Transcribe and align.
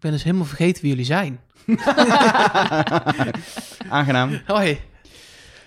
Ik 0.00 0.06
ben 0.06 0.14
dus 0.14 0.24
helemaal 0.24 0.46
vergeten 0.46 0.82
wie 0.82 0.90
jullie 0.90 1.04
zijn. 1.04 1.40
Aangenaam. 3.88 4.40
Hoi, 4.46 4.80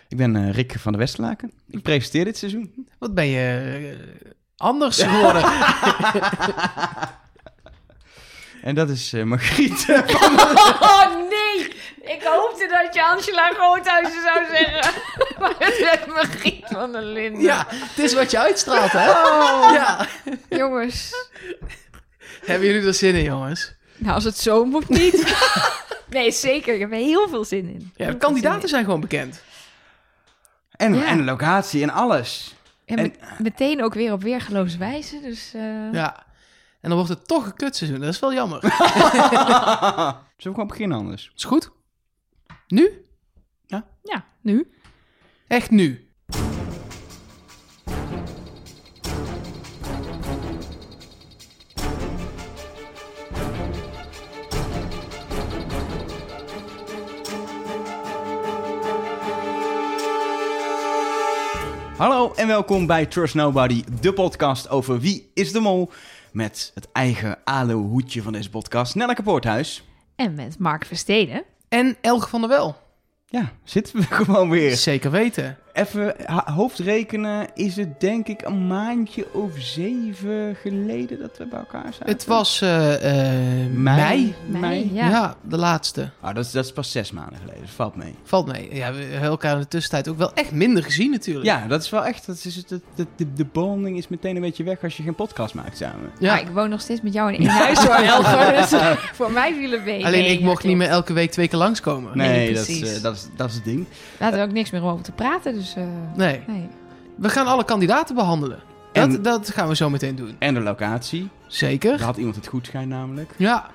Ik 0.08 0.18
ben 0.18 0.36
eh, 0.36 0.54
Rick 0.54 0.76
van 0.80 0.92
de 0.92 0.98
Westerlaken. 0.98 1.52
Ik 1.70 1.82
presenteer 1.82 2.26
dit 2.26 2.38
seizoen. 2.38 2.88
wat 3.00 3.14
ben 3.14 3.28
je 3.28 3.96
eh, 3.98 4.06
anders 4.58 5.02
geworden? 5.04 5.44
En 8.64 8.76
dat 8.76 8.90
is 8.90 9.14
eh, 9.14 9.24
Margriet. 9.24 9.86
Oh 10.80 11.06
nee! 11.30 11.68
Ik 12.02 12.24
hoopte 12.24 12.68
dat 12.68 12.94
je 12.94 13.04
Angela 13.04 13.52
Groothuizen 13.54 14.22
zou 14.22 14.46
zeggen. 14.56 15.02
Maar 15.40 15.54
het 15.60 15.80
werd 15.80 16.08
Margriet 16.08 16.66
van 16.66 16.92
der 16.92 17.02
Linden. 17.04 17.42
ja, 17.42 17.68
het 17.70 17.98
is 18.06 18.14
wat 18.14 18.32
je 18.32 18.40
uitstraalt, 18.40 18.92
hè? 18.92 19.06
Ja. 19.74 20.08
Jongens. 20.50 21.14
Hebben 22.46 22.68
jullie 22.68 22.88
er 22.88 22.94
zin 22.94 23.16
in, 23.16 23.24
jongens? 23.24 23.82
Nou, 23.98 24.14
als 24.16 24.24
het 24.24 24.38
zo 24.38 24.66
moet 24.66 24.90
niet. 24.90 25.36
nee, 26.10 26.32
zeker. 26.32 26.74
Ik 26.74 26.80
heb 26.80 26.92
er 26.92 26.98
heel 26.98 27.30
veel 27.30 27.46
zin 27.46 27.70
in. 27.70 27.92
Ja, 27.96 28.12
de 28.12 28.18
kandidaten 28.18 28.70
zijn 28.70 28.84
gewoon 28.86 29.02
bekend. 29.02 29.42
En, 30.72 30.94
Ja. 30.96 31.06
en 31.06 31.18
de 31.18 31.24
locatie 31.24 31.82
en 31.84 31.90
alles. 31.90 32.56
En, 32.86 32.96
met- 32.96 33.20
meteen 33.40 33.84
ook 33.84 33.94
weer 33.94 34.12
op 34.14 34.22
weergeloze 34.24 34.78
wijze. 34.78 35.20
Dus 35.22 35.52
eh, 35.54 35.92
Ja. 35.94 36.26
En 36.82 36.90
dan 36.90 36.98
wordt 36.98 37.10
het 37.14 37.28
toch 37.28 37.46
een 37.46 37.54
kutseizoen. 37.54 38.00
Dat 38.00 38.10
is 38.14 38.20
wel 38.20 38.34
jammer. 38.34 38.60
Zullen 38.62 40.18
we 40.38 40.44
gewoon 40.44 40.68
beginnen 40.68 40.98
anders? 40.98 41.32
Is 41.36 41.44
goed? 41.44 41.72
Nu? 42.68 43.06
ja, 44.04 44.26
nu. 44.42 44.72
Echt 45.48 45.70
nu. 45.70 46.08
Hallo 62.04 62.34
en 62.36 62.48
welkom 62.48 62.86
bij 62.86 63.06
Trust 63.06 63.36
Nobody, 63.36 63.84
de 64.02 64.14
podcast 64.14 64.70
over 64.70 65.00
wie 65.00 65.32
is 65.34 65.52
de 65.52 65.60
mol. 65.60 65.92
Met 66.32 66.72
het 66.74 66.88
eigen 66.92 67.38
aloe-hoedje 67.44 68.22
van 68.22 68.34
deze 68.34 68.50
podcast, 68.50 68.96
Nelleke 68.96 69.24
Poorthuis. 69.24 69.84
En 70.16 70.36
met 70.36 70.60
Mark 70.60 70.86
Versteden. 70.86 71.44
En 71.70 71.98
Elge 72.02 72.30
van 72.30 72.40
der 72.40 72.50
Wel. 72.50 72.76
Ja, 73.26 73.52
zitten 73.64 73.96
we 73.96 74.04
gewoon 74.24 74.50
weer. 74.50 74.76
Zeker 74.76 75.12
weten. 75.12 75.58
Even 75.74 76.16
hoofdrekenen, 76.46 77.48
is 77.54 77.76
het 77.76 78.00
denk 78.02 78.28
ik 78.28 78.42
een 78.42 78.68
maandje 78.68 79.34
of 79.34 79.52
zeven 79.58 80.56
geleden 80.62 81.20
dat 81.20 81.38
we 81.38 81.46
bij 81.46 81.60
elkaar 81.60 81.94
zaten? 81.94 82.06
Het 82.08 82.26
was 82.26 82.62
eh, 82.62 82.94
eh, 82.96 83.72
mei. 83.72 83.76
Mei. 83.76 84.36
Mei, 84.48 84.90
Ja. 84.94 85.10
ja. 85.10 85.36
de 85.42 85.58
laatste. 85.58 86.10
Ah, 86.20 86.36
dat, 86.36 86.46
is, 86.46 86.52
dat 86.52 86.66
is 86.66 86.72
pas 86.72 86.92
zes 86.92 87.12
maanden 87.12 87.38
geleden, 87.40 87.62
dat 87.62 87.70
valt 87.70 87.96
mee. 87.96 88.16
Valt 88.24 88.48
mee. 88.48 88.76
Ja, 88.76 88.94
we 88.94 89.02
hebben 89.02 89.30
elkaar 89.30 89.54
in 89.54 89.60
de 89.60 89.68
tussentijd 89.68 90.08
ook 90.08 90.18
wel 90.18 90.34
echt 90.34 90.52
minder 90.52 90.84
gezien 90.84 91.12
natuurlijk. 91.12 91.46
Ja, 91.46 91.68
dat 91.68 91.84
is 91.84 91.90
wel 91.90 92.06
echt, 92.06 92.26
dat 92.26 92.42
is, 92.46 92.56
het- 92.56 92.70
de, 92.70 92.82
de, 92.96 93.06
de, 93.16 93.34
de 93.34 93.46
bonding 93.46 93.98
is 93.98 94.08
meteen 94.08 94.36
een 94.36 94.42
beetje 94.42 94.64
weg 94.64 94.84
als 94.84 94.98
je 94.98 95.04
geen 95.04 95.16
podcast 95.16 95.54
maakt 95.54 95.78
samen. 95.78 96.12
Ja. 96.20 96.34
Maar 96.34 96.42
ik 96.42 96.50
woon 96.54 96.70
nog 96.70 96.82
steeds 96.82 97.02
met 97.02 97.14
jou 97.14 97.34
in 97.34 97.40
één 97.40 97.50
huis 97.66 97.80
hoor, 97.80 97.96
Elger. 97.96 98.52
Dus 98.62 98.72
eh, 98.72 98.92
voor 98.98 99.32
mij 99.32 99.54
viel 99.54 99.72
het 99.72 99.86
mee. 99.86 100.06
Alleen 100.06 100.32
ik 100.32 100.40
ja, 100.40 100.46
mocht 100.46 100.64
niet 100.64 100.78
meer 100.78 100.88
elke 100.90 101.14
week 101.14 101.32
twee 101.32 101.48
keer 101.48 101.60
langskomen. 101.60 102.18
Nee, 102.18 102.28
Nee, 102.30 102.54
dat, 102.54 102.68
is, 102.68 102.80
precies. 102.80 102.96
eh, 102.98 103.02
dat, 103.04 103.16
is, 103.16 103.28
dat 103.36 103.50
is 103.50 103.56
het 103.56 103.64
ding. 103.64 103.86
Laten 104.20 104.40
we 104.40 104.46
ook 104.46 104.52
niks 104.52 104.72
meer 104.72 104.84
over 104.84 105.04
te 105.04 105.12
praten. 105.12 105.54
Dus 105.54 105.63
eh, 105.76 105.84
Nee. 106.16 106.42
nee. 106.48 106.68
We 107.16 107.30
gaan 107.30 107.48
alle 107.48 107.66
kandidaten 107.66 108.16
behandelen. 108.16 108.60
Dat, 108.92 109.04
En- 109.16 109.22
dat 109.22 109.50
gaan 109.50 109.68
we 109.68 109.76
zo 109.76 109.90
meteen 109.90 110.16
doen. 110.16 110.36
En 110.40 110.54
de 110.54 110.60
locatie. 110.60 111.30
Zeker. 111.48 111.98
Daar 111.98 112.06
had 112.06 112.18
iemand 112.18 112.36
het 112.36 112.48
goed 112.48 112.66
schijn 112.66 112.88
namelijk. 112.88 113.32
Ja. 113.38 113.66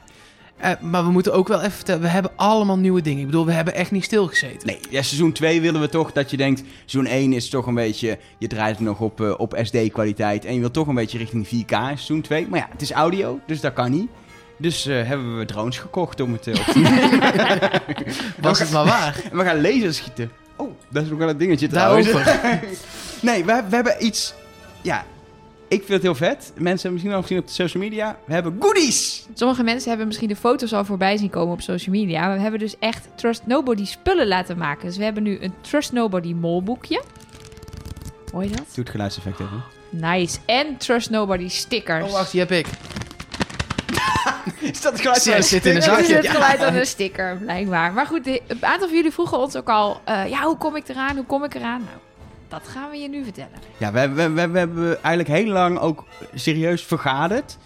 Eh, 0.56 0.70
maar 0.80 1.04
we 1.04 1.10
moeten 1.10 1.32
ook 1.34 1.48
wel 1.48 1.58
even 1.58 1.72
vertellen, 1.72 2.00
we 2.02 2.08
hebben 2.08 2.30
allemaal 2.36 2.78
nieuwe 2.78 3.00
dingen. 3.02 3.20
Ik 3.20 3.26
bedoel, 3.26 3.46
we 3.46 3.52
hebben 3.52 3.74
echt 3.74 3.90
niet 3.90 4.04
stilgezeten. 4.04 4.66
Nee, 4.66 4.78
ja, 4.90 5.02
seizoen 5.02 5.32
2 5.32 5.60
willen 5.60 5.80
we 5.80 5.88
toch 5.88 6.12
dat 6.12 6.30
je 6.30 6.36
denkt... 6.36 6.62
Seizoen 6.84 7.12
1 7.12 7.32
is 7.32 7.48
toch 7.48 7.66
een 7.66 7.74
beetje... 7.74 8.18
Je 8.38 8.46
draait 8.46 8.76
het 8.76 8.84
nog 8.86 9.00
op, 9.00 9.20
eh, 9.20 9.34
op 9.36 9.58
SD-kwaliteit. 9.62 10.44
En 10.44 10.54
je 10.54 10.60
wilt 10.60 10.72
toch 10.72 10.86
een 10.86 10.94
beetje 10.94 11.18
richting 11.18 11.46
4K 11.46 11.50
in 11.50 11.66
seizoen 11.86 12.20
2. 12.20 12.46
Maar 12.48 12.58
ja, 12.58 12.68
het 12.70 12.82
is 12.82 12.92
audio, 12.92 13.40
dus 13.46 13.60
dat 13.60 13.72
kan 13.72 13.90
niet. 13.90 14.10
Dus 14.58 14.86
eh, 14.86 15.02
hebben 15.06 15.38
we 15.38 15.44
drones 15.44 15.78
gekocht 15.78 16.20
om 16.20 16.32
het 16.32 16.46
op 16.48 16.54
te 16.54 16.78
nemen. 16.88 17.20
Was 18.40 18.58
het 18.58 18.70
maar 18.70 18.84
waar. 18.84 19.20
En 19.30 19.36
we 19.38 19.44
gaan 19.44 19.60
lasers 19.60 19.96
schieten. 19.96 20.30
Oh, 20.58 20.70
dat 20.88 21.04
is 21.04 21.10
ook 21.10 21.18
wel 21.18 21.28
een 21.28 21.36
dingetje. 21.36 21.68
Daarover. 21.68 22.40
nee, 23.20 23.44
we, 23.44 23.62
we 23.68 23.74
hebben 23.74 24.04
iets... 24.04 24.34
Ja, 24.82 25.04
ik 25.68 25.78
vind 25.78 25.88
het 25.88 26.02
heel 26.02 26.14
vet. 26.14 26.52
Mensen 26.54 26.72
hebben 26.72 26.92
misschien 26.92 27.12
al 27.12 27.22
gezien 27.22 27.38
op 27.38 27.46
de 27.46 27.52
social 27.52 27.82
media. 27.82 28.18
We 28.24 28.32
hebben 28.32 28.56
goodies! 28.60 29.26
Sommige 29.34 29.62
mensen 29.62 29.88
hebben 29.88 30.06
misschien 30.06 30.28
de 30.28 30.36
foto's 30.36 30.72
al 30.72 30.84
voorbij 30.84 31.16
zien 31.16 31.30
komen 31.30 31.52
op 31.52 31.60
social 31.60 31.94
media. 31.94 32.26
Maar 32.26 32.36
we 32.36 32.42
hebben 32.42 32.60
dus 32.60 32.78
echt 32.78 33.08
Trust 33.14 33.42
Nobody 33.46 33.84
spullen 33.84 34.26
laten 34.26 34.58
maken. 34.58 34.86
Dus 34.86 34.96
we 34.96 35.04
hebben 35.04 35.22
nu 35.22 35.38
een 35.40 35.54
Trust 35.60 35.92
Nobody 35.92 36.32
molboekje. 36.32 37.02
Hoor 38.32 38.42
je 38.42 38.48
dat? 38.48 38.64
Doe 38.74 38.84
het 38.84 38.88
geluidseffect 38.88 39.40
even. 39.40 39.62
Nice. 39.90 40.38
En 40.46 40.76
Trust 40.76 41.10
Nobody 41.10 41.48
stickers. 41.48 42.04
Oh, 42.04 42.12
wacht, 42.12 42.30
die 42.30 42.40
heb 42.40 42.50
ik. 42.50 42.66
Is 44.72 44.80
dat 44.80 44.92
het 45.02 45.24
Ja, 45.24 45.40
zit 45.42 45.66
in 45.66 45.74
een 45.76 45.80
Dat 45.80 45.98
is 45.98 46.06
zakje. 46.06 46.14
het 46.14 46.26
geluid 46.28 46.58
van 46.62 46.74
een 46.74 46.86
sticker, 46.86 47.36
blijkbaar. 47.36 47.92
Maar 47.92 48.06
goed, 48.06 48.24
de- 48.24 48.42
een 48.46 48.64
aantal 48.64 48.86
van 48.88 48.96
jullie 48.96 49.12
vroegen 49.12 49.38
ons 49.38 49.56
ook 49.56 49.68
al... 49.68 50.00
eh, 50.04 50.28
ja, 50.28 50.42
hoe 50.42 50.56
kom 50.56 50.76
ik 50.76 50.88
eraan? 50.88 51.16
Hoe 51.16 51.24
kom 51.26 51.44
ik 51.44 51.54
eraan? 51.54 51.80
Nou, 51.80 51.98
dat 52.48 52.68
gaan 52.68 52.90
we 52.90 52.96
je 52.96 53.08
nu 53.08 53.24
vertellen. 53.24 53.50
Ja, 53.76 53.92
we, 53.92 54.08
we, 54.08 54.30
we, 54.30 54.48
we 54.48 54.58
hebben 54.58 55.02
eigenlijk 55.02 55.28
heel 55.42 55.52
lang 55.52 55.78
ook 55.78 56.04
serieus 56.34 56.82
vergaderd 56.84 57.56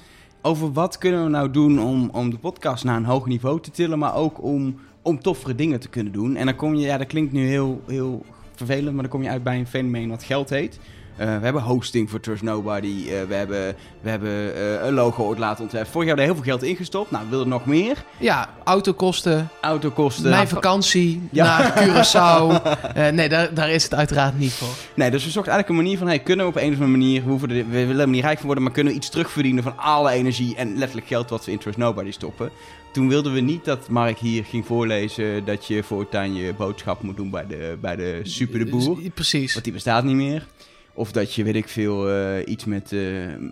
over 0.42 0.72
wat 0.72 0.98
kunnen 0.98 1.22
we 1.24 1.30
nou 1.30 1.50
doen 1.50 1.80
om, 1.82 2.10
om 2.12 2.30
de 2.30 2.38
podcast 2.38 2.84
naar 2.84 2.96
een 2.96 3.04
hoog 3.04 3.26
niveau 3.26 3.60
te 3.60 3.70
tillen, 3.70 3.98
maar 3.98 4.14
ook 4.14 4.42
om, 4.42 4.80
om 5.02 5.20
toffere 5.22 5.54
dingen 5.54 5.80
te 5.80 5.88
kunnen 5.88 6.12
doen. 6.12 6.36
En 6.36 6.46
dan 6.46 6.56
kom 6.56 6.74
je, 6.74 6.86
ja, 6.86 6.98
dat 6.98 7.06
klinkt 7.06 7.32
nu 7.32 7.46
heel, 7.46 7.82
heel 7.86 8.24
vervelend, 8.54 8.92
maar 8.92 9.02
dan 9.02 9.10
kom 9.12 9.22
je 9.22 9.28
uit 9.28 9.42
bij 9.42 9.58
een 9.58 9.66
fenomeen 9.66 10.08
wat 10.08 10.22
geld 10.24 10.50
heet. 10.50 10.78
Eh, 11.16 11.26
we 11.26 11.44
hebben 11.44 11.62
hosting 11.62 12.10
voor 12.10 12.20
Trust 12.20 12.42
Nobody. 12.42 13.04
eh, 13.08 13.22
we 13.28 13.34
hebben, 13.34 13.74
we 14.00 14.10
hebben 14.10 14.54
eh, 14.54 14.86
een 14.86 14.94
logo 14.94 15.24
ooit 15.24 15.38
laten 15.38 15.62
ontwerpen. 15.62 15.92
Vorig 15.92 16.06
jaar 16.08 16.16
we 16.16 16.22
heel 16.22 16.34
veel 16.34 16.42
geld 16.42 16.62
ingestopt. 16.62 17.10
Nou, 17.10 17.24
we 17.24 17.30
willen 17.30 17.48
nog 17.48 17.66
meer. 17.66 18.04
Ja, 18.18 18.48
autokosten, 18.64 19.48
Autokosten. 19.60 20.30
mijn 20.30 20.48
vakantie 20.48 21.28
Ja. 21.32 21.58
naar 21.58 21.72
Curaçao. 21.88 22.62
Nee, 23.12 23.28
daar, 23.28 23.54
daar 23.54 23.70
is 23.70 23.82
het 23.82 23.94
uiteraard 23.94 24.38
niet 24.38 24.52
voor. 24.52 24.68
Nee, 24.94 25.10
dus 25.10 25.24
we 25.24 25.30
zochten 25.30 25.52
eigenlijk 25.52 25.68
een 25.68 25.84
manier 25.84 25.98
van... 25.98 26.06
Hey, 26.06 26.18
kunnen 26.18 26.44
we 26.46 26.50
op 26.50 26.56
een 26.56 26.68
of 26.68 26.74
andere 26.74 26.90
manier... 26.90 27.22
We, 27.24 27.30
hoeven 27.30 27.50
er, 27.50 27.56
we 27.56 27.86
willen 27.86 28.00
er 28.00 28.08
niet 28.08 28.22
rijk 28.24 28.36
van 28.36 28.46
worden... 28.46 28.64
maar 28.64 28.72
kunnen 28.72 28.92
we 28.92 28.98
iets 28.98 29.08
terugverdienen 29.10 29.62
van 29.62 29.78
alle 29.78 30.10
energie... 30.10 30.56
en 30.56 30.78
letterlijk 30.78 31.06
geld 31.06 31.30
wat 31.30 31.44
we 31.44 31.52
in 31.52 31.58
Trust 31.58 31.78
Nobody 31.78 32.10
stoppen. 32.10 32.50
Toen 32.92 33.08
wilden 33.08 33.32
we 33.32 33.40
niet 33.40 33.64
dat 33.64 33.88
Mark 33.88 34.18
hier 34.18 34.44
ging 34.44 34.66
voorlezen... 34.66 35.44
dat 35.44 35.66
je 35.66 35.82
voortaan 35.82 36.34
je 36.34 36.54
boodschap 36.54 37.02
moet 37.02 37.16
doen 37.16 37.30
bij 37.30 37.46
de, 37.46 37.78
bij 37.80 37.96
de 37.96 38.20
Super 38.22 38.58
de 38.58 38.66
Boer. 38.70 38.98
Precies. 39.14 39.52
Want 39.52 39.64
die 39.64 39.74
bestaat 39.74 40.04
niet 40.04 40.16
meer. 40.16 40.46
Of 40.94 41.12
dat 41.12 41.34
je, 41.34 41.44
weet 41.44 41.54
ik 41.54 41.68
veel, 41.68 42.10
eh, 42.10 42.46
iets 42.46 42.64
met, 42.64 42.92
eh 42.92 43.00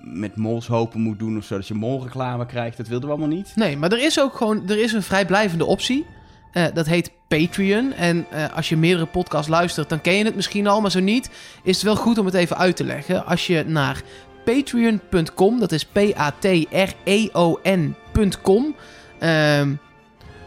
met 0.03 0.37
molshopen 0.37 1.01
moet 1.01 1.19
doen... 1.19 1.37
of 1.37 1.45
zo, 1.45 1.57
dat 1.57 1.69
je 1.69 1.75
molreclame 1.75 2.47
krijgt. 2.47 2.77
Dat 2.77 2.89
wilden 2.89 3.09
we 3.09 3.15
allemaal 3.15 3.37
niet. 3.37 3.53
Nee, 3.55 3.77
maar 3.77 3.93
er 3.93 4.05
is 4.05 4.21
ook 4.21 4.37
gewoon 4.37 4.69
er 4.69 4.79
is 4.79 4.93
een 4.93 5.03
vrijblijvende 5.03 5.65
optie. 5.65 6.07
Eh, 6.53 6.65
dat 6.75 6.87
heet 6.87 7.11
Patreon. 7.29 7.93
En 7.93 8.27
als 8.55 8.69
je 8.69 8.77
meerdere 8.77 9.07
podcasts 9.07 9.49
luistert, 9.49 9.89
dan 9.89 10.01
ken 10.01 10.15
je 10.15 10.25
het 10.25 10.37
misschien 10.37 10.67
al. 10.67 10.81
Maar 10.81 10.91
zo 10.91 11.01
niet, 11.01 11.31
is 11.63 11.77
het 11.77 11.85
wel 11.85 11.97
goed 11.97 12.19
om 12.19 12.27
het 12.27 12.35
even 12.35 12.57
uit 12.57 12.77
te 12.77 12.85
leggen. 12.85 13.27
Als 13.27 13.47
je 13.47 13.65
naar 13.67 14.03
patreon.com, 14.45 15.59
dat 15.59 15.73
is 15.73 15.85
P-A-T-R-E-O-N.com, 15.85 16.25
ehm, 19.19 19.75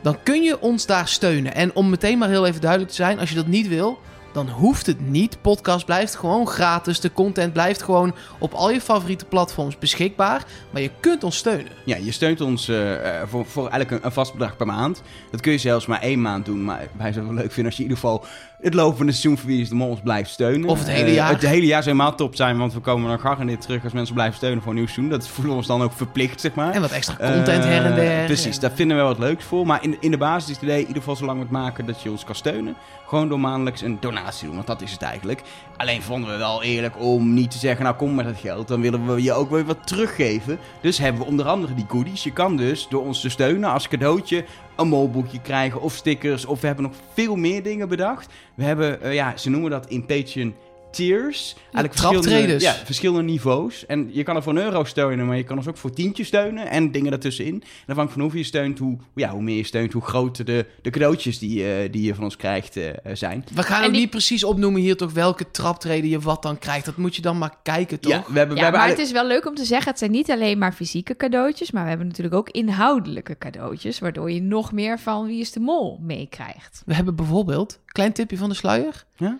dan 0.02 0.18
kun 0.24 0.44
je 0.44 0.62
ons 0.62 0.86
daar 0.86 1.08
steunen. 1.08 1.56
En 1.56 1.76
om 1.76 1.90
meteen 1.90 2.18
maar 2.18 2.30
heel 2.30 2.48
even 2.48 2.62
duidelijk 2.62 2.92
te 2.92 2.98
zijn, 2.98 3.20
als 3.20 3.30
je 3.30 3.36
dat 3.36 3.48
niet 3.48 3.68
wil, 3.68 4.00
dan 4.34 4.50
hoeft 4.50 4.86
het 4.86 5.10
niet. 5.10 5.42
Podcast 5.42 5.86
blijft 5.86 6.16
gewoon 6.16 6.48
gratis. 6.48 7.00
De 7.00 7.12
content 7.12 7.54
blijft 7.54 7.82
gewoon 7.82 8.16
op 8.40 8.54
al 8.54 8.72
je 8.72 8.82
favoriete 8.82 9.26
platforms 9.26 9.78
beschikbaar. 9.78 10.46
Maar 10.70 10.82
je 10.82 10.92
kunt 11.00 11.24
ons 11.24 11.38
steunen. 11.38 11.72
Ja, 11.86 11.96
je 11.96 12.12
steunt 12.12 12.42
ons 12.42 12.68
eh, 12.68 13.22
eh, 13.22 13.28
voor, 13.28 13.46
voor 13.46 13.62
eigenlijk 13.70 13.92
een, 13.92 14.06
een 14.06 14.12
vast 14.12 14.32
bedrag 14.32 14.58
per 14.58 14.66
maand. 14.66 15.02
Dat 15.32 15.42
kun 15.42 15.52
je 15.52 15.58
zelfs 15.58 15.86
maar 15.86 16.02
één 16.02 16.22
maand 16.22 16.46
doen. 16.46 16.64
Maar 16.64 16.88
wij 16.98 17.14
zouden 17.14 17.34
het 17.34 17.44
leuk 17.44 17.52
vinden 17.52 17.66
als 17.66 17.78
je 17.78 17.84
in 17.84 17.90
ieder 17.90 18.04
geval 18.04 18.26
het 18.64 18.74
lopende 18.74 19.12
seizoen 19.12 19.38
voor 19.38 19.50
Wie 19.50 19.62
is 19.62 19.70
de 19.70 19.76
Mol 19.76 19.90
ons 19.90 20.00
blijft 20.04 20.30
steunen. 20.30 20.70
Of 20.70 20.80
het 20.80 20.88
hele 20.88 21.06
Eh, 21.10 21.14
jaar. 21.14 21.30
het 21.30 21.42
hele 21.42 21.66
jaar 21.66 21.84
zou 21.84 21.96
helemaal 21.96 22.16
top 22.18 22.36
zijn, 22.36 22.58
want 22.58 22.74
we 22.74 22.80
komen 22.80 23.10
dan 23.10 23.20
garandeerd 23.20 23.62
terug 23.62 23.84
als 23.84 23.94
mensen 23.94 24.14
blijven 24.14 24.36
steunen 24.36 24.62
voor 24.62 24.72
een 24.72 24.78
nieuw 24.78 24.88
seizoen. 24.88 25.10
Dat 25.10 25.28
voelen 25.28 25.50
we 25.52 25.58
ons 25.58 25.68
dan 25.68 25.82
ook 25.82 25.94
verplicht, 25.94 26.42
zeg 26.42 26.54
maar. 26.54 26.74
En 26.74 26.82
wat 26.82 26.92
extra 26.92 27.16
content 27.16 27.64
her 27.64 27.84
en 27.86 27.90
Eh, 27.90 27.96
der. 27.96 28.26
Precies, 28.26 28.60
daar 28.60 28.72
vinden 28.72 28.98
we 28.98 29.04
wel 29.04 29.12
wat 29.12 29.22
leuks 29.22 29.44
voor. 29.46 29.66
Maar 29.66 29.84
in, 29.84 29.98
in 30.00 30.12
de 30.12 30.18
basis 30.18 30.50
is 30.50 30.56
het 30.56 30.64
idee, 30.64 30.76
in 30.80 30.88
ieder 30.88 30.98
geval 31.02 31.16
zolang 31.16 31.38
we 31.38 31.44
het 31.44 31.52
maken, 31.54 31.86
dat 31.86 32.02
je 32.02 32.12
ons 32.12 32.24
kan 32.24 32.36
steunen. 32.36 32.76
Gewoon 33.08 33.30
door 33.30 33.40
maandelijks 33.40 33.82
een 33.82 33.98
donatie 34.00 34.46
doen, 34.46 34.56
want 34.56 34.68
dat 34.68 34.82
is 34.82 34.92
het 34.92 35.02
eigenlijk. 35.02 35.42
Alleen 35.78 36.02
vonden 36.02 36.30
we 36.32 36.38
wel 36.38 36.64
eerlijk 36.64 36.96
om 37.00 37.34
niet 37.34 37.52
te 37.52 37.58
zeggen, 37.58 37.84
nou 37.84 37.96
kom 37.96 38.16
met 38.16 38.26
het 38.26 38.38
geld. 38.40 38.68
Dan 38.68 38.82
willen 38.82 39.14
we 39.16 39.24
je 39.24 39.34
ook 39.34 39.50
weer 39.50 39.66
wat 39.66 39.88
teruggeven. 39.88 40.60
Dus 40.82 40.98
hebben 40.98 41.22
we 41.22 41.28
onder 41.28 41.46
andere 41.46 41.74
die 41.74 41.86
goodies. 41.88 42.24
Je 42.24 42.32
kan 42.34 42.58
dus 42.58 42.88
door 42.90 43.04
ons 43.04 43.22
te 43.22 43.30
steunen 43.30 43.70
als 43.72 43.88
cadeautje 43.88 44.46
een 44.76 44.88
molboekje 44.88 45.42
krijgen 45.42 45.82
of 45.82 45.94
stickers. 45.94 46.46
Of 46.46 46.62
we 46.62 46.68
hebben 46.68 46.86
nog 46.86 46.96
veel 47.14 47.36
meer 47.36 47.64
dingen 47.64 47.88
bedacht. 47.88 48.34
We 48.56 48.64
hebben, 48.64 49.02
eh, 49.02 49.14
ja, 49.14 49.38
ze 49.38 49.50
noemen 49.50 49.72
dat 49.72 49.88
in 49.88 50.06
Patreon 50.06 50.56
tiers. 50.94 51.56
Eigenlijk 51.74 51.94
verschillende, 51.94 52.60
ja, 52.60 52.74
verschillende 52.74 53.32
niveaus. 53.32 53.86
En 53.86 54.10
je 54.12 54.24
kan 54.24 54.36
er 54.36 54.44
voor 54.44 54.56
een 54.56 54.62
euro 54.64 54.84
steunen, 54.84 55.26
maar 55.26 55.38
je 55.38 55.44
kan 55.44 55.58
ons 55.58 55.68
ook 55.68 55.78
voor 55.78 55.92
tientjes 55.94 56.28
steunen. 56.28 56.70
En 56.70 56.92
dingen 56.92 57.10
daartussenin. 57.12 57.54
En 57.54 57.62
afhankelijk 57.80 58.12
van 58.12 58.22
hoeveel 58.22 58.40
je 58.40 58.46
steunt, 58.46 58.80
hoe, 58.80 58.98
ja, 59.16 59.30
hoe 59.30 59.42
meer 59.42 59.56
je 59.58 59.64
steunt, 59.64 59.94
hoe 59.94 60.02
groter 60.02 60.46
de, 60.46 60.66
de 60.82 60.90
cadeautjes 60.90 61.40
die, 61.40 61.74
eh, 61.74 61.92
die 61.92 62.04
je 62.06 62.16
van 62.16 62.24
ons 62.24 62.36
krijgt 62.36 62.78
eh, 62.78 62.90
zijn. 63.14 63.44
We 63.54 63.64
gaan 63.64 63.84
ook 63.86 63.92
die- 63.92 64.00
niet 64.00 64.10
precies 64.10 64.44
opnoemen 64.44 64.82
hier 64.82 64.98
toch 64.98 65.12
welke 65.14 65.52
traptreden 65.52 66.10
je 66.10 66.20
wat 66.20 66.42
dan 66.42 66.58
krijgt. 66.60 66.86
Dat 66.86 66.98
moet 66.98 67.16
je 67.16 67.22
dan 67.22 67.38
maar 67.38 67.56
kijken, 67.64 68.00
toch? 68.00 68.12
Ja, 68.12 68.18
we 68.28 68.38
hebben, 68.38 68.48
we 68.48 68.56
Ja, 68.56 68.62
hebben 68.62 68.80
maar 68.82 68.90
het 68.90 69.00
is 69.00 69.12
wel 69.12 69.28
leuk 69.28 69.46
om 69.48 69.56
te 69.56 69.66
zeggen, 69.66 69.90
het 69.90 70.00
zijn 70.00 70.12
niet 70.12 70.32
alleen 70.32 70.58
maar 70.58 70.74
fysieke 70.74 71.16
cadeautjes, 71.16 71.72
maar 71.72 71.84
we 71.84 71.90
hebben 71.90 72.08
natuurlijk 72.08 72.36
ook 72.36 72.50
inhoudelijke 72.50 73.38
cadeautjes, 73.38 74.00
waardoor 74.00 74.32
je 74.32 74.42
nog 74.42 74.72
meer 74.72 75.00
van 75.00 75.26
Wie 75.26 75.40
is 75.40 75.52
de 75.52 75.60
Mol 75.60 76.00
meekrijgt. 76.02 76.82
We 76.86 76.94
hebben 76.94 77.16
bijvoorbeeld, 77.16 77.80
klein 77.86 78.14
tipje 78.14 78.38
van 78.38 78.50
de 78.50 78.56
sluier, 78.56 79.04
Ja? 79.18 79.38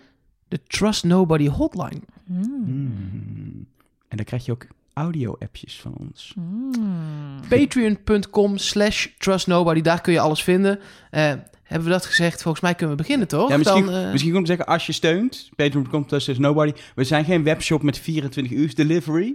De 0.48 0.60
Trust 0.66 1.04
Nobody 1.04 1.48
hotline. 1.48 2.00
Hmm. 2.26 3.66
En 4.08 4.16
dan 4.16 4.24
krijg 4.24 4.44
je 4.44 4.52
ook 4.52 4.66
audio-appjes 4.92 5.80
van 5.80 5.94
ons. 5.98 6.32
Hmm. 6.34 7.40
Patreon.com 7.48 8.58
slash 8.58 9.06
Trust 9.18 9.46
Nobody, 9.46 9.80
daar 9.80 10.00
kun 10.00 10.12
je 10.12 10.20
alles 10.20 10.42
vinden. 10.42 10.78
Eh, 11.10 11.32
hebben 11.62 11.88
we 11.88 11.94
dat 11.94 12.06
gezegd? 12.06 12.42
Volgens 12.42 12.62
mij 12.62 12.74
kunnen 12.74 12.96
we 12.96 13.02
beginnen, 13.02 13.28
toch? 13.28 13.48
Ja, 13.48 13.56
misschien, 13.56 13.86
Dan, 13.86 13.94
eh, 13.94 14.12
misschien 14.12 14.36
om 14.36 14.40
te 14.40 14.46
zeggen, 14.46 14.66
als 14.66 14.86
je 14.86 14.92
steunt, 14.92 15.50
patreon.com 15.56 16.04
slash 16.08 16.38
nobody. 16.38 16.72
We 16.94 17.04
zijn 17.04 17.24
geen 17.24 17.42
webshop 17.42 17.82
met 17.82 17.98
24 17.98 18.52
uur 18.52 18.74
delivery. 18.74 19.34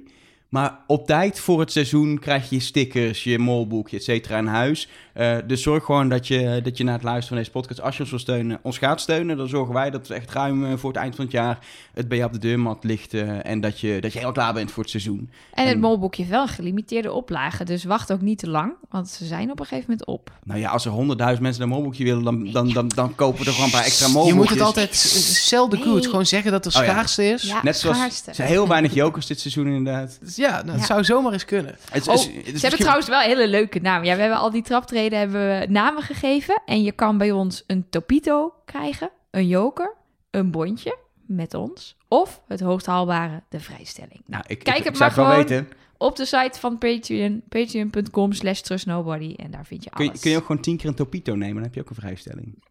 Maar 0.49 0.79
op 0.87 1.05
tijd 1.07 1.39
voor 1.39 1.59
het 1.59 1.71
seizoen 1.71 2.19
krijg 2.19 2.49
je 2.49 2.59
stickers, 2.59 3.23
je 3.23 3.39
molboekje, 3.39 3.97
et 3.97 4.03
cetera 4.03 4.37
in 4.37 4.45
huis. 4.45 4.87
Eh, 5.13 5.37
dus 5.47 5.61
zorg 5.61 5.83
gewoon 5.83 6.09
dat 6.09 6.27
je, 6.27 6.59
dat 6.63 6.77
je 6.77 6.83
na 6.83 6.91
het 6.91 7.03
luisteren 7.03 7.27
van 7.27 7.37
deze 7.37 7.51
podcast, 7.51 7.81
als 7.81 7.95
je 7.95 8.01
ons 8.01 8.09
wil 8.09 8.19
steunen, 8.19 8.59
ons 8.61 8.77
gaat 8.77 9.01
steunen. 9.01 9.37
Dan 9.37 9.47
zorgen 9.47 9.73
wij 9.73 9.89
dat 9.89 10.07
we 10.07 10.13
echt 10.13 10.31
ruim 10.31 10.65
eh, 10.65 10.77
voor 10.77 10.89
het 10.91 10.99
eind 10.99 11.15
van 11.15 11.23
het 11.25 11.33
jaar 11.33 11.59
het 11.93 12.07
bij 12.07 12.17
je 12.17 12.23
op 12.23 12.33
de 12.33 12.39
deurmat 12.39 12.83
ligt. 12.83 13.13
eh, 13.13 13.45
en 13.45 13.61
dat 13.61 13.79
je, 13.79 13.91
dat 14.01 14.11
je 14.11 14.19
helemaal 14.19 14.31
klaar 14.31 14.53
bent 14.53 14.71
voor 14.71 14.81
het 14.83 14.91
seizoen. 14.91 15.29
En 15.53 15.65
het 15.65 15.73
En- 15.73 15.79
molboekje 15.79 16.21
heeft 16.21 16.33
wel 16.33 16.41
een 16.41 16.47
gelimiteerde 16.47 17.11
oplage, 17.11 17.63
dus 17.63 17.83
wacht 17.83 18.11
ook 18.11 18.21
niet 18.21 18.37
te 18.39 18.49
lang, 18.49 18.73
want 18.89 19.09
ze 19.09 19.25
zijn 19.25 19.51
op 19.51 19.59
een 19.59 19.65
gegeven 19.65 19.89
moment 19.89 20.07
op. 20.07 20.31
Nou 20.43 20.59
ja, 20.59 20.69
als 20.69 20.85
er 20.85 20.91
100.000 21.35 21.41
mensen 21.41 21.63
een 21.63 21.69
molboekje 21.69 22.03
willen, 22.03 22.23
dan, 22.23 22.51
dan, 22.51 22.69
dan, 22.73 22.87
dan 22.87 23.15
kopen 23.15 23.39
we 23.39 23.45
er 23.45 23.51
gewoon 23.51 23.65
een 23.65 23.71
paar 23.75 23.83
extra 23.85 24.07
molboekjes. 24.07 24.33
je 24.33 24.39
moet 24.39 24.49
het 24.49 24.61
altijd 24.61 25.69
Nee. 25.71 25.81
goods. 25.81 26.07
Gewoon 26.07 26.25
zeggen 26.25 26.51
dat 26.51 26.65
er 26.65 26.75
Oh 26.75 26.83
schaarste 26.83 27.23
is. 27.23 27.41
Ja, 27.43 27.59
Net 27.63 27.77
zoals 27.77 27.97
schaarste. 27.97 28.29
er 28.29 28.35
zijn 28.35 28.47
heel 28.47 28.67
weinig 28.67 28.93
jokers 28.93 29.25
dit 29.25 29.39
seizoen 29.39 29.67
inderdaad. 29.67 30.19
Ja, 30.39 30.51
nou, 30.51 30.69
het 30.71 30.79
Ja. 30.79 30.85
zou 30.85 31.03
zomaar 31.03 31.33
eens 31.33 31.45
kunnen. 31.45 31.75
Het, 31.91 32.01
is- 32.01 32.07
Oh, 32.07 32.13
het 32.13 32.21
is 32.25 32.25
Ze 32.33 32.33
hebben 32.35 32.51
misschien- 32.53 32.77
trouwens 32.77 33.07
wel 33.07 33.19
hele 33.19 33.47
leuke 33.47 33.79
namen. 33.79 34.07
Ja, 34.07 34.15
we 34.15 34.21
hebben 34.21 34.39
al 34.39 34.51
die 34.51 34.61
traptreden 34.63 35.19
hebben 35.19 35.59
we 35.59 35.65
namen 35.69 36.03
gegeven. 36.03 36.61
En 36.65 36.83
je 36.83 36.91
kan 36.91 37.17
bij 37.17 37.31
ons 37.31 37.63
een 37.67 37.89
Topito 37.89 38.53
krijgen, 38.65 39.09
een 39.31 39.47
joker, 39.47 39.95
een 40.31 40.51
bondje 40.51 40.97
met 41.25 41.53
ons. 41.53 41.97
Of 42.07 42.41
het 42.47 42.59
hoogst 42.59 42.85
haalbare, 42.85 43.43
de 43.49 43.59
vrijstelling. 43.59 44.21
Nou, 44.25 44.43
ik, 44.47 44.63
Kijk 44.63 44.77
ik, 44.77 44.83
het 44.83 44.93
ik 44.93 44.99
maar 44.99 45.11
gewoon. 45.11 45.35
weten. 45.35 45.69
Op 45.97 46.15
de 46.15 46.25
site 46.25 46.59
van 46.59 46.77
Patreon, 46.77 47.41
patreon.com 47.49 48.33
slash 48.33 48.59
trustnobody. 48.59 49.33
En 49.37 49.51
daar 49.51 49.65
vind 49.65 49.83
je 49.83 49.89
Kun 49.89 50.03
je, 50.03 50.09
alles. 50.09 50.21
kun 50.21 50.31
je 50.31 50.37
ook 50.37 50.45
gewoon 50.45 50.61
tien 50.61 50.77
keer 50.77 50.89
een 50.89 50.95
topito 50.95 51.35
nemen, 51.35 51.53
dan 51.55 51.63
heb 51.63 51.73
je 51.73 51.81
ook 51.81 51.89
een 51.89 51.95
vrijstelling. 51.95 52.63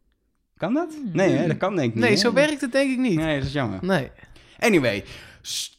Kan 0.56 0.74
dat? 0.74 0.94
Hmm. 1.02 1.10
Nee, 1.12 1.30
hè? 1.36 1.46
dat 1.46 1.56
kan 1.56 1.76
denk 1.76 1.88
ik 1.88 1.94
niet. 1.94 2.04
Nee, 2.04 2.12
hè? 2.12 2.18
zo 2.18 2.32
werkt 2.32 2.60
het 2.60 2.72
denk 2.72 2.90
ik 2.90 2.98
niet. 2.98 3.14
Nee, 3.16 3.38
dat 3.38 3.46
is 3.46 3.52
jammer. 3.52 3.78
Nee. 3.82 4.10
Anyway, 4.58 5.04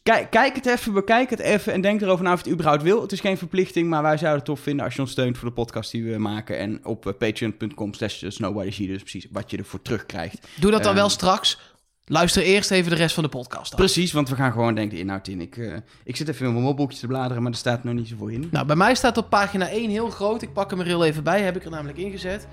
kijk, 0.02 0.30
kijk 0.30 0.54
het 0.54 0.66
even, 0.66 0.92
bekijk 0.92 1.30
het 1.30 1.38
even 1.38 1.72
en 1.72 1.80
denk 1.80 2.00
erover 2.00 2.24
na 2.24 2.32
of 2.32 2.38
je 2.38 2.44
het 2.44 2.52
überhaupt 2.52 2.82
wil. 2.82 3.02
Het 3.02 3.12
is 3.12 3.20
geen 3.20 3.38
verplichting, 3.38 3.88
maar 3.88 4.02
wij 4.02 4.16
zouden 4.16 4.36
het 4.38 4.44
tof 4.44 4.60
vinden 4.60 4.84
als 4.84 4.94
je 4.94 5.00
ons 5.00 5.10
steunt 5.10 5.38
voor 5.38 5.48
de 5.48 5.54
podcast 5.54 5.90
die 5.90 6.04
we 6.12 6.18
maken. 6.18 6.58
En 6.58 6.80
op 6.84 7.06
eh, 7.06 7.12
patreon.com 7.18 7.94
slash 7.94 8.24
snowbody 8.28 8.70
zie 8.70 8.86
je 8.86 8.92
dus 8.92 9.00
precies 9.02 9.26
wat 9.30 9.50
je 9.50 9.56
ervoor 9.56 9.82
terugkrijgt. 9.82 10.46
Doe 10.60 10.70
dat 10.70 10.80
dan 10.80 10.90
Ehm. 10.90 11.00
wel 11.00 11.08
straks. 11.08 11.58
Luister 12.04 12.42
eerst 12.42 12.70
even 12.70 12.90
de 12.90 12.96
rest 12.96 13.14
van 13.14 13.22
de 13.24 13.28
podcast 13.28 13.70
af. 13.72 13.78
Precies, 13.78 14.12
want 14.12 14.28
we 14.28 14.34
gaan 14.34 14.52
gewoon 14.52 14.74
denken 14.74 14.94
de 14.96 15.02
inhoud 15.02 15.28
in. 15.28 15.40
Ik, 15.40 15.56
eh, 15.56 15.76
ik 16.04 16.16
zit 16.16 16.28
even 16.28 16.46
in 16.46 16.52
mijn 16.52 16.64
mobboekje 16.64 16.98
te 16.98 17.06
bladeren, 17.06 17.42
maar 17.42 17.52
er 17.52 17.58
staat 17.58 17.84
nog 17.84 17.94
niet 17.94 18.08
zoveel 18.08 18.26
in. 18.26 18.48
Nou, 18.50 18.66
bij 18.66 18.76
mij 18.76 18.94
staat 18.94 19.16
op 19.16 19.30
pagina 19.30 19.70
1 19.70 19.90
heel 19.90 20.10
groot. 20.10 20.42
Ik 20.42 20.52
pak 20.52 20.70
hem 20.70 20.80
er 20.80 20.86
heel 20.86 21.04
even 21.04 21.22
bij. 21.24 21.40
Heb 21.40 21.56
ik 21.56 21.64
er 21.64 21.70
namelijk 21.70 21.98
ingezet. 21.98 22.46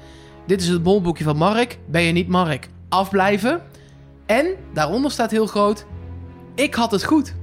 Dit 0.47 0.61
is 0.61 0.67
het 0.67 0.83
bolboekje 0.83 1.23
van 1.23 1.37
Mark. 1.37 1.77
Ben 1.87 2.01
je 2.01 2.11
niet 2.11 2.27
Mark? 2.27 2.67
Afblijven. 2.89 3.61
En 4.25 4.55
daaronder 4.73 5.11
staat 5.11 5.31
heel 5.31 5.47
groot. 5.47 5.85
Ik 6.57 6.73
had 6.75 6.91
het 6.91 7.03
goed. 7.03 7.33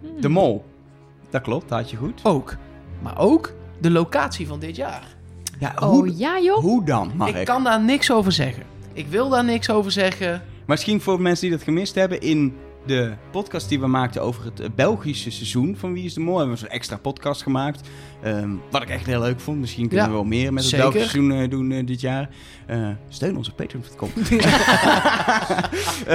Hmm. 0.00 0.20
De 0.20 0.28
mol. 0.28 0.64
Dat 1.30 1.42
klopt, 1.42 1.68
dat 1.68 1.78
had 1.78 1.90
je 1.90 1.96
goed. 1.96 2.20
Ook. 2.22 2.56
Maar 3.02 3.18
ook 3.18 3.52
de 3.80 3.90
locatie 3.90 4.46
van 4.46 4.58
dit 4.60 4.76
jaar. 4.76 5.02
Ja, 5.58 5.72
Oh 5.76 5.88
hoe, 5.88 6.16
ja 6.16 6.40
joh. 6.40 6.58
hoe 6.58 6.84
dan, 6.84 7.12
Mark? 7.16 7.34
Ik 7.36 7.44
kan 7.44 7.64
daar 7.64 7.80
niks 7.80 8.10
over 8.12 8.32
zeggen. 8.32 8.62
Ik 8.92 9.06
wil 9.06 9.28
daar 9.28 9.44
niks 9.44 9.70
over 9.70 9.90
zeggen. 9.92 10.42
Misschien 10.66 11.00
voor 11.00 11.20
mensen 11.20 11.48
die 11.48 11.56
dat 11.56 11.64
gemist 11.66 11.94
hebben, 11.94 12.20
in 12.20 12.56
de 12.86 13.12
podcast 13.30 13.68
die 13.68 13.80
we 13.80 13.86
maakten 13.86 14.22
over 14.22 14.44
het 14.44 14.60
eh, 14.60 14.68
Belgische 14.74 15.30
seizoen 15.30 15.76
van 15.78 15.92
Wie 15.92 16.04
is 16.04 16.14
de 16.14 16.20
Mol, 16.20 16.36
hebben 16.36 16.54
we 16.54 16.60
zo'n 16.60 16.68
extra 16.68 16.96
podcast 16.96 17.42
gemaakt. 17.42 17.88
Ehm, 18.22 18.50
wat 18.70 18.82
ik 18.82 18.88
echt 18.88 19.06
heel 19.06 19.20
leuk 19.20 19.40
vond. 19.40 19.58
Misschien 19.60 19.88
kunnen 19.88 20.04
Ja, 20.06 20.10
we 20.12 20.16
wel 20.18 20.26
meer 20.26 20.52
met 20.52 20.62
het 20.62 20.72
zeker. 20.72 20.90
Belgische 20.90 21.08
seizoen 21.16 21.40
eh, 21.42 21.50
doen 21.50 21.72
eh, 21.72 21.86
dit 21.86 22.00
jaar. 22.00 22.28
Eh, 22.66 22.88
steun 23.08 23.36
ons 23.36 23.50
op 23.50 23.56
patreon.com. 23.56 24.10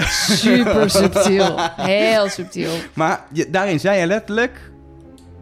Super 0.09 0.89
subtiel. 0.89 1.55
Heel 1.75 2.29
subtiel. 2.29 2.71
maar 2.93 3.25
je- 3.33 3.49
daarin 3.49 3.79
zei 3.79 3.97
hij 3.97 4.07
letterlijk... 4.07 4.71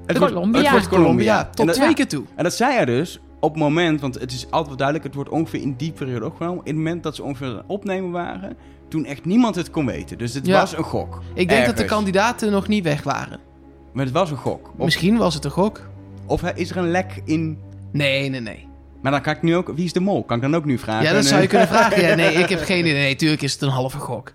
Het 0.05 0.17
wordt, 0.17 0.33
Colombia. 0.33 0.61
het 0.61 0.71
wordt 0.71 0.87
Colombia. 0.87 1.49
Tot 1.53 1.65
dat, 1.65 1.75
twee 1.75 1.93
keer 1.93 2.07
toe. 2.07 2.23
en 2.35 2.43
dat 2.43 2.53
zei 2.53 2.73
hij 2.73 2.85
dus 2.85 3.19
op 3.39 3.51
het 3.53 3.59
moment, 3.63 4.01
want 4.01 4.19
het 4.19 4.31
is 4.31 4.43
altijd 4.49 4.67
wel 4.67 4.75
duidelijk, 4.77 5.05
het 5.07 5.15
wordt 5.15 5.29
ongeveer 5.29 5.61
in 5.61 5.73
die 5.77 5.91
periode 5.91 6.25
opgenomen. 6.25 6.65
In 6.65 6.75
het 6.75 6.83
moment 6.83 7.03
dat 7.03 7.15
ze 7.15 7.23
ongeveer 7.23 7.63
opnemen 7.67 8.11
waren, 8.11 8.57
toen 8.89 9.05
echt 9.05 9.25
niemand 9.25 9.55
het 9.55 9.69
kon 9.69 9.85
weten. 9.85 10.17
Dus 10.17 10.33
het 10.33 10.45
Ja. 10.45 10.59
was 10.59 10.77
een 10.77 10.83
gok. 10.83 11.21
Ik 11.33 11.49
denk 11.49 11.65
dat 11.65 11.77
de 11.77 11.85
kandidaten 11.85 12.51
nog 12.51 12.67
niet 12.67 12.83
weg 12.83 13.03
waren. 13.03 13.39
Maar 13.93 14.05
het 14.05 14.13
was 14.13 14.31
een 14.31 14.37
gok. 14.37 14.71
Of, 14.77 14.85
Misschien 14.85 15.17
was 15.17 15.33
het 15.33 15.45
een 15.45 15.51
gok. 15.51 15.81
of 16.25 16.41
hij- 16.41 16.53
is 16.55 16.69
er 16.69 16.77
een 16.77 16.91
lek 16.91 17.21
in... 17.25 17.57
Nee, 17.91 18.29
nee, 18.29 18.39
nee. 18.39 18.67
Maar 19.01 19.11
dan 19.11 19.21
kan 19.21 19.33
ik 19.35 19.41
nu 19.41 19.55
ook... 19.55 19.71
Wie 19.75 19.85
is 19.85 19.93
de 19.93 19.99
mol? 19.99 20.23
Kan 20.23 20.35
ik 20.35 20.41
dan 20.43 20.55
ook 20.55 20.65
nu 20.65 20.77
vragen? 20.77 21.03
Ja, 21.03 21.13
dat 21.13 21.25
zou 21.25 21.41
je 21.41 21.47
kunnen 21.47 21.67
vragen. 21.67 22.01
Ja, 22.07 22.15
nee, 22.15 22.33
ik 22.33 22.49
heb 22.49 22.59
geen 22.71 22.79
idee. 22.79 22.93
Nee, 22.93 23.15
tuurlijk 23.15 23.41
is 23.41 23.53
het 23.53 23.61
een 23.61 23.69
halve 23.69 23.97
gok. 23.97 24.33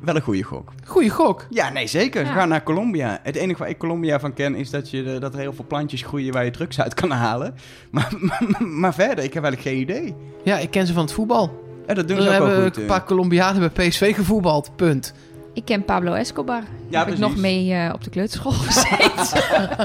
Wel 0.00 0.14
een 0.16 0.22
goede 0.22 0.42
gok. 0.42 0.72
Goeie 0.86 1.10
gok. 1.10 1.46
Ja, 1.50 1.70
nee, 1.70 1.86
zeker. 1.86 2.20
Ze 2.26 2.32
Ja. 2.32 2.38
gaan 2.38 2.48
naar 2.48 2.62
Colombia. 2.62 3.20
Het 3.22 3.36
enige 3.36 3.58
waar 3.58 3.68
ik 3.68 3.78
Colombia 3.78 4.20
van 4.20 4.32
ken 4.32 4.54
is 4.54 4.70
dat, 4.70 4.90
je, 4.90 5.16
dat 5.20 5.34
er 5.34 5.40
heel 5.40 5.52
veel 5.52 5.64
plantjes 5.68 6.02
groeien 6.02 6.32
waar 6.32 6.44
je 6.44 6.50
drugs 6.50 6.80
uit 6.80 6.94
kan 6.94 7.10
halen. 7.10 7.54
Maar, 7.90 8.08
maar, 8.20 8.66
maar 8.66 8.94
verder, 8.94 9.24
ik 9.24 9.34
heb 9.34 9.44
eigenlijk 9.44 9.62
geen 9.62 9.80
idee. 9.80 10.14
Ja, 10.44 10.58
ik 10.58 10.70
ken 10.70 10.86
ze 10.86 10.92
van 10.92 11.02
het 11.02 11.12
voetbal. 11.12 11.68
Ja, 11.90 11.96
dat 11.96 12.08
doen 12.08 12.16
Er 12.16 12.22
ze 12.22 12.28
ook 12.28 12.36
wel 12.38 12.46
hebben 12.46 12.64
goed. 12.64 12.76
een 12.76 12.82
eh. 12.82 12.88
paar 12.88 13.04
Colombianen 13.04 13.72
bij 13.72 13.88
PSV 13.88 14.14
gevoetbald. 14.14 14.70
Punt. 14.76 15.12
Ik 15.54 15.64
ken 15.64 15.84
Pablo 15.84 16.12
Escobar. 16.12 16.62
Ja, 16.88 17.04
heb 17.04 17.12
ik 17.14 17.18
nog 17.18 17.36
mee 17.36 17.72
eh, 17.72 17.90
op 17.94 18.04
de 18.04 18.10
kleuterschool 18.10 18.52
gezeten. 18.68 19.38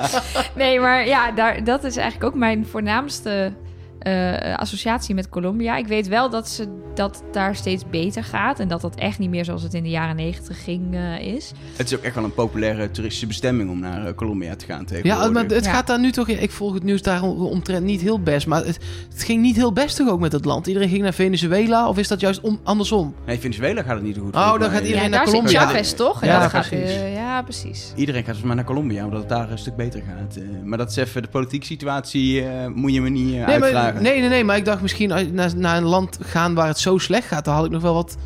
nee, 0.62 0.80
maar 0.80 1.08
ja, 1.08 1.32
daar, 1.32 1.64
dat 1.64 1.84
is 1.84 1.98
eigenlijk 1.98 2.34
ook 2.34 2.40
mijn 2.40 2.66
voornaamste 2.66 3.52
eh, 4.06 4.56
associatie 4.58 5.16
met 5.16 5.30
Colombia. 5.30 5.78
Ik 5.78 5.88
weet 5.88 6.08
wel 6.08 6.30
dat, 6.30 6.50
ze, 6.50 6.68
dat 6.96 7.24
daar 7.32 7.56
steeds 7.56 7.84
beter 7.90 8.24
gaat. 8.24 8.60
En 8.60 8.68
dat 8.68 8.82
dat 8.82 8.96
echt 8.96 9.20
niet 9.20 9.30
meer 9.30 9.46
zoals 9.46 9.64
het 9.64 9.74
in 9.74 9.84
de 9.84 9.90
jaren 9.90 10.16
negentig 10.16 10.64
ging 10.64 10.96
eh, 10.96 11.20
is. 11.20 11.52
Het 11.76 11.86
is 11.92 11.98
ook 11.98 12.04
echt 12.04 12.16
wel 12.16 12.24
een 12.24 12.34
populaire 12.34 12.92
toeristische 12.92 13.28
bestemming 13.28 13.70
om 13.70 13.80
naar 13.80 14.06
eh, 14.08 14.14
Colombia 14.14 14.56
te 14.56 14.66
gaan 14.66 14.80
Ja, 14.80 14.86
tegenwoordig. 14.86 15.32
maar 15.34 15.46
het 15.46 15.66
Ja. 15.66 15.72
gaat 15.74 15.88
daar 15.88 16.00
nu 16.00 16.12
toch... 16.12 16.28
Ik 16.28 16.52
volg 16.52 16.74
het 16.74 16.84
nieuws 16.84 17.02
daar 17.02 17.22
omtrent 17.24 17.86
niet 17.86 18.02
heel 18.02 18.20
best. 18.20 18.48
Maar 18.48 18.66
het, 18.66 18.80
het 19.14 19.24
ging 19.24 19.42
niet 19.42 19.56
heel 19.56 19.74
best 19.74 19.96
toch 19.98 20.10
ook 20.10 20.20
met 20.20 20.32
het 20.32 20.46
land? 20.46 20.68
Iedereen 20.68 20.90
ging 20.90 21.02
naar 21.02 21.14
Venezuela? 21.14 21.88
Of 21.90 21.98
is 21.98 22.08
dat 22.08 22.20
juist 22.20 22.42
om, 22.42 22.60
andersom? 22.64 23.16
Nee, 23.26 23.40
Venezuela 23.40 23.82
gaat 23.84 23.96
het 23.96 24.04
niet 24.04 24.16
zo 24.16 24.22
goed. 24.22 24.36
Oh, 24.36 24.60
dan 24.60 24.70
gaat 24.70 24.82
iedereen 24.82 25.04
ja, 25.04 25.08
naar 25.10 25.10
daar 25.10 25.28
zit 25.28 25.36
Colombia. 25.36 25.60
Chavez, 25.60 25.94
toch? 25.94 26.22
En 26.22 26.28
Ja, 26.28 26.40
dat 26.40 26.50
gaat, 26.50 26.68
precies. 26.70 26.90
eh, 26.96 27.14
ja, 27.14 27.42
precies. 27.42 27.94
Iedereen 27.96 28.24
gaat 28.24 28.36
dus 28.36 28.44
maar 28.44 28.56
naar 28.56 28.66
Colombia, 28.66 29.04
omdat 29.06 29.20
het 29.20 29.30
daar 29.30 29.52
een 29.52 29.58
stuk 29.58 29.76
beter 29.76 30.02
gaat. 30.08 30.36
Eh, 30.36 30.44
maar 30.64 30.78
dat 30.78 30.90
is 30.90 30.96
even 30.96 31.22
de 31.22 31.28
politieke 31.28 31.66
situatie, 31.66 32.42
eh, 32.48 32.68
moet 32.74 32.94
je 32.94 33.02
me 33.02 33.10
niet 33.10 33.36
eh, 33.36 33.48
Nee, 33.48 33.60
maar, 33.60 33.95
nee, 34.02 34.20
nee, 34.20 34.30
nee. 34.30 34.44
Maar 34.44 34.58
ik 34.58 34.66
dacht 34.66 34.82
misschien 34.82 35.12
als 35.12 35.24
naar, 35.32 35.56
naar 35.56 35.78
een 35.78 35.84
land 35.84 36.18
gaan 36.22 36.54
waar 36.54 36.68
het 36.68 36.80
zo 36.80 36.98
slecht 36.98 37.28
gaat... 37.28 37.46
dan 37.46 37.54
had 37.56 37.66
ik 37.66 37.72
nog 37.72 37.82
wel 37.82 37.94
wat 37.94 38.18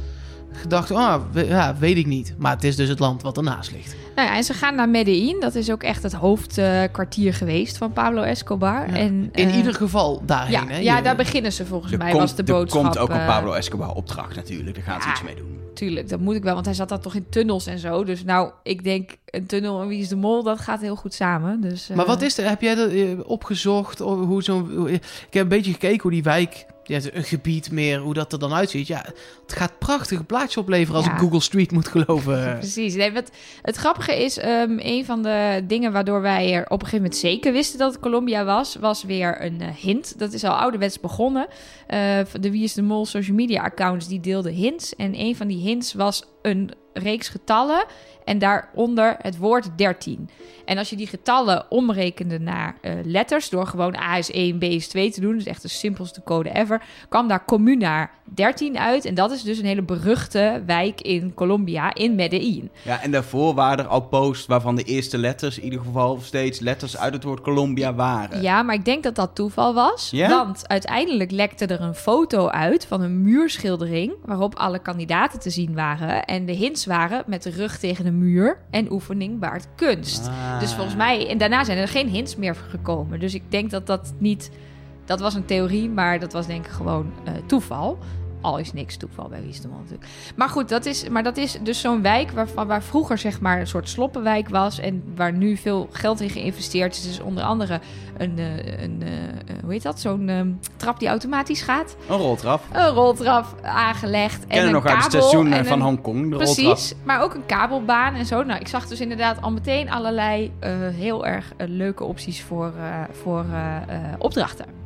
gedacht. 0.53 0.91
Ah, 0.91 1.21
we- 1.31 1.45
ja, 1.45 1.75
weet 1.79 1.97
ik 1.97 2.05
niet. 2.05 2.35
Maar 2.37 2.51
het 2.51 2.63
is 2.63 2.75
dus 2.75 2.89
het 2.89 2.99
land 2.99 3.21
wat 3.21 3.37
ernaast 3.37 3.71
ligt. 3.71 3.95
Nou 4.15 4.27
ja, 4.31 4.35
en 4.37 4.43
ze 4.43 4.53
gaan 4.53 4.75
naar 4.75 4.89
Medellin. 4.89 5.37
Dat 5.39 5.55
is 5.55 5.71
ook 5.71 5.83
echt 5.83 6.03
het 6.03 6.13
hoofdkwartier 6.13 7.33
geweest 7.33 7.77
van 7.77 7.93
Pablo 7.93 8.21
Escobar. 8.21 8.87
Ja. 8.89 8.95
En, 8.95 9.29
In 9.33 9.47
eh, 9.49 9.55
ieder 9.55 9.73
geval 9.73 10.21
daarheen. 10.25 10.51
ja, 10.51 10.67
hè? 10.67 10.77
ja, 10.77 11.01
daar 11.01 11.15
beginnen 11.15 11.51
ze 11.53 11.65
volgens 11.65 11.91
Er 11.91 11.97
mij, 11.97 12.07
komt, 12.11 12.21
was 12.21 12.35
de 12.35 12.43
er 12.43 12.53
boodschap. 12.53 12.81
komt 12.83 12.97
ook 12.97 13.09
een 13.09 13.19
eh, 13.19 13.27
Pablo 13.27 13.51
Escobar 13.53 13.89
opdracht 13.93 14.35
natuurlijk. 14.35 14.75
Daar 14.75 14.83
gaan 14.83 15.01
ze 15.01 15.07
ja. 15.07 15.13
iets 15.13 15.23
mee 15.23 15.35
doen. 15.35 15.58
Tuurlijk, 15.79 16.09
dat 16.09 16.19
moet 16.19 16.35
ik 16.35 16.43
wel, 16.43 16.53
want 16.53 16.65
hij 16.65 16.75
zat 16.75 16.89
daar 16.89 16.99
toch 16.99 17.15
in 17.15 17.29
tunnels 17.29 17.65
en 17.65 17.79
zo. 17.79 18.03
Dus 18.03 18.23
nou, 18.23 18.51
ik 18.63 18.83
denk 18.83 19.11
een 19.25 19.45
tunnel 19.45 19.81
en 19.81 19.87
wie 19.87 19.99
is 19.99 20.07
de 20.07 20.15
mol, 20.15 20.43
dat 20.43 20.59
gaat 20.59 20.81
heel 20.81 20.95
goed 20.95 21.13
samen. 21.13 21.61
Dus, 21.61 21.89
eh, 21.89 21.95
Maar 21.95 22.05
wat 22.05 22.21
is 22.21 22.37
er? 22.37 22.49
Heb 22.49 22.61
jij 22.61 22.75
dat 22.75 22.91
eh, 22.91 23.05
opgezocht? 23.23 23.99
Hoe 23.99 24.43
zo'n, 24.43 24.87
ik 24.87 25.03
heb 25.29 25.43
een 25.43 25.47
beetje 25.47 25.71
gekeken 25.71 26.01
hoe 26.01 26.11
die 26.11 26.23
wijk, 26.23 26.65
ja, 26.89 26.99
een 27.13 27.23
gebied 27.23 27.71
meer, 27.71 27.99
hoe 27.99 28.13
dat 28.13 28.33
er 28.33 28.39
dan 28.39 28.53
uitziet. 28.53 28.87
Ja, 28.87 29.05
het 29.41 29.53
gaat 29.57 29.79
prachtige 29.79 30.23
plaatjes 30.23 30.57
opleveren 30.57 30.95
als 30.95 31.05
Ja. 31.05 31.11
ik 31.13 31.17
Google 31.19 31.39
Street 31.41 31.71
moet 31.71 31.87
geloven. 31.87 32.57
Precies. 32.59 32.95
Nee, 32.95 33.11
wat, 33.11 33.31
het 33.61 33.75
grappige 33.75 34.23
is, 34.23 34.37
ehm, 34.37 34.77
een 34.79 35.05
van 35.05 35.23
de 35.23 35.63
dingen 35.67 35.91
waardoor 35.91 36.21
wij 36.21 36.53
er 36.53 36.63
op 36.63 36.71
een 36.71 36.77
gegeven 36.87 36.97
moment 36.97 37.15
zeker 37.15 37.51
wisten 37.51 37.79
dat 37.79 37.91
het 37.91 38.01
Colombia 38.01 38.45
was, 38.45 38.75
was 38.75 39.03
weer 39.03 39.41
een 39.45 39.61
eh, 39.61 39.67
hint. 39.75 40.19
Dat 40.19 40.33
is 40.33 40.43
al 40.43 40.53
ouderwets 40.55 40.99
begonnen. 40.99 41.47
Eh, 41.87 42.19
de 42.39 42.51
Wie 42.51 42.63
is 42.63 42.73
de 42.73 42.81
Mol 42.81 43.05
social 43.05 43.35
media 43.35 43.61
accounts 43.63 44.07
die 44.07 44.19
deelden 44.19 44.53
hints. 44.53 44.95
En 44.95 45.19
een 45.19 45.35
van 45.35 45.47
die 45.47 45.61
hints 45.61 45.93
was 45.93 46.23
een 46.41 46.71
reeks 46.99 47.29
getallen 47.29 47.85
en 48.29 48.39
daaronder 48.39 49.15
het 49.21 49.37
woord 49.37 49.69
13. 49.75 50.29
En 50.65 50.77
als 50.77 50.89
je 50.89 50.95
die 50.95 51.07
getallen 51.07 51.65
omrekende 51.69 52.39
naar 52.39 52.75
eh, 52.81 52.93
letters, 53.03 53.49
door 53.49 53.67
gewoon 53.67 53.95
A 53.95 54.17
is 54.17 54.31
1, 54.31 54.57
B 54.57 54.63
is 54.63 54.87
2 54.87 55.11
te 55.11 55.21
doen, 55.21 55.33
dus 55.33 55.45
echt 55.45 55.61
de 55.61 55.67
simpelste 55.67 56.23
code 56.23 56.49
ever, 56.53 56.81
kwam 57.09 57.27
daar 57.27 57.45
Comuna 57.45 58.09
13 58.23 58.77
uit. 58.77 59.05
En 59.05 59.13
dat 59.13 59.31
is 59.31 59.43
dus 59.43 59.57
een 59.57 59.65
hele 59.65 59.81
beruchte 59.81 60.63
wijk 60.65 61.01
in 61.01 61.33
Colombia, 61.33 61.93
in 61.93 62.15
Medellin. 62.15 62.69
Ja, 62.83 63.01
en 63.01 63.11
daarvoor 63.11 63.53
waren 63.53 63.85
er 63.85 63.89
al 63.89 64.01
posts 64.01 64.45
waarvan 64.45 64.75
de 64.75 64.83
eerste 64.83 65.17
letters, 65.17 65.57
in 65.57 65.63
ieder 65.63 65.79
geval 65.79 66.19
steeds 66.21 66.59
letters 66.59 66.97
uit 66.97 67.13
het 67.13 67.23
woord 67.23 67.41
Colombia 67.41 67.93
waren. 67.93 68.41
Ja, 68.41 68.63
maar 68.63 68.75
ik 68.75 68.85
denk 68.85 69.03
dat 69.03 69.15
dat 69.15 69.35
toeval 69.35 69.73
was. 69.73 70.09
Ja? 70.11 70.29
Want 70.29 70.67
uiteindelijk 70.67 71.31
lekte 71.31 71.65
er 71.65 71.81
een 71.81 71.95
foto 71.95 72.47
uit 72.47 72.85
van 72.85 73.01
een 73.01 73.21
muurschildering 73.21 74.13
waarop 74.25 74.55
alle 74.55 74.79
kandidaten 74.79 75.39
te 75.39 75.49
zien 75.49 75.73
waren. 75.73 76.25
En 76.25 76.45
de 76.45 76.53
hints 76.53 76.85
waren 76.89 77.23
met 77.27 77.43
de 77.43 77.49
rug 77.49 77.77
tegen 77.77 78.03
de 78.03 78.11
muur 78.11 78.57
en 78.69 78.91
oefening 78.91 79.39
baart 79.39 79.67
kunst. 79.75 80.27
Ah. 80.27 80.59
Dus 80.59 80.73
volgens 80.73 80.95
mij, 80.95 81.29
en 81.29 81.37
daarna 81.37 81.63
zijn 81.63 81.77
er 81.77 81.87
geen 81.87 82.07
hints 82.07 82.35
meer 82.35 82.55
gekomen. 82.55 83.19
Dus 83.19 83.33
ik 83.33 83.43
denk 83.49 83.69
dat 83.69 83.87
dat 83.87 84.13
niet, 84.17 84.51
dat 85.05 85.19
was 85.19 85.33
een 85.33 85.45
theorie, 85.45 85.89
maar 85.89 86.19
dat 86.19 86.33
was 86.33 86.47
denk 86.47 86.65
ik 86.65 86.71
gewoon 86.71 87.11
eh, 87.23 87.33
toeval. 87.45 87.97
Al 88.41 88.57
is 88.57 88.73
niks 88.73 88.97
toeval 88.97 89.27
bij 89.27 89.41
Wisdom 89.41 89.71
natuurlijk. 89.71 90.05
Maar 90.35 90.49
goed, 90.49 90.69
dat 90.69 90.85
is, 90.85 91.09
maar 91.09 91.23
dat 91.23 91.37
is 91.37 91.57
dus 91.63 91.79
zo'n 91.79 92.01
wijk 92.01 92.31
waarvan, 92.31 92.67
waar 92.67 92.83
vroeger 92.83 93.17
zeg 93.17 93.41
maar 93.41 93.59
een 93.59 93.67
soort 93.67 93.89
sloppenwijk 93.89 94.49
was. 94.49 94.79
En 94.79 95.03
waar 95.15 95.33
nu 95.33 95.57
veel 95.57 95.87
geld 95.91 96.21
in 96.21 96.29
geïnvesteerd 96.29 96.95
is. 96.95 97.03
Dus 97.03 97.19
onder 97.19 97.43
andere 97.43 97.79
een, 98.17 98.37
eh, 98.37 98.81
een 98.83 99.01
eh, 99.01 99.23
eh, 99.23 99.61
hoe 99.61 99.71
heet 99.71 99.83
dat? 99.83 99.99
Zo'n 99.99 100.29
ehm, 100.29 100.51
trap 100.75 100.99
die 100.99 101.07
automatisch 101.07 101.61
gaat. 101.61 101.95
Een 102.09 102.17
roltrap. 102.17 102.63
Een 102.71 102.87
roltrap 102.87 103.45
aangelegd. 103.61 104.47
En 104.47 104.65
een 104.65 104.71
nog 104.71 104.85
uit 104.85 104.95
het 104.95 105.03
kabel 105.03 105.21
station 105.21 105.51
en 105.51 105.65
van 105.65 105.81
Hongkong, 105.81 106.29
de 106.29 106.35
roltrap. 106.35 106.55
Precies, 106.55 106.93
maar 107.03 107.21
ook 107.21 107.33
een 107.33 107.45
kabelbaan 107.45 108.13
en 108.13 108.25
zo. 108.25 108.43
Nou, 108.43 108.59
ik 108.59 108.67
zag 108.67 108.87
dus 108.87 108.99
inderdaad 108.99 109.41
al 109.41 109.51
meteen 109.51 109.89
allerlei 109.89 110.51
heel 110.93 111.25
erg 111.25 111.53
leuke 111.57 112.03
opties 112.03 112.41
voor, 112.41 112.73
voor 113.11 113.45
opdrachten. 114.17 114.78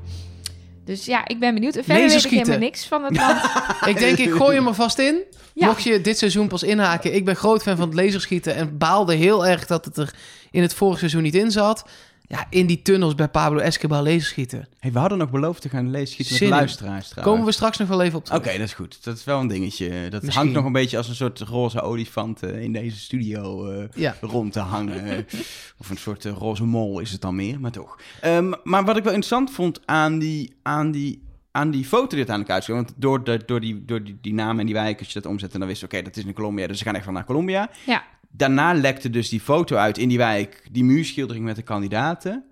Dus 0.85 1.05
ja, 1.05 1.27
ik 1.27 1.39
ben 1.39 1.53
benieuwd. 1.53 1.75
En 1.75 1.83
Verder 1.83 2.07
weet 2.07 2.23
ik 2.25 2.31
helemaal 2.31 2.57
niks 2.57 2.87
van 2.87 3.03
het 3.03 3.15
land. 3.15 3.41
Ik 3.91 3.97
denk, 3.97 4.17
ik 4.17 4.31
gooi 4.31 4.55
hem 4.55 4.67
er 4.67 4.73
vast 4.73 4.99
in. 4.99 5.23
Ja. 5.53 5.67
Mocht 5.67 5.83
je 5.83 6.01
dit 6.01 6.17
seizoen 6.17 6.47
pas 6.47 6.63
inhaken. 6.63 7.15
Ik 7.15 7.25
ben 7.25 7.35
groot 7.35 7.61
fan 7.61 7.77
van 7.77 7.87
het 7.87 7.97
laserschieten. 7.97 8.55
En 8.55 8.77
baalde 8.77 9.13
heel 9.13 9.45
erg 9.45 9.65
dat 9.65 9.85
het 9.85 9.97
er 9.97 10.13
in 10.51 10.61
het 10.61 10.73
vorige 10.73 10.99
seizoen 10.99 11.21
niet 11.21 11.35
in 11.35 11.51
zat. 11.51 11.85
Ja, 12.27 12.45
in 12.49 12.65
die 12.65 12.81
tunnels 12.81 13.15
bij 13.15 13.27
Pablo 13.27 13.59
Escobar 13.59 14.03
laserschieten. 14.03 14.67
Hey, 14.79 14.91
we 14.91 14.99
hadden 14.99 15.17
nog 15.17 15.29
beloofd 15.29 15.61
te 15.61 15.69
gaan 15.69 15.91
lezen 15.91 16.07
schieten 16.07 16.39
met 16.49 16.49
luisteraars 16.59 17.07
trouwens. 17.07 17.33
Komen 17.33 17.45
we 17.47 17.51
straks 17.53 17.77
nog 17.77 17.87
wel 17.87 18.01
even 18.01 18.17
op 18.17 18.25
Oké, 18.31 18.39
terug. 18.39 18.57
dat 18.57 18.67
is 18.67 18.73
goed. 18.73 19.03
Dat 19.03 19.17
is 19.17 19.23
wel 19.23 19.39
een 19.39 19.47
dingetje. 19.47 19.89
Dat 20.09 20.21
Misschien. 20.21 20.31
hangt 20.33 20.53
nog 20.53 20.65
een 20.65 20.71
beetje 20.71 20.97
als 20.97 21.07
een 21.09 21.15
soort 21.15 21.39
roze 21.39 21.81
olifant 21.81 22.43
eh, 22.43 22.61
in 22.61 22.73
deze 22.73 22.97
studio 22.99 23.71
eh, 23.71 23.85
Ja. 23.95 24.15
rond 24.21 24.53
te 24.53 24.59
hangen. 24.59 25.25
Of 25.79 25.89
een 25.89 25.97
soort 25.97 26.25
eh, 26.25 26.31
roze 26.37 26.63
mol 26.65 26.99
is 26.99 27.11
het 27.11 27.21
dan 27.21 27.35
meer, 27.35 27.59
maar 27.59 27.71
toch. 27.71 27.97
Ehm, 28.21 28.53
maar 28.63 28.85
wat 28.85 28.97
ik 28.97 29.03
wel 29.03 29.13
interessant 29.13 29.51
vond 29.51 29.79
aan 29.85 30.19
die, 30.19 30.53
aan 30.61 30.91
die, 30.91 31.21
aan 31.51 31.71
die 31.71 31.85
foto 31.85 32.07
die 32.07 32.17
uiteindelijk 32.17 32.55
uitkwam... 32.55 32.75
want 32.75 32.93
door, 32.95 33.23
de, 33.23 33.41
door, 33.45 33.59
die, 33.59 33.85
door 33.85 34.03
die, 34.03 34.17
die 34.21 34.33
naam 34.33 34.59
en 34.59 34.65
die 34.65 34.75
wijk, 34.75 34.99
als 34.99 35.07
je 35.07 35.21
dat 35.21 35.31
omzet... 35.31 35.53
en 35.53 35.59
dan 35.59 35.67
wist 35.67 35.79
je, 35.79 35.85
oké, 35.85 36.01
dat 36.01 36.15
is 36.17 36.25
in 36.25 36.33
Colombia, 36.33 36.67
dus 36.67 36.77
ze 36.77 36.83
gaan 36.83 36.95
echt 36.95 37.05
wel 37.05 37.13
naar 37.13 37.25
Colombia. 37.25 37.69
Ja. 37.85 38.03
Daarna 38.35 38.73
lekte 38.73 39.09
dus 39.09 39.29
die 39.29 39.41
foto 39.41 39.75
uit 39.75 39.97
in 39.97 40.09
die 40.09 40.17
wijk, 40.17 40.67
die 40.71 40.83
muurschildering 40.83 41.45
met 41.45 41.55
de 41.55 41.61
kandidaten... 41.61 42.43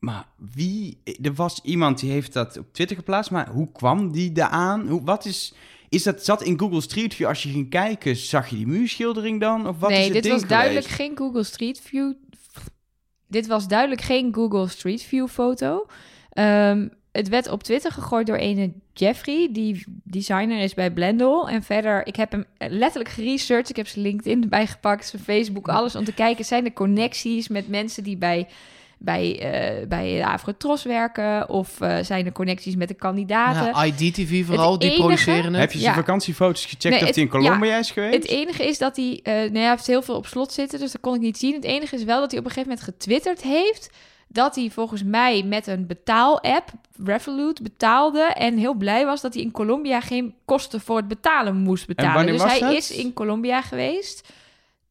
Maar 0.00 0.26
wie... 0.54 1.02
Er 1.22 1.34
was 1.34 1.60
iemand 1.62 2.00
die 2.00 2.10
heeft 2.10 2.32
dat 2.32 2.58
op 2.58 2.72
Twitter 2.72 2.96
geplaatst, 2.96 3.30
maar 3.30 3.48
hoe 3.48 3.72
kwam 3.72 4.12
die 4.12 4.32
daaraan? 4.32 4.88
Hoe, 4.88 5.04
wat 5.04 5.24
is... 5.24 5.54
Is 5.88 6.02
dat 6.02 6.24
zat 6.24 6.42
in 6.42 6.58
Google 6.58 6.80
Street 6.80 7.14
View? 7.14 7.26
Als 7.26 7.42
je 7.42 7.48
ging 7.48 7.70
kijken, 7.70 8.16
zag 8.16 8.48
je 8.48 8.56
die 8.56 8.66
muurschildering 8.66 9.40
dan? 9.40 9.68
Of 9.68 9.78
wat 9.78 9.90
is 9.90 9.96
nee, 9.96 10.12
het 10.12 10.22
dit 10.22 10.32
was 10.32 10.46
duidelijk 10.46 10.86
geen 10.86 11.16
Google 11.16 11.42
Street 11.42 11.80
View. 11.80 12.12
Dit 13.28 13.46
was 13.46 13.68
duidelijk 13.68 14.00
geen 14.00 14.34
Google 14.34 14.68
Street 14.68 15.02
View 15.02 15.28
foto. 15.28 15.86
Ehm, 16.30 16.88
het 17.12 17.28
werd 17.28 17.48
op 17.50 17.62
Twitter 17.62 17.92
gegooid 17.92 18.26
door 18.26 18.36
ene 18.36 18.72
Jeffrey, 18.94 19.48
die 19.52 19.84
designer 20.04 20.58
is 20.60 20.74
bij 20.74 20.90
Blendel. 20.90 21.48
En 21.48 21.62
verder, 21.62 22.06
ik 22.06 22.16
heb 22.16 22.30
hem 22.32 22.44
letterlijk 22.58 23.10
geresearched. 23.10 23.70
Ik 23.70 23.76
heb 23.76 23.86
zijn 23.86 24.04
LinkedIn 24.04 24.42
erbij 24.42 24.66
gepakt, 24.66 25.06
zijn 25.06 25.22
Facebook, 25.22 25.68
alles 25.68 25.96
om 25.96 26.04
te 26.04 26.14
kijken. 26.14 26.44
Zijn 26.44 26.64
er 26.64 26.72
connecties 26.72 27.48
met 27.48 27.68
mensen 27.68 28.02
die 28.04 28.16
bij, 28.16 28.48
bij, 28.98 29.38
eh, 29.40 29.86
bij 29.86 30.16
de 30.16 30.26
Afrotros 30.26 30.82
werken? 30.82 31.48
Of 31.48 31.80
eh, 31.80 31.98
zijn 32.02 32.26
er 32.26 32.32
connecties 32.32 32.76
met 32.76 32.88
de 32.88 32.94
kandidaten? 32.94 33.64
Ja, 33.64 33.84
IDTV 33.84 34.44
vooral, 34.46 34.78
die 34.78 34.88
enige- 34.88 35.02
produceren 35.02 35.44
het. 35.52 35.60
Heb 35.60 35.72
je 35.72 35.78
zijn 35.78 35.90
Ja. 35.94 35.98
vakantiefoto's 35.98 36.62
gecheckt 36.62 36.84
Nee, 36.84 36.92
het- 37.04 37.14
hij 37.14 37.24
in 37.24 37.30
Colombia 37.30 37.78
is 37.78 37.90
geweest? 37.90 38.14
Het 38.14 38.28
enige 38.28 38.66
is 38.66 38.78
dat 38.78 38.96
hij... 38.96 39.20
eh 39.22 39.32
nou 39.34 39.52
ja, 39.52 39.60
hij 39.60 39.70
heeft 39.70 39.86
heel 39.86 40.02
veel 40.02 40.16
op 40.16 40.26
slot 40.26 40.52
zitten, 40.52 40.78
dus 40.78 40.92
dat 40.92 41.00
kon 41.00 41.14
ik 41.14 41.20
niet 41.20 41.38
zien. 41.38 41.54
Het 41.54 41.64
enige 41.64 41.94
is 41.96 42.04
wel 42.04 42.20
dat 42.20 42.30
hij 42.30 42.40
op 42.40 42.46
een 42.46 42.50
gegeven 42.52 42.76
moment 42.76 42.88
getwitterd 42.94 43.42
heeft... 43.42 43.90
dat 44.32 44.54
hij 44.54 44.70
volgens 44.70 45.02
mij 45.02 45.42
met 45.42 45.66
een 45.66 45.86
betaal-app, 45.86 46.70
Revolut, 47.04 47.62
betaalde... 47.62 48.20
en 48.20 48.56
heel 48.56 48.74
blij 48.74 49.04
was 49.04 49.20
dat 49.20 49.34
hij 49.34 49.42
in 49.42 49.50
Colombia 49.50 50.00
geen 50.00 50.34
kosten 50.44 50.80
voor 50.80 50.96
het 50.96 51.08
betalen 51.08 51.56
moest 51.56 51.86
betalen. 51.86 52.26
Dus 52.26 52.42
hij 52.42 52.76
is 52.76 52.90
in 52.90 53.12
Colombia 53.12 53.62
geweest. 53.62 54.32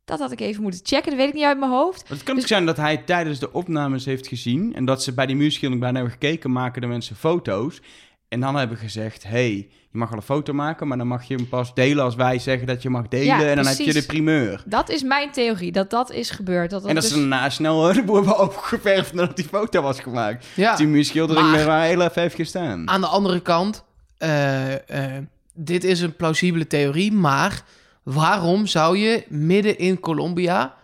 Dat 0.06 0.20
had 0.20 0.32
ik 0.32 0.40
even 0.40 0.62
moeten 0.62 0.82
checken, 0.84 1.10
dat 1.10 1.20
weet 1.20 1.28
ik 1.28 1.34
niet 1.34 1.44
uit 1.44 1.60
mijn 1.60 1.72
hoofd. 1.72 2.10
Het 2.10 2.24
kan 2.24 2.36
Dus- 2.36 2.44
ook 2.44 2.50
zijn 2.50 2.66
dat 2.66 2.78
hij 2.78 2.98
tijdens 2.98 3.40
de 3.40 3.54
opnames 3.54 4.06
heeft 4.06 4.28
gezien... 4.28 4.76
en 4.76 4.86
dat 4.86 5.04
ze 5.04 5.14
bij 5.14 5.26
die 5.26 5.36
muurschildering 5.36 5.82
bijna 5.82 5.98
hebben 5.98 6.20
gekeken... 6.20 6.52
maken 6.52 6.82
de 6.82 6.88
mensen 6.88 7.16
foto's... 7.16 7.82
en 8.28 8.40
dan 8.40 8.56
hebben 8.56 8.78
gezegd... 8.78 9.24
hey, 9.24 9.70
je 9.92 9.98
mag 9.98 10.10
wel 10.10 10.18
een 10.18 10.24
foto 10.26 10.54
maken... 10.54 10.88
maar 10.88 10.98
dan 10.98 11.08
mag 11.08 11.24
je 11.24 11.36
hem 11.36 11.48
pas 11.50 11.74
delen 11.74 12.04
als 12.04 12.16
wij 12.16 12.40
zeggen 12.40 12.68
dat 12.68 12.82
je 12.82 12.90
mag 12.90 13.08
delen... 13.08 13.26
Ja, 13.26 13.42
en 13.42 13.56
dan 13.56 13.66
heb 13.66 13.78
je 13.78 13.94
de 13.94 14.04
primeur. 14.06 14.64
Dat 14.66 14.90
is 14.90 15.04
mijn 15.04 15.32
theorie, 15.32 15.72
dat 15.72 15.90
dat 15.90 16.12
is 16.12 16.30
gebeurd. 16.30 16.70
Dat 16.70 16.80
dat 16.82 16.90
En 16.90 16.96
dat 16.96 17.04
dus- 17.04 17.14
ze 17.14 17.20
daarna 17.20 17.50
snel 17.50 17.82
de 17.88 17.94
hebben 17.94 18.40
opgeverfd... 18.40 19.14
nadat 19.14 19.36
die 19.36 19.46
foto 19.46 19.82
was 19.82 20.00
gemaakt. 20.00 20.46
Ja. 20.56 20.70
Dus 20.70 20.78
die 20.80 20.88
muurschildering 20.88 21.52
Maar- 21.52 21.66
waar 21.66 21.84
heel 21.86 22.02
even 22.02 22.22
heeft 22.22 22.36
gestaan. 22.36 22.90
Aan 22.90 23.02
de 23.02 23.08
andere 23.08 23.40
kant, 23.40 23.84
eh, 24.18 25.16
eh, 25.16 25.24
dit 25.54 25.84
is 25.84 26.02
een 26.02 26.16
plausibele 26.16 26.68
theorie, 26.68 27.12
maar 27.12 27.64
waarom 28.04 28.66
zou 28.68 28.98
je 28.98 29.24
midden 29.28 29.78
in 29.78 30.00
Colombia 30.00 30.76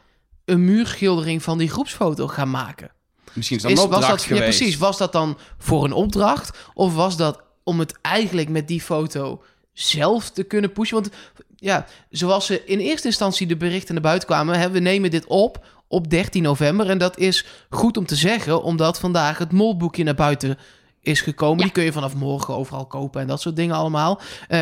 een 0.46 0.66
muurschildering 0.66 1.44
van 1.44 1.58
die 1.58 1.70
groepsfoto 1.70 2.28
gaan 2.28 2.50
maken? 2.50 2.90
Misschien 3.34 3.58
is 3.58 3.64
dat 3.64 3.72
een 3.72 3.78
Is, 3.78 3.84
opdracht 3.84 4.08
was 4.08 4.12
dat, 4.20 4.30
ja, 4.30 4.36
geweest. 4.36 4.58
precies. 4.58 4.78
Was 4.78 4.98
dat 4.98 5.12
dan 5.12 5.38
voor 5.58 5.84
een 5.84 5.94
opdracht? 5.94 6.58
Of 6.74 6.96
was 6.96 7.18
dat 7.18 7.44
om 7.66 7.80
het 7.80 8.02
eigenlijk 8.02 8.50
met 8.50 8.68
die 8.68 8.82
foto 8.82 9.44
zelf 9.74 10.30
te 10.30 10.44
kunnen 10.44 10.72
pushen? 10.72 10.96
Want 10.96 11.10
ja, 11.56 11.86
zoals 12.10 12.46
ze 12.46 12.66
in 12.66 12.80
eerste 12.80 13.08
instantie 13.08 13.48
de 13.48 13.58
berichten 13.58 13.94
naar 13.94 14.04
buiten 14.04 14.28
kwamen, 14.28 14.60
hè, 14.60 14.70
we 14.70 14.80
nemen 14.80 15.12
dit 15.12 15.26
op 15.26 15.66
op 15.88 16.10
13 16.10 16.44
november. 16.44 16.90
En 16.90 16.98
dat 16.98 17.18
is 17.18 17.46
goed 17.70 17.98
om 17.98 18.06
te 18.06 18.16
zeggen, 18.16 18.64
omdat 18.64 19.00
vandaag 19.00 19.38
het 19.38 19.52
molboekje 19.52 20.04
naar 20.04 20.16
buiten 20.16 20.58
is 21.02 21.22
gekomen. 21.22 21.58
Ja. 21.58 21.64
Die 21.64 21.72
kun 21.72 21.84
je 21.84 21.92
vanaf 21.92 22.16
morgen 22.16 22.56
overal 22.56 22.86
kopen 22.86 23.22
en 23.22 23.28
dat 23.28 23.42
soort 23.42 23.56
dingen 23.56 23.76
allemaal. 23.76 24.22
Eh, 24.48 24.62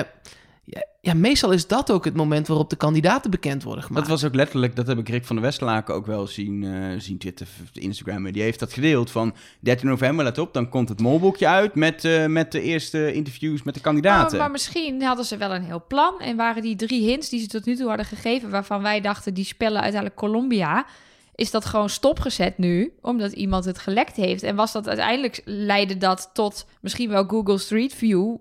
ja, 0.65 0.85
ja, 1.01 1.13
meestal 1.13 1.51
is 1.51 1.67
dat 1.67 1.91
ook 1.91 2.05
het 2.05 2.15
moment 2.15 2.47
waarop 2.47 2.69
de 2.69 2.75
kandidaten 2.75 3.31
bekend 3.31 3.63
worden 3.63 3.83
gemaakt. 3.83 4.07
Dat 4.07 4.19
was 4.19 4.29
ook 4.29 4.35
letterlijk, 4.35 4.75
dat 4.75 4.87
heb 4.87 4.97
ik 4.97 5.09
Rick 5.09 5.25
van 5.25 5.35
der 5.35 5.45
Westerlaken 5.45 5.93
ook 5.93 6.05
wel 6.05 6.27
zien, 6.27 6.63
eh 6.63 6.99
zien 6.99 7.17
Twitter, 7.17 7.47
Instagram. 7.73 8.31
Die 8.31 8.41
heeft 8.41 8.59
dat 8.59 8.73
gedeeld 8.73 9.11
van 9.11 9.35
13 9.59 9.87
november, 9.87 10.25
let 10.25 10.37
op, 10.37 10.53
dan 10.53 10.69
komt 10.69 10.89
het 10.89 10.99
molboekje 10.99 11.47
uit 11.47 11.75
met, 11.75 12.05
eh, 12.05 12.25
met 12.25 12.51
de 12.51 12.61
eerste 12.61 13.13
interviews 13.13 13.63
met 13.63 13.73
de 13.73 13.79
kandidaten. 13.79 14.31
Maar, 14.31 14.39
maar 14.39 14.51
misschien 14.51 15.01
hadden 15.01 15.25
ze 15.25 15.37
wel 15.37 15.53
een 15.53 15.63
heel 15.63 15.83
plan. 15.87 16.19
En 16.19 16.35
waren 16.35 16.61
die 16.61 16.75
drie 16.75 17.07
hints 17.09 17.29
die 17.29 17.39
ze 17.39 17.47
tot 17.47 17.65
nu 17.65 17.75
toe 17.75 17.87
hadden 17.87 18.05
gegeven, 18.05 18.49
waarvan 18.49 18.81
wij 18.81 19.01
dachten 19.01 19.33
die 19.33 19.45
spellen 19.45 19.81
uiteindelijk 19.81 20.19
Colombia, 20.19 20.85
is 21.35 21.51
dat 21.51 21.65
gewoon 21.65 21.89
stopgezet 21.89 22.57
nu, 22.57 22.93
omdat 23.01 23.31
iemand 23.31 23.65
het 23.65 23.77
gelekt 23.77 24.15
heeft. 24.15 24.43
En 24.43 24.55
was 24.55 24.71
dat 24.71 24.87
uiteindelijk 24.87 25.41
leidde 25.45 25.97
dat 25.97 26.29
tot 26.33 26.65
misschien 26.81 27.09
wel 27.09 27.23
Google 27.23 27.57
Street 27.57 27.93
View 27.93 28.35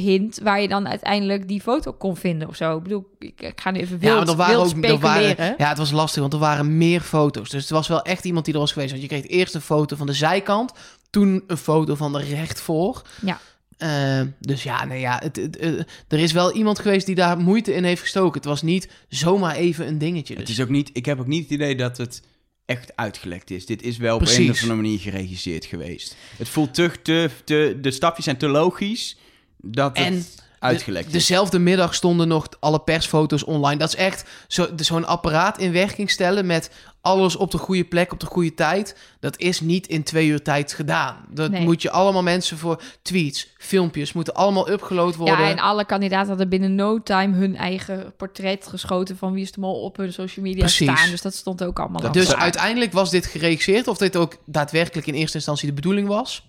hint, 0.00 0.38
waar 0.42 0.60
je 0.60 0.68
dan 0.68 0.88
uiteindelijk 0.88 1.48
die 1.48 1.60
foto 1.60 1.92
kon 1.92 2.16
vinden 2.16 2.48
of 2.48 2.56
zo. 2.56 2.76
Ik 2.76 2.82
bedoel, 2.82 3.08
ik, 3.18 3.40
ik 3.40 3.60
ga 3.60 3.70
nu 3.70 3.80
even 3.80 3.98
wild, 3.98 4.12
ja, 4.12 4.18
maar 4.18 4.28
er 4.28 4.36
waren 4.36 4.54
wild 4.54 4.66
ook 4.66 4.82
er 4.84 4.88
speculeren. 4.88 5.36
waren, 5.36 5.54
ja, 5.58 5.68
het 5.68 5.78
was 5.78 5.90
lastig, 5.90 6.20
want 6.20 6.32
er 6.32 6.38
waren 6.38 6.76
meer 6.78 7.00
foto's. 7.00 7.50
Dus 7.50 7.60
het 7.60 7.70
was 7.70 7.88
wel 7.88 8.02
echt 8.02 8.24
iemand 8.24 8.44
die 8.44 8.54
er 8.54 8.60
was 8.60 8.72
geweest. 8.72 8.90
Want 8.90 9.02
je 9.02 9.08
kreeg 9.08 9.26
eerst 9.26 9.54
een 9.54 9.60
foto 9.60 9.96
van 9.96 10.06
de 10.06 10.12
zijkant, 10.12 10.72
toen 11.10 11.44
een 11.46 11.56
foto 11.56 11.94
van 11.94 12.12
de 12.12 12.22
recht 12.22 12.60
voor. 12.60 13.02
Ja. 13.20 13.40
Eh, 13.78 14.20
dus 14.40 14.62
ja, 14.62 14.84
nee, 14.84 15.00
ja 15.00 15.18
het, 15.22 15.36
het, 15.36 15.56
eh, 15.56 15.70
er 16.08 16.18
is 16.18 16.32
wel 16.32 16.52
iemand 16.52 16.78
geweest 16.78 17.06
die 17.06 17.14
daar 17.14 17.38
moeite 17.38 17.74
in 17.74 17.84
heeft 17.84 18.02
gestoken. 18.02 18.34
Het 18.34 18.44
was 18.44 18.62
niet 18.62 18.88
zomaar 19.08 19.54
even 19.54 19.86
een 19.86 19.98
dingetje. 19.98 20.34
Het 20.34 20.46
Dus. 20.46 20.58
is 20.58 20.62
ook 20.62 20.70
niet, 20.70 20.90
ik 20.92 21.04
heb 21.04 21.20
ook 21.20 21.26
niet 21.26 21.42
het 21.42 21.50
idee 21.52 21.76
dat 21.76 21.96
het 21.96 22.22
echt 22.64 22.96
uitgelekt 22.96 23.50
is. 23.50 23.66
Dit 23.66 23.82
is 23.82 23.96
wel 23.96 24.14
op 24.14 24.22
Precies. 24.22 24.38
een 24.38 24.50
of 24.50 24.60
andere 24.62 24.80
manier 24.80 24.98
geregisseerd 24.98 25.64
geweest. 25.64 26.16
Het 26.36 26.48
voelt 26.48 26.74
te, 26.74 26.90
te, 27.02 27.30
te, 27.44 27.78
de 27.80 27.90
stapjes 27.90 28.24
zijn 28.24 28.36
te 28.36 28.48
logisch. 28.48 29.16
Dat 29.62 29.96
het- 29.98 30.06
En 30.06 30.24
uitgelekt 30.58 31.06
is. 31.06 31.12
Dezelfde 31.12 31.58
middag 31.58 31.94
stonden 31.94 32.28
nog 32.28 32.46
alle 32.60 32.80
persfoto's 32.80 33.44
online. 33.44 33.76
Dat 33.78 33.88
is 33.88 33.94
echt 33.96 34.24
zo- 34.48 34.68
zo'n 34.76 35.06
apparaat 35.06 35.58
in 35.58 35.72
werking 35.72 36.10
stellen 36.10 36.46
met 36.46 36.70
alles 37.00 37.36
op 37.36 37.50
de 37.50 37.58
goede 37.58 37.84
plek, 37.84 38.12
op 38.12 38.20
de 38.20 38.26
goede 38.26 38.54
tijd. 38.54 38.96
Dat 39.20 39.38
is 39.38 39.60
niet 39.60 39.86
in 39.86 40.02
twee 40.02 40.26
uur 40.26 40.42
tijd 40.42 40.72
gedaan. 40.72 41.16
Dat 41.30 41.50
Nee. 41.50 41.62
moet 41.62 41.82
je 41.82 41.90
allemaal 41.90 42.22
mensen 42.22 42.58
voor 42.58 42.82
tweets, 43.02 43.48
filmpjes, 43.58 44.12
moeten 44.12 44.34
allemaal 44.34 44.70
upgeload 44.70 45.16
worden. 45.16 45.38
Ja, 45.44 45.50
en 45.50 45.58
alle 45.58 45.84
kandidaten 45.84 46.28
hadden 46.28 46.48
binnen 46.48 46.74
no 46.74 47.02
time 47.02 47.36
hun 47.36 47.56
eigen 47.56 48.12
portret 48.16 48.66
geschoten 48.66 49.16
van 49.16 49.32
wie 49.32 49.42
is 49.42 49.52
de 49.52 49.60
mol 49.60 49.80
op 49.82 49.96
hun 49.96 50.12
social 50.12 50.44
media 50.44 50.60
Precies. 50.60 50.90
staan. 50.90 51.10
Dus 51.10 51.22
dat 51.22 51.34
stond 51.34 51.64
ook 51.64 51.78
allemaal 51.78 52.00
Dat 52.02 52.12
dus 52.14 52.28
Zo- 52.28 52.36
uiteindelijk 52.36 52.92
was 52.92 53.10
dit 53.10 53.26
geregisseerd. 53.26 53.88
Of 53.88 53.98
dit 53.98 54.16
ook 54.16 54.36
daadwerkelijk 54.46 55.06
in 55.06 55.14
eerste 55.14 55.36
instantie 55.36 55.68
de 55.68 55.74
bedoeling 55.74 56.08
was. 56.08 56.46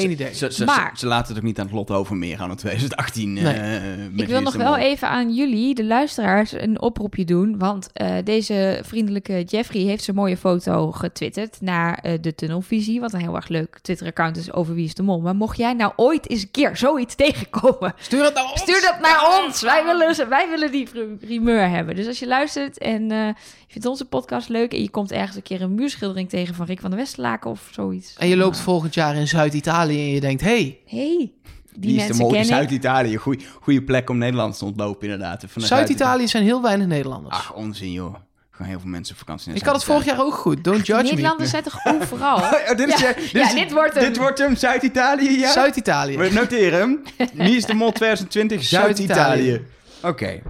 Geen 0.00 0.10
idee. 0.10 0.34
Ze, 0.34 0.52
ze, 0.52 0.64
Maar- 0.64 0.90
ze, 0.92 0.98
ze 0.98 1.06
laten 1.06 1.28
het 1.28 1.36
ook 1.36 1.42
niet 1.48 1.58
aan 1.58 1.64
het 1.66 1.74
lot 1.74 1.90
over 1.90 2.16
meer 2.16 2.36
gaan 2.38 2.50
in 2.50 2.56
2018. 2.56 3.32
Nee. 3.32 3.44
eh, 3.54 3.80
met 4.10 4.20
Ik 4.20 4.28
wil 4.28 4.40
nog 4.40 4.54
wel 4.54 4.76
even 4.76 5.08
aan 5.08 5.34
jullie, 5.34 5.74
de 5.74 5.84
luisteraars, 5.84 6.52
een 6.52 6.80
oproepje 6.80 7.24
doen. 7.24 7.58
Want 7.58 7.88
eh, 7.92 8.14
deze 8.24 8.80
vriendelijke 8.82 9.42
Jeffrey 9.42 9.82
heeft 9.82 10.04
zijn 10.04 10.16
mooie 10.16 10.36
foto 10.36 10.92
getwitterd 10.92 11.60
naar 11.60 11.98
eh, 11.98 12.12
de 12.20 12.34
Tunnelvisie. 12.34 13.00
Wat 13.00 13.12
een 13.12 13.20
heel 13.20 13.36
erg 13.36 13.48
leuk 13.48 13.78
Twitter-account 13.82 14.36
is 14.36 14.52
over 14.52 14.74
Wie 14.74 14.84
is 14.84 14.94
de 14.94 15.02
Mol. 15.02 15.20
Maar 15.20 15.34
mocht 15.36 15.56
jij 15.56 15.72
nou 15.72 15.92
ooit 15.96 16.30
eens 16.30 16.42
een 16.42 16.50
keer 16.50 16.76
zoiets 16.76 17.14
tegenkomen, 17.24 17.94
Stuur 18.00 18.24
het 18.24 18.34
naar 18.34 18.50
ons. 18.50 18.60
stuur 18.60 18.80
dat 18.80 19.00
naar 19.00 19.42
ons. 19.44 19.62
Wij 19.62 19.84
willen, 19.84 20.28
wij 20.28 20.48
willen 20.50 20.70
die 20.70 20.88
primeur 21.20 21.68
hebben. 21.68 21.94
Dus 21.96 22.06
als 22.06 22.18
je 22.18 22.26
luistert 22.26 22.78
en 22.78 23.10
eh, 23.10 23.26
je 23.66 23.72
vindt 23.80 23.86
onze 23.86 24.04
podcast 24.04 24.48
leuk... 24.48 24.72
en 24.72 24.82
je 24.82 24.90
komt 24.90 25.12
ergens 25.12 25.36
een 25.36 25.42
keer 25.42 25.62
een 25.62 25.74
muurschildering 25.74 26.28
tegen 26.28 26.54
van 26.54 26.66
Rick 26.66 26.80
van 26.80 26.90
der 26.90 26.98
Westerlaken 26.98 27.50
of 27.50 27.68
zoiets. 27.72 28.14
En 28.18 28.28
je 28.28 28.36
loopt 28.36 28.58
volgend 28.60 28.94
jaar 28.94 29.16
in 29.16 29.28
Zuid-Italië 29.28 29.83
en 29.92 30.10
je 30.10 30.20
denkt... 30.20 30.40
hey, 30.42 30.78
hey, 30.86 31.32
die 31.76 31.90
Wie 31.96 32.00
is 32.08 32.16
de 32.16 32.24
mensen. 32.24 32.44
Zuid-Italië. 32.44 33.16
Goeie, 33.16 33.40
goede 33.60 33.82
plek 33.82 34.10
om 34.10 34.18
Nederland 34.18 34.58
te 34.58 34.64
ontlopen, 34.64 35.02
inderdaad. 35.02 35.44
Vanuit 35.46 35.68
Zuid-Italië 35.70 36.28
zijn 36.28 36.42
heel 36.44 36.62
weinig 36.62 36.86
Nederlanders. 36.86 37.34
Ach, 37.36 37.52
onzin, 37.54 37.92
joh. 37.92 38.14
Gaan 38.50 38.66
heel 38.66 38.80
veel 38.80 38.88
mensen 38.88 39.12
op 39.14 39.18
vakantie 39.20 39.48
naar 39.48 39.56
ik 39.56 39.64
had 39.64 39.74
het 39.74 39.84
vorig 39.84 40.04
jaar 40.04 40.20
ook 40.20 40.34
goed. 40.34 40.64
Don't 40.64 40.86
judge 40.86 41.02
me. 41.02 41.08
Nederlanders 41.08 41.50
zijn 41.50 41.62
toch 41.62 41.78
overal? 41.86 42.36
Oh, 42.68 42.76
dit, 42.76 42.88
is, 42.88 43.00
Ja, 43.00 43.08
je- 43.08 43.14
dit, 43.14 43.30
ja, 43.30 43.46
is- 43.46 43.54
dit 43.54 43.72
wordt 43.72 43.94
hem. 43.94 44.02
Dit 44.04 44.16
wordt 44.16 44.38
hem, 44.38 44.56
Zuid-Italië, 44.56 45.38
ja? 45.38 45.52
Zuid-Italië. 45.52 46.16
We 46.16 46.30
noteren 46.30 46.78
hem. 46.78 47.02
Wie 47.46 47.56
is 47.56 47.64
de 47.64 47.74
Mol 47.74 47.92
2020? 47.92 48.64
Zuid-Italië. 48.64 49.64
Oké. 50.02 50.42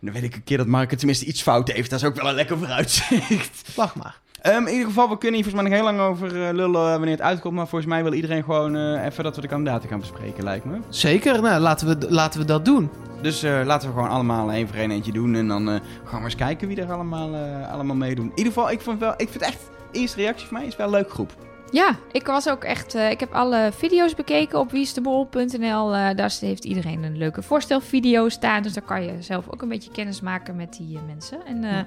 Dan 0.00 0.12
weet 0.12 0.22
ik 0.22 0.34
een 0.34 0.44
keer 0.44 0.56
dat 0.56 0.66
Mark 0.66 0.88
het 0.90 0.98
tenminste 0.98 1.24
iets 1.24 1.42
fout 1.42 1.70
heeft. 1.72 1.90
Dat 1.90 2.00
is 2.00 2.06
ook 2.06 2.14
wel 2.16 2.28
een 2.28 2.34
lekker 2.34 2.58
vooruitzicht. 2.58 3.62
Wacht 3.74 3.94
maar. 3.94 4.20
Ehm, 4.42 4.66
in 4.66 4.72
ieder 4.72 4.86
geval, 4.86 5.08
we 5.08 5.18
kunnen 5.18 5.40
hier 5.40 5.50
volgens 5.50 5.62
mij 5.68 5.78
nog 5.78 5.80
heel 5.88 5.96
lang 5.96 6.08
over 6.10 6.42
eh, 6.48 6.54
lullen 6.54 6.90
wanneer 6.90 7.10
het 7.10 7.20
uitkomt. 7.20 7.54
Maar 7.54 7.68
volgens 7.68 7.90
mij 7.90 8.02
wil 8.02 8.12
iedereen 8.12 8.44
gewoon 8.44 8.76
eh, 8.76 9.04
even 9.04 9.24
dat 9.24 9.34
we 9.34 9.40
de 9.40 9.48
kandidaten 9.48 9.88
gaan 9.88 10.00
bespreken, 10.00 10.44
lijkt 10.44 10.64
me. 10.64 10.78
Zeker, 10.88 11.42
nou, 11.42 11.60
laten, 11.60 11.86
we, 11.88 12.10
laten 12.10 12.40
we 12.40 12.46
dat 12.46 12.64
doen. 12.64 12.90
Dus 13.20 13.42
eh, 13.42 13.60
laten 13.64 13.88
we 13.88 13.94
gewoon 13.94 14.10
allemaal 14.10 14.52
één 14.52 14.68
voor 14.68 14.76
één 14.76 14.90
eentje 14.90 15.12
doen. 15.12 15.34
En 15.34 15.48
dan 15.48 15.70
eh, 15.70 15.80
gaan 16.04 16.18
we 16.18 16.24
eens 16.24 16.34
kijken 16.34 16.68
wie 16.68 16.80
er 16.80 16.92
allemaal, 16.92 17.34
eh, 17.34 17.72
allemaal 17.72 17.96
meedoen. 17.96 18.24
In 18.24 18.32
ieder 18.34 18.52
geval, 18.52 18.70
ik, 18.70 18.80
vond 18.80 18.98
wel, 18.98 19.14
ik 19.16 19.28
vind 19.28 19.42
echt... 19.44 19.70
Eerste 19.92 20.16
reactie 20.16 20.46
van 20.46 20.58
mij 20.58 20.66
is 20.66 20.76
wel 20.76 20.86
een 20.86 20.92
leuke 20.92 21.10
groep. 21.10 21.32
Ja, 21.70 21.96
ik 22.12 22.26
was 22.26 22.48
ook 22.48 22.64
echt. 22.64 22.94
eh, 22.94 23.10
ik 23.10 23.20
heb 23.20 23.32
alle 23.32 23.70
video's 23.76 24.14
bekeken 24.14 24.58
op 24.58 24.70
wiesdemol.nl. 24.70 25.94
Eh 25.94 26.16
daar 26.16 26.32
heeft 26.40 26.64
iedereen 26.64 27.02
een 27.02 27.16
leuke 27.16 27.42
voorstelvideo 27.42 28.28
staan. 28.28 28.62
Dus 28.62 28.72
daar 28.72 28.82
kan 28.82 29.04
je 29.04 29.12
zelf 29.20 29.44
ook 29.50 29.62
een 29.62 29.68
beetje 29.68 29.90
kennis 29.90 30.20
maken 30.20 30.56
met 30.56 30.72
die 30.76 30.96
eh, 30.96 31.02
mensen. 31.06 31.46
En 31.46 31.64
eh, 31.64 31.78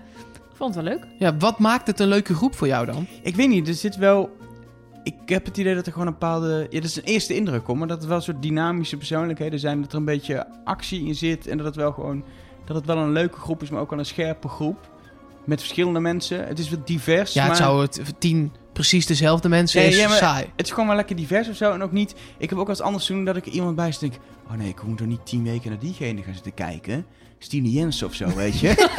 ik 0.55 0.62
vond 0.62 0.75
het 0.75 0.83
wel 0.83 0.93
leuk. 0.93 1.07
Ja, 1.19 1.38
wat 1.38 1.59
maakt 1.59 1.88
het 1.88 2.00
een 2.00 2.07
leuke 2.07 2.33
groep 2.33 2.55
voor 2.55 2.67
jou 2.67 2.85
dan? 2.85 3.07
Ik 3.21 3.35
weet 3.35 3.47
niet, 3.47 3.67
er 3.67 3.74
zit 3.74 3.95
wel... 3.95 4.38
Ik 5.03 5.15
heb 5.25 5.45
het 5.45 5.57
idee 5.57 5.75
dat 5.75 5.85
er 5.85 5.91
gewoon 5.91 6.07
een 6.07 6.13
bepaalde... 6.13 6.67
Ja, 6.69 6.79
dat 6.79 6.89
is 6.89 6.95
een 6.95 7.03
eerste 7.03 7.35
indruk, 7.35 7.65
hoor. 7.65 7.77
Maar 7.77 7.88
dat 7.88 8.01
er 8.01 8.07
wel 8.07 8.17
een 8.17 8.24
soort 8.24 8.41
dynamische 8.41 8.97
persoonlijkheden 8.97 9.59
zijn. 9.59 9.81
Dat 9.81 9.91
er 9.91 9.97
een 9.97 10.05
beetje 10.05 10.47
actie 10.63 11.05
in 11.05 11.15
zit. 11.15 11.47
En 11.47 11.57
dat 11.57 11.65
het 11.65 11.75
wel 11.75 11.91
gewoon... 11.91 12.24
Dat 12.65 12.75
het 12.75 12.85
wel 12.85 12.97
een 12.97 13.12
leuke 13.12 13.39
groep 13.39 13.62
is, 13.62 13.69
maar 13.69 13.81
ook 13.81 13.89
wel 13.89 14.00
een 14.00 14.05
scherpe 14.05 14.47
groep. 14.47 14.89
Met 15.43 15.59
verschillende 15.59 16.00
mensen. 16.00 16.47
Het 16.47 16.59
is 16.59 16.69
wat 16.69 16.88
divers, 16.88 17.33
Ja, 17.33 17.41
maar... 17.41 17.50
het 17.50 17.59
zou 17.59 17.81
het 17.81 18.13
tien 18.17 18.51
precies 18.74 19.05
dezelfde 19.05 19.50
mensen 19.50 19.79
Nee, 19.81 19.89
is 19.89 19.97
ja, 19.97 20.09
saai. 20.09 20.45
Het 20.55 20.65
is 20.65 20.71
gewoon 20.71 20.88
wel 20.88 20.95
lekker 20.95 21.15
divers 21.15 21.50
of 21.50 21.55
zo. 21.55 21.71
En 21.71 21.83
ook 21.83 21.91
niet... 21.91 22.15
Ik 22.38 22.50
heb 22.50 22.59
ook 22.59 22.67
wat 22.67 22.81
anders 22.81 23.05
doen 23.05 23.25
dat 23.25 23.35
ik 23.35 23.45
iemand 23.45 23.75
bij 23.75 23.91
zit 23.91 24.01
en 24.01 24.09
denk... 24.09 24.21
Oh 24.50 24.57
nee, 24.57 24.69
ik 24.69 24.83
moet 24.83 25.00
er 25.00 25.07
niet 25.07 25.25
tien 25.25 25.43
weken 25.43 25.69
naar 25.69 25.79
diegene 25.79 26.24
gaan 26.24 26.33
zitten 26.33 26.53
kijken. 26.53 27.05
Stine 27.39 27.71
Jens 27.71 28.03
of 28.03 28.13
zo, 28.13 28.25
weet 28.35 28.59
je. 28.59 28.89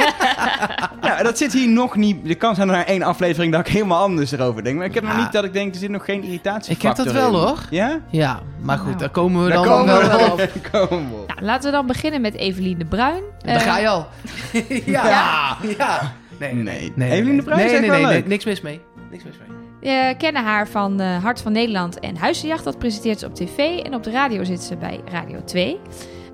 ja, 1.01 1.23
dat 1.23 1.37
zit 1.37 1.53
hier 1.53 1.69
nog 1.69 1.95
niet... 1.95 2.25
De 2.25 2.35
kans 2.35 2.55
zijn 2.55 2.69
er 2.69 2.75
naar 2.75 2.85
één 2.85 3.01
aflevering 3.03 3.51
dat 3.51 3.67
ik 3.67 3.73
helemaal 3.73 4.01
anders 4.01 4.31
erover 4.31 4.63
denk. 4.63 4.77
Maar 4.77 4.85
ik 4.85 4.93
heb 4.93 5.03
nog 5.03 5.17
niet 5.17 5.31
dat 5.31 5.43
ik 5.43 5.53
denk, 5.53 5.73
er 5.73 5.79
zit 5.79 5.89
nog 5.89 6.05
geen 6.05 6.23
irritatie 6.23 6.75
Ik 6.75 6.81
heb 6.81 6.95
dat 6.95 7.11
wel 7.11 7.35
hoor. 7.47 7.57
Ja? 7.69 7.99
Ja, 8.11 8.39
maar 8.61 8.77
goed, 8.77 8.85
Nou. 8.87 8.97
daar 8.99 9.09
komen 9.09 9.43
we 9.43 9.49
Daar 9.49 9.57
dan 9.63 9.67
komen 9.67 9.85
wel 9.85 10.01
we 10.01 10.07
wel 10.07 10.25
op. 10.25 10.31
op. 10.31 10.37
Daar 10.61 10.71
komen 10.71 11.09
we 11.09 11.15
op. 11.15 11.27
Nou, 11.27 11.41
laten 11.41 11.65
we 11.71 11.75
dan 11.75 11.87
beginnen 11.87 12.21
met 12.21 12.35
Evelien 12.35 12.77
de 12.77 12.85
Bruin. 12.85 13.21
Daar 13.39 13.55
Eh, 13.55 13.61
ga 13.61 13.77
je 13.77 13.87
al. 13.87 14.07
ja. 14.85 15.07
Ja. 15.07 15.57
ja. 15.77 16.13
Nee, 16.39 16.53
Nee. 16.53 16.91
nee. 16.95 17.11
Evelien 17.11 17.35
de 17.37 17.43
Bruin 17.43 17.57
nee, 17.57 17.65
is 17.67 17.71
echt 17.73 17.81
nee, 17.87 18.01
wel 18.01 18.09
nee, 18.09 18.23
niks 18.25 18.45
mis 18.45 18.61
mee. 18.61 18.81
Niks 19.11 19.23
mis 19.23 19.33
mee. 19.37 19.55
We 19.81 20.15
kennen 20.17 20.43
haar 20.43 20.67
van 20.67 20.99
eh, 20.99 21.23
Hart 21.23 21.41
van 21.41 21.51
Nederland 21.51 21.99
en 21.99 22.17
Huizenjacht. 22.17 22.63
Dat 22.63 22.77
presenteert 22.79 23.19
ze 23.19 23.25
op 23.25 23.35
tv. 23.35 23.57
En 23.79 23.93
op 23.93 24.03
de 24.03 24.11
radio 24.11 24.43
zit 24.43 24.61
ze 24.63 24.75
bij 24.75 25.01
Radio 25.11 25.43
2. 25.43 25.79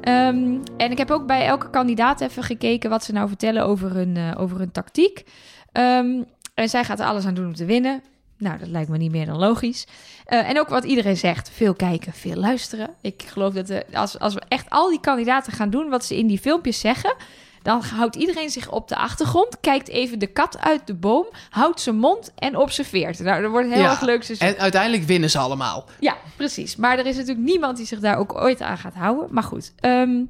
Ehm, 0.03 0.57
en 0.77 0.91
ik 0.91 0.97
heb 0.97 1.11
ook 1.11 1.25
bij 1.27 1.45
elke 1.45 1.69
kandidaat 1.69 2.21
even 2.21 2.43
gekeken 2.43 2.89
wat 2.89 3.03
ze 3.03 3.11
nou 3.11 3.27
vertellen 3.27 3.65
over 3.65 3.95
hun, 3.95 4.17
eh, 4.17 4.31
over 4.37 4.57
hun 4.57 4.71
tactiek. 4.71 5.23
Ehm, 5.71 6.21
en 6.53 6.69
zij 6.69 6.83
gaat 6.83 6.99
er 6.99 7.05
alles 7.05 7.25
aan 7.25 7.33
doen 7.33 7.45
om 7.45 7.55
te 7.55 7.65
winnen. 7.65 8.03
Nou, 8.37 8.57
dat 8.57 8.67
lijkt 8.67 8.89
me 8.89 8.97
niet 8.97 9.11
meer 9.11 9.25
dan 9.25 9.37
logisch. 9.37 9.87
Eh, 10.25 10.49
en 10.49 10.59
ook 10.59 10.69
wat 10.69 10.83
iedereen 10.83 11.17
zegt: 11.17 11.49
veel 11.49 11.73
kijken, 11.73 12.13
veel 12.13 12.35
luisteren. 12.35 12.89
Ik 13.01 13.23
geloof 13.27 13.53
dat 13.53 13.69
eh, 13.69 13.79
als, 13.93 14.19
als 14.19 14.33
we 14.33 14.41
echt 14.47 14.69
al 14.69 14.89
die 14.89 14.99
kandidaten 14.99 15.53
gaan 15.53 15.69
doen 15.69 15.89
wat 15.89 16.05
ze 16.05 16.17
in 16.17 16.27
die 16.27 16.39
filmpjes 16.39 16.79
zeggen. 16.79 17.15
Dan 17.63 17.81
houdt 17.83 18.15
iedereen 18.15 18.49
zich 18.49 18.71
op 18.71 18.87
de 18.87 18.95
achtergrond, 18.95 19.59
kijkt 19.61 19.87
even 19.87 20.19
de 20.19 20.27
kat 20.27 20.59
uit 20.59 20.87
de 20.87 20.93
boom, 20.93 21.25
houdt 21.49 21.81
zijn 21.81 21.95
mond 21.95 22.31
en 22.35 22.57
observeert. 22.57 23.19
Nou, 23.19 23.41
dat 23.41 23.51
wordt 23.51 23.67
een 23.67 23.73
heel 23.73 23.81
Ja, 23.81 23.89
erg 23.89 24.01
leuk 24.01 24.23
seizoen. 24.23 24.47
En 24.47 24.57
uiteindelijk 24.57 25.03
winnen 25.03 25.29
ze 25.29 25.37
allemaal. 25.37 25.85
Ja, 25.99 26.15
precies. 26.35 26.75
Maar 26.75 26.97
er 26.99 27.05
is 27.05 27.15
natuurlijk 27.15 27.45
niemand 27.47 27.77
die 27.77 27.85
zich 27.85 27.99
daar 27.99 28.17
ook 28.17 28.35
ooit 28.35 28.61
aan 28.61 28.77
gaat 28.77 28.93
houden. 28.95 29.27
Maar 29.31 29.43
goed, 29.43 29.73
ehm, 29.79 30.21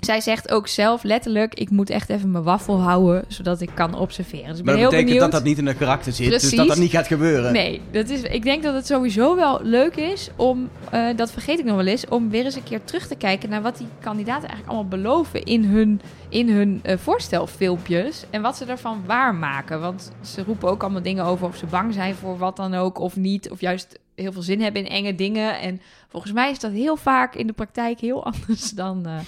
zij 0.00 0.20
zegt 0.20 0.50
ook 0.50 0.68
zelf 0.68 1.02
letterlijk... 1.02 1.54
ik 1.54 1.70
moet 1.70 1.90
echt 1.90 2.08
even 2.10 2.30
mijn 2.30 2.44
waffel 2.44 2.80
houden, 2.80 3.24
zodat 3.28 3.60
ik 3.60 3.70
kan 3.74 3.94
observeren. 3.94 4.48
Dus 4.48 4.58
ik 4.58 4.64
ben 4.64 4.74
Maar 4.74 4.82
dat 4.82 4.92
heel 4.92 5.00
betekent 5.00 5.06
benieuwd. 5.06 5.32
dat 5.32 5.40
dat 5.40 5.48
niet 5.48 5.58
in 5.58 5.64
de 5.64 5.74
karakter 5.74 6.12
zit. 6.12 6.30
Dus 6.30 6.38
Precies. 6.38 6.58
dat 6.58 6.68
dat 6.68 6.78
niet 6.78 6.90
gaat 6.90 7.06
gebeuren. 7.06 7.52
Nee, 7.52 7.80
dat 7.90 8.08
is, 8.08 8.22
ik 8.22 8.42
denk 8.42 8.62
dat 8.62 8.74
het 8.74 8.86
sowieso 8.86 9.36
wel 9.36 9.60
leuk 9.62 9.96
is 9.96 10.30
om, 10.36 10.68
eh, 10.90 11.06
dat 11.16 11.32
vergeet 11.32 11.58
ik 11.58 11.64
nog 11.64 11.76
wel 11.76 11.86
eens, 11.86 12.08
om 12.08 12.30
weer 12.30 12.44
eens 12.44 12.54
een 12.54 12.62
keer 12.62 12.84
terug 12.84 13.06
te 13.06 13.16
kijken 13.16 13.50
naar 13.50 13.62
wat 13.62 13.76
die 13.76 13.86
kandidaten 14.00 14.48
eigenlijk 14.48 14.68
allemaal 14.68 14.88
beloven 15.00 15.42
in 15.42 15.64
hun, 15.64 16.00
in 16.28 16.48
hun 16.48 16.80
eh, 16.82 16.96
voorstelfilmpjes 16.98 18.24
en 18.30 18.42
wat 18.42 18.56
ze 18.56 18.64
ervan 18.64 19.02
waarmaken. 19.06 19.80
Want 19.80 20.12
ze 20.22 20.42
roepen 20.44 20.68
ook 20.68 20.82
allemaal 20.82 21.02
dingen 21.02 21.24
over 21.24 21.46
of 21.46 21.56
ze 21.56 21.66
bang 21.66 21.94
zijn 21.94 22.14
voor 22.14 22.38
wat 22.38 22.56
dan 22.56 22.74
ook 22.74 22.98
of 22.98 23.16
niet, 23.16 23.50
of 23.50 23.60
juist 23.60 23.98
heel 24.14 24.32
veel 24.32 24.42
zin 24.42 24.60
hebben 24.60 24.84
in 24.84 24.90
enge 24.90 25.14
dingen. 25.14 25.60
En 25.60 25.80
volgens 26.08 26.32
mij 26.32 26.50
is 26.50 26.58
dat 26.58 26.72
heel 26.72 26.96
vaak 26.96 27.34
in 27.34 27.46
de 27.46 27.52
praktijk 27.52 28.00
heel 28.00 28.24
anders 28.32 28.70
dan, 28.70 29.06
eh, 29.06 29.18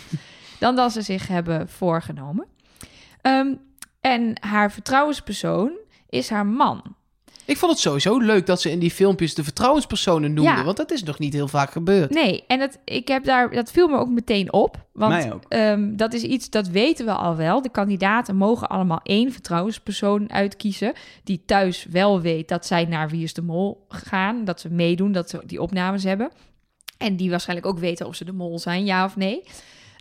dan 0.63 0.77
dat 0.77 0.93
ze 0.93 1.03
zich 1.03 1.29
hebben 1.29 1.69
voorgenomen. 1.69 2.47
Ehm, 3.21 3.55
en 4.01 4.33
haar 4.41 4.73
vertrouwenspersoon 4.73 5.71
is 6.09 6.31
haar 6.31 6.47
man. 6.47 6.83
Ik 7.45 7.57
vond 7.57 7.73
het 7.73 7.81
sowieso 7.81 8.19
leuk 8.19 8.47
dat 8.47 8.61
ze 8.61 8.71
in 8.71 8.79
die 8.79 8.91
filmpjes 8.91 9.35
de 9.35 9.45
vertrouwenspersonen 9.45 10.33
noemden. 10.33 10.57
Ja. 10.57 10.65
Want 10.65 10.77
dat 10.77 10.91
is 10.91 11.03
nog 11.03 11.19
niet 11.19 11.33
heel 11.33 11.49
vaak 11.49 11.71
gebeurd. 11.71 12.11
Nee, 12.11 12.45
en 12.47 12.59
dat, 12.59 12.79
ik 12.85 13.09
heb 13.09 13.25
daar, 13.25 13.51
dat 13.51 13.71
viel 13.71 13.89
me 13.89 13.97
ook 13.97 14.09
meteen 14.09 14.53
op. 14.53 14.87
Want 14.93 15.39
ehm, 15.49 15.97
dat 15.97 16.13
is 16.13 16.23
iets, 16.23 16.51
dat 16.51 16.69
weten 16.69 17.07
we 17.07 17.13
al 17.13 17.37
wel. 17.37 17.63
De 17.63 17.71
kandidaten 17.71 18.37
mogen 18.37 18.69
allemaal 18.69 19.01
één 19.03 19.33
vertrouwenspersoon 19.33 20.33
uitkiezen... 20.33 20.93
die 21.25 21.43
thuis 21.47 21.87
wel 21.91 22.21
weet 22.21 22.49
dat 22.49 22.67
zij 22.67 22.85
naar 22.85 23.09
Wie 23.09 23.23
is 23.23 23.35
de 23.35 23.43
Mol 23.43 23.87
gaan. 23.89 24.45
Dat 24.45 24.61
ze 24.61 24.71
meedoen, 24.71 25.13
dat 25.13 25.31
ze 25.31 25.43
die 25.47 25.63
opnames 25.63 26.05
hebben. 26.05 26.31
En 26.99 27.17
die 27.17 27.31
waarschijnlijk 27.31 27.69
ook 27.69 27.79
weten 27.79 28.07
of 28.07 28.15
ze 28.15 28.25
de 28.25 28.33
mol 28.33 28.59
zijn, 28.59 28.85
ja 28.85 29.05
of 29.05 29.17
nee. 29.17 29.43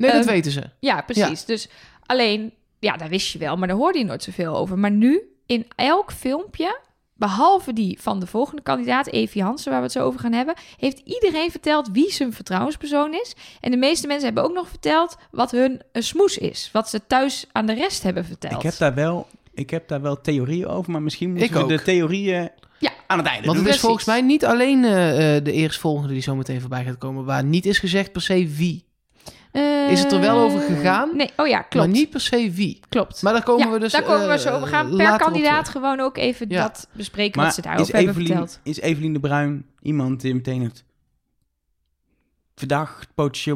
Nee, 0.01 0.11
dat 0.11 0.25
Ehm, 0.25 0.33
weten 0.33 0.51
ze. 0.51 0.63
Ja, 0.79 1.01
precies. 1.01 1.45
Dus 1.45 1.69
alleen, 2.05 2.53
ja, 2.79 2.97
daar 2.97 3.09
wist 3.09 3.31
je 3.31 3.39
wel, 3.39 3.55
maar 3.57 3.67
daar 3.67 3.77
hoorde 3.77 3.97
je 3.99 4.05
nooit 4.05 4.23
zoveel 4.23 4.55
over. 4.55 4.77
Maar 4.79 4.91
nu, 4.91 5.21
in 5.45 5.65
elk 5.75 6.11
filmpje, 6.11 6.79
behalve 7.15 7.73
die 7.73 7.97
van 8.01 8.19
de 8.19 8.27
volgende 8.27 8.61
kandidaat, 8.61 9.07
Evie 9.07 9.43
Hansen, 9.43 9.69
waar 9.71 9.79
we 9.79 9.85
het 9.85 9.93
zo 9.95 10.03
over 10.05 10.19
gaan 10.19 10.33
hebben, 10.33 10.53
heeft 10.77 11.01
iedereen 11.05 11.51
verteld 11.51 11.89
wie 11.91 12.11
zijn 12.11 12.33
vertrouwenspersoon 12.33 13.13
is. 13.13 13.33
En 13.59 13.71
de 13.71 13.77
meeste 13.77 14.07
mensen 14.07 14.25
hebben 14.25 14.43
ook 14.43 14.53
nog 14.53 14.69
verteld 14.69 15.17
wat 15.31 15.51
hun 15.51 15.81
een 15.91 16.03
smoes 16.03 16.37
is. 16.37 16.69
Wat 16.73 16.89
ze 16.89 17.07
thuis 17.07 17.45
aan 17.51 17.65
de 17.65 17.73
rest 17.73 18.03
hebben 18.03 18.25
verteld. 18.25 18.53
Ik 18.53 18.61
heb 18.61 18.77
daar 18.77 18.93
wel... 18.93 19.27
Ik 19.53 19.69
heb 19.69 19.87
daar 19.87 20.01
wel 20.01 20.21
theorieën 20.21 20.67
over, 20.67 20.91
maar 20.91 21.01
misschien 21.01 21.29
moeten 21.29 21.47
Ik 21.47 21.53
we 21.53 21.59
ook. 21.61 21.69
de 21.69 21.81
theorieën 21.81 22.49
Ja. 22.79 22.91
aan 23.07 23.17
het 23.17 23.27
einde 23.27 23.45
Want 23.47 23.59
het 23.59 23.67
is 23.67 23.79
volgens 23.79 24.05
mij 24.05 24.21
niet 24.21 24.45
alleen 24.45 24.83
eh, 24.83 25.35
eh, 25.35 25.43
de 25.43 25.51
eerstvolgende 25.51 26.13
die 26.13 26.21
zo 26.21 26.35
meteen 26.35 26.59
voorbij 26.61 26.83
gaat 26.83 26.97
komen... 26.97 27.25
waar 27.25 27.43
niet 27.43 27.65
is 27.65 27.79
gezegd 27.79 28.11
per 28.11 28.21
se 28.21 28.47
wie. 28.47 28.85
Is 29.89 30.03
het 30.03 30.11
er 30.11 30.19
wel 30.19 30.37
over 30.39 30.59
gegaan? 30.59 31.15
Nee, 31.15 31.29
oh 31.37 31.47
ja, 31.47 31.61
klopt. 31.61 31.87
Maar 31.87 31.95
niet 31.95 32.09
per 32.09 32.21
se 32.21 32.51
wie. 32.51 32.79
Klopt. 32.89 33.21
Maar 33.21 33.33
daar 33.33 33.43
komen 33.43 33.65
ja, 33.67 33.73
we 33.73 33.79
dus 33.79 33.91
daar 33.91 34.03
komen 34.03 34.27
we 34.27 34.33
eh, 34.33 34.39
zo. 34.39 34.59
We 34.59 34.67
gaan 34.67 34.95
per 34.95 35.11
op 35.13 35.19
kandidaat 35.19 35.69
gewoon 35.69 35.99
ook 35.99 36.17
even 36.17 36.49
Ja. 36.49 36.61
dat 36.61 36.87
bespreken 36.93 37.35
Maar 37.37 37.45
wat 37.45 37.55
ze 37.55 37.61
daarover 37.61 37.93
hebben 37.93 38.11
Evelien, 38.11 38.27
verteld. 38.27 38.59
is 38.63 38.79
Evelien 38.79 39.13
de 39.13 39.19
Bruin 39.19 39.65
iemand 39.81 40.21
die 40.21 40.33
meteen 40.33 40.61
het 40.61 40.83
verdacht, 42.55 43.07
potentieel 43.15 43.55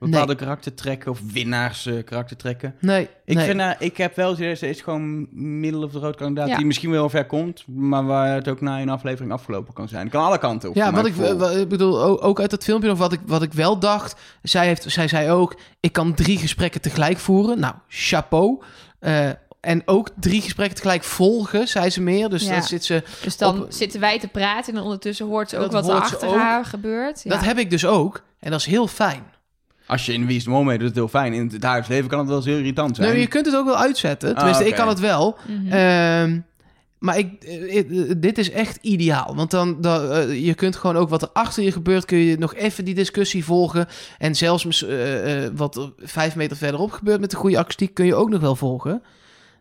bepaalde 0.00 0.34
karaktertrekken 0.34 1.10
of 1.10 1.20
winnaars 1.32 1.86
eh, 1.86 2.04
karaktertrekken. 2.04 2.74
Nee, 2.80 3.08
Ik, 3.24 3.36
nee. 3.36 3.46
vind, 3.46 3.60
haar- 3.60 3.76
ik 3.78 3.96
heb 3.96 4.16
wel 4.16 4.34
ze 4.34 4.68
is 4.68 4.80
gewoon 4.80 5.28
middel 5.60 5.82
of 5.82 5.92
de 5.92 5.98
rood 5.98 6.16
kandidaat 6.16 6.48
Ja. 6.48 6.56
die 6.56 6.66
misschien 6.66 6.90
wel 6.90 7.08
ver 7.08 7.26
komt, 7.26 7.64
maar 7.66 8.04
waar 8.04 8.34
het 8.34 8.48
ook 8.48 8.60
na 8.60 8.80
een 8.80 8.88
aflevering 8.88 9.32
afgelopen 9.32 9.74
kan 9.74 9.88
zijn. 9.88 10.08
Kan 10.08 10.24
alle 10.24 10.38
kanten 10.38 10.68
op. 10.68 10.74
Ja, 10.74 10.92
wat 10.92 11.06
ik, 11.06 11.14
gevoel. 11.14 11.36
wat 11.36 11.56
ik 11.56 11.68
bedoel, 11.68 12.22
ook, 12.22 12.40
uit 12.40 12.50
dat 12.50 12.64
filmpje, 12.64 12.90
of 12.90 12.98
wat 12.98 13.12
ik, 13.12 13.20
wat 13.26 13.42
ik 13.42 13.52
wel 13.52 13.78
dacht. 13.78 14.20
Zij, 14.42 14.66
heeft, 14.66 14.84
zij 14.90 15.08
zei 15.08 15.30
ook: 15.30 15.56
ik 15.80 15.92
kan 15.92 16.14
drie 16.14 16.38
gesprekken 16.38 16.80
tegelijk 16.80 17.18
voeren. 17.18 17.58
Nou, 17.60 17.74
chapeau. 17.88 18.62
Eh, 18.98 19.28
en 19.60 19.82
ook 19.84 20.08
drie 20.20 20.40
gesprekken 20.40 20.76
tegelijk 20.76 21.04
volgen, 21.04 21.68
zei 21.68 21.90
ze 21.90 22.00
meer. 22.00 22.28
Dus 22.28 22.44
Ja. 22.44 22.50
dan 22.52 22.62
zit 22.62 22.84
ze. 22.84 23.02
Dus 23.22 23.36
dan 23.36 23.62
Op- 23.62 23.72
zitten 23.72 24.00
wij 24.00 24.18
te 24.18 24.28
praten 24.28 24.74
en 24.76 24.82
ondertussen 24.82 25.26
hoort 25.26 25.48
ze 25.50 25.56
ook 25.56 25.70
Dat 25.70 25.72
wat 25.72 25.88
er 25.88 25.94
achter 26.00 26.28
haar 26.38 26.64
gebeurt. 26.64 27.22
Ja. 27.22 27.30
Dat 27.30 27.44
heb 27.44 27.58
ik 27.58 27.70
dus 27.70 27.86
ook. 27.86 28.22
En 28.38 28.50
dat 28.50 28.60
is 28.60 28.66
heel 28.66 28.86
fijn. 28.86 29.22
Als 29.90 30.06
je 30.06 30.12
in 30.12 30.26
Wie 30.26 30.36
is 30.36 30.44
de 30.44 30.50
Mol 30.50 30.70
is 30.70 30.82
het 30.82 30.94
heel 30.94 31.08
fijn. 31.08 31.32
In 31.32 31.48
het 31.52 31.60
dagelijks 31.60 31.88
leven 31.88 32.08
kan 32.08 32.18
het 32.18 32.28
wel 32.28 32.36
eens 32.36 32.46
heel 32.46 32.58
irritant 32.58 32.96
zijn. 32.96 33.06
Nee, 33.06 33.16
maar 33.16 33.26
je 33.26 33.32
kunt 33.32 33.46
het 33.46 33.56
ook 33.56 33.64
wel 33.64 33.76
uitzetten. 33.76 34.28
Ah, 34.28 34.36
Tenminste, 34.36 34.66
ik 34.66 34.74
kan 34.74 34.88
het 34.88 35.00
wel. 35.00 35.38
Mhm. 35.48 35.72
Ehm, 35.72 36.40
maar 36.98 37.18
ik, 37.18 37.44
eh, 37.44 37.78
eh, 37.78 38.14
dit 38.16 38.38
is 38.38 38.50
echt 38.50 38.78
ideaal. 38.80 39.34
Want 39.36 39.50
dan, 39.50 39.80
dan 39.80 40.10
eh, 40.10 40.44
je 40.46 40.54
kunt 40.54 40.76
gewoon 40.76 40.96
ook 40.96 41.08
wat 41.08 41.22
er 41.22 41.30
achter 41.32 41.62
je 41.62 41.72
gebeurt, 41.72 42.04
kun 42.04 42.18
je 42.18 42.38
nog 42.38 42.54
even 42.54 42.84
die 42.84 42.94
discussie 42.94 43.44
volgen. 43.44 43.86
En 44.18 44.34
zelfs 44.34 44.84
eh, 44.84 45.44
eh, 45.44 45.50
wat 45.56 45.76
er 45.76 45.92
vijf 45.98 46.36
meter 46.36 46.56
verderop 46.56 46.92
gebeurt 46.92 47.20
met 47.20 47.30
de 47.30 47.36
goede 47.36 47.58
akoestiek, 47.58 47.94
kun 47.94 48.06
je 48.06 48.14
ook 48.14 48.30
nog 48.30 48.40
wel 48.40 48.56
volgen. 48.56 49.02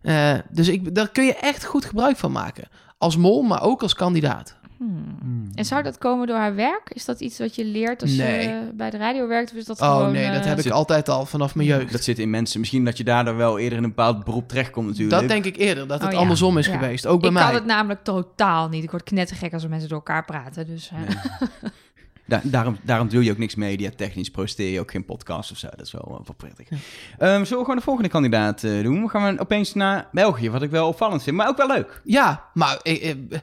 Eh, 0.01 0.33
dus 0.51 0.67
ik, 0.67 0.95
daar 0.95 1.09
kun 1.09 1.25
je 1.25 1.35
echt 1.35 1.65
goed 1.65 1.85
gebruik 1.85 2.17
van 2.17 2.31
maken. 2.31 2.67
Als 2.97 3.17
mol, 3.17 3.41
maar 3.41 3.61
ook 3.61 3.81
als 3.81 3.93
kandidaat. 3.93 4.57
Hmm. 4.79 5.49
En 5.55 5.65
zou 5.65 5.83
dat 5.83 5.97
komen 5.97 6.27
door 6.27 6.35
haar 6.35 6.55
werk? 6.55 6.89
Is 6.93 7.05
dat 7.05 7.19
iets 7.19 7.39
wat 7.39 7.55
je 7.55 7.65
leert 7.65 8.01
als 8.01 8.11
Nee. 8.15 8.47
je 8.47 8.69
bij 8.73 8.89
de 8.89 8.97
radio 8.97 9.27
werkt? 9.27 9.51
Of 9.51 9.57
is 9.57 9.65
dat 9.65 9.81
Oh 9.81 9.95
gewoon... 9.95 10.11
nee, 10.11 10.31
dat 10.31 10.41
eh, 10.41 10.45
heb 10.47 10.57
ik 10.57 10.63
zit- 10.63 10.71
altijd 10.71 11.09
al 11.09 11.25
vanaf 11.25 11.55
mijn 11.55 11.67
jeugd. 11.67 11.91
Dat 11.91 12.03
zit 12.03 12.19
in 12.19 12.29
mensen. 12.29 12.59
Misschien 12.59 12.85
dat 12.85 12.97
je 12.97 13.03
daardoor 13.03 13.35
wel 13.35 13.59
eerder 13.59 13.77
in 13.77 13.83
een 13.83 13.89
bepaald 13.89 14.23
beroep 14.23 14.47
terechtkomt 14.47 14.87
natuurlijk. 14.87 15.19
Dat 15.19 15.29
denk 15.29 15.45
ik 15.45 15.57
eerder, 15.57 15.87
dat 15.87 15.99
het 15.99 16.07
Oh 16.07 16.13
ja. 16.13 16.19
andersom 16.21 16.57
is 16.57 16.65
Ja. 16.65 16.77
geweest. 16.77 17.05
Ook 17.05 17.19
bij 17.19 17.29
ik 17.29 17.35
mij. 17.35 17.45
kan 17.45 17.53
het 17.53 17.65
namelijk 17.65 18.03
totaal 18.03 18.69
niet. 18.69 18.83
Ik 18.83 18.91
word 18.91 19.03
knettergek 19.03 19.53
als 19.53 19.63
er 19.63 19.69
mensen 19.69 19.89
door 19.89 19.97
elkaar 19.97 20.25
praten. 20.25 20.65
Dus, 20.67 20.91
eh, 20.93 21.15
Da- 22.29 22.41
daarom, 22.43 22.77
daarom 22.81 23.09
doe 23.09 23.23
je 23.23 23.31
ook 23.31 23.37
niks 23.37 23.55
mediatechnisch. 23.55 24.29
Protesteer 24.29 24.71
je 24.71 24.79
ook 24.79 24.91
geen 24.91 25.05
podcast 25.05 25.51
of 25.51 25.57
zo. 25.57 25.67
Dat 25.75 25.85
is 25.85 25.91
wel, 25.91 26.21
wel 26.25 26.35
prettig. 26.37 26.67
Ehm, 26.69 26.77
zullen 27.19 27.43
we 27.43 27.47
gewoon 27.55 27.75
de 27.75 27.81
volgende 27.81 28.09
kandidaat 28.09 28.63
eh, 28.63 28.83
doen? 28.83 28.99
Dan 28.99 29.09
gaan 29.09 29.33
we 29.35 29.39
opeens 29.41 29.73
naar 29.73 30.07
België. 30.11 30.49
Wat 30.49 30.61
ik 30.61 30.69
wel 30.69 30.87
opvallend 30.87 31.23
vind. 31.23 31.35
Maar 31.35 31.47
ook 31.47 31.57
wel 31.57 31.67
leuk. 31.67 32.01
Ja, 32.03 32.43
maar 32.53 32.79
ik, 32.81 33.01
ik, 33.01 33.41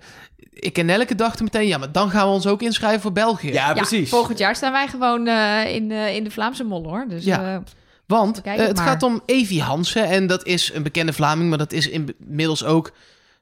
ik 0.52 0.78
en 0.78 0.86
Nelke 0.86 1.14
dachten 1.14 1.44
meteen, 1.44 1.66
ja, 1.66 1.78
maar 1.78 1.92
dan 1.92 2.10
gaan 2.10 2.26
we 2.26 2.32
ons 2.34 2.46
ook 2.46 2.62
inschrijven 2.62 3.00
voor 3.00 3.12
België. 3.12 3.52
Ja, 3.52 3.66
ja, 3.68 3.72
precies. 3.74 4.08
volgend 4.10 4.38
jaar 4.38 4.56
staan 4.56 4.72
wij 4.72 4.88
gewoon 4.88 5.26
eh, 5.26 5.74
in, 5.74 5.88
de 5.88 6.12
in 6.14 6.24
de 6.24 6.30
Vlaamse 6.30 6.64
mol, 6.64 6.84
hoor. 6.84 7.04
Dus 7.08 7.24
Ja. 7.24 7.54
eh, 7.54 7.60
Want 8.06 8.36
het 8.44 8.58
het 8.60 8.76
maar. 8.76 8.86
gaat 8.86 9.02
om 9.02 9.20
Evie 9.26 9.62
Hansen. 9.62 10.04
En 10.08 10.26
dat 10.26 10.46
is 10.46 10.70
een 10.74 10.82
bekende 10.82 11.12
Vlaming, 11.12 11.48
maar 11.48 11.58
dat 11.58 11.72
is 11.72 11.88
inmiddels 11.88 12.64
ook... 12.64 12.92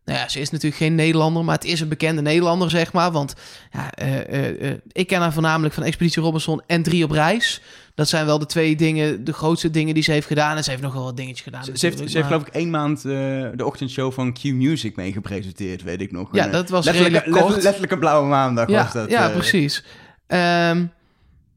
Nou 0.05 0.19
ja, 0.19 0.29
ze 0.29 0.41
is 0.41 0.51
natuurlijk 0.51 0.83
geen 0.83 0.95
Nederlander, 0.95 1.45
maar 1.45 1.55
het 1.55 1.65
is 1.65 1.81
een 1.81 1.89
bekende 1.89 2.23
Nederlander, 2.23 2.71
zeg 2.71 2.93
maar. 2.93 3.11
Want 3.13 3.35
ja, 3.73 3.93
eh, 3.93 4.19
eh, 4.21 4.71
eh, 4.71 4.79
ik 4.93 5.07
ken 5.07 5.21
haar 5.21 5.33
voornamelijk 5.33 5.75
van 5.75 5.83
Expeditie 5.83 6.23
Robinson 6.23 6.63
en 6.67 6.83
Drie 6.83 7.05
op 7.05 7.11
Reis. 7.11 7.61
Dat 7.95 8.09
zijn 8.09 8.27
wel 8.27 8.39
de 8.39 8.47
twee 8.47 8.77
dingen, 8.77 9.25
de 9.25 9.33
grootste 9.33 9.71
dingen 9.71 9.95
die 9.95 10.03
ze 10.03 10.13
heeft 10.13 10.27
gedaan. 10.27 10.57
En 10.57 10.65
ze 10.65 10.71
heeft 10.71 10.83
nog 10.83 10.93
wel 10.93 11.05
wat 11.05 11.17
dingetjes 11.17 11.41
gedaan. 11.41 11.65
Ze, 11.65 11.71
heeft, 11.71 11.99
ze 11.99 12.17
heeft 12.17 12.27
geloof 12.27 12.47
ik 12.47 12.55
één 12.55 12.71
maand 12.71 13.03
de 13.03 13.65
ochtendshow 13.65 14.13
van 14.13 14.33
Q 14.33 14.43
Music 14.43 14.97
mee 14.97 15.13
gepresenteerd, 15.13 15.83
weet 15.83 16.01
ik 16.01 16.13
nog. 16.13 16.29
Ja, 16.33 16.47
dat 16.47 16.69
was 16.69 16.85
letterlijk, 16.85 17.15
redelijk 17.15 17.25
kort. 17.25 17.55
letterlijk- 17.55 17.63
letterlijk 17.63 17.93
een 17.93 17.99
blauwe 17.99 18.29
maandag 18.29 18.69
ja, 18.69 18.83
was 18.83 18.93
dat. 18.93 19.11
Ja, 19.11 19.29
precies. 19.29 19.85
Ehm 20.27 20.85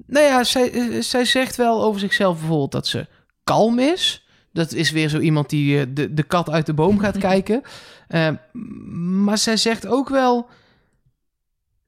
nou 0.07 0.25
ja, 0.25 0.43
zij, 0.43 1.01
zij 1.01 1.25
zegt 1.25 1.55
wel 1.55 1.83
over 1.83 1.99
zichzelf 1.99 2.39
bijvoorbeeld 2.39 2.71
dat 2.71 2.87
ze 2.87 3.07
kalm 3.43 3.79
is. 3.79 4.25
Dat 4.53 4.73
is 4.73 4.91
weer 4.91 5.09
zo 5.09 5.19
iemand 5.19 5.49
die 5.49 5.93
de, 5.93 6.13
de 6.13 6.23
kat 6.23 6.49
uit 6.49 6.65
de 6.65 6.73
boom 6.73 6.99
gaat 6.99 7.17
kijken. 7.31 7.61
Ehm, 8.07 8.35
maar 9.23 9.37
zij 9.37 9.57
zegt 9.57 9.87
ook 9.87 10.09
wel 10.09 10.49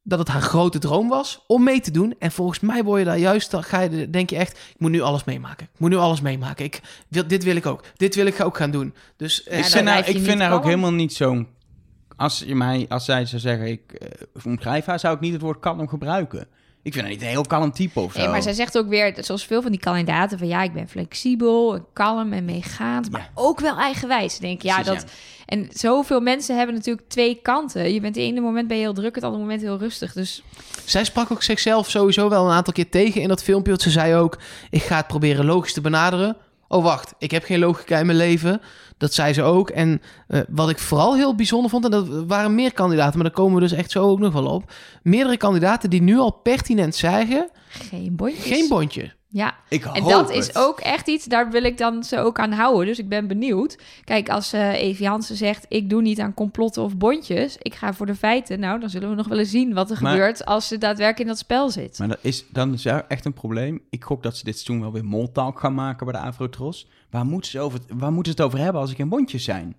dat 0.03 0.19
het 0.19 0.27
haar 0.27 0.41
grote 0.41 0.79
droom 0.79 1.07
was 1.07 1.43
om 1.47 1.63
mee 1.63 1.79
te 1.79 1.91
doen. 1.91 2.15
En 2.19 2.31
volgens 2.31 2.59
mij 2.59 2.83
word 2.83 2.99
je 2.99 3.05
daar 3.05 3.17
juist, 3.17 3.51
dan 3.51 3.63
ga 3.63 3.79
je, 3.79 4.09
denk 4.09 4.29
je 4.29 4.35
echt, 4.35 4.51
ik 4.51 4.79
moet 4.79 4.91
nu 4.91 5.01
alles 5.01 5.23
meemaken. 5.23 5.67
Ik 5.73 5.79
moet 5.79 5.89
nu 5.89 5.95
alles 5.95 6.21
meemaken. 6.21 6.65
Ik 6.65 6.81
wil, 7.07 7.27
dit 7.27 7.43
wil 7.43 7.55
ik 7.55 7.65
ook. 7.65 7.83
Dit 7.95 8.15
wil 8.15 8.25
ik 8.25 8.41
ook 8.41 8.57
gaan 8.57 8.71
doen. 8.71 8.93
Dus 9.15 9.43
eh, 9.43 9.59
Ja, 9.59 9.65
ik 9.65 9.71
vind, 9.71 9.87
haar, 9.87 10.09
ik 10.09 10.19
vind 10.19 10.39
haar 10.39 10.53
ook 10.53 10.63
helemaal 10.63 10.93
niet 10.93 11.13
zo'n... 11.13 11.47
Als, 12.15 12.43
je 12.45 12.55
mij, 12.55 12.85
als 12.89 13.05
zij 13.05 13.25
zou 13.25 13.41
zeggen, 13.41 13.67
ik 13.67 14.11
omschrijf 14.45 14.85
haar, 14.85 14.99
zou 14.99 15.15
ik 15.15 15.21
niet 15.21 15.33
het 15.33 15.41
woord 15.41 15.59
kalm 15.59 15.87
gebruiken. 15.87 16.47
Ik 16.89 16.95
vind 16.95 17.05
haar 17.07 17.13
niet 17.15 17.23
een 17.23 17.29
heel 17.33 17.45
kalm 17.45 17.71
type 17.71 17.99
of 17.99 18.11
zo. 18.13 18.19
Nee, 18.19 18.27
maar 18.27 18.41
zij 18.41 18.53
zegt 18.53 18.77
ook 18.77 18.87
weer, 18.87 19.13
zoals 19.19 19.45
veel 19.45 19.61
van 19.61 19.71
die 19.71 19.79
kandidaten, 19.79 20.37
van 20.37 20.47
ja, 20.47 20.63
ik 20.63 20.73
ben 20.73 20.89
flexibel, 20.89 21.75
en 21.75 21.85
kalm 21.93 22.33
en 22.33 22.45
meegaand, 22.45 23.11
maar 23.11 23.21
Ja. 23.21 23.29
ook 23.33 23.59
wel 23.59 23.77
eigenwijs. 23.77 24.37
Denk 24.37 24.53
ik, 24.55 24.61
ja, 24.63 24.81
Precies, 24.81 25.01
dat. 25.01 25.11
En 25.45 25.67
zoveel 25.71 26.19
mensen 26.19 26.57
hebben 26.57 26.75
natuurlijk 26.75 27.09
twee 27.09 27.39
kanten. 27.41 27.93
Je 27.93 27.99
bent 28.01 28.15
het 28.15 28.23
ene 28.25 28.39
moment 28.39 28.67
ben 28.67 28.77
je 28.77 28.83
heel 28.83 28.93
druk, 28.93 29.15
het 29.15 29.23
andere 29.23 29.41
moment 29.43 29.61
heel 29.61 29.77
rustig. 29.77 30.13
Dus 30.13 30.43
Zij 30.85 31.03
sprak 31.03 31.31
ook 31.31 31.43
zichzelf 31.43 31.89
sowieso 31.89 32.29
wel 32.29 32.45
een 32.45 32.53
aantal 32.53 32.73
keer 32.73 32.89
tegen 32.89 33.21
in 33.21 33.27
dat 33.27 33.43
filmpje. 33.43 33.69
Want 33.71 33.83
ze 33.83 33.89
zei 33.89 34.15
ook, 34.15 34.37
ik 34.69 34.81
ga 34.83 34.95
het 34.97 35.07
proberen 35.07 35.45
logisch 35.45 35.73
te 35.73 35.81
benaderen. 35.81 36.37
Oh, 36.67 36.83
wacht, 36.83 37.13
ik 37.17 37.31
heb 37.31 37.43
geen 37.43 37.59
logica 37.59 37.97
in 37.97 38.05
mijn 38.05 38.17
leven. 38.17 38.61
Dat 38.99 39.13
zei 39.13 39.33
ze 39.33 39.43
ook. 39.43 39.69
En 39.69 40.01
eh, 40.27 40.39
wat 40.49 40.69
ik 40.69 40.79
vooral 40.79 41.15
heel 41.15 41.35
bijzonder 41.35 41.69
vond, 41.69 41.85
en 41.85 41.91
dat 41.91 42.07
waren 42.27 42.55
meer 42.55 42.73
kandidaten, 42.73 43.15
maar 43.15 43.27
daar 43.27 43.37
komen 43.37 43.55
we 43.55 43.61
dus 43.61 43.71
echt 43.71 43.91
zo 43.91 44.09
ook 44.09 44.19
nog 44.19 44.33
wel 44.33 44.45
op. 44.45 44.71
Meerdere 45.03 45.37
kandidaten 45.37 45.89
die 45.89 46.01
nu 46.01 46.17
al 46.17 46.31
pertinent 46.31 46.95
zeggen, 46.95 47.49
geen 47.69 48.15
bondjes. 48.15 48.45
geen 48.45 48.67
bondje. 48.69 49.11
Ja, 49.31 49.55
ik 49.69 49.85
en 49.85 50.03
dat 50.03 50.29
is 50.31 50.55
ook 50.55 50.79
echt 50.79 51.07
iets, 51.07 51.25
daar 51.25 51.51
wil 51.51 51.63
ik 51.63 51.77
dan 51.77 52.03
ze 52.03 52.19
ook 52.19 52.39
aan 52.39 52.51
houden. 52.51 52.85
Dus 52.85 52.99
ik 52.99 53.09
ben 53.09 53.27
benieuwd. 53.27 53.77
Kijk, 54.03 54.29
als 54.29 54.53
eh 54.53 54.73
Evie 54.73 55.07
Hansen 55.07 55.35
zegt, 55.35 55.65
ik 55.67 55.89
doe 55.89 56.01
niet 56.01 56.19
aan 56.19 56.33
complotten 56.33 56.83
of 56.83 56.97
bondjes. 56.97 57.57
Ik 57.59 57.75
ga 57.75 57.93
voor 57.93 58.05
de 58.05 58.15
feiten. 58.15 58.59
Nou, 58.59 58.79
dan 58.79 58.89
zullen 58.89 59.09
we 59.09 59.15
nog 59.15 59.27
wel 59.27 59.37
eens 59.39 59.49
zien 59.49 59.73
wat 59.73 59.91
er 59.91 60.01
Maar- 60.01 60.11
gebeurt 60.11 60.45
als 60.45 60.67
ze 60.67 60.77
daadwerkelijk 60.77 61.19
in 61.19 61.27
dat 61.27 61.37
spel 61.37 61.69
zit. 61.69 61.99
Maar 61.99 62.07
dat 62.07 62.17
is 62.21 62.45
dan 62.51 62.73
is 62.73 62.85
er 62.85 63.05
echt 63.07 63.25
een 63.25 63.33
probleem. 63.33 63.81
Ik 63.89 64.03
gok 64.03 64.23
dat 64.23 64.37
ze 64.37 64.43
dit 64.43 64.53
seizoen 64.59 64.81
wel 64.81 64.91
weer 64.91 65.05
moltalk 65.05 65.59
gaan 65.59 65.73
maken 65.73 66.05
bij 66.05 66.21
de 66.21 66.27
Afrotros. 66.27 66.87
Waar 67.09 67.25
moeten 67.25 67.51
ze, 67.51 67.59
over, 67.59 67.79
waar 67.93 68.11
moeten 68.11 68.33
ze 68.33 68.37
het 68.41 68.47
over 68.47 68.63
hebben 68.63 68.81
als 68.81 68.89
er 68.89 68.95
geen 68.95 69.09
bondjes 69.09 69.43
zijn? 69.43 69.75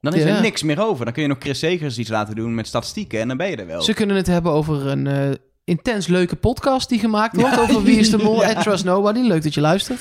Dan 0.00 0.14
is 0.14 0.22
Ja. 0.22 0.28
er 0.36 0.40
niks 0.40 0.62
meer 0.62 0.80
over. 0.82 1.04
Dan 1.04 1.14
kun 1.14 1.22
je 1.22 1.28
nog 1.28 1.38
Chris 1.40 1.58
Segers 1.58 1.98
iets 1.98 2.10
laten 2.10 2.34
doen 2.34 2.54
met 2.54 2.66
statistieken 2.66 3.20
en 3.20 3.28
dan 3.28 3.36
ben 3.36 3.50
je 3.50 3.56
er 3.56 3.66
wel. 3.66 3.82
Ze 3.82 3.94
kunnen 3.94 4.16
het 4.16 4.26
hebben 4.26 4.52
over 4.52 4.86
een 4.86 5.06
eh, 5.06 5.30
intens 5.68 6.06
leuke 6.06 6.36
podcast 6.36 6.88
die 6.88 6.98
gemaakt 6.98 7.40
wordt 7.40 7.58
over 7.60 7.82
Wie 7.82 7.98
is 7.98 8.10
de 8.10 8.18
Mol 8.18 8.40
Ja. 8.42 8.48
at 8.52 8.62
Trust 8.62 8.84
Nobody. 8.84 9.20
Leuk 9.20 9.42
dat 9.42 9.54
je 9.54 9.60
luistert. 9.60 10.00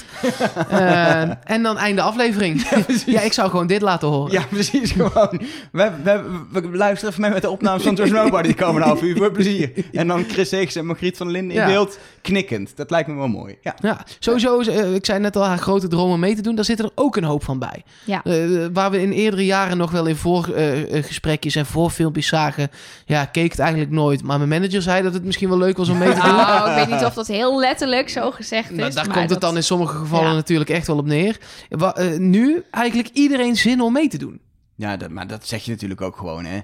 Eh, 0.69 1.21
en 1.51 1.63
dan 1.63 1.77
einde 1.77 2.01
aflevering. 2.01 2.61
Ja, 3.05 3.21
ik 3.21 3.33
zou 3.33 3.49
gewoon 3.49 3.67
dit 3.67 3.81
laten 3.81 4.07
horen. 4.07 4.31
Ja, 4.31 4.43
precies. 4.49 4.91
Gewoon. 4.91 5.41
We, 5.71 5.91
we, 6.03 6.23
we 6.51 6.77
luisteren 6.77 7.09
even 7.09 7.21
mee 7.21 7.31
met 7.31 7.41
de 7.41 7.49
opnames 7.49 7.83
van 7.83 7.95
Trust 7.95 8.13
Nobody. 8.13 8.47
Die 8.47 8.55
komen 8.55 8.81
half 8.81 9.01
uur 9.01 9.17
voor 9.17 9.31
plezier. 9.31 9.71
En 9.91 10.07
dan 10.07 10.23
Chris 10.27 10.49
Segers 10.49 10.75
en 10.75 10.85
Margriet 10.85 11.17
van 11.17 11.31
Linden 11.31 11.55
in 11.55 11.61
Ja. 11.61 11.67
beeld 11.67 11.97
knikkend. 12.21 12.71
Dat 12.75 12.89
lijkt 12.91 13.07
me 13.09 13.15
wel 13.15 13.27
mooi. 13.27 13.55
Ja. 13.61 13.75
Ja, 13.81 14.05
sowieso, 14.19 14.59
is, 14.59 14.67
eh, 14.67 14.93
ik 14.93 15.05
zei 15.05 15.19
net 15.19 15.35
al, 15.35 15.43
haar 15.45 15.57
grote 15.57 15.87
droom 15.87 16.11
om 16.11 16.19
mee 16.19 16.35
te 16.35 16.41
doen, 16.41 16.55
daar 16.55 16.65
zit 16.65 16.79
er 16.79 16.89
ook 16.95 17.15
een 17.15 17.23
hoop 17.23 17.43
van 17.43 17.59
bij. 17.59 17.83
Ja. 18.03 18.23
Eh, 18.23 18.33
waar 18.73 18.91
we 18.91 19.01
in 19.01 19.11
eerdere 19.11 19.45
jaren 19.45 19.77
nog 19.77 19.91
wel 19.91 20.05
in 20.05 20.15
voorgesprekjes 20.15 21.55
en 21.55 21.65
voorfilmpjes 21.65 22.27
zagen, 22.27 22.69
ja, 23.05 23.25
keek 23.25 23.51
het 23.51 23.59
eigenlijk 23.59 23.91
nooit. 23.91 24.23
Maar 24.23 24.37
mijn 24.37 24.49
manager 24.49 24.81
zei 24.81 25.03
dat 25.03 25.13
het 25.13 25.23
misschien 25.23 25.49
wel 25.49 25.56
leuk 25.57 25.77
was 25.77 25.89
om 25.89 25.97
mee 25.97 26.13
te 26.13 26.21
doen. 26.21 26.35
Nou, 26.35 26.69
ik 26.69 26.75
weet 26.75 26.95
niet 26.99 27.05
of 27.05 27.13
dat 27.13 27.27
heel 27.27 27.59
letterlijk 27.59 28.09
zo 28.09 28.31
gezegd 28.31 28.71
is. 28.71 28.77
Nou, 28.77 28.93
daar 28.93 29.05
maar 29.05 29.15
komt 29.17 29.29
het 29.29 29.41
dat- 29.41 29.49
dan 29.49 29.55
in 29.55 29.63
sommige 29.63 29.97
gevallen 29.97 30.27
Ja. 30.29 30.33
natuurlijk 30.33 30.69
echt 30.69 30.87
wel 30.87 30.97
op 30.97 31.05
neer. 31.05 31.37
Wa- 31.69 31.95
eh, 31.95 32.17
nu 32.17 32.63
eigenlijk 32.71 33.09
iedereen 33.13 33.55
zin 33.55 33.81
om 33.81 33.93
mee 33.93 34.07
te 34.07 34.17
doen. 34.17 34.39
Ja, 34.75 34.97
dat, 34.97 35.09
maar 35.09 35.27
dat 35.27 35.47
zeg 35.47 35.63
je 35.65 35.71
natuurlijk 35.71 36.01
ook 36.01 36.15
gewoon, 36.17 36.45
hè. 36.45 36.59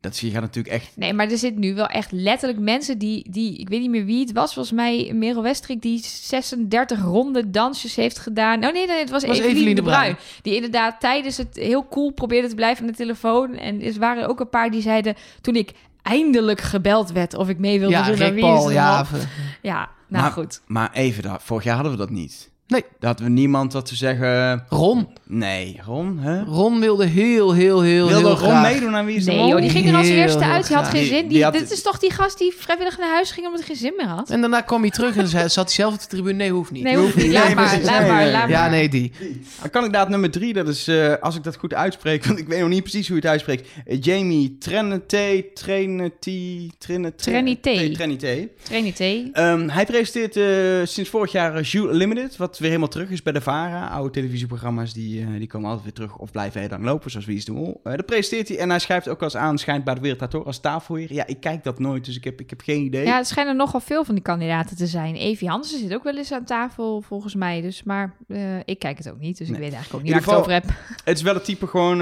Dat 0.00 0.16
zie 0.16 0.28
je 0.28 0.34
gaat 0.34 0.42
natuurlijk 0.42 0.74
echt... 0.74 0.90
Nee, 0.96 1.12
maar 1.12 1.30
er 1.30 1.38
zit 1.38 1.56
nu 1.56 1.74
wel 1.74 1.86
echt 1.86 2.12
letterlijk 2.12 2.60
mensen 2.60 2.98
die, 2.98 3.30
die... 3.30 3.58
Ik 3.58 3.68
weet 3.68 3.80
niet 3.80 3.90
meer 3.90 4.04
wie 4.04 4.20
het 4.20 4.32
was. 4.32 4.54
Volgens 4.54 4.74
mij 4.74 5.10
Merel 5.14 5.42
Westrik 5.42 5.82
die 5.82 5.98
36 6.04 7.00
ronde 7.02 7.50
dansjes 7.50 7.96
heeft 7.96 8.18
gedaan. 8.18 8.64
Oh 8.64 8.72
nee, 8.72 8.86
nee 8.86 8.98
het 8.98 9.10
was, 9.10 9.24
Was 9.24 9.36
Evelien, 9.38 9.56
Evelien 9.56 9.74
de. 9.76 9.82
Bruin. 9.82 10.16
Die 10.42 10.54
inderdaad 10.54 11.00
tijdens 11.00 11.36
het 11.36 11.56
heel 11.56 11.88
cool 11.88 12.10
probeerde 12.10 12.48
te 12.48 12.54
blijven 12.54 12.84
aan 12.84 12.90
de 12.90 12.96
telefoon. 12.96 13.54
En 13.54 13.82
er 13.82 13.98
waren 13.98 14.28
ook 14.28 14.40
een 14.40 14.48
paar 14.48 14.70
die 14.70 14.82
zeiden... 14.82 15.14
Toen 15.40 15.54
ik 15.56 15.72
eindelijk 16.02 16.60
gebeld 16.60 17.12
werd 17.12 17.34
of 17.34 17.48
ik 17.48 17.58
mee 17.58 17.78
wilde 17.78 17.94
Ja, 17.94 18.06
doen. 18.06 18.14
Rick 18.14 18.40
Paul, 18.40 18.70
ja. 18.70 19.04
V- 19.06 19.24
Ja, 19.62 19.88
nou 20.08 20.22
Maar- 20.22 20.32
goed. 20.32 20.60
Maar 20.66 20.92
even, 20.92 21.22
dat, 21.22 21.42
vorig 21.42 21.64
jaar 21.64 21.74
hadden 21.74 21.92
we 21.92 21.98
dat 21.98 22.10
niet. 22.10 22.50
Nee. 22.72 22.84
Daar 22.98 23.10
hadden 23.10 23.26
we 23.26 23.32
niemand 23.32 23.72
wat 23.72 23.86
te 23.86 23.96
zeggen. 23.96 24.64
Ron. 24.68 25.08
Nee, 25.26 25.80
Ron, 25.86 26.18
hè? 26.18 26.42
Ron 26.44 26.80
wilde 26.80 27.06
heel, 27.06 27.52
heel, 27.52 27.80
heel, 27.82 28.06
Wilde 28.06 28.14
heel 28.20 28.28
Ron 28.28 28.36
graag. 28.36 28.72
meedoen 28.72 28.94
aan 28.96 29.04
Wie 29.04 29.16
is 29.16 29.24
de 29.24 29.30
Nee 29.30 29.40
Mol? 29.40 29.48
joh, 29.48 29.60
die 29.60 29.70
ging 29.70 29.88
er 29.88 29.94
als 29.96 30.06
Heel, 30.08 30.16
eerste 30.16 30.44
heel 30.44 30.52
uit. 30.52 30.66
Die 30.66 30.76
had 30.76 30.84
graag. 30.86 30.94
geen 30.98 31.04
Die- 31.08 31.10
zin. 31.14 31.20
die 31.22 31.28
Die, 31.32 31.44
had- 31.44 31.52
Dit 31.52 31.70
is 31.70 31.82
toch 31.82 31.98
die 31.98 32.10
gast 32.10 32.38
die 32.38 32.54
vrijwillig 32.58 32.98
naar 32.98 33.08
huis 33.14 33.30
ging 33.30 33.46
omdat 33.46 33.60
hij 33.60 33.68
geen 33.68 33.84
zin 33.84 33.94
meer 33.96 34.06
had? 34.06 34.30
En 34.30 34.40
daarna 34.40 34.60
kwam 34.60 34.80
hij 34.80 34.90
terug 34.90 35.16
en 35.16 35.26
zei, 35.28 35.48
zat 35.48 35.64
hij 35.64 35.74
zelf 35.74 35.94
op 35.94 36.00
de 36.00 36.06
tribune. 36.06 36.32
Nee, 36.36 36.50
hoeft 36.50 36.70
niet. 36.70 36.82
Nee, 36.82 36.96
hoeft 36.96 37.16
niet. 37.16 37.24
Nee, 37.24 37.32
Laat 37.34 37.54
maar, 37.54 37.68
precies. 37.68 37.84
laat 37.86 38.00
Nee, 38.00 38.10
maar, 38.10 38.22
nee, 38.22 38.32
laat 38.32 38.48
Ja, 38.48 38.60
maar. 38.60 38.70
nee, 38.70 38.88
die. 38.88 39.12
Kandidaat 39.70 40.08
nummer 40.08 40.30
drie, 40.30 40.52
dat 40.52 40.68
is, 40.68 40.88
eh, 40.88 41.12
als 41.20 41.36
ik 41.36 41.42
dat 41.42 41.56
goed 41.56 41.74
uitspreek, 41.74 42.24
want 42.26 42.38
ik 42.38 42.48
weet 42.48 42.60
nog 42.60 42.68
niet 42.68 42.82
precies 42.82 43.06
hoe 43.08 43.16
je 43.16 43.22
het 43.22 43.30
uitspreekt. 43.30 43.68
Eh, 43.86 43.98
Jamie 44.00 44.56
Trinity, 44.58 45.44
Trinity, 45.54 46.70
Trinity, 46.78 47.22
Trinité. 47.24 47.70
Nee, 47.70 47.90
Trinité. 47.92 48.48
Trinité. 48.62 49.28
Ehm, 49.32 49.68
hij 49.68 49.86
presenteert 49.86 50.36
eh, 50.36 50.86
sinds 50.86 51.10
vorig 51.10 51.32
jaar 51.32 51.60
Jules 51.60 51.92
Unlimited, 51.92 52.36
wat 52.36 52.58
weer 52.62 52.70
helemaal 52.70 52.88
terug 52.92 53.10
is 53.10 53.22
bij 53.22 53.32
de 53.32 53.40
VARA. 53.40 53.88
Oude 53.88 54.10
televisieprogramma's, 54.10 54.92
die, 54.92 55.20
eh, 55.20 55.28
die 55.38 55.46
komen 55.46 55.66
altijd 55.66 55.84
weer 55.84 55.94
terug 55.94 56.16
of 56.18 56.30
blijven 56.30 56.60
heel 56.60 56.68
lang 56.70 56.84
lopen, 56.84 57.10
zoals 57.10 57.26
Wie 57.26 57.36
is 57.36 57.44
de 57.44 57.52
Mol. 57.52 57.80
Eh, 57.84 57.96
dat 57.96 58.06
presenteert 58.06 58.48
hij 58.48 58.58
en 58.58 58.70
hij 58.70 58.78
schrijft 58.78 59.08
ook 59.08 59.22
als 59.22 59.36
aan, 59.36 59.58
schijnt 59.58 59.84
bij 59.84 59.94
de 59.94 60.00
Wereldtator 60.00 60.44
als 60.44 60.60
tafelheer. 60.60 61.12
Ja, 61.12 61.26
ik 61.26 61.40
kijk 61.40 61.64
dat 61.64 61.78
nooit, 61.78 62.04
dus 62.04 62.16
ik 62.16 62.24
heb, 62.24 62.40
ik 62.40 62.50
heb 62.50 62.60
geen 62.60 62.84
idee. 62.84 63.04
Ja, 63.04 63.18
er 63.18 63.24
schijnen 63.24 63.56
nogal 63.56 63.80
veel 63.80 64.04
van 64.04 64.14
die 64.14 64.24
kandidaten 64.24 64.76
te 64.76 64.86
zijn. 64.86 65.14
Evie 65.14 65.48
Hansen 65.48 65.78
zit 65.78 65.94
ook 65.94 66.04
wel 66.04 66.16
eens 66.16 66.32
aan 66.32 66.44
tafel, 66.44 67.00
volgens 67.02 67.34
mij. 67.34 67.60
Dus, 67.60 67.82
maar 67.82 68.14
eh, 68.28 68.58
ik 68.64 68.78
kijk 68.78 68.98
het 68.98 69.10
ook 69.10 69.18
niet, 69.20 69.38
dus 69.38 69.46
Nee. 69.48 69.56
ik 69.56 69.62
weet 69.62 69.72
eigenlijk 69.72 69.94
ook 69.94 70.02
niet 70.14 70.24
waar 70.26 70.36
ik 70.36 70.42
ieder 70.42 70.60
het 70.62 70.64
over 70.64 70.86
heb. 70.92 71.04
Het 71.04 71.16
is 71.16 71.22
wel 71.22 71.34
het 71.34 71.44
type 71.44 71.66
gewoon 71.66 71.98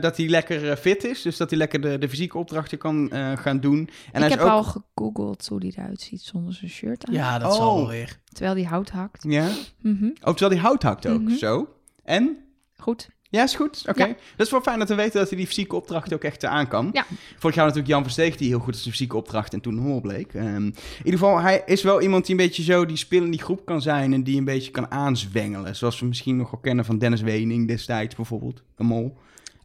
dat 0.00 0.16
hij 0.16 0.28
lekker 0.28 0.76
fit 0.76 1.04
is, 1.04 1.22
dus 1.22 1.36
dat 1.36 1.50
hij 1.50 1.58
lekker 1.58 1.80
de, 1.80 1.98
de 1.98 2.08
fysieke 2.08 2.38
opdrachten 2.38 2.78
kan 2.78 3.10
eh, 3.10 3.32
gaan 3.36 3.60
doen. 3.60 3.78
En 4.12 4.20
hij 4.22 4.30
ik 4.30 4.36
is 4.36 4.40
heb 4.40 4.40
ook... 4.40 4.50
al 4.52 4.62
gegoogeld 4.64 5.46
hoe 5.48 5.60
die 5.60 5.74
eruit 5.76 6.00
ziet 6.00 6.20
zonder 6.22 6.54
zijn 6.54 6.70
shirt 6.70 7.06
aan. 7.06 7.14
Ja, 7.14 7.38
dat 7.38 7.50
Oh. 7.50 7.56
zal 7.56 7.76
wel 7.76 7.88
weer. 7.88 8.20
Terwijl 8.32 8.54
die 8.54 8.66
hout 8.66 8.90
hakt. 8.90 9.24
Ja? 9.28 9.48
Oh, 9.84 10.08
terwijl 10.22 10.50
hij 10.50 10.60
hout 10.60 10.82
hakt 10.82 11.06
ook, 11.06 11.20
Mhm. 11.22 11.34
zo. 11.34 11.68
En? 12.04 12.36
Goed. 12.76 13.08
Ja, 13.28 13.42
is 13.42 13.54
goed. 13.54 13.84
Oké. 13.88 14.04
Ja. 14.04 14.14
Dat 14.36 14.46
is 14.46 14.50
wel 14.52 14.60
fijn 14.60 14.78
dat 14.78 14.88
we 14.88 14.94
weten 14.94 15.18
dat 15.20 15.28
hij 15.28 15.38
die 15.38 15.46
fysieke 15.46 15.76
opdracht 15.76 16.14
ook 16.14 16.24
echt 16.24 16.42
eh, 16.42 16.50
aan 16.50 16.68
kan. 16.68 16.90
Ja. 16.92 17.04
Vorig 17.38 17.56
jaar 17.56 17.64
natuurlijk 17.64 17.92
Jan 17.92 18.02
Versteeg 18.02 18.36
die 18.36 18.48
heel 18.48 18.58
goed 18.58 18.74
is 18.74 18.82
de 18.82 18.90
fysieke 18.90 19.16
opdracht 19.16 19.52
en 19.52 19.60
toen 19.60 19.78
Hol 19.78 20.00
bleek. 20.00 20.34
Ehm, 20.34 20.46
in 20.66 20.74
ieder 20.98 21.12
geval, 21.20 21.38
hij 21.40 21.62
is 21.66 21.82
wel 21.82 22.00
iemand 22.02 22.26
die 22.26 22.34
een 22.38 22.46
beetje 22.46 22.62
zo 22.62 22.86
die 22.86 22.96
speel 22.96 23.24
in 23.24 23.30
die 23.30 23.42
groep 23.42 23.64
kan 23.64 23.82
zijn 23.82 24.12
en 24.12 24.22
die 24.22 24.38
een 24.38 24.44
beetje 24.44 24.70
kan 24.70 24.90
aanzwengelen. 24.90 25.76
Zoals 25.76 26.00
we 26.00 26.06
misschien 26.06 26.36
nog 26.36 26.50
wel 26.50 26.60
kennen 26.60 26.84
van 26.84 26.98
Dennis 26.98 27.20
Wening 27.20 27.68
destijds 27.68 28.14
bijvoorbeeld, 28.14 28.62
een 28.76 28.86
mol. 28.86 29.16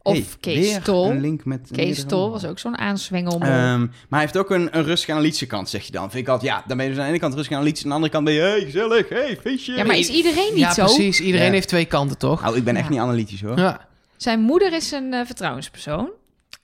Of 0.02 0.12
Hey, 0.14 0.24
Kees 0.40 0.70
weer 0.70 0.82
Tol. 0.82 1.10
Een 1.10 1.20
link 1.20 1.44
met 1.44 1.60
Kees 1.72 1.76
meerdere 1.86 2.06
Tol 2.06 2.20
mol. 2.20 2.30
was 2.30 2.44
ook 2.44 2.58
zo'n 2.58 2.78
aanzwengel. 2.78 3.40
Ehm, 3.40 3.78
maar 3.80 3.88
hij 4.08 4.20
heeft 4.20 4.36
ook 4.36 4.50
een, 4.50 4.76
een 4.76 4.84
rustige 4.84 5.12
analytische 5.12 5.46
kant, 5.46 5.68
zeg 5.68 5.82
je 5.84 5.92
dan. 5.92 6.10
Vind 6.10 6.22
ik 6.26 6.28
altijd, 6.32 6.50
ja, 6.52 6.64
dan 6.66 6.76
ben 6.76 6.86
je 6.86 6.92
dus 6.92 7.00
aan 7.00 7.06
de 7.06 7.10
ene 7.12 7.20
kant 7.20 7.34
rustig 7.34 7.56
analytisch, 7.56 7.82
aan 7.82 7.88
de 7.88 7.94
andere 7.94 8.12
kant 8.12 8.24
ben 8.24 8.34
je, 8.34 8.40
hey, 8.40 8.60
gezellig, 8.60 9.08
hey, 9.08 9.38
feestje. 9.42 9.74
ja, 9.76 9.84
maar 9.84 9.96
is 9.96 10.08
iedereen 10.08 10.50
niet 10.50 10.58
Ja, 10.58 10.72
zo? 10.72 10.84
precies. 10.84 11.20
Iedereen 11.20 11.46
Ja. 11.46 11.52
heeft 11.52 11.68
twee 11.68 11.84
kanten, 11.84 12.18
toch? 12.18 12.42
Nou, 12.42 12.56
ik 12.56 12.64
ben 12.64 12.76
echt 12.76 12.84
Ja. 12.84 12.90
niet 12.90 13.00
analytisch 13.00 13.40
hoor. 13.42 13.58
Ja. 13.58 13.86
Zijn 14.16 14.40
moeder 14.40 14.72
is 14.72 14.90
een 14.92 15.12
eh, 15.14 15.26
vertrouwenspersoon. 15.26 16.10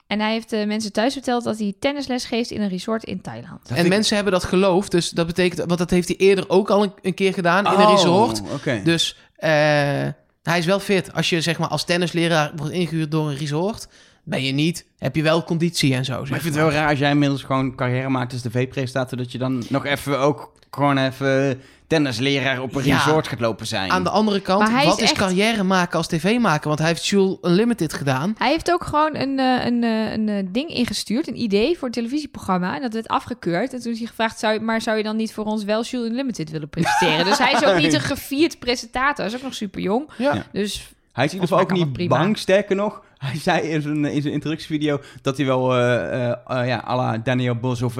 En 0.07 0.21
hij 0.21 0.33
heeft 0.33 0.51
de 0.51 0.65
mensen 0.67 0.93
thuis 0.93 1.13
verteld 1.13 1.45
dat 1.45 1.59
hij 1.59 1.75
tennisles 1.79 2.25
geeft 2.25 2.51
in 2.51 2.61
een 2.63 2.69
resort 2.69 3.05
in 3.05 3.21
Thailand. 3.21 3.69
Dat 3.69 3.79
En 3.79 3.85
ik- 3.85 3.91
mensen 3.91 4.15
hebben 4.15 4.33
dat 4.33 4.45
geloofd, 4.45 4.91
dus 4.91 5.11
dat 5.11 5.27
betekent... 5.27 5.67
Want 5.67 5.79
dat 5.79 5.91
heeft 5.91 6.09
hij 6.09 6.17
eerder 6.17 6.49
ook 6.49 6.71
al 6.71 6.83
een, 6.83 6.93
een 7.03 7.15
keer 7.15 7.33
gedaan 7.35 7.65
in 7.67 7.73
een 7.81 7.87
Oh, 7.87 7.93
resort. 7.93 8.43
Oké. 8.55 8.81
Dus 8.85 9.17
eh, 9.37 10.07
hij 10.51 10.59
is 10.59 10.67
wel 10.67 10.81
fit. 10.81 11.13
Als 11.13 11.31
je 11.31 11.41
zeg 11.41 11.59
maar 11.59 11.69
als 11.69 11.85
tennisleraar 11.85 12.53
wordt 12.57 12.73
ingehuurd 12.73 13.11
door 13.11 13.29
een 13.29 13.37
resort... 13.37 13.89
ben 14.25 14.43
je 14.45 14.53
niet, 14.53 14.87
heb 14.99 15.17
je 15.17 15.23
wel 15.23 15.45
conditie 15.45 15.95
en 15.95 16.05
zo. 16.05 16.13
Maar 16.13 16.23
ik 16.23 16.29
vind 16.29 16.45
het 16.45 16.55
wel 16.55 16.71
raar 16.71 16.89
als 16.89 16.99
jij 16.99 17.11
inmiddels 17.11 17.43
gewoon 17.43 17.75
carrière 17.75 18.09
maakt 18.09 18.33
als 18.33 18.43
tv-presentator... 18.43 19.19
dat 19.19 19.33
je 19.33 19.39
dan 19.39 19.65
nog 19.69 19.85
even 19.85 20.19
ook 20.19 20.53
gewoon 20.71 20.99
even 20.99 21.61
tennisleraar 21.87 22.61
op 22.63 22.75
een 22.75 22.85
Ja. 22.85 22.97
resort 22.97 23.29
gaat 23.29 23.41
lopen 23.41 23.67
zijn. 23.67 23.91
Aan 23.91 24.03
de 24.05 24.11
andere 24.11 24.41
kant, 24.41 24.71
wat 24.85 25.01
is 25.01 25.11
echt- 25.11 25.19
carrière 25.19 25.63
maken 25.63 25.97
als 25.99 26.07
tv-maker? 26.07 26.67
Want 26.69 26.79
hij 26.79 26.89
heeft 26.89 27.07
Jules 27.07 27.37
Unlimited 27.43 27.93
gedaan. 27.93 28.35
Hij 28.39 28.51
heeft 28.51 28.73
ook 28.73 28.85
gewoon 28.85 29.17
een, 29.17 29.39
eh, 29.39 29.65
een, 29.67 29.83
eh, 29.85 30.13
een, 30.13 30.29
eh, 30.29 30.47
ding 30.53 30.69
ingestuurd, 30.69 31.29
een 31.29 31.41
idee 31.41 31.79
voor 31.79 31.87
een 31.87 31.95
televisieprogramma. 31.95 32.75
En 32.77 32.83
dat 32.83 32.93
werd 32.93 33.09
afgekeurd. 33.09 33.73
En 33.73 33.81
toen 33.81 33.93
is 33.93 33.99
hij 33.99 34.07
gevraagd, 34.09 34.39
zou 34.39 34.53
je, 34.55 34.61
maar 34.61 34.81
zou 34.81 34.97
je 34.97 35.03
dan 35.03 35.17
niet 35.17 35.33
voor 35.35 35.45
ons 35.45 35.65
wel 35.65 35.83
Jules 35.83 36.09
Unlimited 36.09 36.51
willen 36.51 36.69
presenteren? 36.69 37.25
dus 37.25 37.39
hij 37.39 37.53
is 37.53 37.65
ook 37.65 37.79
niet 37.85 37.93
een 37.93 38.01
gevierd 38.01 38.59
presentator. 38.59 39.25
Hij 39.25 39.27
is 39.27 39.35
ook 39.37 39.43
nog 39.45 39.55
super 39.55 39.81
jong. 39.81 40.09
Ja. 40.19 40.45
Dus 40.53 40.89
Hij 41.13 41.25
is 41.25 41.33
in 41.33 41.41
ieder 41.41 41.57
geval 41.57 41.65
ook 41.71 41.73
niet 41.73 41.93
prima. 41.93 42.19
bang, 42.19 42.39
sterker 42.39 42.77
nog. 42.77 43.03
Hij 43.19 43.39
zei 43.39 43.61
in 43.69 43.83
zijn, 43.83 44.05
in 44.05 44.23
zijn 44.23 44.35
introductievideo 44.35 45.01
dat 45.23 45.37
hij 45.37 45.47
wel, 45.47 45.75
eh 45.77 46.29
eh 46.31 46.37
eh, 46.47 46.67
ja, 46.67 46.85
à 46.89 46.97
la 46.97 47.19
Daniel 47.19 47.55
Boshoff 47.55 47.97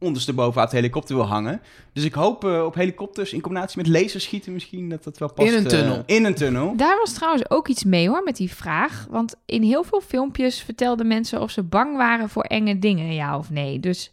ondersteboven 0.00 0.60
uit 0.60 0.70
de 0.70 0.76
helikopter 0.76 1.16
wil 1.16 1.26
hangen. 1.26 1.60
Dus 1.92 2.04
ik 2.04 2.14
hoop 2.14 2.44
eh, 2.44 2.64
op 2.64 2.74
helikopters 2.74 3.32
in 3.32 3.40
combinatie 3.40 3.82
met 3.82 4.02
laserschieten 4.02 4.52
misschien 4.52 4.88
dat 4.88 5.04
dat 5.04 5.18
wel 5.18 5.32
past. 5.32 5.48
In 5.48 5.56
een 5.56 5.64
eh, 5.64 5.70
tunnel. 5.70 6.02
in 6.06 6.24
een 6.24 6.34
tunnel. 6.34 6.76
daar 6.76 6.98
was 6.98 7.12
trouwens 7.12 7.50
ook 7.50 7.68
iets 7.68 7.84
mee 7.84 8.08
hoor, 8.08 8.22
met 8.22 8.36
die 8.36 8.54
vraag. 8.54 9.06
Want 9.10 9.34
in 9.46 9.62
heel 9.62 9.84
veel 9.84 10.00
filmpjes 10.00 10.60
vertelden 10.60 11.06
mensen 11.06 11.40
of 11.40 11.50
ze 11.50 11.62
bang 11.62 11.96
waren 11.96 12.28
voor 12.28 12.42
enge 12.42 12.78
dingen, 12.78 13.14
ja 13.14 13.38
of 13.38 13.50
nee. 13.50 13.80
Dus 13.80 14.10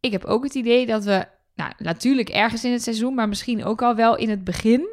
ik 0.00 0.12
heb 0.12 0.24
ook 0.24 0.44
het 0.44 0.54
idee 0.54 0.86
dat 0.86 1.04
we, 1.04 1.24
nou 1.54 1.72
natuurlijk 1.78 2.28
ergens 2.28 2.64
in 2.64 2.72
het 2.72 2.82
seizoen, 2.82 3.14
maar 3.14 3.28
misschien 3.28 3.64
ook 3.64 3.82
al 3.82 3.94
wel 3.94 4.16
in 4.16 4.30
het 4.30 4.44
begin, 4.44 4.88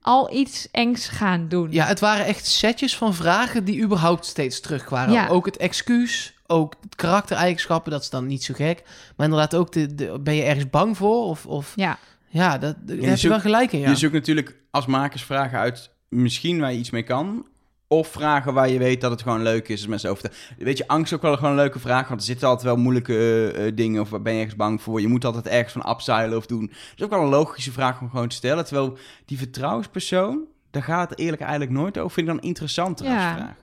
al 0.00 0.34
iets 0.34 0.68
engs 0.70 1.08
gaan 1.08 1.48
doen. 1.48 1.68
Ja, 1.70 1.86
het 1.86 2.00
waren 2.00 2.26
echt 2.26 2.46
setjes 2.46 2.96
van 2.96 3.14
vragen 3.14 3.64
die 3.64 3.82
überhaupt 3.82 4.26
steeds 4.26 4.60
terugkwamen. 4.60 5.12
Ja. 5.12 5.28
Ook 5.28 5.46
het 5.46 5.56
excuus, 5.56 6.34
ook 6.50 6.74
het 6.80 6.94
karaktereigenschappen, 6.94 7.92
dat 7.92 8.02
is 8.02 8.10
dan 8.10 8.26
niet 8.26 8.44
zo 8.44 8.54
gek. 8.54 8.82
Maar 9.16 9.26
inderdaad 9.26 9.54
ook, 9.54 9.72
de, 9.72 9.94
de- 9.94 10.18
ben 10.20 10.34
je 10.34 10.42
ergens 10.42 10.70
bang 10.70 10.96
voor? 10.96 11.24
Of, 11.24 11.46
of 11.46 11.72
Ja. 11.76 11.98
ja, 12.28 12.58
dat, 12.58 12.74
daar 12.80 12.96
je 12.96 13.06
heb 13.06 13.18
je 13.18 13.28
wel 13.28 13.40
gelijk 13.40 13.72
in, 13.72 13.78
ja. 13.78 13.88
Je 13.90 13.96
zoekt 13.96 14.12
natuurlijk 14.12 14.56
als 14.70 14.86
makers 14.86 15.22
vragen 15.24 15.58
uit 15.58 15.90
misschien 16.08 16.60
waar 16.60 16.72
je 16.72 16.78
iets 16.78 16.90
mee 16.90 17.02
kan. 17.02 17.46
Of 17.90 18.08
vragen 18.08 18.54
waar 18.54 18.68
je 18.68 18.78
weet 18.78 19.00
dat 19.00 19.10
het 19.10 19.22
gewoon 19.22 19.42
leuk 19.42 19.68
is. 19.68 19.86
mensen 19.86 20.10
over 20.10 20.22
te... 20.30 20.36
Weet 20.64 20.78
je, 20.78 20.88
angst 20.88 21.12
is 21.12 21.16
ook 21.16 21.22
wel 21.22 21.34
gewoon 21.36 21.50
een 21.50 21.56
leuke 21.56 21.78
vraag. 21.78 22.08
Want 22.08 22.20
er 22.20 22.26
zitten 22.26 22.48
altijd 22.48 22.66
wel 22.66 22.76
moeilijke 22.76 23.14
eh, 23.54 23.66
eh, 23.66 23.76
dingen. 23.76 24.00
Of 24.00 24.10
waar 24.10 24.22
ben 24.22 24.32
je 24.32 24.38
ergens 24.38 24.56
bang 24.56 24.82
voor? 24.82 25.00
Je 25.00 25.08
moet 25.08 25.24
altijd 25.24 25.46
ergens 25.46 25.72
van 25.72 25.90
upseilen 25.90 26.36
of 26.36 26.46
doen. 26.46 26.66
Dat 26.66 26.76
is 26.96 27.04
ook 27.04 27.10
wel 27.10 27.20
een 27.22 27.28
logische 27.28 27.72
vraag 27.72 28.00
om 28.00 28.10
gewoon 28.10 28.28
te 28.28 28.36
stellen. 28.36 28.64
Terwijl 28.64 28.98
die 29.24 29.38
vertrouwenspersoon, 29.38 30.40
daar 30.70 30.82
gaat 30.82 31.10
het 31.10 31.18
eerlijk 31.18 31.42
eigenlijk 31.42 31.70
nooit 31.70 31.98
over. 31.98 32.10
Vind 32.10 32.28
ik 32.28 32.34
dan 32.34 32.42
interessanter 32.42 33.06
Ja. 33.06 33.14
als 33.28 33.36
vraag. 33.36 33.54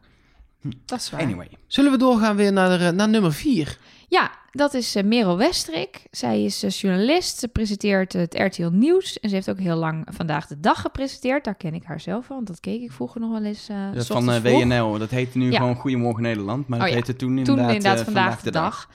Dat 0.86 1.00
is 1.00 1.10
waar. 1.10 1.22
Anyway. 1.22 1.48
Zullen 1.68 1.92
we 1.92 1.98
doorgaan 1.98 2.36
weer 2.36 2.54
naar, 2.54 2.78
de, 2.80 2.92
naar 2.92 3.10
nummer 3.10 3.34
vier? 3.34 3.78
Ja, 4.08 4.32
dat 4.52 4.74
is 4.74 4.96
eh, 4.96 5.04
Merel 5.04 5.38
Westrik. 5.38 6.04
Zij 6.12 6.44
is 6.44 6.64
eh, 6.64 6.70
journalist. 6.70 7.38
Ze 7.40 7.48
presenteert 7.48 8.14
het 8.14 8.34
RTL 8.40 8.70
Nieuws. 8.72 9.20
En 9.20 9.30
ze 9.30 9.36
heeft 9.36 9.50
ook 9.50 9.60
heel 9.60 9.76
lang 9.76 10.08
Vandaag 10.12 10.48
de 10.48 10.60
Dag 10.60 10.82
gepresenteerd. 10.82 11.44
Daar 11.44 11.56
ken 11.56 11.74
ik 11.74 11.84
haar 11.84 12.00
zelf 12.00 12.26
van, 12.26 12.36
want 12.36 12.48
dat 12.48 12.60
keek 12.60 12.82
ik 12.82 12.92
vroeger 12.92 13.22
nog 13.22 13.32
wel 13.32 13.44
eens. 13.44 13.70
eh, 13.70 13.78
Dat 13.94 14.04
s 14.06 14.08
van 14.08 14.32
eh. 14.32 14.42
WNL. 14.42 14.98
Dat 14.98 15.10
heette 15.10 15.38
nu 15.38 15.52
Ja. 15.52 15.58
gewoon 15.58 15.76
Goedemorgen 15.76 16.22
Nederland. 16.24 16.68
Maar 16.68 16.80
dat 16.80 16.88
Oh 16.88 16.94
ja. 16.94 17.00
heette 17.00 17.16
toen 17.16 17.28
Toen 17.30 17.38
inderdaad, 17.38 17.68
inderdaad, 17.76 17.98
eh, 18.00 18.04
Vandaag, 18.06 18.42
de 18.42 18.52
Dag. 18.52 18.90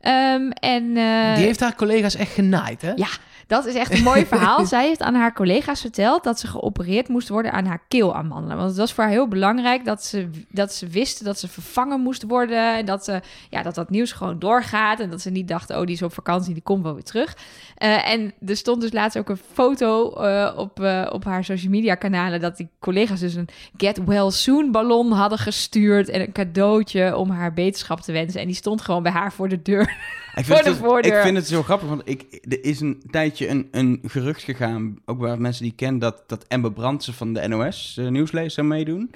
Ehm, 0.00 0.50
en 0.50 0.82
eh, 0.96 1.34
Die 1.36 1.44
heeft 1.44 1.60
haar 1.60 1.74
collega's 1.74 2.14
echt 2.14 2.32
genaaid, 2.32 2.82
hè? 2.82 2.92
Ja. 2.92 3.08
Dat 3.46 3.66
is 3.66 3.74
echt 3.74 3.92
een 3.92 4.02
mooi 4.02 4.26
verhaal. 4.36 4.66
Zij 4.66 4.86
heeft 4.86 5.02
aan 5.02 5.14
haar 5.14 5.32
collega's 5.32 5.80
verteld 5.80 6.24
dat 6.24 6.40
ze 6.40 6.46
geopereerd 6.46 7.08
moest 7.08 7.28
worden 7.28 7.52
aan 7.52 7.64
haar 7.64 7.82
keelamandelen. 7.88 8.56
Want 8.56 8.68
het 8.68 8.78
was 8.78 8.92
voor 8.92 9.04
haar 9.04 9.12
heel 9.12 9.28
belangrijk 9.28 9.84
dat 9.84 10.04
ze, 10.04 10.30
dat 10.48 10.72
ze 10.72 10.86
wisten 10.86 11.24
dat 11.24 11.38
ze 11.38 11.48
vervangen 11.48 12.00
moest 12.00 12.22
worden. 12.22 12.76
En 12.76 12.84
dat, 12.84 13.04
ze, 13.04 13.20
ja, 13.50 13.62
dat 13.62 13.74
dat 13.74 13.90
nieuws 13.90 14.12
gewoon 14.12 14.38
doorgaat. 14.38 15.00
En 15.00 15.10
dat 15.10 15.20
ze 15.20 15.30
niet 15.30 15.48
dachten, 15.48 15.78
oh, 15.78 15.86
die 15.86 15.94
is 15.94 16.02
op 16.02 16.12
vakantie, 16.12 16.54
die 16.54 16.62
komt 16.62 16.82
wel 16.82 16.94
weer 16.94 17.02
terug. 17.02 17.36
Eh, 17.76 18.10
en 18.10 18.32
er 18.46 18.56
stond 18.56 18.80
dus 18.80 18.92
laatst 18.92 19.18
ook 19.18 19.28
een 19.28 19.40
foto 19.52 20.12
eh, 20.12 20.52
op, 20.56 20.80
eh, 20.80 21.06
op 21.12 21.24
haar 21.24 21.44
social 21.44 21.70
media 21.70 21.94
kanalen... 21.94 22.40
dat 22.40 22.56
die 22.56 22.68
collega's 22.78 23.20
dus 23.20 23.34
een 23.34 23.48
get 23.76 24.04
well 24.04 24.30
soon 24.30 24.70
ballon 24.72 25.12
hadden 25.12 25.38
gestuurd... 25.38 26.08
en 26.08 26.20
een 26.20 26.32
cadeautje 26.32 27.16
om 27.16 27.30
haar 27.30 27.52
beterschap 27.52 28.00
te 28.00 28.12
wensen. 28.12 28.40
En 28.40 28.46
die 28.46 28.56
stond 28.56 28.80
gewoon 28.80 29.02
bij 29.02 29.12
haar 29.12 29.32
voor 29.32 29.48
de 29.48 29.62
deur. 29.62 29.96
Ik 30.36 30.44
Voor 30.44 30.54
vind, 30.54 30.64
de 30.64 30.70
het, 30.70 30.80
voordeur. 30.80 31.16
ik 31.16 31.22
vind 31.22 31.36
het 31.36 31.46
zo 31.46 31.62
grappig, 31.62 31.88
want 31.88 32.02
ik, 32.04 32.38
er 32.48 32.64
is 32.64 32.80
een 32.80 33.02
tijdje 33.10 33.48
een, 33.48 33.68
een 33.70 34.00
gerucht 34.04 34.42
gegaan, 34.42 34.98
ook 35.04 35.18
bij 35.18 35.36
mensen 35.36 35.62
die 35.62 35.70
ik 35.70 35.76
ken, 35.76 35.98
dat, 35.98 36.22
dat 36.26 36.48
Amber 36.48 36.72
Brandsen 36.72 37.14
van 37.14 37.32
de 37.32 37.48
NOS 37.48 37.96
uh, 38.00 38.08
nieuwslezer 38.08 38.50
zou 38.50 38.66
meedoen. 38.66 39.10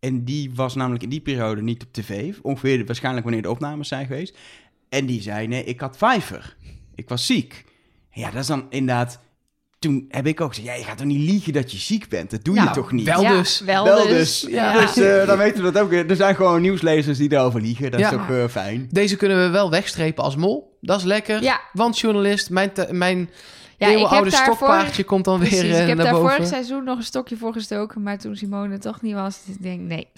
En 0.00 0.24
die 0.24 0.50
was 0.54 0.74
namelijk 0.74 1.02
in 1.02 1.08
die 1.08 1.20
periode 1.20 1.62
niet 1.62 1.82
op 1.82 1.92
tv, 1.92 2.34
ongeveer 2.42 2.86
waarschijnlijk 2.86 3.24
wanneer 3.24 3.42
de 3.42 3.50
opnames 3.50 3.88
zijn 3.88 4.06
geweest. 4.06 4.38
En 4.88 5.06
die 5.06 5.22
zei, 5.22 5.46
nee, 5.46 5.64
ik 5.64 5.80
had 5.80 5.96
vijver. 5.96 6.56
Ik 6.94 7.08
was 7.08 7.26
ziek. 7.26 7.64
Ja, 8.10 8.30
dat 8.30 8.40
is 8.40 8.46
dan 8.46 8.66
inderdaad... 8.70 9.20
Toen 9.78 10.04
heb 10.08 10.26
ik 10.26 10.40
ook 10.40 10.48
gezegd, 10.54 10.66
ja, 10.68 10.74
je 10.74 10.84
gaat 10.84 10.96
toch 10.98 11.06
niet 11.06 11.30
liegen 11.30 11.52
dat 11.52 11.72
je 11.72 11.78
ziek 11.78 12.08
bent? 12.08 12.30
Dat 12.30 12.44
doe 12.44 12.54
je 12.54 12.60
Nou, 12.60 12.72
toch 12.72 12.92
niet? 12.92 13.06
wel 13.06 13.22
Ja, 13.22 13.30
dus. 13.36 13.60
Wel, 13.60 13.84
Wel 13.84 14.06
dus. 14.06 14.40
dus. 14.40 14.50
Ja. 14.50 14.80
Dus 14.80 14.96
eh, 14.96 15.26
dan 15.26 15.38
weten 15.44 15.64
we 15.64 15.70
dat 15.70 15.82
ook. 15.82 15.92
Er 15.92 16.16
zijn 16.16 16.34
gewoon 16.34 16.60
nieuwslezers 16.60 17.18
die 17.18 17.32
erover 17.32 17.60
liegen. 17.60 17.90
Dat 17.90 18.00
Ja. 18.00 18.06
is 18.10 18.12
toch 18.16 18.30
eh, 18.30 18.44
fijn. 18.48 18.88
Deze 18.90 19.16
kunnen 19.16 19.42
we 19.42 19.48
wel 19.48 19.70
wegstrepen 19.70 20.24
als 20.24 20.36
mol. 20.36 20.76
Dat 20.80 20.98
is 20.98 21.04
lekker. 21.04 21.42
Ja. 21.42 21.60
Want 21.72 21.98
journalist, 21.98 22.50
mijn, 22.50 22.72
te- 22.72 22.88
mijn 22.90 23.18
Ja, 23.18 23.26
ik 23.26 23.28
heb 23.78 23.90
eeuwenoude 23.90 24.30
daar 24.30 24.42
stokpaardje 24.44 25.04
komt 25.04 25.24
dan 25.24 25.38
weer 25.38 25.48
Precies, 25.48 25.70
eh, 25.70 25.80
ik 25.82 25.86
heb 25.88 25.96
naar 25.96 26.04
daar 26.06 26.14
boven. 26.14 26.30
vorig 26.30 26.46
seizoen 26.48 26.84
nog 26.84 26.96
een 26.96 27.02
stokje 27.04 27.36
voor 27.36 27.52
gestoken, 27.52 28.02
maar 28.02 28.18
toen 28.18 28.36
Simone 28.36 28.78
toch 28.78 29.02
niet 29.02 29.14
was, 29.14 29.38
ik 29.46 29.62
denk 29.62 29.80
nee. 29.80 30.08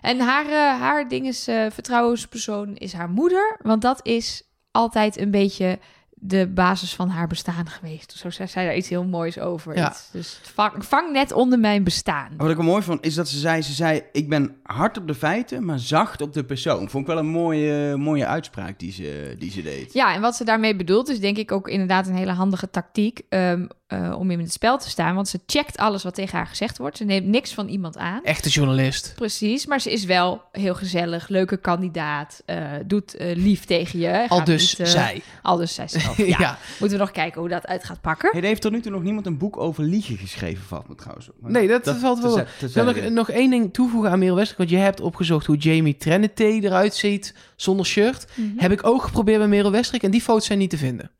En 0.00 0.18
haar, 0.20 0.78
haar 0.78 1.08
ding 1.08 1.26
is, 1.26 1.48
eh, 1.48 1.66
vertrouwenspersoon 1.72 2.76
is 2.76 2.92
haar 2.92 3.10
moeder, 3.10 3.56
want 3.62 3.82
dat 3.82 4.00
is 4.02 4.42
altijd 4.70 5.18
een 5.20 5.30
beetje 5.30 5.78
de 6.22 6.48
basis 6.54 6.94
van 6.94 7.08
haar 7.08 7.26
bestaan 7.26 7.66
geweest. 7.68 8.12
Zo 8.12 8.30
zei 8.30 8.48
zij 8.48 8.64
daar 8.64 8.76
iets 8.76 8.88
heel 8.88 9.04
moois 9.04 9.38
over. 9.38 9.76
Ja. 9.76 9.90
Iets- 9.90 10.08
Dus 10.12 10.40
vang, 10.42 10.84
vang 10.84 11.12
net 11.12 11.32
onder 11.32 11.58
mijn 11.58 11.84
bestaan. 11.84 12.32
Wat 12.36 12.50
ik 12.50 12.58
er 12.58 12.64
mooi 12.64 12.82
vond, 12.82 13.04
is 13.04 13.14
dat 13.14 13.28
ze 13.28 13.38
zei, 13.38 13.62
ze 13.62 13.72
zei, 13.72 14.02
ik 14.12 14.28
ben 14.28 14.56
hard 14.62 14.98
op 14.98 15.06
de 15.06 15.14
feiten, 15.14 15.64
maar 15.64 15.78
zacht 15.78 16.20
op 16.20 16.32
de 16.32 16.44
persoon. 16.44 16.88
Vond 16.90 17.02
ik 17.02 17.06
wel 17.14 17.18
een 17.18 17.28
mooie, 17.30 17.96
mooie 17.96 18.26
uitspraak 18.26 18.78
die 18.78 18.92
ze, 18.92 19.34
die 19.38 19.50
ze 19.50 19.62
deed. 19.62 19.92
Ja, 19.92 20.14
en 20.14 20.20
wat 20.20 20.36
ze 20.36 20.44
daarmee 20.44 20.76
bedoelt 20.76 21.08
is 21.08 21.20
denk 21.20 21.36
ik 21.36 21.52
ook 21.52 21.68
inderdaad 21.68 22.06
een 22.06 22.14
hele 22.16 22.32
handige 22.32 22.70
tactiek 22.70 23.20
ehm, 23.28 23.66
eh, 23.90 24.14
om 24.18 24.30
in 24.30 24.38
het 24.38 24.52
spel 24.52 24.78
te 24.78 24.88
staan. 24.88 25.14
Want 25.14 25.28
ze 25.28 25.40
checkt 25.46 25.76
alles 25.76 26.02
wat 26.02 26.14
tegen 26.14 26.36
haar 26.36 26.46
gezegd 26.46 26.78
wordt. 26.78 26.96
Ze 26.96 27.04
neemt 27.04 27.26
niks 27.26 27.54
van 27.54 27.68
iemand 27.68 27.96
aan. 27.96 28.20
Echte 28.24 28.48
journalist. 28.48 29.12
Precies, 29.14 29.66
maar 29.66 29.80
ze 29.80 29.92
is 29.92 30.04
wel 30.04 30.42
heel 30.52 30.74
gezellig, 30.74 31.28
leuke 31.28 31.56
kandidaat, 31.56 32.42
eh, 32.46 32.62
doet 32.86 33.14
eh, 33.14 33.36
lief 33.36 33.64
tegen 33.64 33.98
je. 33.98 34.28
Al 34.28 34.44
dus 34.44 34.76
niet, 34.76 34.88
zij. 34.88 35.22
Al 35.42 35.56
dus 35.56 35.74
zij 35.74 35.88
zelf, 35.88 36.16
Ja. 36.26 36.36
ja. 36.38 36.58
Moeten 36.78 36.98
we 36.98 37.04
nog 37.04 37.12
kijken 37.12 37.40
hoe 37.40 37.50
dat 37.50 37.66
uit 37.66 37.84
gaat 37.84 38.00
pakken. 38.00 38.28
Hey, 38.32 38.40
er 38.40 38.46
heeft 38.46 38.62
tot 38.62 38.72
nu 38.72 38.80
toe 38.80 38.92
nog 38.92 39.02
niemand 39.02 39.26
een 39.26 39.38
boek 39.38 39.56
over 39.56 39.84
liegen 39.84 40.16
geschreven, 40.16 40.64
valt 40.64 40.88
me 40.88 40.94
trouwens. 40.94 41.28
Maar 41.40 41.50
Nee, 41.50 41.68
dat, 41.68 41.96
valt 41.96 42.20
wel. 42.20 42.38
Ik 42.38 42.46
wil 42.74 42.84
nog, 42.84 43.08
nog 43.08 43.30
één 43.30 43.50
ding 43.50 43.72
toevoegen 43.72 44.10
aan 44.10 44.18
Merel 44.18 44.34
Westrik. 44.36 44.58
Want 44.58 44.70
je 44.70 44.76
hebt 44.76 45.00
opgezocht 45.00 45.46
hoe 45.46 45.56
Jamie 45.56 45.96
Trinity 45.96 46.42
eruit 46.42 46.94
ziet 46.94 47.34
zonder 47.56 47.86
shirt. 47.86 48.26
Mhm. 48.34 48.48
Heb 48.56 48.72
ik 48.72 48.86
ook 48.86 49.02
geprobeerd 49.02 49.38
bij 49.38 49.48
Merel 49.48 49.70
Westrik. 49.70 50.02
En 50.02 50.10
die 50.10 50.20
foto's 50.22 50.46
zijn 50.46 50.58
niet 50.58 50.70
te 50.70 50.76
vinden. 50.78 51.10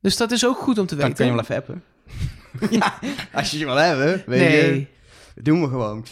Dus 0.00 0.16
dat 0.16 0.30
is 0.30 0.46
ook 0.46 0.58
goed 0.58 0.78
om 0.78 0.86
te 0.86 0.94
Dan 0.96 1.04
weten. 1.08 1.16
kun 1.16 1.26
je 1.26 1.32
wel 1.32 1.40
even 1.42 1.56
appen. 1.56 1.82
ja, 2.70 2.98
als 3.32 3.50
je 3.50 3.58
ze 3.58 3.64
wil 3.64 3.74
hebben, 3.74 4.22
weet 4.26 4.40
nee. 4.40 4.74
je, 5.34 5.42
doen 5.42 5.60
we 5.62 5.68
gewoon. 5.68 6.04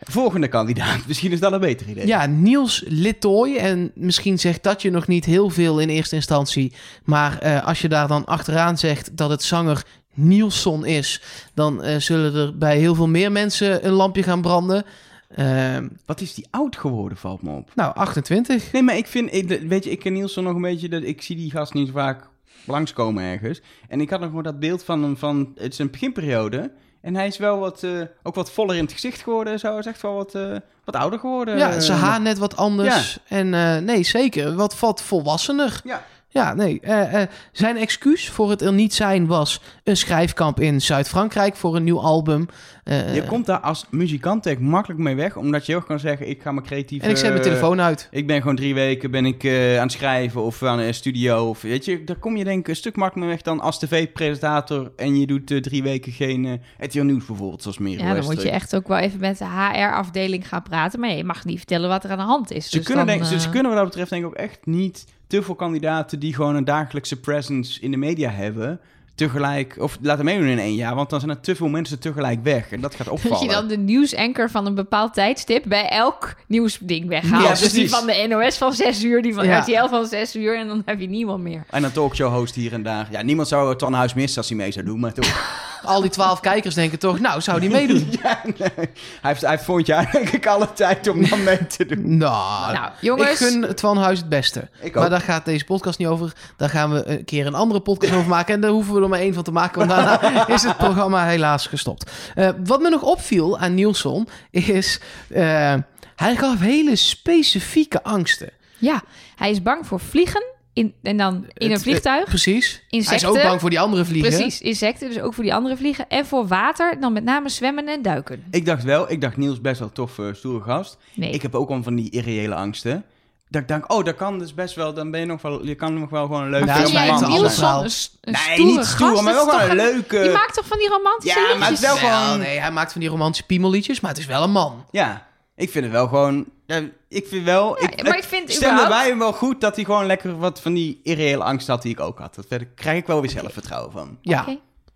Volgende 0.00 0.48
kandidaat, 0.48 1.06
misschien 1.06 1.32
is 1.32 1.40
dat 1.40 1.52
een 1.52 1.60
beter 1.60 1.88
idee. 1.88 2.06
Ja, 2.06 2.26
Niels 2.26 2.84
Littoy. 2.86 3.56
En 3.56 3.90
misschien 3.94 4.38
zegt 4.38 4.62
dat 4.62 4.82
je 4.82 4.90
nog 4.90 5.06
niet 5.06 5.24
heel 5.24 5.50
veel 5.50 5.78
in 5.80 5.88
eerste 5.88 6.14
instantie. 6.14 6.72
Maar 7.04 7.38
eh, 7.38 7.66
als 7.66 7.80
je 7.80 7.88
daar 7.88 8.08
dan 8.08 8.24
achteraan 8.24 8.78
zegt 8.78 9.16
dat 9.16 9.30
het 9.30 9.42
zanger 9.42 9.84
Nielson 10.14 10.84
is... 10.86 11.22
dan 11.54 11.82
eh, 11.82 11.96
zullen 11.96 12.34
er 12.34 12.58
bij 12.58 12.78
heel 12.78 12.94
veel 12.94 13.08
meer 13.08 13.32
mensen 13.32 13.86
een 13.86 13.92
lampje 13.92 14.22
gaan 14.22 14.42
branden. 14.42 14.84
Ehm, 15.28 15.88
Wat 16.06 16.20
is 16.20 16.34
die 16.34 16.46
oud 16.50 16.76
geworden, 16.76 17.18
valt 17.18 17.42
me 17.42 17.50
op. 17.50 17.70
nou, 17.74 17.94
28. 17.94 18.72
Nee, 18.72 18.82
maar 18.82 18.96
ik 18.96 19.06
vind, 19.06 19.34
ik- 19.34 19.60
weet 19.68 19.84
je, 19.84 19.90
ik 19.90 19.98
ken 19.98 20.12
Nielsen 20.12 20.42
nog 20.42 20.54
een 20.54 20.62
beetje, 20.62 20.88
dat 20.88 21.02
ik 21.02 21.22
zie 21.22 21.36
die 21.36 21.50
gast 21.50 21.74
niet 21.74 21.86
zo 21.86 21.92
vaak 21.92 22.28
langskomen 22.64 23.24
ergens. 23.24 23.60
En 23.88 24.00
ik 24.00 24.10
had 24.10 24.20
nog 24.20 24.32
maar 24.32 24.42
dat 24.42 24.60
beeld 24.60 24.84
van 24.84 25.02
hem 25.02 25.16
van, 25.16 25.52
het 25.54 25.72
is 25.72 25.78
een 25.78 25.90
beginperiode. 25.90 26.70
En 27.00 27.14
hij 27.14 27.26
is 27.26 27.38
wel 27.38 27.58
wat, 27.58 27.82
eh, 27.82 27.90
ook 28.22 28.34
wat 28.34 28.50
voller 28.50 28.76
in 28.76 28.82
het 28.82 28.92
gezicht 28.92 29.22
geworden. 29.22 29.58
Zo 29.58 29.68
Hij 29.68 29.78
is 29.78 29.86
echt 29.86 30.02
wel 30.02 30.14
wat, 30.14 30.34
eh, 30.34 30.56
wat 30.84 30.96
ouder 30.96 31.18
geworden. 31.18 31.58
Ja, 31.58 31.80
zijn 31.80 31.98
haar 31.98 32.20
net 32.20 32.38
wat 32.38 32.56
anders. 32.56 33.18
En 33.28 33.54
eh, 33.54 33.76
nee, 33.76 34.02
zeker. 34.02 34.54
Wat, 34.54 34.80
wat 34.80 35.02
volwassener. 35.02 35.80
Ja. 35.84 36.04
Ja, 36.28 36.54
nee. 36.54 36.80
eh, 36.80 37.22
eh, 37.22 37.28
zijn 37.52 37.76
excuus 37.76 38.28
voor 38.28 38.50
het 38.50 38.62
er 38.62 38.72
niet 38.72 38.94
zijn 38.94 39.26
was 39.26 39.60
een 39.84 39.96
schrijfkamp 39.96 40.60
in 40.60 40.80
Zuid-Frankrijk 40.80 41.56
voor 41.56 41.76
een 41.76 41.84
nieuw 41.84 42.00
album. 42.00 42.48
Eh, 42.84 43.14
Je 43.14 43.24
komt 43.24 43.46
daar 43.46 43.60
als 43.60 43.86
muzikant 43.90 44.46
echt 44.46 44.58
makkelijk 44.60 45.00
mee 45.00 45.14
weg, 45.14 45.36
omdat 45.36 45.66
je 45.66 45.76
ook 45.76 45.86
kan 45.86 45.98
zeggen, 45.98 46.28
ik 46.28 46.42
ga 46.42 46.52
mijn 46.52 46.66
creatieve... 46.66 47.04
en 47.04 47.10
ik 47.10 47.16
zet 47.16 47.30
mijn 47.30 47.42
telefoon 47.42 47.80
uit. 47.80 48.08
Ik 48.10 48.26
ben 48.26 48.40
gewoon 48.40 48.56
drie 48.56 48.74
weken 48.74 49.10
ben 49.10 49.26
ik, 49.26 49.44
eh, 49.44 49.76
aan 49.76 49.82
het 49.82 49.92
schrijven 49.92 50.42
of 50.42 50.62
aan 50.62 50.78
een 50.78 50.94
studio. 50.94 51.48
Of, 51.48 51.62
weet 51.62 51.84
je, 51.84 52.04
daar 52.04 52.16
kom 52.16 52.36
je 52.36 52.44
denk 52.44 52.58
ik 52.58 52.68
een 52.68 52.76
stuk 52.76 52.96
makkelijker 52.96 53.32
weg 53.34 53.42
dan 53.42 53.60
als 53.60 53.78
tv-presentator. 53.78 54.92
En 54.96 55.20
je 55.20 55.26
doet 55.26 55.62
drie 55.62 55.82
weken 55.82 56.12
geen 56.12 56.44
uh, 56.44 56.52
RTL 56.78 57.00
Nieuws 57.02 57.24
bijvoorbeeld, 57.24 57.62
zoals 57.62 57.78
meer. 57.78 57.98
Ja, 57.98 58.14
dan 58.14 58.24
moet 58.24 58.42
je 58.42 58.50
echt 58.50 58.76
ook 58.76 58.88
wel 58.88 58.98
even 58.98 59.20
met 59.20 59.38
de 59.38 59.44
HR-afdeling 59.44 60.48
gaan 60.48 60.62
praten. 60.62 61.00
Maar 61.00 61.10
je 61.10 61.24
mag 61.24 61.44
niet 61.44 61.58
vertellen 61.58 61.88
wat 61.88 62.04
er 62.04 62.10
aan 62.10 62.18
de 62.18 62.24
hand 62.24 62.52
is. 62.52 62.70
Ze, 62.70 62.76
Dus 62.76 62.86
kunnen, 62.86 63.06
dan, 63.06 63.16
denk, 63.16 63.26
ze, 63.28 63.40
ze 63.40 63.48
kunnen 63.50 63.70
wat 63.70 63.80
dat 63.80 63.88
betreft 63.88 64.10
denk 64.10 64.22
ik 64.22 64.28
ook 64.28 64.34
echt 64.34 64.58
niet 64.66 65.04
te 65.26 65.42
veel 65.42 65.54
kandidaten 65.54 66.18
die 66.18 66.34
gewoon 66.34 66.54
een 66.56 66.64
dagelijkse 66.64 67.20
presence 67.20 67.80
in 67.80 67.90
de 67.90 67.96
media 67.96 68.30
hebben. 68.30 68.80
Tegelijk, 69.14 69.76
of 69.78 69.98
laten 70.00 70.24
meedoen 70.24 70.46
in 70.46 70.58
één 70.58 70.74
jaar, 70.74 70.94
want 70.94 71.10
dan 71.10 71.20
zijn 71.20 71.32
er 71.32 71.40
te 71.40 71.54
veel 71.56 71.68
mensen 71.68 71.98
tegelijk 71.98 72.42
weg. 72.42 72.70
En 72.72 72.80
dat 72.80 72.94
gaat 72.94 73.06
Dat 73.06 73.14
opvallen. 73.14 73.44
je 73.46 73.50
dan 73.52 73.66
de 73.68 73.76
nieuwsanker 73.76 74.50
van 74.50 74.66
een 74.66 74.74
bepaald 74.74 75.14
tijdstip 75.14 75.64
bij 75.66 75.88
elk 75.88 76.34
nieuwsding 76.46 77.08
weghaalt. 77.08 77.42
Ja, 77.42 77.48
dus 77.48 77.72
die 77.72 77.90
van 77.90 78.06
de 78.06 78.26
NOS 78.28 78.58
van 78.58 78.72
6 78.72 79.04
uur, 79.04 79.22
die 79.22 79.34
van 79.34 79.46
Ja. 79.46 79.58
RTL 79.58 79.86
van 79.88 80.06
6 80.06 80.36
uur. 80.36 80.58
En 80.58 80.68
dan 80.68 80.82
heb 80.84 81.00
je 81.00 81.08
niemand 81.08 81.42
meer. 81.42 81.64
En 81.70 81.84
een 81.84 81.92
talkshow-host 81.92 82.54
hier 82.54 82.72
en 82.72 82.82
daar. 82.82 83.08
Ja, 83.10 83.22
niemand 83.22 83.48
zou 83.48 83.68
het 83.68 83.80
Huis 83.82 84.14
missen 84.14 84.38
als 84.38 84.48
hij 84.48 84.56
mee 84.56 84.72
zou 84.72 84.84
doen, 84.84 85.00
maar 85.00 85.12
toch. 85.12 85.64
Al 85.86 86.00
die 86.00 86.10
twaalf 86.10 86.40
kijkers 86.40 86.74
denken 86.74 86.98
toch, 86.98 87.20
nou, 87.20 87.40
zou 87.40 87.60
die 87.60 87.70
meedoen? 87.70 88.08
ja, 88.22 88.40
nee. 88.44 88.70
hij, 88.76 88.88
heeft, 89.20 89.40
hij 89.40 89.50
heeft 89.50 89.64
volgend 89.64 89.86
jaar 89.86 90.10
denk 90.12 90.28
ik 90.28 90.46
alle 90.46 90.72
tijd 90.72 91.08
om 91.08 91.28
dan 91.28 91.44
mee 91.44 91.66
te 91.66 91.86
doen. 91.86 92.16
Nou, 92.26 92.72
nou, 92.72 92.90
jongens. 93.00 93.30
ik 93.30 93.36
gun 93.36 93.62
het 93.62 93.80
Van 93.80 93.98
Huis 93.98 94.18
het 94.18 94.28
beste. 94.28 94.68
Ik 94.80 94.94
Maar 94.94 95.04
ook. 95.04 95.10
daar 95.10 95.20
gaat 95.20 95.44
deze 95.44 95.64
podcast 95.64 95.98
niet 95.98 96.08
over. 96.08 96.32
Daar 96.56 96.68
gaan 96.68 96.92
we 96.92 97.06
een 97.08 97.24
keer 97.24 97.46
een 97.46 97.54
andere 97.54 97.80
podcast 97.80 98.12
over 98.12 98.28
maken. 98.28 98.54
En 98.54 98.60
daar 98.60 98.70
hoeven 98.70 98.94
we 98.94 99.00
er 99.02 99.08
maar 99.08 99.18
één 99.18 99.34
van 99.34 99.42
te 99.42 99.52
maken. 99.52 99.78
Want 99.78 99.90
daarna 99.90 100.46
is 100.48 100.62
het 100.62 100.76
programma 100.76 101.26
helaas 101.26 101.66
gestopt. 101.66 102.10
Eh, 102.34 102.48
wat 102.64 102.80
me 102.80 102.88
nog 102.88 103.02
opviel 103.02 103.58
aan 103.58 103.74
Nielsen 103.74 104.26
is... 104.50 105.00
eh, 105.28 105.74
hij 106.16 106.36
gaf 106.36 106.60
hele 106.60 106.96
specifieke 106.96 108.02
angsten. 108.02 108.50
Ja, 108.78 109.02
hij 109.36 109.50
is 109.50 109.62
bang 109.62 109.86
voor 109.86 110.00
vliegen. 110.00 110.44
In, 110.76 110.94
en 111.02 111.16
dan 111.16 111.34
in 111.52 111.66
een 111.66 111.70
Het, 111.72 111.82
vliegtuig. 111.82 112.22
eh, 112.22 112.28
precies. 112.28 112.72
Hij 112.72 112.80
is 112.88 112.96
Insecten. 113.04 113.28
ook 113.28 113.42
bang 113.42 113.60
voor 113.60 113.70
die 113.70 113.80
andere 113.80 114.04
vliegen. 114.04 114.30
Precies, 114.32 114.60
insecten, 114.60 115.08
dus 115.08 115.20
ook 115.20 115.34
voor 115.34 115.44
die 115.44 115.54
andere 115.54 115.76
vliegen. 115.76 116.08
En 116.08 116.26
voor 116.26 116.46
water, 116.46 117.00
dan 117.00 117.12
met 117.12 117.24
name 117.24 117.48
zwemmen 117.48 117.88
en 117.88 118.02
duiken. 118.02 118.44
Ik 118.50 118.66
dacht 118.66 118.82
wel, 118.84 119.10
ik 119.10 119.20
dacht 119.20 119.36
Niels 119.36 119.60
best 119.60 119.78
wel 119.80 119.92
tof, 119.92 120.18
eh, 120.18 120.26
stoere 120.32 120.64
gast. 120.64 120.96
Nee, 121.14 121.30
Ik 121.30 121.42
heb 121.42 121.54
ook 121.54 121.70
al 121.70 121.82
van 121.82 121.94
die 121.94 122.10
irreële 122.10 122.54
angsten. 122.54 123.04
Dat 123.48 123.62
ik 123.62 123.68
denk, 123.68 123.92
oh, 123.92 124.04
dat 124.04 124.16
kan 124.16 124.38
dus 124.38 124.54
best 124.54 124.74
wel, 124.74 124.94
dan 124.94 125.10
ben 125.10 125.20
je 125.20 125.26
nog 125.26 125.42
wel, 125.42 125.64
je 125.66 125.74
kan 125.74 125.98
nog 125.98 126.10
wel 126.10 126.26
gewoon 126.26 126.42
een 126.42 126.50
leuke 126.50 126.66
Maar 126.66 126.74
vind 126.76 126.86
dat 126.88 126.96
jij 126.96 127.06
is 127.06 127.20
man 127.20 127.24
een 127.24 127.30
Niels 127.30 127.54
verhaal. 127.54 127.84
een, 127.84 127.90
een 128.20 128.32
Nee, 128.32 128.42
stoere 128.54 128.62
niet 128.76 128.84
stoer, 128.84 129.08
gast? 129.08 129.22
maar 129.22 129.32
Dat 129.34 129.44
wel 129.44 129.54
is 129.54 129.60
gewoon 129.60 129.78
een 129.78 129.84
toch 129.86 129.94
leuke... 129.94 130.22
Die 130.22 130.30
maakt 130.32 130.54
toch 130.54 130.66
van 130.66 130.78
die 130.78 130.88
romantische 130.88 131.38
Ja, 131.40 131.44
maar 131.46 131.52
het 131.54 131.60
liedjes? 131.70 131.94
is 131.94 132.00
wel 132.00 132.10
Wel, 132.10 132.20
gewoon- 132.24 132.38
nee, 132.38 132.58
hij 132.58 132.70
maakt 132.70 132.92
van 132.92 133.00
die 133.00 133.10
romantische 133.10 133.46
piemelliedjes, 133.46 134.00
maar 134.00 134.10
het 134.10 134.20
is 134.20 134.26
wel 134.26 134.42
een 134.42 134.50
man. 134.50 134.84
Ja, 134.90 135.26
ik 135.56 135.70
vind 135.70 135.84
het 135.84 135.92
wel 135.92 136.08
gewoon... 136.08 136.46
Ja, 136.66 136.82
ik 137.08 137.26
vind 137.26 137.44
wel... 137.44 137.80
Ja, 137.82 137.90
ik, 137.90 138.02
maar 138.02 138.16
ik 138.16 138.24
vind 138.24 138.50
stemde 138.50 138.66
überhaupt- 138.66 138.88
bij 138.88 139.08
hem 139.08 139.18
wel 139.18 139.32
goed 139.32 139.60
dat 139.60 139.74
hij 139.76 139.84
gewoon 139.84 140.06
lekker 140.06 140.38
wat 140.38 140.60
van 140.60 140.74
die 140.74 141.00
irreële 141.02 141.42
angst 141.44 141.66
had 141.66 141.82
die 141.82 141.92
ik 141.92 142.00
ook 142.00 142.18
had. 142.18 142.34
Dat 142.34 142.48
daar 142.48 142.64
krijg 142.64 142.98
ik 142.98 143.06
wel 143.06 143.20
weer 143.20 143.30
zelfvertrouwen 143.30 143.92
van. 143.92 144.18
Ja, 144.22 144.44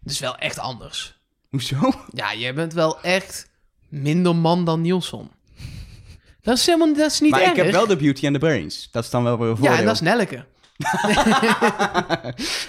het 0.02 0.12
is 0.12 0.18
wel 0.18 0.36
echt 0.36 0.58
anders. 0.58 1.18
Hoezo? 1.50 1.76
Ja, 2.12 2.34
jij 2.34 2.54
bent 2.54 2.72
wel 2.72 3.00
echt 3.00 3.50
minder 3.88 4.36
man 4.36 4.64
dan 4.64 4.80
Nielsen. 4.80 5.30
Dat 6.42 6.56
is 6.56 6.66
helemaal 6.66 6.94
dat 6.94 7.10
is 7.10 7.20
niet 7.20 7.30
maar 7.30 7.40
erg. 7.40 7.50
ik 7.50 7.56
heb 7.56 7.70
wel 7.70 7.86
de 7.86 7.96
beauty 7.96 8.24
and 8.24 8.34
the 8.34 8.40
brains. 8.40 8.88
Dat 8.90 9.04
is 9.04 9.10
dan 9.10 9.24
wel 9.24 9.38
weer 9.38 9.48
een 9.48 9.56
Ja, 9.60 9.78
en 9.78 9.84
dat 9.84 9.94
is 9.94 10.00
Nelleke. 10.00 10.44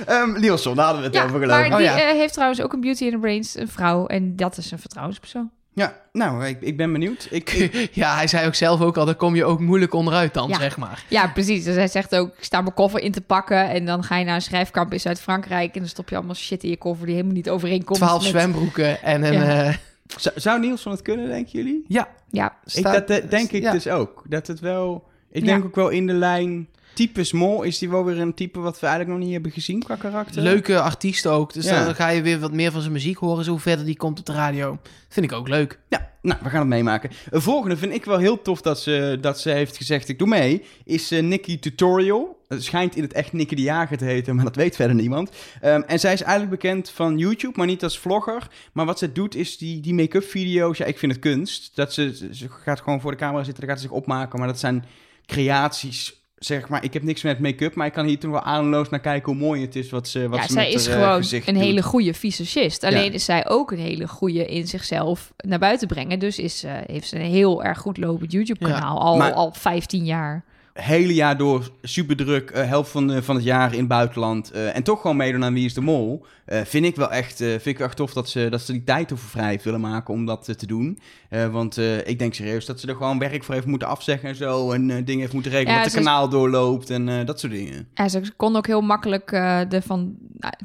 Ehm, 0.06 0.40
Nielsen, 0.40 0.76
daar 0.76 0.86
hadden 0.86 1.02
we 1.02 1.08
het 1.08 1.16
Ja, 1.18 1.24
over 1.26 1.40
geloof 1.40 1.58
maar. 1.58 1.70
Oh, 1.72 1.78
die 1.78 1.86
ja. 1.86 2.00
eh, 2.10 2.18
heeft 2.18 2.34
trouwens 2.34 2.62
ook 2.62 2.74
een 2.74 2.82
Beauty 2.82 3.04
in 3.06 3.12
the 3.12 3.18
Brains, 3.18 3.56
een 3.56 3.68
vrouw. 3.68 4.06
En 4.08 4.36
dat 4.36 4.58
is 4.58 4.72
een 4.72 4.80
vertrouwenspersoon. 4.80 5.52
Ja, 5.74 5.96
nou, 6.12 6.46
ik, 6.46 6.62
ik 6.62 6.78
ben 6.78 6.92
benieuwd. 6.92 7.28
Ik, 7.30 7.50
ik- 7.52 7.90
Ja, 7.96 8.16
hij 8.16 8.28
zei 8.28 8.48
ook 8.48 8.56
zelf 8.56 8.82
ook 8.82 8.98
al, 8.98 9.06
daar 9.06 9.16
kom 9.16 9.36
je 9.36 9.46
ook 9.46 9.60
moeilijk 9.60 9.94
onderuit 9.94 10.34
dan, 10.34 10.50
Ja. 10.50 10.60
zeg 10.60 10.78
maar. 10.78 11.04
Ja, 11.08 11.28
precies. 11.28 11.64
Dus 11.64 11.76
hij 11.76 11.88
zegt 11.88 12.16
ook, 12.16 12.28
ik 12.38 12.44
sta 12.44 12.62
mijn 12.62 12.74
koffer 12.74 13.02
in 13.02 13.12
te 13.12 13.22
pakken. 13.22 13.70
En 13.70 13.86
dan 13.86 14.04
ga 14.04 14.18
je 14.18 14.26
naar 14.26 14.36
een 14.36 14.42
schrijfkamp 14.42 14.94
in 14.94 15.00
Zuid-Frankrijk. 15.00 15.74
En 15.74 15.80
dan 15.80 15.90
stop 15.90 16.10
je 16.10 16.16
allemaal 16.16 16.36
shit 16.36 16.64
in 16.64 16.70
je 16.70 16.78
koffer 16.78 17.06
die 17.06 17.16
helemaal 17.16 17.36
niet 17.36 17.50
overeenkomt. 17.50 18.00
Twaalf 18.00 18.22
met- 18.22 18.30
zwembroeken 18.32 19.02
en 19.02 19.24
een... 19.24 19.34
Ja. 19.34 19.64
eh, 19.64 19.76
zou, 20.18 20.40
zou 20.40 20.60
Nielsen 20.60 20.92
het 20.92 21.02
kunnen, 21.02 21.28
denken 21.28 21.52
jullie? 21.52 21.86
ja, 21.88 22.08
Ja, 22.30 22.56
Ik, 22.74 22.84
dat 22.84 23.10
eh, 23.10 23.30
denk 23.30 23.52
ik 23.52 23.62
ja. 23.62 23.72
dus 23.72 23.88
ook. 23.88 24.24
Dat 24.28 24.48
het 24.48 24.60
wel... 24.60 25.04
Ik 25.32 25.42
Ja. 25.46 25.48
denk 25.48 25.66
ook 25.66 25.76
wel 25.76 25.90
in 25.90 26.08
de 26.08 26.14
lijn... 26.14 26.68
Type 26.94 27.24
Small 27.24 27.66
is 27.66 27.78
die 27.78 27.90
wel 27.90 28.06
weer 28.06 28.20
een 28.20 28.34
type 28.34 28.60
wat 28.60 28.80
we 28.80 28.86
eigenlijk 28.86 29.16
nog 29.18 29.26
niet 29.26 29.34
hebben 29.34 29.52
gezien 29.52 29.84
qua 29.84 29.96
karakter. 29.96 30.42
Leuke 30.42 30.80
artiest 30.82 31.28
ook. 31.28 31.54
Dus 31.54 31.66
Ja. 31.66 31.86
dan 31.86 31.96
ga 31.96 32.10
je 32.10 32.22
weer 32.22 32.40
wat 32.40 32.52
meer 32.54 32.72
van 32.72 32.82
zijn 32.82 32.94
muziek 32.94 33.18
horen, 33.18 33.44
zo 33.44 33.58
verder 33.58 33.86
die 33.86 33.98
komt 33.98 34.20
op 34.20 34.26
de 34.26 34.34
radio. 34.34 34.78
Vind 35.10 35.26
ik 35.26 35.32
ook 35.32 35.48
leuk. 35.48 35.80
Ja, 35.90 36.10
nou, 36.22 36.40
we 36.44 36.50
gaan 36.50 36.60
het 36.60 36.68
meemaken. 36.70 37.10
Een 37.30 37.42
volgende 37.42 37.78
vind 37.78 37.94
ik 37.94 38.06
wel 38.06 38.18
heel 38.18 38.42
tof 38.42 38.62
dat 38.62 38.80
ze, 38.80 39.18
dat 39.22 39.40
ze 39.40 39.50
heeft 39.50 39.78
gezegd, 39.78 40.10
ik 40.10 40.20
doe 40.20 40.28
mee, 40.28 40.64
is 40.84 41.12
eh 41.12 41.24
Nikki 41.24 41.60
Tutorial. 41.60 42.40
Het 42.48 42.64
schijnt 42.64 42.96
in 42.96 43.04
het 43.04 43.14
echt 43.14 43.34
Nikki 43.34 43.56
de 43.56 43.62
Jager 43.62 43.98
te 43.98 44.06
heten, 44.06 44.36
maar 44.36 44.46
dat 44.46 44.56
weet 44.56 44.76
verder 44.76 44.96
niemand. 44.96 45.32
Ehm, 45.62 45.82
en 45.88 46.00
zij 46.00 46.14
is 46.14 46.22
eigenlijk 46.22 46.62
bekend 46.62 46.90
van 46.90 47.18
YouTube, 47.18 47.58
maar 47.58 47.68
niet 47.68 47.84
als 47.84 48.00
vlogger. 48.00 48.48
Maar 48.74 48.86
wat 48.86 49.00
ze 49.00 49.12
doet 49.12 49.36
is 49.36 49.58
die, 49.58 49.80
die 49.80 49.94
make-up 49.94 50.24
video's, 50.24 50.78
ja, 50.78 50.86
ik 50.86 50.98
vind 51.00 51.12
het 51.12 51.22
kunst. 51.22 51.72
Dat 51.76 51.94
ze, 51.94 52.30
ze 52.32 52.50
gaat 52.50 52.82
gewoon 52.82 53.02
voor 53.02 53.12
de 53.12 53.18
camera 53.18 53.44
zitten, 53.44 53.62
dan 53.62 53.70
gaat 53.72 53.82
ze 53.82 53.88
zich 53.88 53.98
opmaken. 53.98 54.40
Maar 54.40 54.48
dat 54.48 54.60
zijn 54.60 54.86
creaties, 55.26 56.21
zeg 56.46 56.70
maar. 56.70 56.84
Ik 56.84 56.94
heb 56.94 57.04
niks 57.04 57.22
met 57.22 57.40
make-up, 57.40 57.76
maar 57.76 57.88
ik 57.88 57.94
kan 57.94 58.06
hier 58.06 58.20
toch 58.20 58.32
wel 58.32 58.42
ademloos 58.42 58.90
naar 58.90 59.00
kijken 59.00 59.32
hoe 59.34 59.42
mooi 59.42 59.62
het 59.62 59.76
is 59.76 59.90
wat 59.90 60.08
ze, 60.08 60.30
wat 60.30 60.40
ja 60.40 60.46
ze 60.48 60.52
zij 60.54 60.64
met 60.66 60.74
is 60.74 60.88
haar, 60.88 60.96
eh, 60.96 61.02
gewoon 61.04 61.24
een 61.48 61.54
doet. 61.54 61.64
hele 61.64 61.82
goede 61.84 62.14
visagist. 62.14 62.84
Alleen 62.84 63.04
Ja. 63.06 63.12
is 63.12 63.26
zij 63.26 63.48
ook 63.50 63.72
een 63.72 63.80
hele 63.80 64.08
goede 64.08 64.46
in 64.46 64.68
zichzelf 64.68 65.34
naar 65.38 65.60
buiten 65.60 65.88
brengen. 65.88 66.20
Dus 66.20 66.40
is, 66.40 66.64
eh, 66.64 66.72
heeft 66.86 67.08
ze 67.08 67.16
een 67.16 67.22
heel 67.32 67.64
erg 67.64 67.78
goed 67.80 67.98
lopend 67.98 68.32
YouTube-kanaal. 68.32 69.00
al, 69.02 69.18
maar- 69.18 69.34
al 69.34 69.52
15 69.54 70.06
jaar 70.06 70.44
hele 70.74 71.14
jaar 71.14 71.38
door 71.38 71.70
super 71.82 72.16
druk, 72.16 72.50
eh, 72.50 72.68
helft 72.68 72.92
van, 72.92 73.08
de- 73.08 73.24
van 73.24 73.36
het 73.36 73.44
jaar 73.44 73.72
in 73.74 73.80
het 73.80 73.88
buitenland. 73.88 74.52
eh, 74.52 74.76
en 74.76 74.84
toch 74.84 75.02
gewoon 75.02 75.18
meedoen 75.18 75.44
aan 75.44 75.54
Wie 75.54 75.66
is 75.66 75.74
de 75.74 75.82
Mol. 75.82 76.26
eh, 76.46 76.62
vind 76.64 76.86
ik 76.86 76.96
wel 76.96 77.12
echt, 77.12 77.42
eh, 77.42 77.48
vind 77.48 77.66
ik 77.66 77.80
echt 77.80 77.96
tof 77.96 78.14
dat 78.14 78.30
ze, 78.30 78.48
dat 78.50 78.62
ze 78.62 78.72
die 78.72 78.84
tijd 78.84 79.12
ervoor 79.12 79.30
vrij 79.30 79.60
willen 79.64 79.80
maken 79.82 80.14
om 80.14 80.26
dat 80.26 80.48
eh, 80.48 80.56
te 80.56 80.66
doen. 80.66 81.00
Eh, 81.30 81.48
want 81.48 81.78
eh, 81.78 82.08
ik 82.08 82.20
denk 82.20 82.34
serieus 82.34 82.66
dat 82.66 82.80
ze 82.80 82.88
er 82.88 82.96
gewoon 82.96 83.20
werk 83.20 83.44
voor 83.44 83.54
heeft 83.54 83.66
moeten 83.68 83.88
afzeggen 83.88 84.30
en 84.30 84.36
zo. 84.36 84.72
En 84.72 84.90
eh, 84.90 84.96
dingen 85.06 85.20
heeft 85.22 85.34
moeten 85.34 85.52
regelen. 85.52 85.74
Ja, 85.74 85.84
dat 85.84 85.92
de 85.92 85.98
ze- 85.98 86.04
kanaal 86.04 86.30
doorloopt 86.30 86.90
en 86.90 87.10
eh, 87.10 87.26
dat 87.26 87.40
soort 87.40 87.52
dingen. 87.54 87.88
Ja, 87.94 88.08
ze 88.10 88.22
kon 88.38 88.56
ook 88.56 88.68
heel 88.68 88.82
makkelijk 88.82 89.32
eh 89.32 89.74
er 89.74 89.82
van 89.82 90.16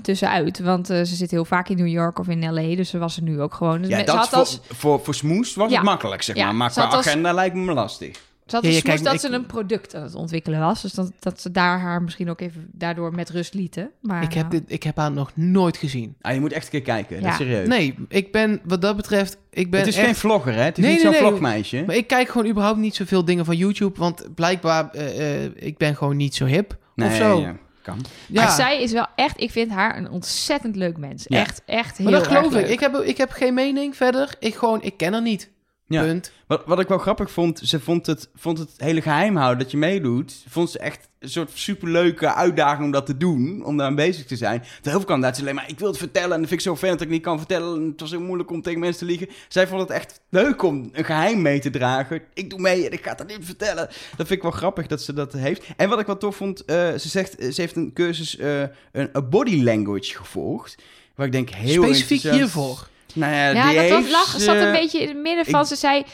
tussenuit. 0.02 0.58
Want 0.58 0.90
eh, 0.90 0.96
ze 1.02 1.14
zit 1.14 1.30
heel 1.30 1.44
vaak 1.44 1.68
in 1.68 1.76
New 1.76 1.86
York 1.88 2.18
of 2.18 2.28
in 2.28 2.52
L.A. 2.52 2.76
Dus 2.76 2.88
ze 2.88 2.98
was 2.98 3.16
er 3.16 3.22
nu 3.22 3.40
ook 3.40 3.54
gewoon. 3.54 3.80
Dus 3.80 3.90
Ja, 3.90 4.02
dat 4.02 4.16
had 4.16 4.28
voor, 4.28 4.38
als, 4.38 4.60
voor, 4.68 5.00
voor 5.04 5.14
Smoes 5.14 5.54
was 5.54 5.70
Ja. 5.70 5.76
het 5.76 5.84
makkelijk, 5.84 6.22
zeg 6.22 6.36
maar. 6.36 6.54
Maar 6.54 6.70
qua 6.70 6.84
als- 6.84 7.06
agenda 7.06 7.32
lijkt 7.32 7.54
me 7.54 7.72
lastig. 7.72 8.24
Ze 8.46 8.54
had 8.56 8.64
Ja, 8.64 8.80
kijk, 8.80 9.02
dat 9.04 9.14
ik- 9.14 9.20
ze 9.20 9.28
een 9.30 9.46
product 9.46 9.94
aan 9.94 10.02
het 10.02 10.14
ontwikkelen 10.14 10.60
was. 10.60 10.82
Dus 10.82 10.92
dat, 10.92 11.12
dat 11.18 11.40
ze 11.40 11.50
daar 11.50 11.80
haar 11.80 12.02
misschien 12.02 12.30
ook 12.30 12.40
even 12.40 12.68
daardoor 12.72 13.14
met 13.14 13.30
rust 13.30 13.54
lieten. 13.54 13.90
Maar, 14.00 14.22
Ik 14.22 14.32
heb, 14.32 14.44
eh, 14.44 14.50
dit, 14.50 14.62
ik 14.66 14.82
heb 14.82 14.96
haar 14.96 15.12
nog 15.12 15.30
nooit 15.34 15.76
gezien. 15.76 16.16
Ah, 16.20 16.34
je 16.34 16.40
moet 16.40 16.52
echt 16.52 16.64
een 16.64 16.70
keer 16.70 16.82
kijken, 16.82 17.14
dat 17.14 17.24
Ja. 17.24 17.30
is 17.30 17.36
serieus. 17.36 17.68
Nee, 17.68 17.94
ik 18.08 18.32
ben 18.32 18.60
wat 18.64 18.80
dat 18.82 18.96
betreft... 18.96 19.36
Ik 19.50 19.70
ben 19.70 19.80
het 19.80 19.88
is 19.88 19.96
echt, 19.96 20.04
geen 20.06 20.14
vlogger, 20.14 20.52
hè? 20.54 20.60
Het 20.62 20.78
is 20.78 20.84
Nee, 20.84 20.92
niet 20.94 21.02
nee, 21.02 21.12
zo'n 21.12 21.20
nee. 21.22 21.30
vlogmeisje. 21.30 21.82
Maar 21.86 21.96
ik 21.96 22.06
kijk 22.06 22.28
gewoon 22.28 22.46
überhaupt 22.50 22.78
niet 22.78 22.94
zoveel 22.94 23.24
dingen 23.24 23.44
van 23.44 23.56
YouTube. 23.56 23.98
Want 23.98 24.34
blijkbaar, 24.34 24.90
eh, 24.90 25.44
eh, 25.44 25.50
ik 25.54 25.76
ben 25.78 25.96
gewoon 25.96 26.16
niet 26.16 26.34
zo 26.34 26.44
hip. 26.44 26.76
Nee, 26.94 27.08
of 27.08 27.14
zo. 27.14 27.40
ja, 27.40 27.56
kan. 27.82 28.04
Ja, 28.28 28.42
Maar 28.42 28.52
zij 28.52 28.82
is 28.82 28.92
wel 28.92 29.06
echt, 29.16 29.40
ik 29.40 29.50
vind 29.50 29.70
haar 29.70 29.96
een 29.96 30.10
ontzettend 30.10 30.76
leuk 30.76 30.96
mens. 30.96 31.24
Ja. 31.28 31.38
Echt, 31.40 31.62
echt 31.66 31.96
heel 31.96 32.10
maar 32.10 32.18
dat 32.18 32.26
geloof 32.26 32.44
erg 32.44 32.54
ik. 32.54 32.60
leuk. 32.60 32.70
Ik 32.70 32.80
heb, 32.80 32.94
ik 32.94 33.16
heb 33.16 33.30
geen 33.30 33.54
mening 33.54 33.96
verder. 33.96 34.34
Ik 34.38 34.54
gewoon, 34.54 34.82
ik 34.82 34.96
ken 34.96 35.12
haar 35.12 35.22
niet. 35.22 35.50
Ja. 35.88 36.02
Punt. 36.02 36.32
Wat, 36.46 36.62
wat 36.66 36.80
ik 36.80 36.88
wel 36.88 36.98
grappig 36.98 37.30
vond, 37.30 37.60
ze 37.64 37.80
vond 37.80 38.06
het, 38.06 38.28
vond 38.34 38.58
het 38.58 38.70
hele 38.76 39.02
geheim 39.02 39.36
houden 39.36 39.58
dat 39.58 39.70
je 39.70 39.76
meedoet. 39.76 40.44
Vond 40.48 40.70
ze 40.70 40.78
echt 40.78 41.08
een 41.18 41.28
soort 41.28 41.50
superleuke 41.54 42.34
uitdaging 42.34 42.84
om 42.84 42.90
dat 42.90 43.06
te 43.06 43.16
doen, 43.16 43.64
om 43.64 43.76
daar 43.76 43.86
aan 43.86 43.94
bezig 43.94 44.26
te 44.26 44.36
zijn. 44.36 44.58
De 44.60 44.66
heel 44.82 44.98
veel 44.98 45.08
kandidaten 45.08 45.42
alleen 45.42 45.54
maar, 45.54 45.68
ik 45.68 45.78
wil 45.78 45.88
het 45.88 45.98
vertellen 45.98 46.32
en 46.32 46.40
dat 46.40 46.48
vind 46.48 46.60
ik 46.60 46.66
zo 46.66 46.76
fijn 46.76 46.92
dat 46.92 47.00
ik 47.00 47.08
niet 47.08 47.22
kan 47.22 47.38
vertellen. 47.38 47.80
En 47.80 47.88
het 47.90 48.00
was 48.00 48.10
heel 48.10 48.20
moeilijk 48.20 48.50
om 48.50 48.62
tegen 48.62 48.80
mensen 48.80 48.98
te 48.98 49.04
liegen. 49.04 49.28
Zij 49.48 49.66
vond 49.66 49.80
het 49.80 49.90
echt 49.90 50.20
leuk 50.28 50.62
om 50.62 50.90
een 50.92 51.04
geheim 51.04 51.42
mee 51.42 51.60
te 51.60 51.70
dragen. 51.70 52.22
Ik 52.34 52.50
doe 52.50 52.60
mee 52.60 52.86
en 52.86 52.92
ik 52.92 53.04
ga 53.04 53.14
het 53.16 53.26
niet 53.26 53.44
vertellen. 53.46 53.86
Dat 53.86 54.26
vind 54.26 54.30
ik 54.30 54.42
wel 54.42 54.50
grappig 54.50 54.86
dat 54.86 55.02
ze 55.02 55.12
dat 55.12 55.32
heeft. 55.32 55.64
En 55.76 55.88
wat 55.88 56.00
ik 56.00 56.06
wel 56.06 56.16
tof 56.16 56.36
vond, 56.36 56.64
eh, 56.64 56.76
ze 56.76 57.08
zegt, 57.08 57.36
eh, 57.36 57.50
ze 57.50 57.60
heeft 57.60 57.76
een 57.76 57.92
cursus, 57.92 58.36
eh, 58.36 58.62
een 58.92 59.10
body 59.30 59.62
language 59.62 60.16
gevolgd. 60.16 60.76
Waar 61.14 61.26
ik 61.26 61.32
denk 61.32 61.50
heel 61.50 61.82
Specifiek 61.82 62.22
hiervoor. 62.22 62.88
Nou 63.16 63.32
ja, 63.32 63.50
Ja, 63.50 63.68
die 63.70 63.78
dat 63.80 63.88
was, 63.88 63.98
heeft 63.98 64.10
lag, 64.10 64.40
zat 64.40 64.56
een 64.56 64.72
beetje 64.72 65.00
in 65.00 65.08
het 65.08 65.16
midden 65.16 65.44
van. 65.44 65.60
ik- 65.60 65.66
Ze 65.66 65.76
zei, 65.76 66.04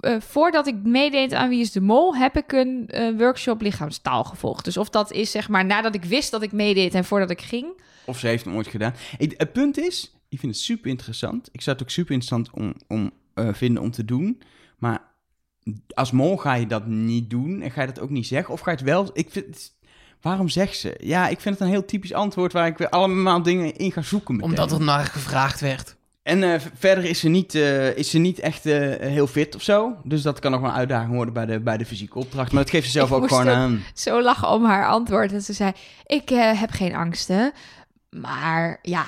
eh, 0.00 0.16
voordat 0.20 0.66
ik 0.66 0.74
meedeed 0.82 1.32
aan 1.34 1.48
Wie 1.48 1.60
is 1.60 1.72
de 1.72 1.80
Mol, 1.80 2.16
heb 2.16 2.36
ik 2.36 2.52
een 2.52 2.84
eh, 2.88 3.18
workshop 3.18 3.60
lichaamstaal 3.60 4.24
gevolgd. 4.24 4.64
Dus 4.64 4.76
of 4.76 4.88
dat 4.90 5.12
is 5.12 5.30
zeg 5.30 5.48
maar 5.48 5.64
nadat 5.64 5.94
ik 5.94 6.04
wist 6.04 6.30
dat 6.30 6.42
ik 6.42 6.52
meedeed 6.52 6.94
en 6.94 7.04
voordat 7.04 7.30
ik 7.30 7.40
ging. 7.40 7.66
Of 8.04 8.18
ze 8.18 8.26
heeft 8.26 8.44
hem 8.44 8.54
ooit 8.54 8.66
gedaan. 8.66 8.94
Ik- 9.18 9.34
het 9.36 9.52
punt 9.52 9.78
is, 9.78 10.14
ik 10.28 10.38
vind 10.38 10.54
het 10.54 10.62
super 10.62 10.90
interessant. 10.90 11.48
Ik 11.52 11.60
zou 11.60 11.76
het 11.76 11.84
ook 11.84 11.90
super 11.92 12.12
interessant 12.14 12.50
om, 12.54 12.74
om, 12.88 13.10
eh, 13.34 13.48
vinden 13.52 13.82
om 13.82 13.90
te 13.90 14.04
doen. 14.04 14.42
Maar 14.78 15.02
als 15.94 16.10
mol 16.10 16.36
ga 16.36 16.54
je 16.54 16.66
dat 16.66 16.86
niet 16.86 17.30
doen 17.30 17.60
en 17.62 17.70
ga 17.70 17.80
je 17.80 17.86
dat 17.86 18.00
ook 18.00 18.10
niet 18.10 18.26
zeggen. 18.26 18.54
Of 18.54 18.60
ga 18.60 18.70
je 18.70 18.76
het 18.76 18.86
wel... 18.86 19.10
Ik 19.12 19.30
vind, 19.30 19.46
het- 19.46 19.72
waarom 20.20 20.48
zegt 20.48 20.76
ze? 20.78 20.94
Ja, 21.02 21.28
ik 21.28 21.40
vind 21.40 21.54
het 21.54 21.64
een 21.64 21.72
heel 21.72 21.84
typisch 21.84 22.12
antwoord 22.12 22.52
waar 22.52 22.66
ik 22.66 22.78
weer 22.78 22.88
allemaal 22.88 23.42
dingen 23.42 23.76
in 23.76 23.92
ga 23.92 24.02
zoeken 24.02 24.34
meteen. 24.36 24.48
Omdat 24.50 24.72
er 24.72 24.80
naar 24.80 25.04
gevraagd 25.04 25.60
werd. 25.60 25.96
En 26.22 26.42
eh, 26.42 26.60
verder 26.78 27.04
is 27.04 27.20
ze 27.20 27.28
niet, 27.28 27.54
eh, 27.54 27.96
is 27.96 28.10
ze 28.10 28.18
niet 28.18 28.38
echt 28.38 28.66
eh, 28.66 28.78
heel 29.08 29.26
fit 29.26 29.54
of 29.54 29.62
zo. 29.62 29.96
Dus 30.04 30.22
dat 30.22 30.38
kan 30.38 30.50
nog 30.50 30.60
wel 30.60 30.70
een 30.70 30.76
uitdaging 30.76 31.14
worden 31.14 31.34
bij 31.34 31.46
de, 31.46 31.60
bij 31.60 31.76
de 31.76 31.86
fysieke 31.86 32.18
opdracht. 32.18 32.52
Maar 32.52 32.62
dat 32.62 32.72
geeft 32.72 32.86
ze 32.86 32.90
zelf 32.90 33.08
Ik 33.08 33.14
ook 33.16 33.28
gewoon 33.28 33.48
aan. 33.48 33.84
Zo 33.94 34.22
lachen 34.22 34.48
om 34.48 34.64
haar 34.64 34.86
antwoord. 34.88 35.32
En 35.32 35.42
ze 35.42 35.52
zei, 35.52 35.72
ik 36.06 36.30
eh, 36.30 36.60
heb 36.60 36.70
geen 36.70 36.94
angsten. 36.94 37.52
Maar 38.10 38.78
ja, 38.82 39.04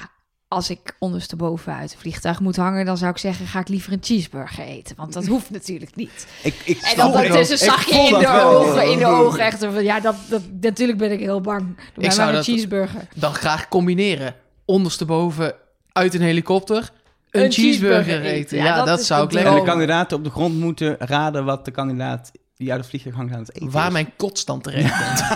als 0.49 0.71
ik 0.71 0.97
ondersteboven 0.99 1.75
uit 1.75 1.93
een 1.93 1.99
vliegtuig 1.99 2.41
moet 2.41 2.57
hangen... 2.57 2.85
dan 2.85 2.97
zou 2.97 3.11
ik 3.11 3.19
zeggen, 3.19 3.47
ga 3.47 3.61
ik 3.61 3.69
liever 3.69 3.93
een 3.93 4.03
cheeseburger 4.03 4.65
eten. 4.65 4.97
Want 4.97 5.13
dat 5.13 5.27
hoeft 5.27 5.51
natuurlijk 5.51 5.97
niet. 5.97 6.27
Ik, 6.43 6.55
ik 6.65 6.81
En 6.81 6.97
dan 6.97 7.07
ondertussen 7.07 7.57
ik 7.57 7.73
zag 7.73 7.85
je 7.85 7.95
in 7.95 8.11
dat 8.11 8.21
de, 8.21 8.43
ogen, 8.43 8.91
in 8.91 8.99
de 8.99 9.07
ogen 9.07 9.41
echt 9.41 9.61
zo 9.61 9.71
van... 9.71 9.83
ja, 9.83 10.01
dat, 10.01 10.15
dat, 10.29 10.43
natuurlijk 10.61 10.99
ben 10.99 11.13
ik 11.13 11.21
heel 11.21 11.41
bang. 11.41 11.77
Doe 11.77 11.77
mij 11.95 12.11
zou 12.11 12.19
maar 12.19 12.29
een 12.29 12.35
dat- 12.35 12.45
cheeseburger. 12.45 13.09
Dan 13.15 13.35
graag 13.35 13.69
combineren. 13.69 14.35
Ondersteboven 14.65 15.55
uit 15.93 16.15
een 16.15 16.21
helikopter. 16.21 16.91
Een, 17.33 17.45
Een 17.45 17.53
cheeseburger, 17.53 18.03
cheeseburger 18.05 18.33
eten. 18.33 18.57
Ja, 18.59 18.65
Ja, 18.65 18.85
dat, 18.85 19.05
zou 19.05 19.21
de 19.21 19.27
ik 19.27 19.31
droom. 19.31 19.45
En 19.47 19.53
lekker 19.53 19.65
de 19.65 19.71
kandidaten 19.71 20.17
op 20.17 20.25
de 20.25 20.31
grond 20.31 20.59
moeten 20.59 20.97
raden 20.99 21.45
wat 21.45 21.65
de 21.65 21.71
kandidaat 21.71 22.31
die 22.57 22.71
uit 22.71 22.81
het 22.81 22.89
vliegtuig 22.89 23.15
hangt 23.17 23.33
aan 23.33 23.39
het 23.41 23.55
eten 23.55 23.71
Waar 23.71 23.87
is. 23.87 23.93
mijn 23.93 24.11
kotstand 24.17 24.63
terecht 24.63 24.93
komt. 24.97 25.21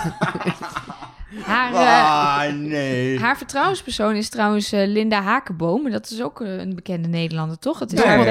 Haar, 1.45 1.73
eh, 1.75 2.49
Ah, 2.49 2.55
nee. 2.55 3.19
haar 3.21 3.37
vertrouwenspersoon 3.37 4.15
is 4.15 4.29
trouwens 4.29 4.73
eh, 4.73 4.87
Linda 4.87 5.23
Hakenboom. 5.23 5.87
En 5.87 5.93
dat 5.93 6.11
is 6.11 6.23
ook 6.23 6.41
eh, 6.41 6.59
een 6.59 6.75
bekende 6.75 7.09
Nederlander, 7.09 7.59
toch? 7.59 7.79
Het 7.79 7.93
is 7.93 8.03
Ja, 8.03 8.17
ook 8.19 8.25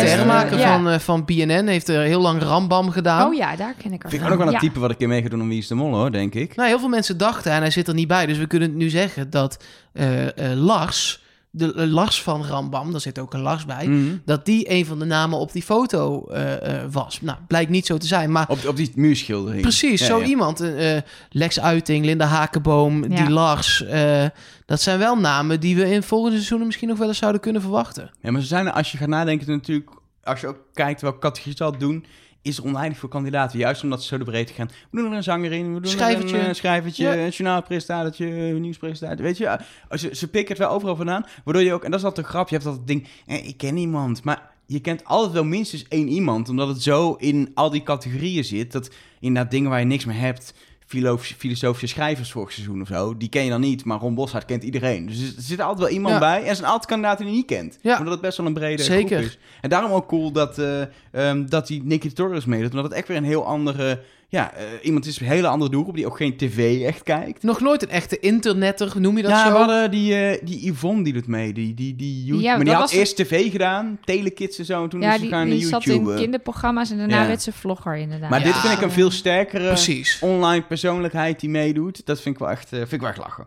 ja, 0.57 0.73
van, 0.73 0.89
eh, 0.89 0.99
van 0.99 1.25
BNN. 1.25 1.67
Heeft 1.67 1.87
er 1.87 2.01
heel 2.01 2.21
lang 2.21 2.41
Rambam 2.41 2.89
gedaan. 2.89 3.27
Oh 3.27 3.33
ja, 3.33 3.55
daar 3.55 3.73
ken 3.77 3.91
ik 3.93 4.01
haar 4.01 4.11
Vind 4.11 4.23
ik 4.23 4.29
ook 4.31 4.35
nog 4.35 4.37
wel 4.37 4.47
een 4.47 4.53
Ja. 4.53 4.59
type 4.59 4.79
wat 4.79 4.91
ik 4.91 4.99
in 4.99 5.09
mee 5.09 5.21
ga 5.21 5.29
doen 5.29 5.41
om 5.41 5.47
Wie 5.49 5.57
is 5.57 5.67
de 5.67 5.75
Mol, 5.75 5.93
hoor, 5.95 6.11
denk 6.11 6.33
ik. 6.33 6.55
Nou, 6.55 6.67
heel 6.69 6.79
veel 6.79 6.89
mensen 6.89 7.17
dachten, 7.17 7.51
en 7.51 7.59
hij 7.61 7.71
zit 7.71 7.87
er 7.87 7.93
niet 7.93 8.07
bij, 8.07 8.25
dus 8.25 8.37
we 8.37 8.47
kunnen 8.47 8.69
het 8.69 8.77
nu 8.77 8.89
zeggen 8.89 9.29
dat 9.29 9.63
eh, 9.93 10.51
eh, 10.51 10.57
Lars, 10.57 11.23
de 11.57 11.87
Lars 11.87 12.21
van 12.21 12.45
Rambam, 12.45 12.91
daar 12.91 13.01
zit 13.01 13.19
ook 13.19 13.33
een 13.33 13.39
Lars 13.41 13.65
bij, 13.65 13.87
Mhm. 13.87 14.15
dat 14.25 14.45
die 14.45 14.71
een 14.71 14.85
van 14.85 14.99
de 14.99 15.05
namen 15.05 15.39
op 15.39 15.51
die 15.51 15.61
foto 15.63 16.25
eh, 16.27 16.81
eh, 16.83 16.91
was. 16.91 17.21
Nou, 17.21 17.37
blijkt 17.47 17.69
niet 17.69 17.85
zo 17.85 17.97
te 17.97 18.07
zijn, 18.07 18.31
maar 18.31 18.49
Op, 18.49 18.65
op 18.67 18.75
die 18.75 18.91
muurschildering. 18.95 19.61
precies, 19.61 19.99
Ja, 19.99 20.05
zo 20.05 20.19
ja. 20.19 20.25
iemand. 20.25 20.59
eh, 20.59 20.97
Lex 21.29 21.59
Uiting, 21.59 22.05
Linda 22.05 22.25
Hakenboom, 22.25 23.11
Ja. 23.11 23.15
die 23.23 23.29
Lars, 23.33 23.83
eh, 23.85 24.25
dat 24.65 24.81
zijn 24.81 24.99
wel 24.99 25.17
namen 25.17 25.59
die 25.59 25.75
we 25.75 25.91
in 25.91 26.03
volgende 26.03 26.35
seizoenen 26.35 26.65
misschien 26.67 26.87
nog 26.87 26.97
wel 26.97 27.07
eens 27.07 27.17
zouden 27.17 27.41
kunnen 27.41 27.61
verwachten. 27.61 28.11
Ja, 28.21 28.31
maar 28.31 28.41
ze 28.41 28.47
zijn 28.47 28.65
er, 28.65 28.71
als 28.71 28.91
je 28.91 28.97
gaat 28.97 29.07
nadenken 29.07 29.47
natuurlijk, 29.51 29.89
als 30.23 30.41
je 30.41 30.47
ook 30.47 30.59
kijkt 30.73 31.01
welke 31.01 31.19
categorie 31.19 31.55
ze 31.57 31.63
al 31.63 31.77
doen, 31.77 32.05
is 32.45 32.57
er 32.57 32.63
oneindig 32.63 32.97
veel 32.99 33.09
kandidaten. 33.09 33.59
Juist 33.59 33.83
omdat 33.83 34.01
ze 34.01 34.07
zo 34.07 34.17
de 34.17 34.23
breedte 34.23 34.53
gaan. 34.53 34.69
We 34.89 35.01
doen 35.01 35.11
er 35.11 35.17
een 35.17 35.23
zanger 35.23 35.51
in, 35.51 35.73
we 35.73 35.79
doen 35.81 35.91
Schrijvertje. 35.91 36.35
er 36.37 36.43
een 36.43 36.49
uh, 36.49 36.53
schrijvertje, 36.55 37.03
Ja. 37.03 37.15
een 37.15 37.29
journaalpresentatortje, 37.29 38.25
een 38.25 38.61
nieuwspresentator. 38.61 39.23
Weet 39.25 39.37
je, 39.37 39.59
als 39.89 40.01
ze, 40.01 40.15
ze 40.15 40.27
pikken 40.27 40.55
het 40.55 40.63
wel 40.65 40.73
overal 40.73 40.95
vandaan. 40.95 41.25
Waardoor 41.43 41.63
je 41.63 41.73
ook, 41.73 41.83
en 41.83 41.91
dat 41.91 41.99
is 41.99 42.05
altijd 42.05 42.25
een 42.25 42.31
grap, 42.31 42.49
je 42.49 42.53
hebt 42.55 42.67
dat 42.67 42.87
ding, 42.87 43.07
eh, 43.25 43.47
ik 43.47 43.57
ken 43.57 43.77
iemand. 43.77 44.23
Maar 44.23 44.51
je 44.65 44.79
kent 44.79 45.03
altijd 45.05 45.31
wel 45.33 45.43
minstens 45.43 45.85
één 45.87 46.07
iemand, 46.07 46.49
omdat 46.49 46.67
het 46.67 46.81
zo 46.81 47.13
in 47.13 47.51
al 47.53 47.69
die 47.69 47.83
categorieën 47.83 48.43
zit. 48.43 48.71
Dat 48.71 48.89
inderdaad 49.19 49.51
dingen 49.51 49.69
waar 49.69 49.79
je 49.79 49.85
niks 49.85 50.05
mee 50.05 50.17
hebt, 50.17 50.53
filosofische, 50.85 51.87
schrijvers 51.87 52.31
vorig 52.31 52.51
seizoen 52.51 52.81
of 52.81 52.87
zo, 52.87 53.17
die 53.17 53.29
ken 53.29 53.43
je 53.43 53.49
dan 53.49 53.61
niet, 53.61 53.85
maar 53.85 53.99
Ron 53.99 54.15
Boshart 54.15 54.45
kent 54.45 54.63
iedereen. 54.63 55.05
Dus 55.05 55.35
er 55.35 55.41
zit 55.41 55.59
altijd 55.59 55.79
wel 55.79 55.89
iemand 55.89 56.13
Ja. 56.13 56.19
bij. 56.19 56.41
En 56.41 56.47
er 56.47 56.55
zijn 56.55 56.67
altijd 56.67 56.85
kandidaten 56.85 57.25
die 57.25 57.33
je 57.33 57.39
niet 57.39 57.47
kent. 57.47 57.77
Ja. 57.81 57.97
Omdat 57.97 58.13
het 58.13 58.21
best 58.21 58.37
wel 58.37 58.45
een 58.47 58.53
brede 58.53 58.83
Zeker. 58.83 59.17
groep 59.17 59.29
is. 59.29 59.37
En 59.61 59.69
daarom 59.69 59.91
ook 59.91 60.07
cool 60.07 60.31
dat, 60.31 60.57
eh 60.59 60.81
ehm, 61.11 61.45
dat 61.45 61.67
die 61.67 61.83
Nicky 61.83 62.09
Torres 62.09 62.45
meedoet. 62.45 62.69
Omdat 62.69 62.85
het 62.85 62.93
echt 62.93 63.07
weer 63.07 63.17
een 63.17 63.23
heel 63.23 63.45
andere... 63.45 64.01
Ja, 64.35 64.53
eh, 64.53 64.63
iemand 64.81 65.05
is 65.05 65.19
een 65.19 65.25
hele 65.27 65.47
andere 65.47 65.71
doelgroep 65.71 65.95
die 65.95 66.05
ook 66.05 66.17
geen 66.17 66.37
tv 66.37 66.81
echt 66.85 67.03
kijkt. 67.03 67.43
Nog 67.43 67.59
nooit 67.61 67.83
een 67.83 67.89
echte 67.89 68.19
internetter, 68.19 68.93
noem 69.01 69.15
je 69.17 69.21
dat 69.23 69.31
ja, 69.31 69.45
zo? 69.45 69.51
we 69.51 69.57
hadden 69.57 69.91
die, 69.91 70.15
eh, 70.15 70.45
die 70.45 70.71
Yvonne 70.71 71.03
die 71.03 71.13
doet 71.13 71.27
mee. 71.27 71.53
Die, 71.53 71.73
die, 71.73 71.95
die, 71.95 72.23
YouTube- 72.23 72.43
Ja, 72.43 72.55
maar 72.55 72.65
die 72.65 72.73
had 72.73 72.91
eerst 72.91 73.15
tv 73.15 73.51
gedaan, 73.51 73.99
telekids 74.05 74.57
en 74.57 74.65
zo. 74.65 74.83
En 74.83 74.89
toen 74.89 75.01
Ja, 75.01 75.07
is 75.09 75.15
ze 75.15 75.21
die, 75.21 75.29
gaan 75.29 75.49
die 75.49 75.59
naar 75.59 75.69
zat 75.69 75.83
YouTube. 75.83 76.11
in 76.11 76.17
kinderprogramma's 76.17 76.91
en 76.91 76.97
daarna 76.97 77.21
Ja. 77.21 77.27
werd 77.27 77.41
ze 77.41 77.51
vlogger 77.51 77.95
inderdaad. 77.95 78.29
maar 78.29 78.43
dit 78.43 78.53
Ja. 78.53 78.61
vind 78.61 78.73
ik 78.73 78.81
een 78.81 78.91
veel 78.91 79.11
sterkere 79.11 79.67
Precies. 79.67 80.19
online 80.21 80.63
persoonlijkheid 80.63 81.39
die 81.39 81.49
meedoet. 81.49 82.05
Dat 82.05 82.21
vind 82.21 82.35
ik 82.35 82.41
wel 82.41 82.49
echt, 82.51 82.71
eh, 82.73 82.79
vind 82.79 82.91
ik 82.93 82.99
wel 82.99 83.09
echt 83.09 83.17
lachen. 83.19 83.45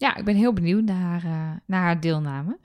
Ja, 0.00 0.16
ik 0.16 0.24
ben 0.24 0.36
heel 0.36 0.52
benieuwd 0.52 0.84
naar 0.84 0.96
haar, 1.02 1.24
eh, 1.24 1.50
naar 1.66 1.82
haar 1.82 2.00
deelname. 2.00 2.56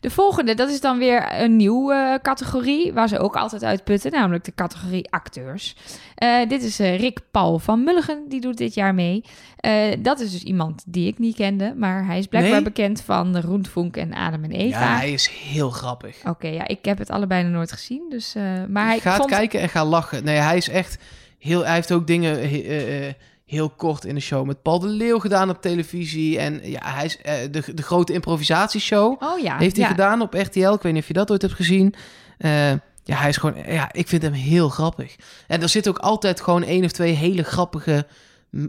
De 0.00 0.10
volgende, 0.10 0.54
dat 0.54 0.68
is 0.70 0.80
dan 0.80 0.98
weer 0.98 1.40
een 1.42 1.56
nieuwe 1.56 2.18
categorie... 2.22 2.92
waar 2.92 3.08
ze 3.08 3.18
ook 3.18 3.36
altijd 3.36 3.64
uitputten, 3.64 4.10
namelijk 4.12 4.44
de 4.44 4.54
categorie 4.54 5.10
acteurs. 5.10 5.76
Eh, 6.14 6.48
dit 6.48 6.62
is 6.62 6.78
eh, 6.80 6.98
Rick 6.98 7.18
Paul 7.30 7.58
van 7.58 7.84
Mulligen, 7.84 8.24
die 8.28 8.40
doet 8.40 8.56
dit 8.56 8.74
jaar 8.74 8.94
mee. 8.94 9.24
Eh, 9.56 9.72
dat 9.98 10.20
is 10.20 10.32
dus 10.32 10.42
iemand 10.42 10.82
die 10.86 11.06
ik 11.06 11.18
niet 11.18 11.36
kende... 11.36 11.74
maar 11.76 12.06
hij 12.06 12.18
is 12.18 12.26
blijkbaar 12.26 12.54
Nee? 12.54 12.62
bekend 12.62 13.00
van 13.00 13.38
Roentvonk 13.38 13.96
en 13.96 14.14
Adam 14.14 14.44
en 14.44 14.50
Eva. 14.50 14.80
Ja, 14.80 14.96
hij 14.96 15.12
is 15.12 15.28
heel 15.28 15.70
grappig. 15.70 16.16
Oké, 16.24 16.48
ja, 16.48 16.68
ik 16.68 16.84
heb 16.84 16.98
het 16.98 17.10
allebei 17.10 17.42
nog 17.42 17.52
nooit 17.52 17.72
gezien, 17.72 18.06
dus... 18.08 18.34
eh, 18.34 18.42
maar 18.68 18.86
hij 18.86 18.98
ga 19.00 19.10
het 19.10 19.18
vond... 19.18 19.30
kijken 19.30 19.60
en 19.60 19.68
ga 19.68 19.84
lachen. 19.84 20.24
Nee, 20.24 20.36
hij 20.36 20.56
is 20.56 20.68
echt 20.68 20.98
heel... 21.38 21.64
Hij 21.64 21.74
heeft 21.74 21.92
ook 21.92 22.06
dingen 22.06 22.38
eh, 22.40 23.08
eh, 23.08 23.14
heel 23.48 23.70
kort 23.70 24.04
in 24.04 24.14
de 24.14 24.20
show 24.20 24.46
met 24.46 24.62
Paul 24.62 24.78
de 24.78 24.86
Leeuw 24.86 25.18
gedaan 25.18 25.50
op 25.50 25.60
televisie. 25.62 26.38
En 26.38 26.60
ja, 26.62 26.80
hij 26.82 27.04
is 27.04 27.18
eh, 27.20 27.34
de, 27.50 27.74
de 27.74 27.82
grote 27.82 28.12
improvisatieshow. 28.12 29.22
Oh 29.22 29.38
ja, 29.38 29.56
heeft 29.56 29.76
hij 29.76 29.84
ja. 29.84 29.90
gedaan 29.90 30.20
op 30.20 30.34
RTL. 30.34 30.72
Ik 30.72 30.82
weet 30.82 30.92
niet 30.92 31.02
of 31.02 31.08
je 31.08 31.14
dat 31.14 31.30
ooit 31.30 31.42
hebt 31.42 31.54
gezien. 31.54 31.94
Eh, 32.38 32.70
ja, 33.04 33.16
hij 33.16 33.28
is 33.28 33.36
gewoon... 33.36 33.56
Ja, 33.66 33.92
ik 33.92 34.08
vind 34.08 34.22
hem 34.22 34.32
heel 34.32 34.68
grappig. 34.68 35.16
En 35.46 35.62
er 35.62 35.68
zitten 35.68 35.92
ook 35.92 35.98
altijd 35.98 36.40
gewoon 36.40 36.62
één 36.62 36.84
of 36.84 36.90
twee 36.90 37.12
hele 37.12 37.42
grappige 37.42 38.06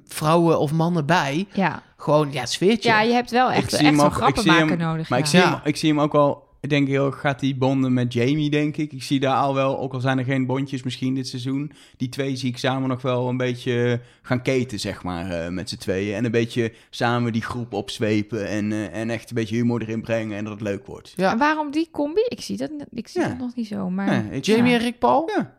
vrouwen 0.07 0.59
of 0.59 0.71
mannen 0.71 1.05
bij. 1.05 1.47
Ja. 1.53 1.84
Gewoon, 1.97 2.32
ja, 2.32 2.39
het 2.39 2.51
sfeertje. 2.51 2.89
ja, 2.89 3.01
je 3.01 3.13
hebt 3.13 3.32
wel 3.32 3.51
echt, 3.51 3.73
echt 3.73 3.95
zo'n 3.95 4.11
grappenmaker 4.11 4.77
nodig. 4.77 5.09
Maar 5.09 5.19
ja. 5.19 5.25
ik, 5.25 5.30
zie 5.30 5.39
hem, 5.39 5.59
ik 5.63 5.77
zie 5.77 5.89
hem 5.89 6.01
ook 6.01 6.11
wel 6.11 6.49
ik 6.62 6.70
denk 6.70 6.88
heel, 6.88 7.12
gaat 7.12 7.41
hij 7.41 7.55
bonden 7.57 7.93
met 7.93 8.14
Jamie, 8.14 8.49
denk 8.49 8.78
ik. 8.78 8.93
Ik 8.93 9.03
zie 9.03 9.20
daar 9.20 9.36
al 9.38 9.53
wel, 9.53 9.80
ook 9.80 9.93
al 9.93 9.99
zijn 9.99 10.18
er 10.18 10.24
geen 10.24 10.45
bondjes 10.45 10.84
misschien 10.84 11.14
dit 11.16 11.28
seizoen, 11.28 11.72
die 11.97 12.10
twee 12.10 12.36
zie 12.36 12.49
ik 12.49 12.57
samen 12.57 12.89
nog 12.89 13.01
wel 13.01 13.30
een 13.30 13.38
beetje 13.38 14.01
gaan 14.22 14.41
keten, 14.41 14.80
zeg 14.80 15.03
maar, 15.03 15.30
eh, 15.32 15.49
met 15.51 15.70
z'n 15.70 15.78
tweeën. 15.78 16.16
En 16.16 16.26
een 16.26 16.32
beetje 16.32 16.74
samen 16.89 17.32
die 17.34 17.41
groep 17.41 17.74
opzwepen 17.74 18.47
en, 18.47 18.72
eh, 18.72 18.99
en 18.99 19.10
echt 19.10 19.30
een 19.30 19.36
beetje 19.36 19.55
humor 19.55 19.82
erin 19.82 20.01
brengen 20.01 20.38
en 20.38 20.43
dat 20.43 20.53
het 20.53 20.62
leuk 20.62 20.86
wordt. 20.86 21.14
Ja. 21.16 21.32
En 21.32 21.38
waarom 21.38 21.72
die 21.72 21.88
combi? 21.91 22.22
Ik 22.28 22.41
zie 22.41 22.57
dat, 22.57 22.72
ik 22.91 23.07
zie 23.07 23.22
Ja. 23.22 23.28
dat 23.28 23.38
nog 23.38 23.55
niet 23.55 23.68
zo. 23.68 23.89
Maar 23.89 24.38
Jamie 24.38 24.72
Ja. 24.72 24.78
en 24.78 24.84
Rick 24.84 24.99
Paul? 24.99 25.30
Ja. 25.36 25.57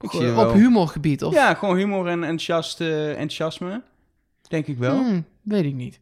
Ik 0.00 0.10
zie. 0.10 0.36
Op 0.38 0.52
humorgebied, 0.52 1.22
of? 1.24 1.34
Ja, 1.34 1.54
gewoon 1.54 1.76
humor 1.76 2.06
en 2.06 2.22
enthousiast, 2.22 2.80
eh, 2.80 3.08
enthousiasme. 3.08 3.82
Denk 4.48 4.66
ik 4.66 4.78
wel. 4.78 4.98
Hmm, 4.98 5.24
weet 5.42 5.64
ik 5.64 5.74
niet. 5.74 6.00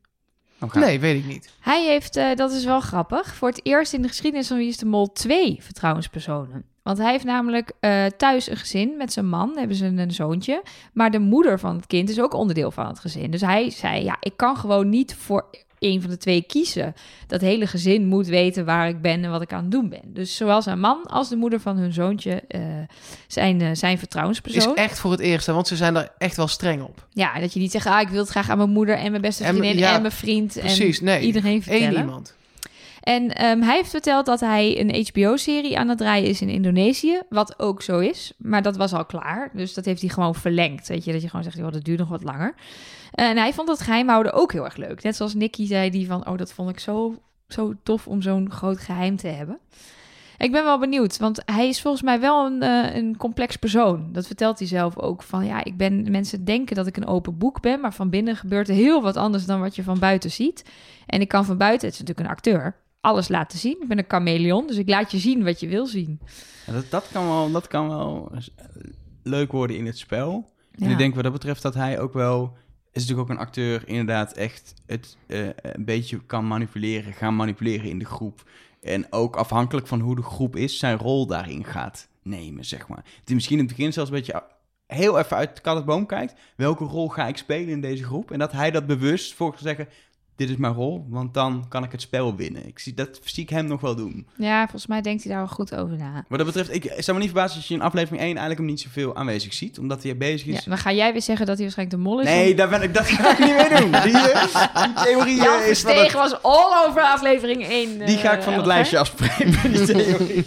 Nee, 0.72 1.00
weet 1.00 1.18
ik 1.18 1.26
niet. 1.26 1.52
Hij 1.60 1.86
heeft, 1.86 2.16
eh, 2.16 2.34
dat 2.34 2.52
is 2.52 2.64
wel 2.64 2.80
grappig, 2.80 3.34
voor 3.34 3.48
het 3.48 3.60
eerst 3.62 3.92
in 3.92 4.02
de 4.02 4.08
geschiedenis 4.08 4.48
van 4.48 4.56
Wie 4.56 4.68
is 4.68 4.76
de 4.76 4.86
Mol 4.86 5.12
twee 5.12 5.58
vertrouwenspersonen. 5.60 6.64
Want 6.82 6.98
hij 6.98 7.10
heeft 7.10 7.24
namelijk 7.24 7.72
eh, 7.80 8.06
thuis 8.06 8.50
een 8.50 8.56
gezin 8.56 8.96
met 8.96 9.12
zijn 9.12 9.28
man, 9.28 9.52
hebben 9.56 9.76
ze 9.76 9.86
een 9.86 10.10
zoontje. 10.10 10.62
Maar 10.92 11.10
de 11.10 11.18
moeder 11.18 11.58
van 11.58 11.76
het 11.76 11.86
kind 11.86 12.08
is 12.08 12.20
ook 12.20 12.34
onderdeel 12.34 12.70
van 12.70 12.86
het 12.86 12.98
gezin. 12.98 13.30
Dus 13.30 13.40
hij 13.40 13.70
zei, 13.70 14.04
ja, 14.04 14.16
ik 14.20 14.36
kan 14.36 14.56
gewoon 14.56 14.88
niet 14.88 15.14
voor 15.14 15.50
een 15.82 16.00
van 16.00 16.10
de 16.10 16.16
twee 16.16 16.42
kiezen. 16.42 16.94
Dat 17.26 17.40
hele 17.40 17.66
gezin 17.66 18.06
moet 18.06 18.26
weten 18.26 18.64
waar 18.64 18.88
ik 18.88 19.00
ben 19.00 19.24
en 19.24 19.30
wat 19.30 19.42
ik 19.42 19.52
aan 19.52 19.62
het 19.62 19.70
doen 19.70 19.88
ben. 19.88 20.02
Dus 20.04 20.36
zowel 20.36 20.62
zijn 20.62 20.80
man 20.80 21.06
als 21.06 21.28
de 21.28 21.36
moeder 21.36 21.60
van 21.60 21.76
hun 21.76 21.92
zoontje 21.92 22.42
eh, 22.48 22.60
zijn, 23.26 23.60
eh, 23.60 23.68
zijn 23.72 23.92
Is 23.92 23.98
vertrouwenspersoon. 23.98 24.76
echt 24.76 24.98
voor 24.98 25.10
het 25.10 25.20
eerst, 25.20 25.46
want 25.46 25.68
ze 25.68 25.76
zijn 25.76 25.96
er 25.96 26.08
echt 26.18 26.36
wel 26.36 26.48
streng 26.48 26.82
op. 26.82 27.06
Ja, 27.10 27.40
dat 27.40 27.52
je 27.52 27.60
niet 27.60 27.70
zegt, 27.70 27.86
ah, 27.86 28.00
ik 28.00 28.08
wil 28.08 28.20
het 28.20 28.28
graag 28.28 28.50
aan 28.50 28.58
mijn 28.58 28.70
moeder 28.70 28.94
en 28.94 29.10
mijn 29.10 29.22
beste 29.22 29.44
vriendin 29.44 29.70
en, 29.70 29.78
ja, 29.78 29.98
mijn 29.98 30.12
vriend 30.12 30.56
Precies, 30.58 30.98
en 30.98 31.04
nee. 31.04 31.20
iedereen 31.20 31.62
vertellen. 31.62 31.94
Eén 31.94 32.00
iemand. 32.00 32.34
En 33.02 33.34
ehm, 33.34 33.60
hij 33.60 33.76
heeft 33.76 33.90
verteld 33.90 34.26
dat 34.26 34.40
hij 34.40 34.80
een 34.80 35.06
HBO-serie 35.06 35.78
aan 35.78 35.88
het 35.88 35.98
draaien 35.98 36.28
is 36.28 36.40
in 36.40 36.48
Indonesië. 36.48 37.20
Wat 37.28 37.58
ook 37.58 37.82
zo 37.82 37.98
is. 37.98 38.32
Maar 38.36 38.62
dat 38.62 38.76
was 38.76 38.92
al 38.92 39.04
klaar. 39.04 39.50
Dus 39.52 39.74
dat 39.74 39.84
heeft 39.84 40.00
hij 40.00 40.10
gewoon 40.10 40.34
verlengd. 40.34 40.88
Weet 40.88 41.04
je, 41.04 41.12
dat 41.12 41.22
je 41.22 41.28
gewoon 41.28 41.44
zegt, 41.44 41.56
joh, 41.56 41.72
dat 41.72 41.84
duurt 41.84 41.98
nog 41.98 42.08
wat 42.08 42.22
langer. 42.22 42.54
En 43.12 43.36
hij 43.36 43.52
vond 43.52 43.68
dat 43.68 43.80
geheimhouden 43.80 44.32
ook 44.32 44.52
heel 44.52 44.64
erg 44.64 44.76
leuk. 44.76 45.02
Net 45.02 45.16
zoals 45.16 45.34
Nicky 45.34 45.66
zei, 45.66 45.90
die 45.90 46.06
van, 46.06 46.28
oh, 46.28 46.36
dat 46.36 46.52
vond 46.52 46.70
ik 46.70 46.78
zo, 46.78 47.22
zo 47.48 47.74
tof 47.82 48.06
om 48.06 48.22
zo'n 48.22 48.50
groot 48.50 48.78
geheim 48.78 49.16
te 49.16 49.28
hebben. 49.28 49.58
Ik 50.38 50.52
ben 50.52 50.64
wel 50.64 50.78
benieuwd, 50.78 51.18
want 51.18 51.42
hij 51.44 51.68
is 51.68 51.80
volgens 51.80 52.02
mij 52.02 52.20
wel 52.20 52.46
een, 52.46 52.62
eh, 52.62 52.94
een 52.94 53.16
complex 53.16 53.56
persoon. 53.56 54.08
Dat 54.12 54.26
vertelt 54.26 54.58
hij 54.58 54.68
zelf 54.68 54.98
ook. 54.98 55.22
Van 55.22 55.46
ja, 55.46 55.64
ik 55.64 55.76
ben, 55.76 56.10
mensen 56.10 56.44
denken 56.44 56.76
dat 56.76 56.86
ik 56.86 56.96
een 56.96 57.06
open 57.06 57.38
boek 57.38 57.60
ben, 57.60 57.80
maar 57.80 57.94
van 57.94 58.10
binnen 58.10 58.36
gebeurt 58.36 58.68
er 58.68 58.74
heel 58.74 59.02
wat 59.02 59.16
anders 59.16 59.46
dan 59.46 59.60
wat 59.60 59.76
je 59.76 59.82
van 59.82 59.98
buiten 59.98 60.30
ziet. 60.30 60.64
En 61.06 61.20
ik 61.20 61.28
kan 61.28 61.44
van 61.44 61.58
buiten, 61.58 61.88
het 61.88 61.94
is 61.94 62.00
natuurlijk 62.00 62.28
een 62.28 62.34
acteur, 62.34 62.76
alles 63.00 63.28
laten 63.28 63.58
zien. 63.58 63.76
Ik 63.80 63.88
ben 63.88 63.98
een 63.98 64.04
chameleon, 64.08 64.66
dus 64.66 64.76
ik 64.76 64.88
laat 64.88 65.10
je 65.10 65.18
zien 65.18 65.44
wat 65.44 65.60
je 65.60 65.68
wil 65.68 65.86
zien. 65.86 66.20
Ja, 66.66 66.72
dat, 66.72 66.90
dat 66.90 67.08
kan 67.12 67.26
wel, 67.26 67.50
dat 67.50 67.68
kan 67.68 67.88
wel 67.88 68.30
eh, 68.34 68.64
leuk 69.22 69.52
worden 69.52 69.76
in 69.76 69.86
het 69.86 69.98
spel. 69.98 70.50
En 70.78 70.90
ik 70.90 70.98
denk 70.98 71.14
wat 71.14 71.24
dat 71.24 71.32
betreft 71.32 71.62
dat 71.62 71.74
hij 71.74 72.00
ook 72.00 72.12
wel... 72.12 72.56
Is 72.92 73.00
natuurlijk 73.00 73.30
ook 73.30 73.36
een 73.36 73.44
acteur 73.44 73.88
inderdaad 73.88 74.32
echt 74.32 74.74
het 74.86 75.16
eh, 75.26 75.46
een 75.62 75.84
beetje 75.84 76.24
kan 76.26 76.46
manipuleren, 76.46 77.12
gaan 77.12 77.36
manipuleren 77.36 77.90
in 77.90 77.98
de 77.98 78.04
groep. 78.04 78.50
En 78.80 79.12
ook 79.12 79.36
afhankelijk 79.36 79.86
van 79.86 80.00
hoe 80.00 80.16
de 80.16 80.22
groep 80.22 80.56
is, 80.56 80.78
zijn 80.78 80.98
rol 80.98 81.26
daarin 81.26 81.64
gaat 81.64 82.08
nemen, 82.22 82.64
zeg 82.64 82.88
maar. 82.88 83.04
Die 83.24 83.34
misschien 83.34 83.58
in 83.58 83.64
het 83.64 83.76
begin 83.76 83.92
zelfs 83.92 84.10
een 84.10 84.16
beetje 84.16 84.44
heel 84.86 85.18
even 85.18 85.36
uit 85.36 85.56
de 85.56 85.62
kat 85.62 85.76
het 85.76 85.84
boom 85.84 86.06
kijkt. 86.06 86.34
Welke 86.56 86.84
rol 86.84 87.08
ga 87.08 87.26
ik 87.26 87.36
spelen 87.36 87.68
in 87.68 87.80
deze 87.80 88.04
groep? 88.04 88.30
En 88.30 88.38
dat 88.38 88.52
hij 88.52 88.70
dat 88.70 88.86
bewust 88.86 89.34
voor 89.34 89.54
zeggen, 89.58 89.88
dit 90.46 90.50
is 90.54 90.60
mijn 90.60 90.72
rol, 90.74 91.06
want 91.08 91.34
dan 91.34 91.64
kan 91.68 91.84
ik 91.84 91.92
het 91.92 92.00
spel 92.00 92.36
winnen. 92.36 92.66
Ik 92.66 92.78
zie, 92.78 92.94
dat 92.94 93.20
zie 93.24 93.42
ik 93.42 93.50
hem 93.50 93.66
nog 93.66 93.80
wel 93.80 93.94
doen. 93.96 94.26
Ja, 94.36 94.60
volgens 94.62 94.86
mij 94.86 95.00
denkt 95.00 95.22
hij 95.22 95.32
daar 95.32 95.40
wel 95.42 95.54
goed 95.54 95.74
over 95.74 95.96
na. 95.96 96.24
Wat 96.28 96.38
dat 96.38 96.46
betreft, 96.46 96.74
ik 96.74 96.92
zou 96.98 97.16
me 97.16 97.22
niet 97.22 97.32
verbazen 97.32 97.56
als 97.56 97.68
je 97.68 97.74
in 97.74 97.82
aflevering 97.82 98.18
1 98.20 98.28
eigenlijk 98.28 98.58
hem 98.58 98.68
niet 98.68 98.80
zoveel 98.80 99.16
aanwezig 99.16 99.52
ziet. 99.54 99.78
Omdat 99.78 100.02
hij 100.02 100.16
bezig 100.16 100.46
Ja, 100.46 100.52
is. 100.58 100.64
dan 100.64 100.78
ga 100.78 100.92
jij 100.92 101.12
weer 101.12 101.22
zeggen 101.22 101.46
dat 101.46 101.54
hij 101.56 101.64
waarschijnlijk 101.64 102.02
de 102.02 102.08
mol 102.08 102.20
is. 102.20 102.26
nee, 102.26 102.54
daar 102.54 102.68
ben 102.68 102.82
ik, 102.82 102.94
dat 102.94 103.06
ga 103.06 103.30
ik 103.32 103.38
niet 103.38 103.56
meer 103.56 103.80
doen. 103.80 103.90
Die, 103.90 104.30
eh, 104.30 104.84
die 104.84 105.04
theorie 105.04 105.36
Jan 105.36 105.60
eh, 105.60 105.68
is 105.68 105.80
van 105.80 105.94
het- 105.94 106.12
was 106.12 106.42
all 106.42 106.86
over 106.88 107.02
aflevering 107.02 107.64
1. 107.68 108.06
Die 108.06 108.16
ga 108.16 108.32
ik 108.32 108.42
van 108.42 108.52
het 108.52 108.66
lijstje 108.66 108.98
afspreken. 108.98 109.72
die 109.72 109.84
theorie. 109.94 110.44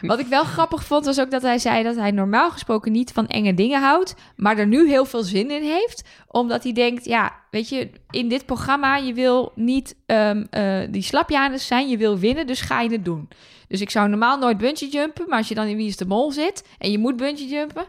Wat 0.00 0.18
ik 0.18 0.26
wel 0.26 0.44
grappig 0.44 0.84
vond, 0.84 1.04
was 1.04 1.20
ook 1.20 1.30
dat 1.30 1.42
hij 1.42 1.58
zei 1.58 1.82
dat 1.82 1.96
hij 1.96 2.10
normaal 2.10 2.50
gesproken 2.50 2.92
niet 2.92 3.12
van 3.12 3.26
enge 3.26 3.54
dingen 3.54 3.80
houdt, 3.80 4.14
maar 4.36 4.58
er 4.58 4.66
nu 4.66 4.88
heel 4.88 5.04
veel 5.04 5.22
zin 5.22 5.50
in 5.50 5.62
heeft. 5.62 6.02
Omdat 6.28 6.62
hij 6.62 6.72
denkt, 6.72 7.04
ja, 7.04 7.32
weet 7.50 7.68
je, 7.68 7.90
in 8.10 8.28
dit 8.28 8.46
programma, 8.46 8.96
je 8.96 9.12
wil 9.12 9.31
niet 9.54 9.96
ehm, 10.06 10.44
eh, 10.50 10.80
die 10.90 11.02
slapjanus 11.02 11.66
zijn, 11.66 11.88
je 11.88 11.96
wil 11.96 12.18
winnen, 12.18 12.46
dus 12.46 12.60
ga 12.60 12.80
je 12.80 12.90
het 12.90 13.04
doen. 13.04 13.28
Dus 13.68 13.80
ik 13.80 13.90
zou 13.90 14.08
normaal 14.08 14.38
nooit 14.38 14.58
bungee 14.58 14.90
jumpen, 14.90 15.28
maar 15.28 15.38
als 15.38 15.48
je 15.48 15.54
dan 15.54 15.66
in 15.66 15.76
Wie 15.76 15.86
is 15.86 15.96
de 15.96 16.06
Mol 16.06 16.32
zit 16.32 16.64
en 16.78 16.90
je 16.90 16.98
moet 16.98 17.16
bungee 17.16 17.48
jumpen, 17.48 17.84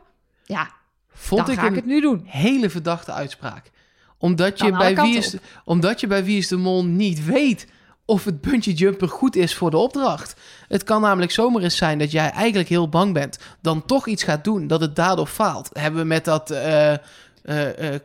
ja, 0.46 0.70
Vond 1.14 1.46
dan 1.46 1.56
ik 1.56 1.62
ga 1.62 1.68
ik 1.68 1.76
het 1.76 1.86
nu 1.86 2.02
doen. 2.02 2.24
hele 2.26 2.70
verdachte 2.70 3.12
uitspraak. 3.12 3.72
Omdat 4.18 4.60
je, 4.60 4.72
bij 4.72 4.96
wie 4.96 5.18
is, 5.18 5.36
omdat 5.66 6.00
je 6.00 6.08
bij 6.08 6.24
Wie 6.24 6.38
is 6.38 6.48
de 6.48 6.58
Mol 6.58 6.86
niet 6.86 7.26
weet 7.26 7.68
of 8.06 8.26
het 8.26 8.42
bungee 8.42 8.74
jumper 8.74 9.10
goed 9.10 9.36
is 9.36 9.56
voor 9.56 9.72
de 9.72 9.78
opdracht. 9.78 10.36
Het 10.68 10.84
kan 10.84 11.02
namelijk 11.02 11.32
zomaar 11.32 11.64
eens 11.64 11.78
zijn 11.78 12.00
dat 12.00 12.12
jij 12.12 12.30
eigenlijk 12.30 12.70
heel 12.70 12.90
bang 12.90 13.14
bent, 13.14 13.40
dan 13.62 13.86
toch 13.86 14.08
iets 14.08 14.24
gaat 14.24 14.44
doen, 14.44 14.68
dat 14.68 14.82
het 14.82 14.96
daardoor 14.96 15.28
faalt. 15.28 15.70
Hebben 15.74 16.02
we 16.02 16.08
met 16.08 16.26
dat 16.26 16.52
eh, 16.52 16.94
eh, 16.94 17.00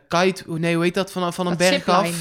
kite, 0.07 0.43
nee 0.47 0.75
hoe 0.75 0.83
heet 0.83 0.93
dat, 0.93 1.11
van, 1.11 1.33
van 1.33 1.47
een 1.47 1.57
Dat 1.57 1.69
berg 1.69 1.87
af? 1.87 2.11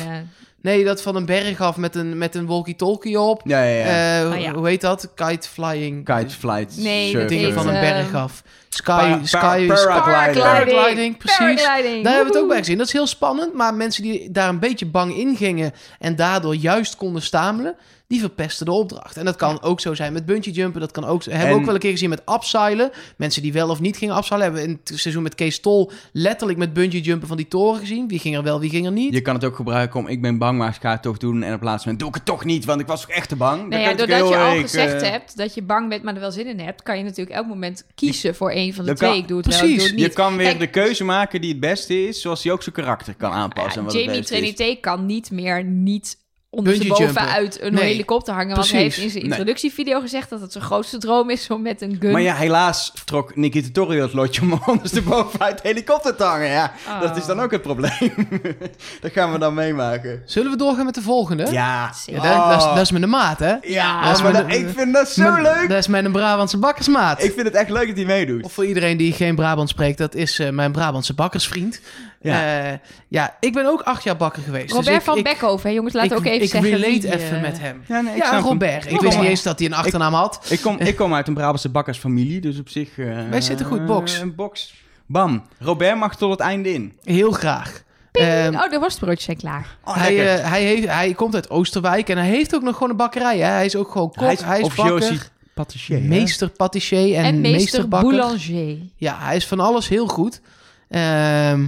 Eh, 0.63 0.73
Nee, 0.73 0.85
dat 0.85 1.03
van 1.03 1.17
een 1.17 1.27
berg 1.27 1.61
af 1.61 1.77
met 1.77 1.95
een, 1.95 2.19
met 2.19 2.35
een 2.35 2.47
walkie-talkie 2.47 3.21
op. 3.21 3.41
Ja, 3.45 3.63
ja, 3.63 3.69
ja. 3.87 4.27
Oh, 4.27 4.35
Eh, 4.35 4.43
ja. 4.43 4.53
Hoe 4.53 4.69
heet 4.69 4.81
dat? 4.81 5.09
Kite 5.15 5.49
flying. 5.49 6.05
Kite 6.05 6.35
flight. 6.35 6.77
Nee, 6.77 7.13
Dingen 7.27 7.45
heet, 7.45 7.55
van 7.55 7.69
een 7.69 7.75
eh, 7.75 7.81
berg 7.81 8.15
af. 8.15 8.43
Sky, 8.69 8.91
pa- 9.19 9.21
sky, 9.27 9.67
paragliding. 9.67 10.45
paragliding, 10.45 11.17
precies. 11.19 11.63
Paragliding. 11.63 12.05
Daar 12.05 12.13
hebben 12.15 12.33
we 12.33 12.39
het 12.39 12.43
ook 12.43 12.49
bij 12.49 12.59
gezien. 12.59 12.79
Dat 12.79 12.87
is 12.87 12.93
heel 12.93 13.07
spannend, 13.07 13.55
maar 13.55 13.75
mensen 13.75 14.03
die 14.03 14.31
daar 14.31 14.49
een 14.49 14.59
beetje 14.59 14.87
bang 14.87 15.17
in 15.17 15.37
gingen 15.37 15.73
en 15.99 16.17
daardoor 16.17 16.55
juist 16.55 16.97
konden 16.97 17.23
stamelen, 17.23 17.75
die 18.09 18.21
verpesten 18.21 18.67
de 18.67 18.73
opdracht. 18.73 19.17
En 19.17 19.25
dat 19.25 19.37
kan 19.37 19.63
ook 19.63 19.81
zo 19.81 19.95
zijn 19.95 20.13
met 20.13 20.27
bungee 20.27 20.53
jumpen. 20.53 20.81
Dat 20.81 20.91
kan 20.91 21.05
ook. 21.05 21.25
Hebben 21.25 21.43
we 21.47 21.53
En- 21.53 21.59
ook 21.59 21.65
wel 21.65 21.75
een 21.75 21.81
keer 21.81 21.91
gezien 21.91 22.09
met 22.09 22.27
abseilen. 22.27 22.91
Mensen 23.17 23.43
die 23.43 23.53
wel 23.53 23.69
of 23.69 23.81
niet 23.81 23.97
gingen 23.97 24.15
abseilen, 24.15 24.47
hebben 24.47 24.67
we 24.67 24.73
in 24.73 24.81
het 24.85 25.01
seizoen 25.01 25.23
met 25.23 25.35
Kees 25.35 25.61
Tol 25.61 25.91
letterlijk 26.13 26.59
met 26.59 26.73
bungee 26.73 27.01
jumpen 27.01 27.29
van 27.29 27.37
die 27.37 27.49
toren 27.49 27.81
gezien. 27.81 28.09
Wie 28.09 28.19
ging 28.19 28.37
er 28.37 28.43
wel, 28.43 28.61
wie 28.61 28.71
ging 28.71 28.87
er 28.87 28.93
niet? 28.93 29.13
Je 29.15 29.21
kan 29.21 29.35
het 29.35 29.45
ook 29.45 29.57
gebruiken 29.57 30.01
om, 30.01 30.07
ik 30.07 30.23
ben 30.23 30.39
bang, 30.39 30.59
maar 30.59 30.69
ik 30.69 30.81
ga 30.81 30.91
het 30.91 31.03
toch 31.03 31.17
doen. 31.17 31.43
En 31.43 31.55
op 31.55 31.63
laatste 31.63 31.89
moment 31.89 31.99
doe 31.99 32.09
ik 32.09 32.15
het 32.15 32.25
toch 32.25 32.45
niet, 32.45 32.65
want 32.65 32.81
ik 32.81 32.87
was 32.87 33.01
toch 33.01 33.11
echt 33.11 33.29
te 33.29 33.37
bang. 33.37 33.69
Nou 33.69 33.83
ja, 33.83 33.89
doordat 33.89 34.17
heel 34.17 34.29
je 34.31 34.37
al 34.37 34.57
gezegd 34.61 35.03
eh, 35.03 35.11
hebt 35.11 35.37
dat 35.37 35.55
je 35.55 35.63
bang 35.63 35.89
bent, 35.89 36.03
maar 36.03 36.15
er 36.15 36.21
wel 36.21 36.33
zin 36.33 36.47
in 36.47 36.61
hebt, 36.61 36.83
kan 36.83 36.99
je 36.99 37.05
natuurlijk 37.05 37.37
elk 37.37 37.47
moment 37.47 37.85
kiezen 37.95 38.35
voor 38.35 38.53
een 38.55 38.75
van 38.75 38.85
de 38.85 38.95
twee. 38.95 39.11
kan- 39.11 39.19
ik 39.19 39.29
doe 39.29 39.37
het 39.37 39.47
wel, 39.47 39.55
ik 39.55 39.61
doe 39.61 39.69
precies. 39.71 39.89
het 39.91 39.99
Je 40.01 40.05
niet. 40.07 40.15
kan 40.15 40.37
weer 40.37 40.47
Kijk, 40.47 40.59
de 40.59 40.67
keuze 40.71 41.05
maken 41.05 41.41
die 41.41 41.51
het 41.51 41.61
beste 41.61 42.07
is, 42.09 42.21
zoals 42.21 42.43
hij 42.43 42.53
ook 42.53 42.63
zijn 42.63 42.75
karakter 42.75 43.15
kan 43.15 43.33
aanpassen. 43.33 43.73
Ja, 43.73 43.79
en 43.79 43.85
wat 43.85 43.95
het 43.95 44.29
Jamie. 44.29 44.53
Trinité 44.55 44.81
kan 44.81 45.07
niet 45.07 45.31
meer 45.31 45.65
niet 45.65 46.17
ondersteboven 46.51 47.29
uit 47.29 47.63
een 47.63 47.75
Nee, 47.75 47.85
helikopter 47.85 48.35
hangen. 48.35 48.57
Want 48.57 48.71
hij 48.71 48.81
heeft 48.81 48.97
in 48.99 49.11
zijn 49.11 49.23
Nee. 49.23 49.31
introductievideo 49.33 50.01
gezegd 50.01 50.31
dat 50.31 50.41
het 50.41 50.53
zijn 50.53 50.65
grootste 50.65 50.99
droom 50.99 51.31
is 51.31 51.51
om 51.51 51.63
met 51.63 51.81
een 51.83 51.97
gun... 52.01 52.13
Maar 52.13 52.21
ja, 52.21 52.35
helaas 52.35 52.93
trok 53.05 53.37
Nicky 53.37 53.63
Tutorial 53.63 54.03
het 54.03 54.13
lotje 54.13 54.41
om 54.43 54.61
ondersteboven 54.67 55.41
uit 55.41 55.63
de 55.63 55.69
helikopter 55.69 56.17
te 56.17 56.23
hangen. 56.25 56.49
Ja, 56.49 56.73
dat 57.01 57.17
is 57.17 57.27
dan 57.27 57.41
ook 57.41 57.51
het 57.51 57.63
probleem. 57.63 58.29
dat 59.01 59.13
gaan 59.13 59.33
we 59.33 59.39
dan 59.39 59.55
meemaken. 59.55 60.23
Zullen 60.25 60.51
we 60.51 60.57
doorgaan 60.57 60.85
met 60.85 60.95
de 60.95 61.03
volgende? 61.03 61.43
Ja, 61.43 61.51
Ja, 61.53 61.93
Zeker. 61.93 62.23
dat, 62.23 62.33
dat, 62.49 62.59
is, 62.61 62.65
Oh. 62.67 62.75
dat 62.75 62.83
is 62.83 62.91
met 62.91 63.03
een 63.03 63.09
maat, 63.09 63.39
hè? 63.39 63.55
Ja, 63.63 64.03
dat 64.05 64.17
is 64.17 64.23
maar 64.23 64.33
mijn- 64.33 64.47
dat- 64.49 64.57
ik 64.57 64.69
vind 64.77 64.93
dat 64.95 65.09
zo 65.09 65.31
Met- 65.33 65.43
leuk. 65.43 65.69
Dat 65.69 65.79
is 65.79 65.87
mijn 65.89 66.13
Brabantse 66.13 66.59
bakkersmaat. 66.59 67.23
Ik 67.23 67.33
vind 67.33 67.47
het 67.47 67.55
echt 67.55 67.71
leuk 67.71 67.87
dat 67.87 67.97
hij 67.97 68.05
meedoet. 68.05 68.45
Of 68.45 68.53
voor 68.53 68.67
iedereen 68.67 68.97
die 68.97 69.13
geen 69.13 69.35
Brabant 69.35 69.69
spreekt, 69.69 69.99
dat 69.99 70.15
is 70.15 70.39
eh, 70.39 70.51
mijn 70.51 70.73
Brabantse 70.73 71.15
bakkersvriend. 71.15 71.81
Ja. 72.21 72.59
Ja. 72.63 72.81
ja, 73.09 73.37
ik 73.41 73.53
ben 73.53 73.67
ook 73.67 73.81
acht 73.81 74.03
jaar 74.05 74.17
bakker 74.17 74.43
geweest. 74.43 74.69
Robert 74.69 74.87
dus 74.87 74.97
ik, 74.97 75.03
van 75.03 75.17
ik, 75.19 75.25
Beckhoven, 75.25 75.73
jongens, 75.73 75.95
laten 75.95 76.11
we 76.11 76.17
ik, 76.17 76.21
ook 76.21 76.27
even 76.33 76.45
ik 76.45 76.51
zeggen 76.51 76.71
relate 76.71 77.01
wie, 77.01 77.13
even 77.13 77.37
eh, 77.37 77.43
met 77.43 77.61
hem. 77.61 77.83
Ja, 77.87 78.01
nee, 78.01 78.17
ik 78.17 78.23
ja, 78.23 78.33
hem. 78.35 78.43
Robert. 78.43 78.85
Ik 78.85 78.91
Ik 78.91 79.01
wist 79.01 79.19
niet 79.19 79.29
eens 79.29 79.43
dat 79.43 79.59
hij 79.59 79.69
een 79.69 79.75
achternaam 79.75 80.15
had. 80.15 80.47
Ik 80.49 80.61
kom, 80.61 80.79
ik 80.79 80.97
kom 80.97 81.15
uit 81.15 81.29
een 81.29 81.35
Brabantse 81.35 81.69
bakkersfamilie, 81.69 82.41
dus 82.41 82.59
op 82.59 82.69
zich... 82.69 82.99
eh, 82.99 83.29
Wij 83.31 83.41
zitten 83.41 83.67
goed, 83.67 83.87
box. 83.87 84.19
Een 84.19 84.35
box. 84.35 84.75
Bam. 85.07 85.43
Robert 85.59 85.97
mag 85.99 86.17
tot 86.17 86.31
het 86.31 86.41
einde 86.41 86.73
in. 86.73 86.97
Heel 87.03 87.31
graag. 87.33 87.83
Ehm, 88.13 88.55
oh, 88.55 88.71
de 88.71 88.79
worstbroodjes 88.79 89.25
zijn 89.25 89.37
klaar. 89.37 89.77
Oh, 89.85 89.97
hij, 89.97 90.37
eh, 90.37 90.51
hij, 90.51 90.63
heeft, 90.63 90.87
hij 90.89 91.13
komt 91.15 91.35
uit 91.35 91.51
Oosterwijk 91.51 92.09
en 92.09 92.17
hij 92.19 92.27
heeft 92.27 92.55
ook 92.55 92.63
nog 92.63 92.75
gewoon 92.75 92.91
een 92.91 92.97
bakkerij. 92.97 93.39
Hè? 93.39 93.51
Hij 93.51 93.65
is 93.65 93.77
ook 93.77 93.91
gewoon 93.91 94.11
kok, 94.11 94.21
hij 94.21 94.33
is, 94.33 94.41
hij 94.41 94.61
is 94.61 94.75
bakker, 94.75 95.31
patissier. 95.55 96.01
meester 96.01 96.49
patissier 96.49 97.17
en, 97.17 97.25
En, 97.25 97.41
meester 97.41 97.61
meesterbakker. 97.61 98.11
boulanger. 98.11 98.77
Ja, 98.97 99.17
hij 99.19 99.37
is 99.37 99.47
van 99.47 99.61
alles 99.61 99.89
heel 99.89 100.07
goed. 100.07 100.41
Ehm, 100.89 101.67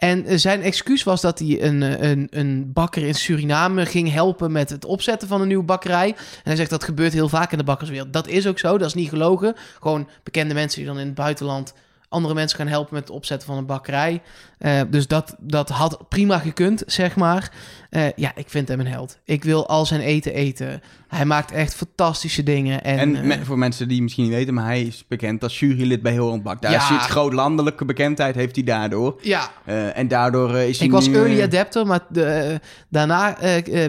en 0.00 0.26
eh, 0.26 0.36
zijn 0.36 0.62
excuus 0.62 1.02
was 1.02 1.20
dat 1.20 1.38
hij 1.38 1.62
een, 1.62 1.82
eh, 1.82 2.10
een, 2.10 2.26
een 2.30 2.72
bakker 2.72 3.02
in 3.02 3.14
Suriname 3.14 3.86
ging 3.86 4.12
helpen 4.12 4.52
met 4.52 4.70
het 4.70 4.84
opzetten 4.84 5.28
van 5.28 5.40
een 5.40 5.46
nieuwe 5.46 5.64
bakkerij. 5.64 6.08
En 6.08 6.16
hij 6.42 6.56
zegt 6.56 6.70
dat 6.70 6.84
gebeurt 6.84 7.12
heel 7.12 7.28
vaak 7.28 7.52
in 7.52 7.58
de 7.58 7.64
bakkerswereld. 7.64 8.12
Dat 8.12 8.28
is 8.28 8.46
ook 8.46 8.58
zo, 8.58 8.78
dat 8.78 8.86
is 8.86 8.94
niet 8.94 9.08
gelogen. 9.08 9.54
Gewoon 9.80 10.08
bekende 10.22 10.54
mensen 10.54 10.78
die 10.78 10.88
dan 10.88 10.98
in 10.98 11.06
het 11.06 11.14
buitenland 11.14 11.74
andere 12.10 12.34
mensen 12.34 12.58
gaan 12.58 12.66
helpen 12.66 12.94
met 12.94 13.02
het 13.02 13.12
opzetten 13.16 13.48
van 13.48 13.56
een 13.58 13.66
bakkerij. 13.66 14.22
Eh, 14.58 14.80
dus 14.90 15.06
dat, 15.06 15.36
dat 15.38 15.68
had 15.68 16.08
prima 16.08 16.38
gekund, 16.38 16.82
zeg 16.86 17.16
maar. 17.16 17.50
Eh, 17.90 18.02
ja, 18.16 18.32
ik 18.34 18.48
vind 18.48 18.68
hem 18.68 18.80
een 18.80 18.86
held. 18.86 19.18
Ik 19.24 19.44
wil 19.44 19.68
al 19.68 19.86
zijn 19.86 20.00
eten 20.00 20.34
eten. 20.34 20.82
Hij 21.08 21.24
maakt 21.24 21.52
echt 21.52 21.74
fantastische 21.74 22.42
dingen. 22.42 22.82
En, 22.82 22.98
En, 22.98 23.16
eh, 23.16 23.22
me- 23.22 23.44
voor 23.44 23.58
mensen 23.58 23.88
die 23.88 24.02
misschien 24.02 24.24
niet 24.24 24.32
weten, 24.32 24.54
maar 24.54 24.64
hij 24.64 24.82
is 24.82 25.04
bekend 25.08 25.42
als 25.42 25.58
jurylid 25.58 26.02
bij 26.02 26.12
Heel 26.12 26.40
Bak. 26.42 26.62
Daar 26.62 26.72
Ja. 26.72 26.92
het 26.92 27.02
groot 27.10 27.32
landelijke 27.32 27.84
bekendheid 27.84 28.34
heeft 28.34 28.54
hij 28.54 28.64
daardoor. 28.64 29.18
ja, 29.22 29.50
en 29.94 30.08
daardoor 30.08 30.56
is 30.56 30.78
hij 30.78 30.86
ik 30.86 30.92
was 30.92 31.06
nu, 31.08 31.14
early 31.14 31.42
adapter, 31.42 31.86
maar 31.86 32.00
de, 32.08 32.60
daarna 32.88 33.36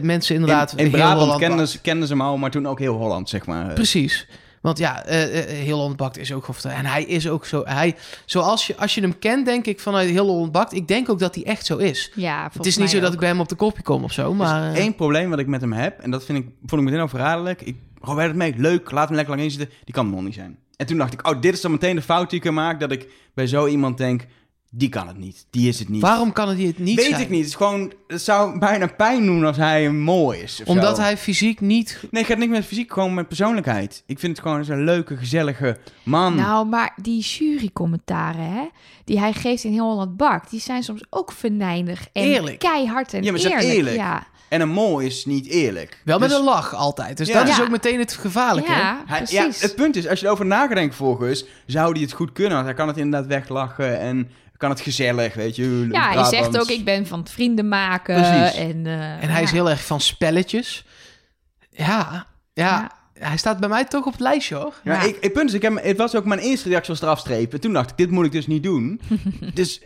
mensen 0.02 0.36
inderdaad... 0.36 0.72
In, 0.76 0.86
in 0.86 0.92
Brabant 0.92 1.38
kenden 1.38 1.68
ze, 1.68 1.82
kenden 1.82 2.08
ze 2.08 2.14
hem 2.14 2.22
al, 2.22 2.38
maar 2.38 2.52
toen 2.52 2.68
ook 2.68 2.80
heel 2.80 2.96
Holland, 2.96 3.30
zeg 3.30 3.46
maar. 3.46 3.74
Precies. 3.74 4.28
Want 4.62 4.78
ja, 4.78 5.06
eh, 5.06 5.40
eh, 5.40 5.48
heel 5.48 5.78
Holland 5.78 5.96
Bakt 5.96 6.18
is 6.18 6.34
ook 6.34 6.46
gewoon... 6.46 6.78
En 6.78 6.86
hij 6.86 7.04
is 7.04 7.28
ook 7.28 7.46
zo... 7.46 7.64
Hij, 7.66 7.96
zoals 8.26 8.68
je, 8.68 8.78
als 8.78 8.96
je 8.96 9.02
hem 9.02 9.20
kent, 9.20 9.46
denk 9.46 9.66
ik 9.66 9.80
vanuit 9.80 10.10
heel 10.10 10.28
Holland 10.28 10.52
Bakt... 10.52 10.74
Ik 10.74 10.88
denk 10.88 11.10
ook 11.10 11.20
dat 11.20 11.36
hij 11.36 11.44
echt 11.44 11.66
zo 11.66 11.78
is. 11.78 12.12
Ja, 12.16 12.50
Het 12.54 12.66
is 12.66 12.78
niet 12.78 12.90
zo 12.90 13.00
dat 13.00 13.14
ik 13.14 13.20
bij 13.20 13.30
hem 13.30 13.40
op 13.40 13.50
de 13.50 13.56
kopje 13.56 13.84
kom 13.84 14.04
of 14.04 14.12
zo, 14.12 14.34
maar... 14.34 14.64
Er 14.64 14.74
eh, 14.74 14.80
één 14.80 14.96
probleem 14.96 15.30
wat 15.30 15.40
ik 15.40 15.48
met 15.48 15.62
hem 15.62 15.74
heb, 15.74 16.00
en 16.00 16.12
dat 16.12 16.26
vind 16.26 16.38
ik, 16.38 16.46
vond 16.66 16.82
ik 16.82 16.88
meteen 16.88 17.02
al 17.02 17.08
verraderlijk. 17.08 17.62
Ik 17.62 17.76
het 18.02 18.36
mee, 18.36 18.54
leuk, 18.58 18.92
laat 18.92 19.08
hem 19.08 19.16
lekker 19.16 19.36
lang 19.36 19.48
inzitten. 19.48 19.76
Die 19.84 19.94
kan 19.94 20.10
nog 20.10 20.22
niet 20.22 20.34
zijn. 20.34 20.58
En 20.76 20.86
toen 20.86 20.98
dacht 20.98 21.14
ik, 21.14 21.28
oh, 21.28 21.42
dit 21.42 21.54
is 21.54 21.62
dan 21.62 21.72
meteen 21.72 21.96
de 21.96 22.02
fout 22.02 22.30
die 22.30 22.40
ik 22.40 22.46
kan 22.46 22.54
maken, 22.54 22.80
dat 22.80 22.92
ik 22.92 23.10
bij 23.34 23.48
zo 23.48 23.68
iemand 23.68 23.98
denk, 23.98 24.26
die 24.74 24.90
kan 24.90 25.08
het 25.08 25.18
niet, 25.18 25.46
die 25.50 25.68
is 25.68 25.80
het 25.80 25.90
niet. 25.90 26.02
Waarom 26.02 26.32
kan 26.34 26.50
het 26.50 26.62
het 26.62 26.80
niet 26.80 26.96
Weet 26.96 27.06
zijn? 27.10 27.22
ik 27.22 27.30
niet. 27.30 27.40
Het, 27.40 27.48
is 27.48 27.56
gewoon, 27.56 27.94
het 28.08 28.22
zou 28.22 28.60
bijna 28.60 28.88
pijn 28.88 29.26
doen 29.26 29.46
als 29.46 29.58
hij 29.58 29.90
mooi 29.90 30.40
is. 30.40 30.62
Omdat 30.66 30.96
zo. 30.96 31.02
hij 31.02 31.18
fysiek 31.18 31.62
niet... 31.62 31.98
Nee, 32.12 32.22
het 32.24 32.32
gaat 32.32 32.40
niet 32.42 32.50
met 32.50 32.66
fysiek, 32.66 32.94
gewoon 32.94 33.14
met 33.14 33.28
persoonlijkheid. 33.28 34.04
Ik 34.06 34.20
vind 34.20 34.38
het 34.38 34.46
gewoon 34.46 34.66
zo'n 34.66 34.84
leuke, 34.84 35.18
gezellige 35.18 35.78
man. 36.04 36.36
Nou, 36.36 36.66
maar 36.68 36.94
die 37.02 37.22
jurycommentaren, 37.22 38.52
hè, 38.54 38.68
die 39.06 39.20
hij 39.20 39.34
geeft 39.34 39.64
in 39.64 39.72
heel 39.72 39.90
Holland 39.90 40.18
Bak, 40.18 40.50
die 40.50 40.60
zijn 40.60 40.84
soms 40.84 41.04
ook 41.10 41.32
venijnig 41.32 42.08
en 42.14 42.24
Eerlijk. 42.24 42.60
keihard 42.60 43.14
en 43.14 43.24
Ja, 43.24 43.32
maar 43.32 43.40
ze 43.40 43.48
zijn 43.48 43.60
eerlijk. 43.60 43.78
eerlijk. 43.78 43.96
Ja, 43.96 44.28
En 44.50 44.62
een 44.62 44.70
mooi 44.70 45.06
is 45.08 45.26
niet 45.26 45.48
eerlijk. 45.48 46.02
Wel 46.06 46.20
met 46.20 46.30
Dus 46.30 46.38
een 46.38 46.44
lach 46.44 46.76
altijd. 46.76 47.18
Dus 47.18 47.28
Ja. 47.28 47.34
dat 47.40 47.48
is 47.48 47.62
ook 47.62 47.70
meteen 47.70 48.00
het 48.00 48.14
gevaarlijke. 48.14 48.72
ja 48.72 49.04
hij- 49.06 49.26
ja, 49.30 49.48
het 49.60 49.76
punt 49.76 49.96
is, 49.96 50.08
als 50.08 50.20
je 50.20 50.26
erover 50.26 50.46
na 50.46 50.68
gaat 50.68 50.76
denken 50.76 50.98
volgens, 50.98 51.46
zou 51.66 51.92
hij 51.92 52.02
het 52.02 52.12
goed 52.12 52.32
kunnen. 52.32 52.54
Want 52.54 52.66
hij 52.66 52.76
kan 52.76 52.88
het 52.88 52.98
inderdaad 52.98 53.28
weglachen 53.30 54.00
en 54.00 54.30
kan 54.62 54.70
het 54.70 54.82
gezellig, 54.82 55.34
weet 55.34 55.56
je. 55.56 55.88
Ja, 55.92 56.12
hij 56.12 56.24
zegt 56.24 56.60
ook, 56.60 56.70
ik 56.70 56.86
ben 56.86 57.08
van 57.08 57.20
het 57.20 57.32
vrienden 57.32 57.68
maken. 57.68 58.16
Precies. 58.16 58.58
En, 58.58 58.86
eh, 58.86 59.24
En 59.24 59.30
hij 59.30 59.44
is 59.44 59.52
heel 59.52 59.70
erg 59.70 59.86
van 59.86 60.02
spelletjes. 60.02 60.86
Ja, 61.70 62.28
ja, 62.54 62.92
hij 63.20 63.38
staat 63.38 63.60
bij 63.60 63.70
mij 63.70 63.86
toch 63.86 64.06
op 64.06 64.12
het 64.12 64.22
lijstje 64.22 64.56
hoor. 64.56 64.74
Ja, 64.84 64.94
Ja. 64.94 65.02
Ik, 65.02 65.18
het 65.22 65.34
punt 65.34 65.50
is, 65.50 65.56
ik 65.56 65.62
heb, 65.62 65.84
het 65.84 65.98
was 65.98 66.16
ook 66.16 66.26
mijn 66.26 66.40
eerste 66.40 66.70
reactie 66.70 66.94
was 66.94 67.02
eraf 67.02 67.20
strepen. 67.20 67.60
Toen 67.60 67.74
dacht 67.74 67.90
ik, 67.90 67.98
dit 67.98 68.12
moet 68.12 68.26
ik 68.26 68.32
dus 68.32 68.48
niet 68.48 68.64
doen. 68.64 69.02
dus 69.54 69.82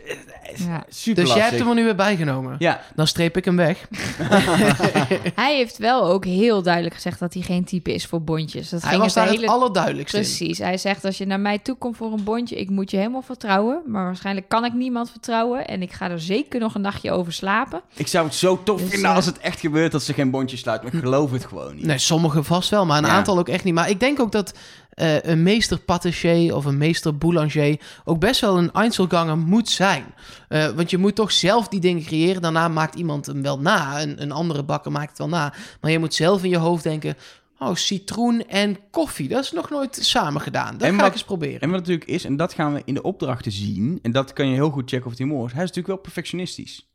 Ja. 0.54 0.84
super 0.88 1.24
Dus 1.24 1.34
jij 1.34 1.42
hebt 1.44 1.58
hem 1.58 1.68
er 1.68 1.74
nu 1.74 1.84
weer 1.84 1.94
bijgenomen. 1.94 2.56
Ja, 2.58 2.80
Dan 2.94 3.06
streep 3.06 3.36
ik 3.36 3.44
hem 3.44 3.56
weg. 3.56 3.88
Hij 5.34 5.56
heeft 5.56 5.78
wel 5.78 6.04
ook 6.06 6.24
heel 6.24 6.62
duidelijk 6.62 6.94
gezegd 6.94 7.18
dat 7.18 7.34
hij 7.34 7.42
geen 7.42 7.64
type 7.64 7.94
is 7.94 8.06
voor 8.06 8.22
bondjes. 8.22 8.68
Dat 8.68 8.80
Hij 8.80 8.90
ging 8.90 9.02
was 9.02 9.14
het 9.14 9.24
daar 9.24 9.24
de 9.26 9.30
het 9.32 9.40
hele... 9.40 9.52
allerduidelijkste 9.52 10.16
in. 10.16 10.22
Precies. 10.22 10.58
Hij 10.58 10.78
zegt, 10.78 11.04
als 11.04 11.18
je 11.18 11.26
naar 11.26 11.40
mij 11.40 11.58
toe 11.58 11.74
komt 11.76 11.96
voor 11.96 12.12
een 12.12 12.24
bondje, 12.24 12.56
ik 12.56 12.70
moet 12.70 12.90
je 12.90 12.96
helemaal 12.96 13.22
vertrouwen. 13.22 13.82
Maar 13.86 14.04
waarschijnlijk 14.04 14.48
kan 14.48 14.64
ik 14.64 14.72
niemand 14.72 15.10
vertrouwen. 15.10 15.66
En 15.66 15.82
ik 15.82 15.92
ga 15.92 16.10
er 16.10 16.20
zeker 16.20 16.60
nog 16.60 16.74
een 16.74 16.80
nachtje 16.80 17.10
over 17.12 17.32
slapen. 17.32 17.80
ik 17.94 18.06
zou 18.06 18.24
het 18.26 18.34
zo 18.34 18.62
tof 18.62 18.80
Dus, 18.80 18.90
vinden 18.90 19.10
eh, 19.10 19.16
als 19.16 19.26
het 19.26 19.38
echt 19.38 19.60
gebeurt 19.60 19.92
dat 19.92 20.02
ze 20.02 20.12
geen 20.12 20.30
bondje 20.30 20.56
sluit. 20.56 20.82
Maar 20.82 20.94
ik 20.94 21.00
geloof 21.00 21.30
het 21.30 21.44
gewoon 21.44 21.74
niet. 21.74 21.84
Nee, 21.84 21.98
sommigen 21.98 22.44
vast 22.44 22.70
wel, 22.70 22.86
maar 22.86 22.98
een 22.98 23.04
Ja. 23.04 23.10
aantal 23.10 23.38
ook 23.38 23.48
echt 23.48 23.64
niet. 23.64 23.74
Maar 23.74 23.90
ik 23.90 24.00
denk 24.00 24.20
ook 24.20 24.32
dat 24.32 24.54
eh, 24.96 25.22
een 25.22 25.42
meester 25.42 25.78
patissier 25.78 26.54
of 26.54 26.64
een 26.64 26.78
meester 26.78 27.16
boulanger 27.18 27.80
ook 28.04 28.20
best 28.20 28.40
wel 28.40 28.58
een 28.58 28.72
Einzelganger 28.72 29.38
moet 29.38 29.68
zijn. 29.68 30.04
Eh, 30.48 30.68
want 30.68 30.90
je 30.90 30.98
moet 30.98 31.14
toch 31.14 31.32
zelf 31.32 31.68
die 31.68 31.80
dingen 31.80 32.02
creëren. 32.04 32.42
Daarna 32.42 32.68
maakt 32.68 32.94
iemand 32.94 33.26
hem 33.26 33.42
wel 33.42 33.58
na. 33.60 34.02
Een, 34.02 34.22
een 34.22 34.32
andere 34.32 34.62
bakker 34.62 34.92
maakt 34.92 35.08
het 35.08 35.18
wel 35.18 35.28
na. 35.28 35.54
Maar 35.80 35.90
je 35.90 35.98
moet 35.98 36.14
zelf 36.14 36.44
in 36.44 36.50
je 36.50 36.56
hoofd 36.56 36.82
denken... 36.82 37.14
Oh, 37.58 37.74
citroen 37.74 38.46
en 38.48 38.76
koffie. 38.90 39.28
Dat 39.28 39.44
is 39.44 39.52
nog 39.52 39.70
nooit 39.70 39.98
samen 40.00 40.40
gedaan. 40.40 40.72
Dat 40.72 40.88
En 40.88 40.94
ga 40.94 40.96
wat- 40.96 41.06
ik 41.06 41.12
eens 41.12 41.24
proberen. 41.24 41.60
En 41.60 41.70
wat 41.70 41.78
natuurlijk 41.78 42.10
is, 42.10 42.24
en 42.24 42.36
dat 42.36 42.52
gaan 42.54 42.72
we 42.74 42.82
in 42.84 42.94
de 42.94 43.02
opdrachten 43.02 43.52
zien, 43.52 43.98
en 44.02 44.12
dat 44.12 44.32
kan 44.32 44.48
je 44.48 44.54
heel 44.54 44.70
goed 44.70 44.90
checken 44.90 45.10
of 45.10 45.18
hij 45.18 45.26
mooi 45.26 45.46
is, 45.46 45.52
hij 45.52 45.62
is 45.62 45.68
natuurlijk 45.68 45.86
wel 45.86 45.96
perfectionistisch. 45.96 46.88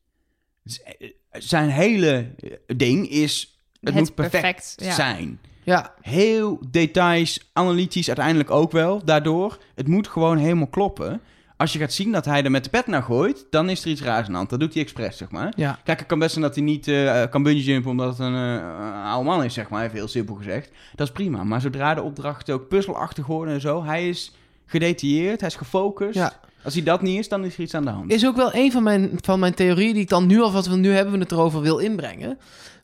Dus, 0.64 0.82
eh, 0.84 1.10
zijn 1.32 1.70
hele 1.70 2.36
ding 2.76 3.10
is, 3.10 3.60
het, 3.82 3.94
moet 3.94 4.16
perfect, 4.16 4.74
ja. 4.78 4.94
zijn. 4.94 5.40
Ja, 5.64 5.94
Heel 6.02 6.60
details, 6.72 7.50
analytisch 7.54 8.08
uiteindelijk 8.08 8.52
ook 8.52 8.72
wel, 8.72 9.02
daardoor. 9.06 9.58
Het 9.76 9.88
moet 9.88 10.08
gewoon 10.08 10.38
helemaal 10.38 10.68
kloppen. 10.68 11.22
Als 11.58 11.74
je 11.74 11.80
gaat 11.80 11.94
zien 11.94 12.12
dat 12.12 12.26
hij 12.26 12.44
er 12.44 12.52
met 12.52 12.64
de 12.64 12.70
pet 12.70 12.88
naar 12.88 13.04
gooit, 13.04 13.46
dan 13.50 13.70
is 13.70 13.84
er 13.84 13.90
iets 13.90 14.02
raars 14.02 14.26
aan 14.26 14.32
de 14.32 14.38
hand. 14.38 14.50
Dat 14.50 14.60
doet 14.60 14.74
hij 14.74 14.84
expres, 14.84 15.18
zeg 15.18 15.32
maar. 15.32 15.54
ja. 15.56 15.80
Kijk, 15.84 16.00
het 16.00 16.08
kan 16.08 16.20
best 16.20 16.32
zijn 16.32 16.46
dat 16.46 16.56
hij 16.56 16.64
niet 16.64 16.88
eh, 16.88 17.24
kan 17.30 17.44
bungee 17.44 17.64
jumpen 17.64 17.92
omdat 17.92 18.10
het 18.10 18.20
een, 18.20 18.36
eh, 18.36 18.54
een 18.54 19.04
oude 19.04 19.30
man 19.30 19.44
is, 19.44 19.54
zeg 19.54 19.70
maar. 19.70 19.84
Even 19.84 19.96
heel 19.98 20.08
simpel 20.08 20.36
gezegd. 20.36 20.72
Dat 20.96 21.08
is 21.08 21.14
prima. 21.14 21.44
Maar 21.44 21.62
zodra 21.62 21.94
de 21.94 22.02
opdrachten 22.02 22.54
ook 22.54 22.68
puzzelachtig 22.68 23.26
worden 23.26 23.54
en 23.54 23.62
zo, 23.62 23.84
hij 23.84 24.10
is 24.10 24.32
gedetailleerd, 24.66 25.40
hij 25.40 25.50
is 25.50 25.56
gefocust. 25.56 26.16
Ja. 26.16 26.34
Als 26.64 26.74
hij 26.74 26.84
dat 26.84 27.02
niet 27.02 27.20
is, 27.20 27.30
dan 27.30 27.46
is 27.46 27.54
er 27.54 27.62
iets 27.62 27.74
aan 27.74 27.86
de 27.86 27.90
hand. 27.90 28.12
Is 28.12 28.26
ook 28.26 28.36
wel 28.36 28.54
een 28.54 28.72
van 28.72 28.84
mijn, 28.84 29.12
van 29.22 29.40
mijn 29.40 29.54
theorieën 29.54 29.94
die 29.94 30.02
ik 30.02 30.10
dan 30.10 30.28
nu 30.28 30.42
al, 30.42 30.52
wat 30.52 30.68
we 30.68 30.76
nu 30.76 30.92
hebben 30.92 31.14
we 31.14 31.20
het 31.20 31.32
erover, 31.32 31.62
wil 31.62 31.78
inbrengen. 31.78 32.38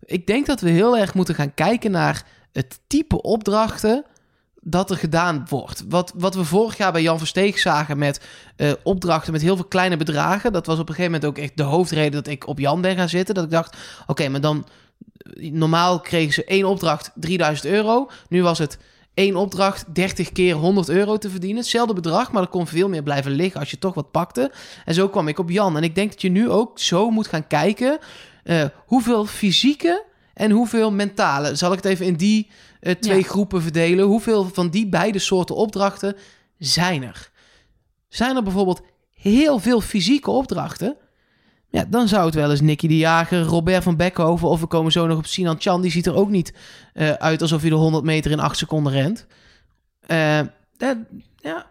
Ik 0.06 0.28
denk 0.28 0.46
dat 0.46 0.62
we 0.62 0.70
heel 0.70 0.98
erg 0.98 1.14
moeten 1.14 1.36
gaan 1.36 1.54
kijken 1.54 1.92
naar 1.92 2.26
het 2.58 2.80
type 2.88 3.22
opdrachten 3.22 4.06
dat 4.62 4.90
er 4.90 4.98
gedaan 4.98 5.46
wordt. 5.50 5.84
Wat, 5.90 6.14
wat 6.16 6.36
we 6.36 6.44
vorig 6.44 6.78
jaar 6.78 6.92
bij 6.92 7.02
Jan 7.02 7.18
Versteeg 7.18 7.60
zagen 7.60 7.98
met 7.98 8.22
eh, 8.56 8.72
opdrachten 8.84 9.32
met 9.32 9.42
heel 9.42 9.56
veel 9.56 9.66
kleine 9.66 9.98
bedragen. 9.98 10.54
Dat 10.54 10.66
was 10.66 10.80
op 10.80 10.90
een 10.90 10.96
gegeven 10.96 11.12
moment 11.12 11.30
ook 11.30 11.44
echt 11.44 11.58
de 11.58 11.64
hoofdreden 11.64 12.12
dat 12.12 12.28
ik 12.28 12.48
op 12.48 12.60
Jan 12.60 12.82
ben 12.82 12.96
gaan 12.96 13.10
zitten. 13.10 13.36
Dat 13.36 13.44
ik 13.44 13.50
dacht, 13.50 13.78
oké, 14.08 14.30
maar 14.30 14.42
dan... 14.42 14.66
Normaal 15.40 16.00
kregen 16.00 16.34
ze 16.34 16.44
één 16.44 16.66
opdracht 16.66 17.12
3000 17.16 17.68
euro. 17.68 18.10
Nu 18.30 18.44
was 18.44 18.58
het 18.58 18.78
één 19.14 19.36
opdracht 19.36 19.96
30 19.96 20.32
keer 20.32 20.56
100 20.56 20.90
euro 20.90 21.18
te 21.18 21.30
verdienen. 21.30 21.58
Hetzelfde 21.58 21.94
bedrag, 21.94 22.32
maar 22.32 22.42
er 22.42 22.48
kon 22.48 22.68
veel 22.68 22.90
meer 22.90 23.04
blijven 23.04 23.32
liggen 23.32 23.60
als 23.60 23.72
je 23.72 23.80
toch 23.80 23.94
wat 23.94 24.12
pakte. 24.12 24.52
En 24.86 24.94
zo 24.94 25.10
kwam 25.10 25.28
ik 25.28 25.40
op 25.40 25.50
Jan. 25.50 25.78
En 25.78 25.84
ik 25.84 25.96
denk 25.96 26.12
dat 26.12 26.22
je 26.22 26.30
nu 26.30 26.50
ook 26.50 26.80
zo 26.80 27.10
moet 27.10 27.28
gaan 27.28 27.48
kijken... 27.48 28.00
eh, 28.44 28.66
hoeveel 28.86 29.26
fysieke 29.26 30.04
en 30.38 30.52
hoeveel 30.52 30.92
mentale. 30.92 31.56
Zal 31.56 31.70
ik 31.72 31.76
het 31.78 31.86
even 31.86 32.06
in 32.06 32.16
die 32.16 32.50
eh, 32.80 32.94
twee 32.96 33.18
Ja. 33.20 33.24
groepen 33.28 33.62
verdelen? 33.62 34.06
Hoeveel 34.06 34.50
van 34.54 34.70
die 34.70 34.88
beide 34.88 35.20
soorten 35.20 35.56
opdrachten 35.56 36.16
zijn 36.58 37.04
er? 37.04 37.32
Zijn 38.10 38.36
er 38.36 38.44
bijvoorbeeld 38.44 38.82
heel 39.14 39.60
veel 39.60 39.82
fysieke 39.82 40.32
opdrachten? 40.32 40.96
Ja, 41.70 41.86
dan 41.90 42.08
zou 42.08 42.26
het 42.26 42.36
wel 42.36 42.52
eens 42.52 42.62
Nicky 42.62 42.88
de 42.88 42.98
Jager, 42.98 43.42
Robert 43.42 43.84
van 43.84 43.96
Beckhoven... 43.96 44.48
of 44.48 44.60
we 44.60 44.68
komen 44.68 44.92
zo 44.92 45.08
nog 45.08 45.18
op 45.18 45.26
Sinan 45.26 45.56
Chan. 45.60 45.82
Die 45.82 45.92
ziet 45.92 46.06
er 46.06 46.16
ook 46.16 46.30
niet 46.30 46.54
eh, 46.94 47.12
uit 47.12 47.42
alsof 47.42 47.62
hij 47.62 47.70
de 47.70 47.76
100 47.76 48.04
meter 48.04 48.32
in 48.32 48.40
8 48.40 48.58
seconden 48.58 48.94
rent. 48.94 49.26
Eh, 50.02 50.40
dat- 50.78 50.98
ja, 51.38 51.66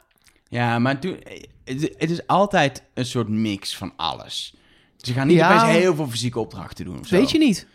Ja, 0.48 0.78
maar 0.78 0.98
toen, 1.00 1.16
het, 1.64 1.94
het 1.96 2.10
is 2.10 2.26
altijd 2.26 2.82
een 2.94 3.06
soort 3.06 3.28
mix 3.28 3.76
van 3.76 3.92
alles. 3.96 4.54
Ze 4.96 5.12
gaan 5.12 5.26
niet 5.26 5.36
Ja. 5.36 5.46
opeens 5.62 5.78
heel 5.78 5.94
veel 5.94 6.08
fysieke 6.08 6.38
opdrachten 6.38 6.84
doen 6.84 6.98
of 7.00 7.06
zo. 7.06 7.16
weet 7.16 7.30
je 7.30 7.38
niet. 7.38 7.66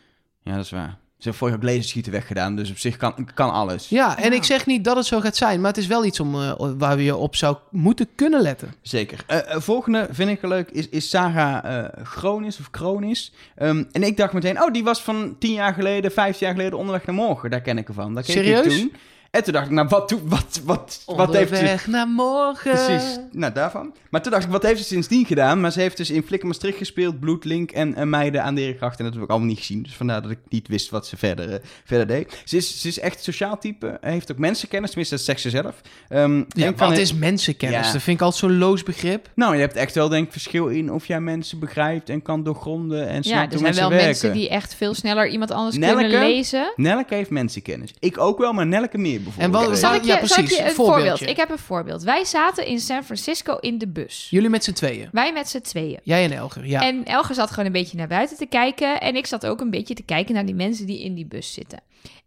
Ja, 0.44 0.56
dat 0.56 0.66
is 0.66 0.72
waar. 0.72 0.98
Ze 1.22 1.28
hebben 1.30 1.48
vorig 1.48 1.64
jaar 1.64 1.74
laserschieten 1.74 2.12
weggedaan, 2.12 2.56
dus 2.56 2.70
op 2.70 2.78
zich 2.78 2.98
kan, 2.98 3.28
kan 3.34 3.52
alles. 3.52 3.90
Ja, 3.90 4.18
en 4.18 4.30
Ja. 4.32 4.36
ik 4.36 4.44
zeg 4.44 4.66
niet 4.66 4.84
dat 4.84 4.96
het 4.96 5.06
zo 5.06 5.20
gaat 5.20 5.36
zijn... 5.36 5.60
maar 5.62 5.70
het 5.70 5.80
is 5.80 5.88
wel 5.88 6.06
iets 6.06 6.20
om, 6.20 6.36
eh, 6.36 6.54
waar 6.78 6.96
we 6.98 7.04
je 7.04 7.16
op 7.16 7.36
zou 7.36 7.58
moeten 7.72 8.08
kunnen 8.16 8.42
letten. 8.42 8.74
Zeker. 8.82 9.24
Eh, 9.28 9.38
eh, 9.54 9.62
volgende 9.62 10.08
vind 10.12 10.30
ik 10.30 10.42
leuk 10.42 10.70
is, 10.70 10.90
is 10.90 11.10
Sarah 11.10 11.84
eh 11.84 12.06
Gronis 12.06 12.60
of 12.60 12.70
Kronis. 12.70 13.34
Ehm, 13.56 13.84
en 13.92 14.04
ik 14.04 14.18
dacht 14.18 14.34
meteen, 14.34 14.62
oh, 14.62 14.72
die 14.74 14.84
was 14.84 15.02
van 15.02 15.36
tien 15.40 15.54
jaar 15.54 15.74
geleden, 15.74 16.12
vijftien 16.12 16.48
jaar 16.48 16.56
geleden 16.56 16.78
onderweg 16.78 17.06
naar 17.06 17.16
morgen. 17.16 17.50
Daar 17.50 17.62
ken 17.62 17.78
ik 17.78 17.88
ervan. 17.88 18.14
Daar 18.14 18.24
keek 18.24 18.36
Serieus? 18.36 18.66
Ik 18.66 18.80
toen. 18.80 18.94
En 19.32 19.44
toen 19.44 19.54
dacht 19.54 19.66
ik, 19.66 19.72
nou, 19.72 19.88
wat, 19.88 20.10
doe- 20.10 20.20
wat, 20.24 20.62
wat, 20.66 21.04
wat 21.06 21.34
heeft 21.36 21.58
ze... 21.58 21.78
Naar 21.90 22.08
morgen. 22.08 22.72
Precies, 22.72 23.20
nou 23.32 23.54
daarvan. 23.54 23.94
Maar 24.10 24.22
toen 24.22 24.32
dacht 24.32 24.44
ik, 24.44 24.50
wat 24.52 24.64
heeft 24.64 24.80
ze 24.80 24.86
sindsdien 24.86 25.26
gedaan? 25.26 25.62
Maar 25.62 25.72
ze 25.72 25.80
heeft 25.80 25.98
dus 25.98 26.10
in 26.10 26.24
Flikker 26.24 26.48
Maastricht 26.48 26.78
gespeeld, 26.78 27.20
Bloedlink 27.20 27.72
en, 27.72 27.96
en 27.96 28.10
Meiden 28.10 28.44
aan 28.44 28.56
de 28.56 28.62
Erekracht. 28.62 29.00
En 29.00 29.06
dat 29.06 29.14
heb 29.14 29.24
ik 29.24 29.30
allemaal 29.30 29.48
niet 29.48 29.58
gezien. 29.58 29.84
Dus 29.84 29.94
vandaar 29.96 30.22
dat 30.22 30.32
ik 30.32 30.38
niet 30.50 30.68
wist 30.68 30.90
wat 30.90 31.08
ze 31.08 31.18
verder, 31.18 31.50
eh, 31.54 31.60
verder 31.84 32.08
deed. 32.08 32.42
Ze 32.46 32.58
is, 32.58 32.82
ze 32.82 32.88
is 32.88 33.00
echt 33.00 33.24
sociaal 33.24 33.58
type. 33.58 33.98
Heeft 34.02 34.32
ook 34.32 34.38
mensenkennis, 34.38 34.90
tenminste 34.90 35.16
dat 35.16 35.26
zegt 35.26 35.42
ze 35.42 35.50
zelf. 35.50 35.82
Ehm, 36.10 36.44
Ja, 36.48 36.74
wat 36.74 36.98
is 36.98 37.14
mensenkennis? 37.14 37.86
Ja. 37.88 37.94
Dat 37.94 38.02
vind 38.02 38.18
ik 38.20 38.24
altijd 38.24 38.42
zo'n 38.52 38.58
loos 38.58 38.84
begrip. 38.84 39.30
Nou, 39.36 39.54
je 39.56 39.62
hebt 39.62 39.76
echt 39.76 39.96
wel 39.96 40.10
denk 40.10 40.26
ik 40.26 40.32
verschil 40.32 40.68
in 40.68 40.92
of 40.92 41.06
jij 41.06 41.20
mensen 41.22 41.60
begrijpt 41.60 42.10
en 42.10 42.22
kan 42.22 42.44
doorgronden 42.44 43.08
en 43.08 43.16
Ja, 43.16 43.22
snapt 43.22 43.32
er 43.32 43.38
hoe 43.42 43.50
zijn 43.50 43.62
mensen 43.64 43.82
wel 43.82 43.90
werken. 43.90 44.08
mensen 44.08 44.34
die 44.34 44.50
echt 44.50 44.76
veel 44.76 44.94
sneller 44.94 45.28
iemand 45.28 45.52
anders 45.52 45.78
kunnen 45.78 46.10
lezen. 46.10 46.74
Nelke 46.76 47.14
heeft 47.16 47.30
mensenkennis. 47.30 47.94
Ik 48.00 48.18
ook 48.20 48.38
wel, 48.38 48.54
maar 48.54 48.68
Nelke 48.68 48.98
meer 48.98 49.20
bijvoorbeeld. 49.24 49.64
En 49.64 49.70
wat- 49.70 49.78
Zal 49.78 49.94
ik 49.94 50.02
je, 50.02 50.08
ja, 50.08 50.14
zal 50.14 50.38
ik 50.38 50.44
precies. 50.44 50.58
je 50.58 50.64
een 50.70 50.72
voorbeeld? 50.76 51.22
Ik 51.28 51.38
heb 51.38 51.50
een 51.50 51.58
voorbeeld. 51.58 52.04
Wij 52.04 52.26
zaten 52.26 52.66
in 52.66 52.80
San 52.80 53.04
Francisco 53.04 53.56
in 53.58 53.78
de 53.78 53.88
bus. 53.88 54.28
Jullie 54.30 54.50
met 54.50 54.64
z'n 54.64 54.72
tweeën. 54.74 55.10
Wij 55.12 55.34
met 55.34 55.50
z'n 55.50 55.62
tweeën. 55.62 56.00
Jij 56.04 56.24
en 56.24 56.32
Elger, 56.32 56.66
ja. 56.66 56.82
En 56.82 57.06
Elger 57.06 57.36
zat 57.36 57.50
gewoon 57.50 57.66
een 57.66 57.72
beetje 57.72 57.98
naar 57.98 58.08
buiten 58.08 58.38
te 58.38 58.46
kijken. 58.46 59.02
En 59.02 59.16
ik 59.16 59.26
zat 59.26 59.46
ook 59.46 59.62
een 59.62 59.70
beetje 59.72 59.94
te 59.94 60.04
kijken 60.04 60.34
naar 60.34 60.46
die 60.46 60.56
mensen 60.56 60.86
die 60.86 61.04
in 61.04 61.14
die 61.16 61.26
bus 61.26 61.54
zitten. 61.54 61.80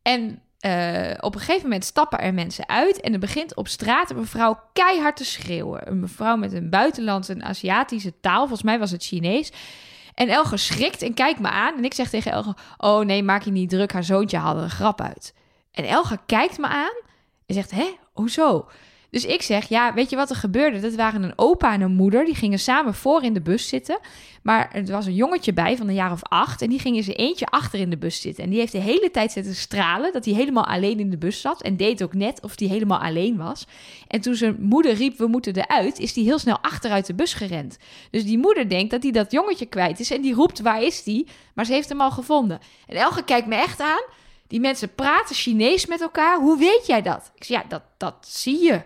En 0.03 0.39
eh, 0.59 1.11
op 1.21 1.35
een 1.35 1.41
gegeven 1.41 1.63
moment 1.63 1.85
stappen 1.85 2.19
er 2.19 2.35
mensen 2.35 2.69
uit 2.69 3.01
en 3.01 3.13
er 3.13 3.19
begint 3.19 3.55
op 3.57 3.69
straat 3.69 4.11
een 4.11 4.17
mevrouw 4.21 4.61
keihard 4.73 5.17
te 5.17 5.25
schreeuwen. 5.25 5.89
Een 5.89 6.01
mevrouw 6.01 6.37
met 6.37 6.53
een 6.53 6.71
buitenlandse, 6.71 7.33
een 7.33 7.45
Aziatische 7.45 8.13
taal, 8.21 8.39
volgens 8.41 8.63
mij 8.63 8.79
was 8.79 8.91
het 8.91 9.05
Chinees. 9.05 9.53
En 10.15 10.29
Elge 10.29 10.57
schrikt 10.57 11.03
en 11.03 11.15
kijkt 11.15 11.41
me 11.41 11.49
aan. 11.49 11.77
En 11.77 11.85
ik 11.85 11.95
zeg 11.95 12.11
tegen 12.11 12.33
Elge, 12.33 12.55
oh 12.79 13.05
nee, 13.05 13.23
maak 13.23 13.43
je 13.43 13.51
niet 13.51 13.71
druk, 13.71 13.93
haar 13.93 14.05
zoontje 14.05 14.37
haalde 14.37 14.61
een 14.61 14.71
grap 14.71 15.01
uit. 15.01 15.35
En 15.75 15.85
Elge 15.85 16.19
kijkt 16.27 16.59
me 16.59 16.67
aan 16.67 17.03
en 17.47 17.55
zegt, 17.55 17.71
hè, 17.71 17.95
hoezo? 18.13 18.67
Dus 19.15 19.25
ik 19.25 19.43
zeg, 19.43 19.69
ja, 19.69 19.95
weet 19.95 20.11
je 20.11 20.17
wat 20.17 20.31
er 20.31 20.37
gebeurde? 20.37 20.81
Dat 20.81 20.95
waren 20.95 21.23
een 21.23 21.33
opa 21.37 21.73
en 21.73 21.81
een 21.81 21.95
moeder. 21.95 22.25
Die 22.25 22.35
gingen 22.35 22.59
samen 22.59 22.95
voor 22.95 23.23
in 23.23 23.33
de 23.33 23.41
bus 23.41 23.69
zitten. 23.69 23.99
Maar 24.43 24.71
er 24.73 24.85
was 24.87 25.07
een 25.07 25.15
jongetje 25.15 25.53
bij 25.53 25.77
van 25.77 25.89
een 25.89 25.95
jaar 25.95 26.13
of 26.13 26.23
acht. 26.23 26.63
En 26.63 26.71
die 26.71 26.79
ging 26.79 26.97
in 26.97 27.13
eentje 27.13 27.47
achter 27.47 27.79
in 27.79 27.91
de 27.91 27.97
bus 27.97 28.21
zitten. 28.21 28.45
En 28.45 28.51
die 28.51 28.59
heeft 28.59 28.73
de 28.73 28.79
hele 28.79 29.11
tijd 29.11 29.33
zitten 29.33 29.55
stralen. 29.55 30.13
Dat 30.13 30.25
hij 30.25 30.35
helemaal 30.35 30.67
alleen 30.67 30.99
in 30.99 31.11
de 31.11 31.19
bus 31.19 31.41
zat. 31.41 31.63
En 31.63 31.77
deed 31.77 32.03
ook 32.03 32.15
net 32.15 32.43
of 32.43 32.59
hij 32.59 32.69
helemaal 32.69 32.99
alleen 32.99 33.37
was. 33.37 33.67
En 34.09 34.21
toen 34.21 34.35
zijn 34.35 34.57
moeder 34.61 34.95
riep, 34.95 35.19
we 35.19 35.27
moeten 35.27 35.57
eruit. 35.57 35.99
Is 35.99 36.15
hij 36.15 36.25
heel 36.25 36.39
snel 36.39 36.59
achteruit 36.61 37.07
de 37.07 37.15
bus 37.15 37.35
gerend. 37.35 37.77
Dus 38.11 38.25
die 38.25 38.39
moeder 38.39 38.69
denkt 38.69 38.91
dat 38.91 39.03
hij 39.03 39.13
dat 39.13 39.33
jongetje 39.33 39.67
kwijt 39.67 40.01
is. 40.01 40.11
En 40.11 40.23
die 40.23 40.35
roept, 40.35 40.61
waar 40.61 40.83
is 40.83 41.03
die? 41.03 41.27
Maar 41.55 41.65
ze 41.65 41.73
heeft 41.73 41.89
hem 41.89 42.01
al 42.01 42.11
gevonden. 42.11 42.59
En 42.87 42.97
Elge 42.97 43.25
kijkt 43.25 43.47
me 43.47 43.55
echt 43.55 43.81
aan. 43.81 44.03
Die 44.47 44.61
mensen 44.61 44.95
praten 44.95 45.35
Chinees 45.35 45.87
met 45.87 46.01
elkaar. 46.01 46.39
Hoe 46.39 46.59
weet 46.59 46.87
jij 46.87 47.03
dat? 47.03 47.33
Ik 47.35 47.45
zeg, 47.45 47.63
ja, 47.63 47.69
dat, 47.69 47.83
dat 47.97 48.15
zie 48.21 48.63
je. 48.63 48.83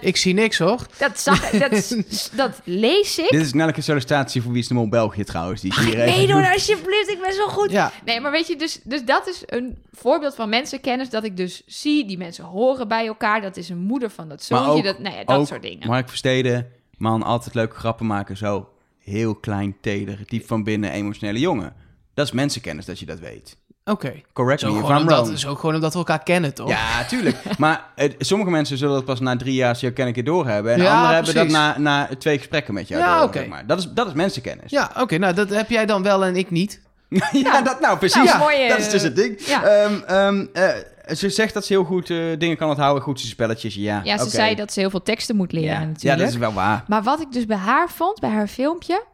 Ik 0.00 0.16
zie 0.16 0.34
niks 0.34 0.58
hoor. 0.58 0.86
Dat, 0.98 1.20
zag, 1.20 1.50
dat, 1.68 1.96
dat 2.34 2.60
lees 2.64 3.18
ik. 3.18 3.28
Dit 3.30 3.40
is 3.40 3.52
een 3.52 3.82
sollicitatie 3.82 4.42
voor 4.42 4.52
Wie 4.52 4.60
is 4.60 4.68
de 4.68 4.74
Mol 4.74 4.88
België 4.88 5.24
trouwens. 5.24 5.60
Die 5.60 5.70
Mag 5.70 5.80
ik 5.86 5.92
hier 5.92 6.00
even 6.02 6.18
meedoen 6.18 6.42
doet. 6.42 6.52
alsjeblieft? 6.52 7.08
Ik 7.08 7.20
ben 7.20 7.32
zo 7.32 7.46
goed. 7.48 7.70
Ja, 7.70 7.92
Nee, 8.04 8.20
maar 8.20 8.30
weet 8.30 8.46
je, 8.46 8.56
dus, 8.56 8.80
dus 8.84 9.04
dat 9.04 9.26
is 9.28 9.42
een 9.46 9.78
voorbeeld 9.92 10.34
van 10.34 10.48
mensenkennis 10.48 11.10
dat 11.10 11.24
ik 11.24 11.36
dus 11.36 11.62
zie. 11.66 12.06
Die 12.06 12.18
mensen 12.18 12.44
horen 12.44 12.88
bij 12.88 13.06
elkaar. 13.06 13.40
Dat 13.40 13.56
is 13.56 13.68
een 13.68 13.78
moeder 13.78 14.10
van 14.10 14.28
dat 14.28 14.42
zoontje. 14.42 14.70
ook- 14.70 14.84
dat, 14.84 14.98
nou 14.98 15.16
ja, 15.16 15.24
dat 15.24 15.38
ook 15.38 15.46
soort 15.46 15.62
dingen. 15.62 15.88
Mark 15.88 16.08
Versteden, 16.08 16.72
man, 16.96 17.22
altijd 17.22 17.54
leuke 17.54 17.76
grappen 17.76 18.06
maken. 18.06 18.36
Zo 18.36 18.68
heel 18.98 19.34
klein, 19.34 19.76
teder, 19.80 20.18
diep 20.26 20.46
van 20.46 20.64
binnen, 20.64 20.90
emotionele 20.90 21.38
jongen. 21.38 21.74
Dat 22.14 22.26
is 22.26 22.32
mensenkennis 22.32 22.84
dat 22.84 22.98
je 22.98 23.06
dat 23.06 23.18
weet. 23.18 23.56
Oké. 23.90 24.12
Correct 24.32 24.60
Zo 24.60 24.66
me 24.72 24.74
if 24.74 24.80
gewoon 24.80 24.96
I'm 24.96 25.02
omdat, 25.02 25.24
wrong. 25.24 25.38
zo 25.38 25.54
gewoon 25.54 25.74
omdat 25.74 25.92
we 25.92 25.98
elkaar 25.98 26.22
kennen, 26.22 26.54
toch? 26.54 26.68
Ja, 26.68 27.04
tuurlijk. 27.04 27.36
maar 27.58 27.84
eh, 27.94 28.12
sommige 28.18 28.50
mensen 28.50 28.76
zullen 28.78 28.94
dat 28.94 29.04
pas 29.04 29.20
na 29.20 29.36
drie 29.36 29.54
jaar 29.54 29.76
zo 29.76 29.90
ken 29.94 30.06
ik 30.06 30.16
het 30.16 30.26
doorhebben. 30.26 30.72
En 30.72 30.82
Ja, 30.82 30.94
anderen 30.96 31.14
hebben 31.14 31.34
dat 31.34 31.48
na, 31.48 31.78
na 31.78 32.08
twee 32.18 32.38
gesprekken 32.38 32.74
met 32.74 32.88
jou 32.88 33.02
Ja, 33.02 33.20
door, 33.20 33.32
zeg 33.32 33.46
maar. 33.46 33.66
dat, 33.66 33.78
is, 33.78 33.88
dat 33.94 34.06
is 34.06 34.12
mensenkennis. 34.12 34.70
Ja, 34.70 34.90
oké. 34.98 35.18
nou, 35.18 35.34
dat 35.34 35.50
heb 35.50 35.70
jij 35.70 35.86
dan 35.86 36.02
wel 36.02 36.24
en 36.24 36.36
ik 36.36 36.50
niet. 36.50 36.80
ja, 37.32 37.62
dat 37.62 37.80
nou 37.80 37.98
precies. 37.98 38.24
Nou, 38.24 38.38
mooie, 38.38 38.68
dat 38.68 38.78
is 38.78 38.90
dus 38.90 39.02
het 39.02 39.16
ding. 39.16 39.40
ja. 39.46 39.62
Ehm, 39.64 39.94
ehm, 40.06 40.46
eh, 40.52 41.14
ze 41.14 41.28
zegt 41.30 41.54
dat 41.54 41.66
ze 41.66 41.72
heel 41.72 41.84
goed 41.84 42.10
eh, 42.10 42.16
dingen 42.38 42.56
kan 42.56 42.68
onthouden, 42.68 43.02
goed 43.02 43.18
zijn 43.20 43.32
spelletjes. 43.32 43.74
Ja, 43.74 44.00
ja, 44.04 44.18
ze 44.18 44.30
zei 44.30 44.54
dat 44.54 44.72
ze 44.72 44.80
heel 44.80 44.90
veel 44.90 45.02
teksten 45.02 45.36
moet 45.36 45.52
leren 45.52 45.68
Ja. 45.70 45.80
ja, 45.80 45.86
natuurlijk. 45.86 46.18
dat 46.20 46.28
is 46.28 46.36
wel 46.36 46.52
waar. 46.52 46.84
Maar 46.86 47.02
wat 47.02 47.20
ik 47.20 47.32
dus 47.32 47.46
bij 47.46 47.56
haar 47.56 47.88
vond, 47.90 48.20
bij 48.20 48.30
haar 48.30 48.46
filmpje... 48.48 49.04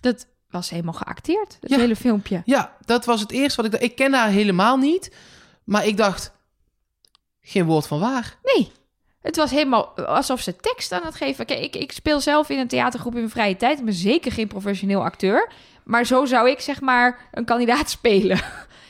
dat 0.00 0.26
was 0.54 0.70
helemaal 0.70 0.92
geacteerd, 0.92 1.56
het 1.60 1.70
Ja. 1.70 1.78
hele 1.78 1.96
filmpje. 1.96 2.42
Ja, 2.44 2.76
dat 2.84 3.04
was 3.04 3.20
het 3.20 3.30
eerste 3.32 3.56
wat 3.56 3.64
ik 3.64 3.70
dacht. 3.70 3.84
Ik 3.84 3.96
ken 3.96 4.12
haar 4.14 4.28
helemaal 4.28 4.76
niet. 4.76 5.16
Maar 5.64 5.86
ik 5.86 5.96
dacht, 5.96 6.32
geen 7.40 7.64
woord 7.64 7.86
van 7.86 8.00
waar. 8.00 8.36
Nee, 8.42 8.72
het 9.22 9.36
was 9.36 9.50
helemaal 9.50 9.86
alsof 9.98 10.40
ze 10.40 10.56
tekst 10.56 10.92
aan 10.92 11.04
het 11.04 11.14
geven. 11.14 11.46
Kijk, 11.46 11.60
ik, 11.60 11.76
ik 11.76 11.92
speel 11.92 12.20
zelf 12.20 12.48
in 12.48 12.58
een 12.58 12.68
theatergroep 12.68 13.12
in 13.12 13.18
mijn 13.18 13.30
vrije 13.30 13.56
tijd. 13.56 13.78
Ik 13.78 13.84
ben 13.84 13.94
zeker 13.94 14.32
geen 14.32 14.48
professioneel 14.48 15.04
acteur. 15.04 15.50
Maar 15.84 16.04
zo 16.06 16.24
zou 16.24 16.50
ik 16.50 16.60
zeg 16.60 16.80
maar 16.80 17.28
een 17.32 17.44
kandidaat 17.44 17.90
spelen. 17.98 18.40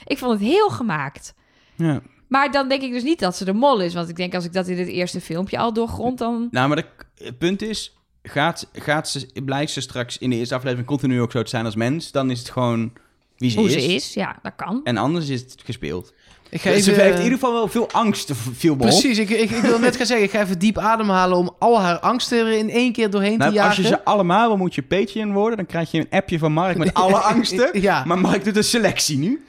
ik 0.07 0.19
vond 0.19 0.33
het 0.33 0.41
heel 0.49 0.69
gemaakt. 0.71 1.35
Ja. 1.77 2.01
Maar 2.29 2.51
dan 2.51 2.69
denk 2.69 2.83
ik 2.83 2.93
dus 2.93 3.03
niet 3.03 3.19
dat 3.19 3.37
ze 3.37 3.45
de 3.45 3.53
mol 3.53 3.81
is. 3.81 3.95
Want 3.95 4.09
ik 4.09 4.17
denk 4.17 4.35
als 4.35 4.45
ik 4.45 4.53
dat 4.53 4.67
in 4.67 4.79
het 4.79 4.89
eerste 4.89 5.21
filmpje 5.21 5.59
al 5.59 5.73
doorgrond, 5.73 6.19
dan... 6.19 6.49
Nou, 6.51 6.69
maar 6.69 6.77
de- 6.77 7.25
het 7.25 7.39
punt 7.39 7.63
is, 7.63 7.97
gaat, 8.29 8.69
gaat 8.73 9.09
ze, 9.09 9.29
blijft 9.45 9.73
ze 9.73 9.81
straks 9.81 10.19
in 10.19 10.31
de 10.31 10.37
eerste 10.37 10.55
aflevering 10.55 10.87
continu 10.87 11.21
ook 11.21 11.33
zo 11.33 11.43
te 11.43 11.49
zijn 11.51 11.65
als 11.65 11.75
mens, 11.75 12.11
dan 12.11 12.31
is 12.31 12.39
het 12.39 12.51
gewoon 12.51 12.93
wie 13.37 13.51
ze, 13.51 13.59
Hoe 13.59 13.67
is. 13.67 13.73
ze 13.73 13.95
is, 13.95 14.15
ja, 14.15 14.39
dat 14.43 14.53
kan. 14.57 14.81
En 14.85 14.97
anders 14.97 15.29
is 15.29 15.41
het 15.41 15.55
gespeeld. 15.65 16.13
Ik 16.49 16.61
ga 16.61 16.81
ze 16.81 16.91
heeft 16.91 17.17
in 17.17 17.23
ieder 17.23 17.39
geval 17.39 17.53
wel 17.53 17.69
veel 17.69 17.91
angst, 17.91 18.31
viel 18.53 18.75
me 18.75 18.83
op. 18.83 18.89
Precies, 18.89 19.19
ik, 19.19 19.31
ik, 19.31 19.51
ik 19.51 19.63
wil 19.63 19.79
net 19.79 19.97
gaan 19.97 20.07
zeggen, 20.07 20.27
ik 20.27 20.33
ga 20.33 20.41
even 20.41 20.59
diep 20.59 20.79
ademhalen 20.79 21.37
om 21.39 21.57
al 21.59 21.81
haar 21.81 21.99
angsten 21.99 22.39
er 22.39 22.53
in 22.53 22.71
één 22.71 22.93
keer 22.93 23.11
doorheen 23.11 23.33
te 23.33 23.37
Nou, 23.39 23.53
jagen. 23.53 23.69
als 23.69 23.77
je 23.77 23.87
ze 23.87 24.05
allemaal 24.05 24.49
wil, 24.49 24.57
moet 24.57 24.75
je 24.75 24.83
Patreon 24.83 25.33
worden. 25.33 25.57
Dan 25.57 25.67
krijg 25.67 25.91
je 25.91 25.99
een 25.99 26.07
appje 26.11 26.39
van 26.39 26.53
Mark 26.53 26.77
met 26.77 26.95
alle 26.95 27.17
angsten. 27.35 27.81
Ja. 27.81 28.05
Maar 28.05 28.19
Mark 28.19 28.45
doet 28.45 28.57
een 28.57 28.65
selectie 28.65 29.19
nu. 29.19 29.45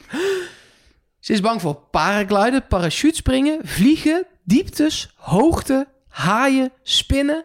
Ze 1.19 1.33
is 1.33 1.41
bang 1.41 1.61
voor 1.61 1.75
paragliden, 1.91 2.67
parachutespringen, 2.67 3.59
vliegen, 3.63 4.25
dieptes, 4.43 5.13
hoogte, 5.15 5.87
haaien, 6.09 6.71
spinnen 6.83 7.43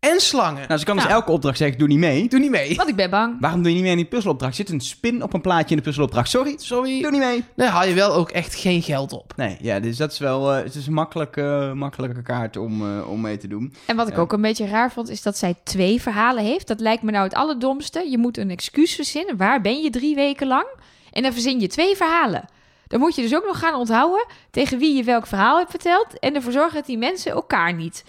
en 0.00 0.20
slangen. 0.20 0.64
Nou, 0.68 0.78
ze 0.78 0.84
kan 0.86 0.94
dus 0.96 1.04
Nou. 1.04 1.16
elke 1.16 1.30
opdracht 1.32 1.58
zeggen, 1.58 1.78
doe 1.78 1.88
niet 1.88 1.98
mee. 1.98 2.28
Doe 2.28 2.40
niet 2.40 2.50
mee. 2.50 2.74
Want 2.76 2.88
ik 2.88 2.96
ben 2.96 3.10
bang. 3.10 3.36
Waarom 3.40 3.58
doe 3.60 3.68
je 3.68 3.74
niet 3.74 3.82
mee 3.82 3.92
aan 3.92 3.98
die 3.98 4.06
puzzelopdracht? 4.08 4.54
Zit 4.56 4.68
een 4.70 4.80
spin 4.80 5.22
op 5.22 5.32
een 5.32 5.40
plaatje 5.40 5.70
in 5.70 5.76
de 5.76 5.82
puzzelopdracht? 5.82 6.28
Sorry, 6.30 6.54
Sorry. 6.58 7.02
doe 7.02 7.10
niet 7.10 7.20
mee. 7.20 7.44
Nee, 7.56 7.68
haal 7.68 7.86
je 7.86 7.94
wel 7.94 8.14
ook 8.14 8.30
echt 8.30 8.54
geen 8.54 8.82
geld 8.82 9.12
op. 9.12 9.32
Nee, 9.36 9.56
ja, 9.60 9.80
dus 9.80 9.96
dat 9.96 10.12
is 10.12 10.18
wel 10.18 10.52
eh, 10.54 10.64
het 10.64 10.74
is 10.74 10.86
een 10.86 10.92
makkelijke, 10.92 11.72
makkelijke 11.74 12.22
kaart 12.22 12.56
om, 12.56 12.98
eh, 12.98 13.10
om 13.10 13.20
mee 13.20 13.36
te 13.36 13.48
doen. 13.48 13.74
En 13.86 13.96
wat 13.96 14.08
ik 14.08 14.14
Ja. 14.14 14.20
ook 14.20 14.32
een 14.32 14.40
beetje 14.40 14.66
raar 14.66 14.92
vond, 14.92 15.08
is 15.08 15.22
dat 15.22 15.38
zij 15.38 15.54
twee 15.64 16.02
verhalen 16.02 16.44
heeft. 16.44 16.66
Dat 16.68 16.80
lijkt 16.80 17.02
me 17.02 17.10
nou 17.10 17.24
het 17.24 17.34
allerdomste. 17.34 18.10
Je 18.10 18.18
moet 18.18 18.38
een 18.38 18.50
excuus 18.50 18.94
verzinnen. 18.94 19.36
Waar 19.36 19.60
ben 19.60 19.82
je 19.82 19.90
drie 19.90 20.14
weken 20.14 20.46
lang? 20.46 20.66
En 21.12 21.22
dan 21.22 21.32
verzin 21.32 21.60
je 21.60 21.66
twee 21.68 21.96
verhalen. 21.96 22.44
Dan 22.86 23.00
moet 23.00 23.14
je 23.14 23.22
dus 23.22 23.34
ook 23.36 23.46
nog 23.46 23.58
gaan 23.58 23.74
onthouden 23.74 24.26
tegen 24.50 24.78
wie 24.78 24.96
je 24.96 25.02
welk 25.04 25.26
verhaal 25.26 25.58
hebt 25.58 25.70
verteld. 25.70 26.18
En 26.18 26.34
ervoor 26.34 26.52
zorgen 26.52 26.74
dat 26.74 26.86
die 26.86 26.98
mensen 26.98 27.32
elkaar 27.32 27.74
niet. 27.74 28.04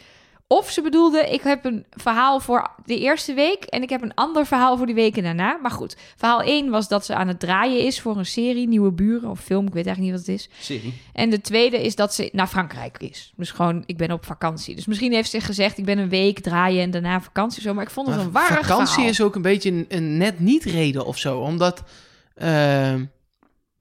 Of 0.51 0.69
ze 0.71 0.81
bedoelde, 0.81 1.29
ik 1.29 1.41
heb 1.41 1.65
een 1.65 1.85
verhaal 1.91 2.39
voor 2.39 2.67
de 2.85 2.99
eerste 2.99 3.33
week 3.33 3.63
en 3.63 3.81
ik 3.81 3.89
heb 3.89 4.01
een 4.01 4.13
ander 4.13 4.45
verhaal 4.45 4.77
voor 4.77 4.85
de 4.85 4.93
weken 4.93 5.23
daarna. 5.23 5.59
Maar 5.61 5.71
goed, 5.71 5.95
verhaal 6.17 6.41
1 6.41 6.69
was 6.69 6.87
dat 6.87 7.05
ze 7.05 7.15
aan 7.15 7.27
het 7.27 7.39
draaien 7.39 7.85
is 7.85 8.01
voor 8.01 8.17
een 8.17 8.25
serie, 8.25 8.67
Nieuwe 8.67 8.91
Buren 8.91 9.29
of 9.29 9.39
film, 9.39 9.67
ik 9.67 9.73
weet 9.73 9.85
eigenlijk 9.85 10.15
niet 10.15 10.25
wat 10.25 10.35
het 10.35 10.49
is. 10.59 10.65
Serie. 10.65 10.93
En 11.13 11.29
de 11.29 11.41
tweede 11.41 11.83
is 11.83 11.95
dat 11.95 12.13
ze 12.13 12.29
naar 12.33 12.47
Frankrijk 12.47 12.97
is. 12.99 13.33
Dus 13.35 13.51
gewoon, 13.51 13.83
ik 13.85 13.97
ben 13.97 14.11
op 14.11 14.25
vakantie. 14.25 14.75
Dus 14.75 14.85
misschien 14.85 15.13
heeft 15.13 15.29
ze 15.29 15.41
gezegd, 15.41 15.77
ik 15.77 15.85
ben 15.85 15.97
een 15.97 16.09
week 16.09 16.39
draaien 16.39 16.81
en 16.83 16.91
daarna 16.91 17.21
vakantie 17.21 17.61
zo. 17.61 17.73
Maar 17.73 17.83
ik 17.83 17.89
vond 17.89 18.07
het 18.07 18.15
een 18.15 18.23
Maar 18.23 18.31
ware 18.31 18.63
vakantie 18.63 18.93
verhaal. 18.93 19.09
is 19.09 19.21
ook 19.21 19.35
een 19.35 19.41
beetje 19.41 19.71
een, 19.71 19.85
een 19.89 20.17
net 20.17 20.39
niet 20.39 20.63
reden 20.63 21.05
of 21.05 21.17
zo. 21.17 21.39
Omdat, 21.39 21.83
ehm, 22.35 23.03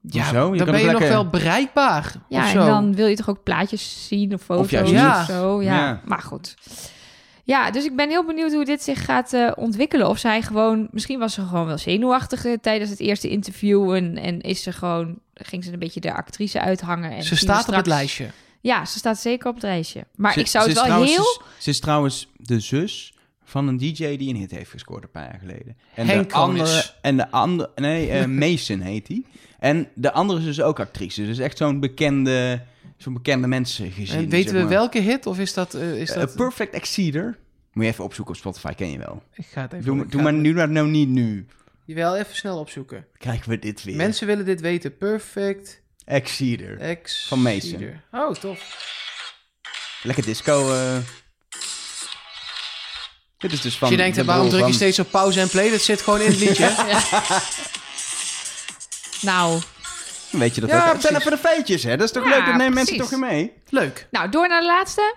ja, 0.01 0.23
Hoezo? 0.23 0.53
Je 0.53 0.59
dan 0.59 0.67
kan 0.67 0.75
ben 0.77 0.85
ook 0.85 0.91
je 0.91 0.93
nog 1.01 1.09
wel 1.09 1.29
bereikbaar 1.29 2.15
Ja, 2.29 2.39
of 2.41 2.47
en 2.47 2.53
zo. 2.53 2.67
dan 2.67 2.95
wil 2.95 3.07
je 3.07 3.17
toch 3.17 3.29
ook 3.29 3.43
plaatjes 3.43 4.07
zien 4.09 4.35
of 4.35 4.43
foto's 4.43 4.71
juist 4.71 4.93
of, 4.93 5.19
niet. 5.19 5.27
zo. 5.37 5.63
Ja. 5.63 5.75
Ja. 5.77 6.01
maar 6.05 6.23
goed. 6.23 6.55
Ja, 7.45 7.71
dus 7.71 7.85
ik 7.85 7.97
ben 7.97 8.09
heel 8.09 8.25
benieuwd 8.27 8.53
hoe 8.53 8.65
dit 8.65 8.83
zich 8.83 9.05
gaat 9.05 9.33
eh, 9.33 9.51
ontwikkelen. 9.57 10.09
Of 10.09 10.19
zij 10.19 10.43
gewoon, 10.43 10.89
misschien 10.91 11.19
was 11.19 11.35
ze 11.35 11.43
gewoon 11.47 11.67
wel 11.67 11.79
zenuwachtig 11.79 12.45
eh, 12.45 12.53
tijdens 12.61 12.91
het 12.91 13.01
eerste 13.01 13.29
interview. 13.29 13.95
En, 13.95 14.17
en 14.17 14.41
is 14.41 14.63
ze 14.63 14.73
gewoon, 14.73 15.19
ging 15.35 15.65
ze 15.65 15.73
een 15.73 15.79
beetje 15.79 16.01
de 16.01 16.15
actrice 16.15 16.61
uithangen. 16.61 17.11
En 17.11 17.23
Ze 17.23 17.37
staat 17.37 17.69
op 17.69 17.75
het 17.75 17.87
lijstje. 17.87 18.27
Ja, 18.61 18.85
ze 18.85 18.99
staat 18.99 19.19
zeker 19.19 19.49
op 19.49 19.55
het 19.55 19.63
lijstje. 19.63 20.07
Maar 20.17 20.33
Ze- 20.33 20.41
ik 20.41 20.47
zou 20.47 20.65
het 20.67 20.75
wel 20.75 20.85
trouwens- 20.85 21.11
heel... 21.15 21.25
Ze 21.25 21.41
is, 21.59 21.65
ze 21.65 21.71
is 21.71 21.81
trouwens 21.81 22.29
de 22.37 22.61
zus 22.61 23.13
van 23.45 23.69
een 23.69 23.77
DJ 23.77 24.17
die 24.17 24.29
een 24.29 24.37
hit 24.41 24.51
heeft 24.51 24.71
gescoord 24.71 25.03
een 25.03 25.11
paar 25.11 25.25
jaar 25.31 25.39
geleden. 25.41 25.77
En 25.95 26.07
Henk 26.07 26.29
de 26.29 26.35
andere, 26.35 26.85
en 27.03 27.17
de 27.17 27.31
andere, 27.31 27.71
nee, 27.75 28.11
eh, 28.11 28.25
Mason 28.43 28.81
heet 28.81 29.09
hij. 29.09 29.23
En 29.59 29.89
de 29.95 30.13
andere 30.13 30.39
is 30.39 30.45
dus 30.45 30.61
ook 30.61 30.81
actrice. 30.81 31.25
Dus 31.27 31.39
echt 31.39 31.57
zo'n 31.57 31.81
bekende, 31.81 32.63
zo'n 32.97 33.13
bekende 33.15 33.47
mensengezin. 33.47 34.19
En 34.19 34.29
weten 34.29 34.51
zeg 34.53 34.63
we 34.63 34.69
welke 34.69 34.99
hit? 35.01 35.27
Of 35.27 35.39
is 35.39 35.55
dat... 35.55 35.75
eh, 35.75 36.01
is 36.01 36.11
Eh, 36.11 36.17
dat... 36.17 36.35
Perfect 36.37 36.75
Exceeder. 36.75 37.39
Moet 37.73 37.85
je 37.85 37.91
even 37.91 38.05
opzoeken 38.05 38.35
op 38.35 38.41
Spotify, 38.41 38.73
ken 38.73 38.91
je 38.91 38.99
wel. 38.99 39.23
ik 39.35 39.47
ga 39.47 39.61
het 39.63 39.73
even... 39.73 39.85
Doe, 39.85 40.07
doe 40.07 40.23
maar 40.23 40.33
het- 40.33 40.43
nu 40.43 40.55
maar 40.55 40.69
nou 40.69 40.89
niet 40.89 41.09
nu. 41.09 41.47
Jawel, 41.85 42.17
even 42.17 42.37
snel 42.37 42.59
opzoeken. 42.59 43.07
Krijgen 43.19 43.51
we 43.51 43.59
dit 43.59 43.85
weer. 43.85 43.97
Mensen 43.97 44.27
willen 44.27 44.45
dit 44.45 44.61
weten. 44.61 44.97
Perfect 44.97 45.81
Exceeder. 46.05 46.97
X. 47.03 47.27
Van 47.29 47.43
Mason. 47.43 47.91
Oh, 48.13 48.35
tof. 48.35 48.87
Lekker 50.03 50.25
disco. 50.25 50.73
eh. 50.73 50.97
Dit 53.39 53.53
is 53.53 53.61
dus 53.61 53.73
van 53.79 53.89
Als 53.89 53.91
je 53.91 54.03
denkt, 54.03 54.17
de 54.17 54.25
waarom 54.25 54.49
druk 54.49 54.67
je 54.67 54.73
steeds 54.73 54.99
op 54.99 55.11
pauze 55.11 55.41
en 55.41 55.49
play? 55.49 55.71
Dat 55.71 55.81
zit 55.81 56.01
gewoon 56.03 56.21
in 56.21 56.27
het 56.31 56.39
liedje. 56.39 56.67
Nou, 59.21 59.61
Weet 60.31 60.55
je 60.55 60.61
dat 60.61 60.71
Ja, 60.71 60.93
ook? 60.93 61.01
Pennen 61.01 61.23
voor 61.23 61.31
de 61.31 61.39
feitjes, 61.39 61.83
hè? 61.83 61.97
Dat 61.97 62.07
is 62.07 62.13
toch 62.13 62.25
Ja, 62.25 62.29
leuk? 62.31 62.47
Dat 62.47 62.57
nemen 62.57 62.75
mensen 62.75 62.97
toch 62.97 63.11
weer 63.11 63.19
mee? 63.19 63.53
Leuk. 63.69 64.07
nou, 64.11 64.29
door 64.29 64.49
naar 64.49 64.61
de 64.61 64.67
laatste. 64.67 65.15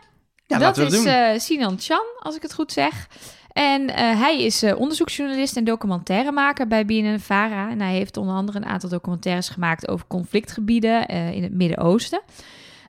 Ja, 0.47 0.57
dat 0.57 0.77
laten 0.77 0.91
we 0.91 0.97
is 0.97 1.05
eh, 1.05 1.39
Sinan 1.39 1.75
Chan, 1.79 2.05
als 2.19 2.35
ik 2.35 2.41
het 2.41 2.53
goed 2.53 2.71
zeg. 2.71 3.07
En 3.53 3.89
eh, 3.89 4.19
hij 4.19 4.43
is 4.43 4.63
eh, 4.63 4.79
onderzoeksjournalist 4.79 5.57
en 5.57 5.63
documentairemaker 5.63 6.67
bij 6.67 6.85
BNN-VARA. 6.85 7.69
En 7.69 7.81
hij 7.81 7.93
heeft 7.93 8.17
onder 8.17 8.35
andere 8.35 8.57
een 8.57 8.65
aantal 8.65 8.89
documentaires 8.89 9.49
gemaakt 9.49 9.87
over 9.87 10.07
conflictgebieden 10.07 11.07
eh, 11.07 11.31
in 11.31 11.43
het 11.43 11.53
Midden-Oosten. 11.53 12.21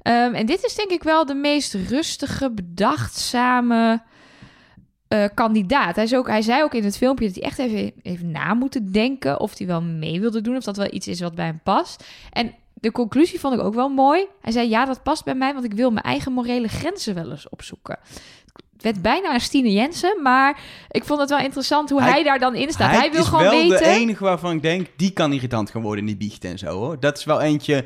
Ehm, 0.03 0.35
en 0.35 0.47
dit 0.47 0.65
is 0.65 0.75
denk 0.75 0.91
ik 0.91 1.03
wel 1.03 1.27
de 1.27 1.35
meest 1.35 1.75
rustige, 1.89 2.51
bedachtzame 2.51 4.03
eh, 5.13 5.25
kandidaat. 5.35 5.95
Hij, 5.95 6.05
is 6.05 6.15
ook, 6.15 6.27
hij 6.27 6.43
zei 6.43 6.63
ook 6.63 6.75
in 6.75 6.85
het 6.85 6.97
filmpje 6.97 7.27
dat 7.27 7.35
hij 7.35 7.45
echt 7.45 7.59
even 7.59 7.93
heeft 8.03 8.23
na 8.23 8.55
moeten 8.55 8.93
denken 8.93 9.41
of 9.41 9.59
hij 9.59 9.67
wel 9.67 9.83
mee 9.83 10.21
wilde 10.21 10.41
doen. 10.41 10.57
Of 10.57 10.65
dat 10.65 10.77
wel 10.77 10.93
iets 10.93 11.09
is 11.09 11.21
wat 11.21 11.35
bij 11.35 11.45
hem 11.45 11.61
past. 11.63 12.05
En 12.31 12.55
de 12.75 12.93
conclusie 12.93 13.41
vond 13.41 13.55
ik 13.55 13.61
ook 13.61 13.75
wel 13.75 13.89
mooi. 13.89 14.27
Hij 14.41 14.53
zei, 14.53 14.69
ja, 14.69 14.85
dat 14.85 15.03
past 15.03 15.25
bij 15.25 15.35
mij, 15.35 15.53
want 15.53 15.65
ik 15.65 15.73
wil 15.73 15.91
mijn 15.91 16.05
eigen 16.05 16.33
morele 16.33 16.69
grenzen 16.69 17.15
wel 17.15 17.31
eens 17.31 17.49
opzoeken. 17.49 17.99
Het 18.73 18.83
werd 18.83 19.03
bijna 19.03 19.35
een 19.35 19.41
Stine 19.41 19.73
Jensen, 19.73 20.23
maar 20.23 20.61
ik 20.91 21.05
vond 21.05 21.21
het 21.21 21.31
wel 21.31 21.39
interessant 21.39 21.91
hoe 21.91 22.01
hij, 22.01 22.11
Hij- 22.11 22.23
daar 22.23 22.39
dan 22.39 22.55
in 22.55 22.71
staat. 22.71 22.97
Hij, 22.97 23.11
wil 23.11 23.21
is 23.21 23.27
gewoon 23.27 23.43
wel 23.43 23.53
weten... 23.53 23.79
de 23.79 23.85
enige 23.85 24.25
waarvan 24.25 24.57
ik 24.57 24.63
denk, 24.63 24.87
die 24.97 25.11
kan 25.11 25.33
irritant 25.33 25.71
gaan 25.71 25.83
worden 25.83 26.01
in 26.01 26.07
die 26.07 26.29
biecht 26.29 26.45
en 26.45 26.59
zo 26.59 26.79
hoor. 26.79 27.01
Dat 27.01 27.19
is 27.19 27.25
wel 27.25 27.41
eentje 27.41 27.85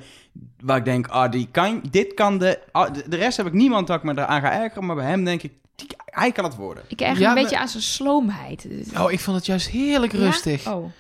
waar 0.60 0.76
ik 0.76 0.84
denk, 0.84 1.06
ah, 1.06 1.30
die 1.30 1.48
kan, 1.50 1.82
dit 1.90 2.14
kan 2.14 2.38
de, 2.38 2.58
ah, 2.72 2.94
de... 2.94 3.08
de 3.08 3.16
rest 3.16 3.36
heb 3.36 3.46
ik 3.46 3.52
niemand 3.52 3.86
dat 3.86 3.96
ik 3.96 4.02
me 4.02 4.12
eraan 4.12 4.40
ga 4.40 4.62
ergeren, 4.62 4.86
maar 4.86 4.96
bij 4.96 5.06
hem 5.06 5.24
denk 5.24 5.42
ik, 5.42 5.52
die- 5.76 5.86
hij 6.04 6.32
kan 6.32 6.44
het 6.44 6.54
worden. 6.56 6.84
Ik 6.88 7.00
Ja, 7.00 7.10
een 7.10 7.20
maar- 7.22 7.34
beetje 7.34 7.58
aan 7.58 7.68
zijn 7.68 7.82
sloomheid. 7.82 8.66
Oh, 8.98 9.12
ik 9.12 9.20
vond 9.20 9.36
het 9.36 9.46
juist 9.46 9.68
heerlijk 9.68 10.12
Ja? 10.12 10.18
rustig. 10.18 10.66
Oh. 10.68 10.90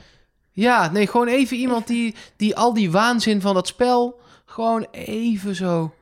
Ja, 0.52 0.90
nee, 0.90 1.06
gewoon 1.06 1.26
even 1.28 1.56
iemand 1.56 1.86
die, 1.86 2.14
die 2.36 2.56
al 2.56 2.74
die 2.74 2.90
waanzin 2.90 3.40
van 3.40 3.54
dat 3.54 3.66
spel... 3.66 4.20
gewoon 4.44 4.86
even 4.90 5.54
zo... 5.54 5.94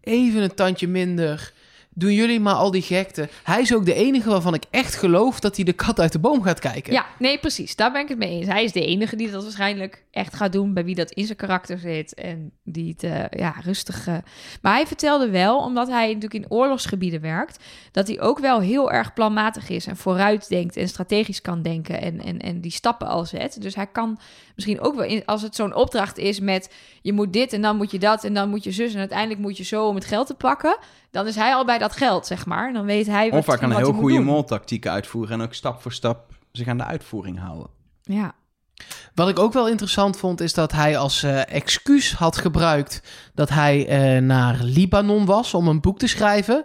even 0.00 0.42
een 0.42 0.54
tandje 0.54 0.88
minder... 0.88 1.52
Doen 1.94 2.12
jullie 2.12 2.40
maar 2.40 2.54
al 2.54 2.70
die 2.70 2.82
gekte. 2.82 3.28
Hij 3.42 3.60
is 3.60 3.74
ook 3.74 3.84
de 3.84 3.94
enige 3.94 4.30
waarvan 4.30 4.54
ik 4.54 4.64
echt 4.70 4.94
geloof 4.94 5.40
dat 5.40 5.56
hij 5.56 5.64
de 5.64 5.72
kat 5.72 6.00
uit 6.00 6.12
de 6.12 6.18
boom 6.18 6.42
gaat 6.42 6.58
kijken. 6.58 6.92
Ja, 6.92 7.06
nee, 7.18 7.38
precies. 7.38 7.76
Daar 7.76 7.92
ben 7.92 8.00
ik 8.02 8.08
het 8.08 8.18
mee 8.18 8.30
eens. 8.30 8.46
Hij 8.46 8.64
is 8.64 8.72
de 8.72 8.86
enige 8.86 9.16
die 9.16 9.30
dat 9.30 9.42
waarschijnlijk 9.42 10.04
echt 10.10 10.34
gaat 10.34 10.52
doen, 10.52 10.74
bij 10.74 10.84
wie 10.84 10.94
dat 10.94 11.10
in 11.10 11.24
zijn 11.24 11.38
karakter 11.38 11.78
zit 11.78 12.14
en 12.14 12.52
die 12.64 12.88
het 12.88 13.02
eh, 13.02 13.40
ja, 13.40 13.54
rustig. 13.64 14.06
eh. 14.06 14.16
Maar 14.62 14.74
hij 14.74 14.86
vertelde 14.86 15.30
wel, 15.30 15.58
omdat 15.58 15.88
hij 15.88 16.06
natuurlijk 16.06 16.44
in 16.44 16.50
oorlogsgebieden 16.50 17.20
werkt, 17.20 17.64
dat 17.92 18.08
hij 18.08 18.20
ook 18.20 18.38
wel 18.38 18.60
heel 18.60 18.92
erg 18.92 19.12
planmatig 19.12 19.68
is 19.68 19.86
en 19.86 19.96
vooruit 19.96 20.48
denkt 20.48 20.76
en 20.76 20.88
strategisch 20.88 21.40
kan 21.40 21.62
denken 21.62 22.00
en, 22.00 22.20
en, 22.20 22.38
en 22.38 22.60
die 22.60 22.70
stappen 22.70 23.06
al 23.06 23.24
zet. 23.24 23.62
Dus 23.62 23.74
hij 23.74 23.86
kan 23.86 24.18
misschien 24.54 24.80
ook 24.80 24.94
wel, 24.94 25.04
in, 25.04 25.22
als 25.24 25.42
het 25.42 25.54
zo'n 25.54 25.74
opdracht 25.74 26.18
is 26.18 26.40
met 26.40 26.70
je 27.02 27.12
moet 27.12 27.32
dit 27.32 27.52
en 27.52 27.62
dan 27.62 27.76
moet 27.76 27.90
je 27.90 27.98
dat 27.98 28.24
en 28.24 28.34
dan 28.34 28.48
moet 28.48 28.64
je 28.64 28.72
zus 28.72 28.92
en 28.92 28.98
uiteindelijk 28.98 29.40
moet 29.40 29.56
je 29.56 29.64
zo 29.64 29.86
om 29.86 29.94
het 29.94 30.04
geld 30.04 30.26
te 30.26 30.34
pakken, 30.34 30.78
dan 31.10 31.26
is 31.26 31.34
hij 31.34 31.54
al 31.54 31.64
bij 31.64 31.78
dat 31.78 31.96
geld, 31.96 32.26
zeg 32.26 32.46
maar. 32.46 32.66
En 32.66 32.74
dan 32.74 32.84
weet 32.84 33.06
hij 33.06 33.30
wat, 33.30 33.38
Of 33.38 33.46
hij 33.46 33.56
kan 33.56 33.68
wat 33.68 33.78
heel 33.78 33.92
goede 33.92 34.20
moltactieken 34.20 34.90
uitvoeren 34.90 35.40
en 35.40 35.46
ook 35.46 35.54
stap 35.54 35.82
voor 35.82 35.92
stap 35.92 36.30
zich 36.52 36.68
aan 36.68 36.78
de 36.78 36.84
uitvoering 36.84 37.38
houden. 37.38 37.66
Ja. 38.02 38.34
Wat 39.14 39.28
ik 39.28 39.38
ook 39.38 39.52
wel 39.52 39.68
interessant 39.68 40.16
vond, 40.16 40.40
is 40.40 40.54
dat 40.54 40.72
hij 40.72 40.98
als 40.98 41.22
eh, 41.22 41.54
excuus 41.54 42.12
had 42.12 42.36
gebruikt 42.36 43.02
dat 43.34 43.48
hij 43.48 43.86
eh, 43.86 44.22
naar 44.22 44.58
Libanon 44.62 45.24
was 45.24 45.54
om 45.54 45.68
een 45.68 45.80
boek 45.80 45.98
te 45.98 46.06
schrijven. 46.06 46.64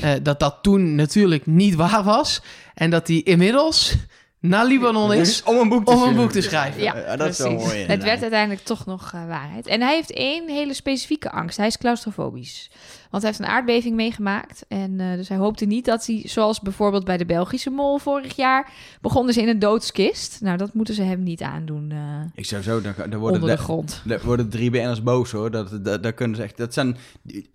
Eh, 0.00 0.12
dat 0.22 0.40
dat 0.40 0.58
toen 0.62 0.94
natuurlijk 0.94 1.46
niet 1.46 1.74
waar 1.74 2.04
was. 2.04 2.42
En 2.74 2.90
dat 2.90 3.08
hij 3.08 3.16
inmiddels 3.16 3.96
naar 4.42 4.64
Libanon 4.66 5.12
is 5.12 5.18
Dus 5.28 5.42
om 5.42 5.56
een 5.58 5.68
boek 5.68 5.84
te 5.84 5.90
om 5.90 5.96
een 5.96 6.02
schrijven. 6.02 6.22
boek 6.22 6.32
te 6.32 6.40
schrijven. 6.40 6.82
Ja, 6.82 6.96
Ja, 6.96 7.16
dat 7.16 7.28
is 7.28 7.38
wel 7.38 7.52
mooi, 7.52 7.78
Het 7.78 8.02
werd 8.02 8.22
uiteindelijk 8.22 8.64
toch 8.64 8.86
nog 8.86 9.10
eh, 9.14 9.26
waarheid. 9.26 9.66
En 9.66 9.80
hij 9.80 9.94
heeft 9.94 10.12
één 10.12 10.48
hele 10.48 10.74
specifieke 10.74 11.30
angst. 11.30 11.56
Hij 11.56 11.66
is 11.66 11.78
claustrofobisch. 11.78 12.70
Want 13.12 13.24
hij 13.24 13.32
heeft 13.32 13.44
een 13.44 13.54
aardbeving 13.56 13.96
meegemaakt. 13.96 14.64
En 14.68 15.00
eh, 15.00 15.14
dus 15.16 15.28
hij 15.28 15.36
hoopte 15.36 15.64
niet 15.64 15.84
dat 15.84 16.06
hij, 16.06 16.22
zoals 16.24 16.60
bijvoorbeeld 16.60 17.04
bij 17.04 17.16
de 17.16 17.24
Belgische 17.24 17.70
mol 17.70 17.98
vorig 17.98 18.36
jaar, 18.36 18.72
begonnen 19.00 19.34
ze 19.34 19.40
in 19.40 19.48
een 19.48 19.58
doodskist. 19.58 20.40
Nou, 20.40 20.56
dat 20.56 20.74
moeten 20.74 20.94
ze 20.94 21.02
hem 21.02 21.22
niet 21.22 21.42
aandoen 21.42 21.90
eh, 21.90 21.98
Ik 22.34 22.44
zou 22.44 22.62
zo, 22.62 22.80
dan, 22.80 22.94
dan 22.96 23.20
worden, 23.20 23.40
onder 23.40 23.56
de 23.56 23.62
grond. 23.62 24.02
dan 24.04 24.18
worden 24.24 24.48
drie 24.48 24.70
BN'ers 24.70 25.02
boos 25.02 25.30
hoor. 25.30 25.50
Dat, 25.50 25.84
dat, 25.84 26.02
dat 26.02 26.14
kunnen 26.14 26.36
ze 26.36 26.42
echt. 26.42 26.56
Dat 26.56 26.74
zijn, 26.74 26.96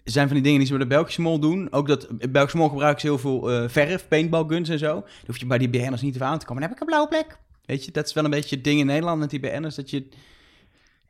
zijn 0.03 0.25
van 0.25 0.35
die 0.35 0.43
dingen 0.43 0.57
die 0.57 0.67
ze 0.67 0.73
bij 0.73 0.83
de 0.83 0.89
Belgische 0.89 1.21
mol 1.21 1.39
doen. 1.39 1.71
Ook 1.71 1.87
dat 1.87 2.07
Belgische 2.31 2.57
mol 2.57 2.69
gebruiken 2.69 3.01
ze 3.01 3.07
heel 3.07 3.17
veel 3.17 3.51
eh, 3.51 3.69
verf, 3.69 4.07
paintball 4.07 4.45
guns 4.47 4.69
en 4.69 4.79
zo. 4.79 4.93
Dan 4.93 5.03
hoef 5.25 5.37
je 5.37 5.45
bij 5.45 5.57
die 5.57 5.69
BN'ers 5.69 6.01
niet 6.01 6.15
even 6.15 6.27
aan 6.27 6.39
te 6.39 6.45
komen. 6.45 6.61
Dan 6.61 6.71
heb 6.71 6.81
ik 6.81 6.87
een 6.87 6.93
blauwe 6.93 7.09
plek. 7.09 7.37
Weet 7.65 7.85
je, 7.85 7.91
dat 7.91 8.07
is 8.07 8.13
wel 8.13 8.23
een 8.23 8.29
beetje 8.29 8.55
het 8.55 8.63
ding 8.63 8.79
in 8.79 8.85
Nederland 8.85 9.19
met 9.19 9.29
die 9.29 9.39
BN'ers. 9.39 9.75
Dat 9.75 9.89
je. 9.89 10.07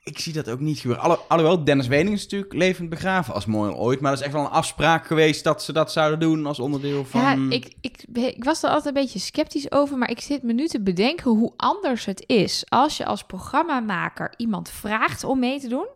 Ik 0.08 0.20
zie 0.20 0.34
dat 0.34 0.50
ook 0.50 0.60
niet 0.60 0.80
gebeuren. 0.80 1.28
Alhoewel, 1.28 1.64
Dennis 1.64 1.88
Wening 1.88 2.16
is 2.16 2.22
natuurlijk 2.22 2.54
levend 2.54 2.90
begraven 2.90 3.34
als 3.34 3.46
mooi 3.46 3.72
ooit. 3.72 4.00
Maar 4.00 4.12
dat 4.12 4.20
is 4.20 4.26
echt 4.26 4.36
wel 4.36 4.46
een 4.46 4.52
afspraak 4.52 5.06
geweest 5.08 5.44
dat 5.44 5.64
ze 5.64 5.74
dat 5.74 5.92
zouden 5.92 6.20
doen 6.20 6.46
als 6.46 6.60
onderdeel 6.60 7.06
van. 7.06 7.22
Ja, 7.22 7.56
ik, 7.56 7.74
ik, 7.82 8.04
ik 8.14 8.44
was 8.44 8.64
er 8.64 8.70
altijd 8.70 8.96
een 8.96 9.02
beetje 9.02 9.20
sceptisch 9.20 9.72
over, 9.72 9.98
maar 9.98 10.10
ik 10.10 10.22
zit 10.22 10.44
me 10.44 10.54
nu 10.54 10.68
te 10.68 10.82
bedenken 10.82 11.32
hoe 11.32 11.54
anders 11.58 12.06
het 12.06 12.24
is 12.26 12.64
als 12.70 12.98
je 12.98 13.06
als 13.06 13.24
programmamaker 13.24 14.34
iemand 14.38 14.70
vraagt 14.70 15.24
om 15.24 15.40
mee 15.40 15.60
te 15.60 15.68
doen, 15.68 15.88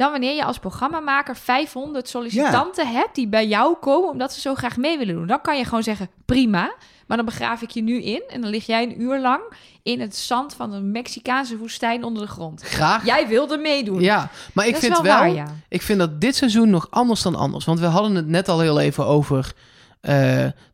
dan 0.00 0.10
wanneer 0.10 0.34
je 0.34 0.44
als 0.44 0.58
programmamaker 0.58 1.36
500 1.36 2.08
sollicitanten 2.08 2.92
hebt 2.92 3.14
die 3.14 3.28
bij 3.28 3.46
jou 3.46 3.76
komen 3.80 4.10
omdat 4.10 4.32
ze 4.32 4.40
zo 4.40 4.54
graag 4.54 4.76
mee 4.76 4.98
willen 4.98 5.14
doen. 5.14 5.26
Dan 5.26 5.40
kan 5.40 5.58
je 5.58 5.64
gewoon 5.64 5.82
zeggen, 5.82 6.10
prima, 6.24 6.74
maar 7.06 7.16
dan 7.16 7.26
begraaf 7.26 7.62
ik 7.62 7.70
je 7.70 7.82
nu 7.82 8.02
in 8.02 8.22
en 8.28 8.40
dan 8.40 8.50
lig 8.50 8.66
jij 8.66 8.82
een 8.82 9.00
uur 9.02 9.20
lang 9.20 9.40
in 9.82 10.00
het 10.00 10.16
zand 10.16 10.54
van 10.54 10.72
een 10.72 10.90
Mexicaanse 10.90 11.56
woestijn 11.56 12.04
onder 12.04 12.22
de 12.22 12.28
grond. 12.28 12.62
Graag. 12.62 13.04
Jij 13.04 13.28
wilde 13.28 13.56
meedoen. 13.58 14.00
Ja, 14.00 14.30
maar 14.52 14.66
ik 14.66 14.72
dat 14.72 14.80
vind 14.80 14.92
wel, 14.92 15.02
wel 15.02 15.18
waar, 15.18 15.32
ja. 15.32 15.46
ik 15.68 15.82
vind 15.82 15.98
dat 15.98 16.20
dit 16.20 16.36
seizoen 16.36 16.70
nog 16.70 16.86
anders 16.90 17.22
dan 17.22 17.34
anders. 17.34 17.64
Want 17.64 17.80
we 17.80 17.86
hadden 17.86 18.14
het 18.14 18.26
net 18.26 18.48
al 18.48 18.60
heel 18.60 18.80
even 18.80 19.06
over 19.06 19.52
eh, 20.00 20.12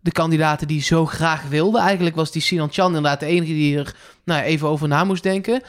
de 0.01 0.13
kandidaten 0.13 0.67
die 0.67 0.83
zo 0.83 1.07
graag 1.07 1.49
wilden. 1.49 1.81
Eigenlijk 1.81 2.17
was 2.17 2.31
die 2.31 2.43
Sinan 2.43 2.73
Chan 2.73 2.87
inderdaad 2.87 3.21
de 3.21 3.27
enige 3.27 3.53
die 3.53 3.79
er 3.79 3.95
nou, 4.25 4.43
even 4.43 4.69
over 4.69 4.89
na 4.89 5.05
moest 5.05 5.23
denken. 5.23 5.63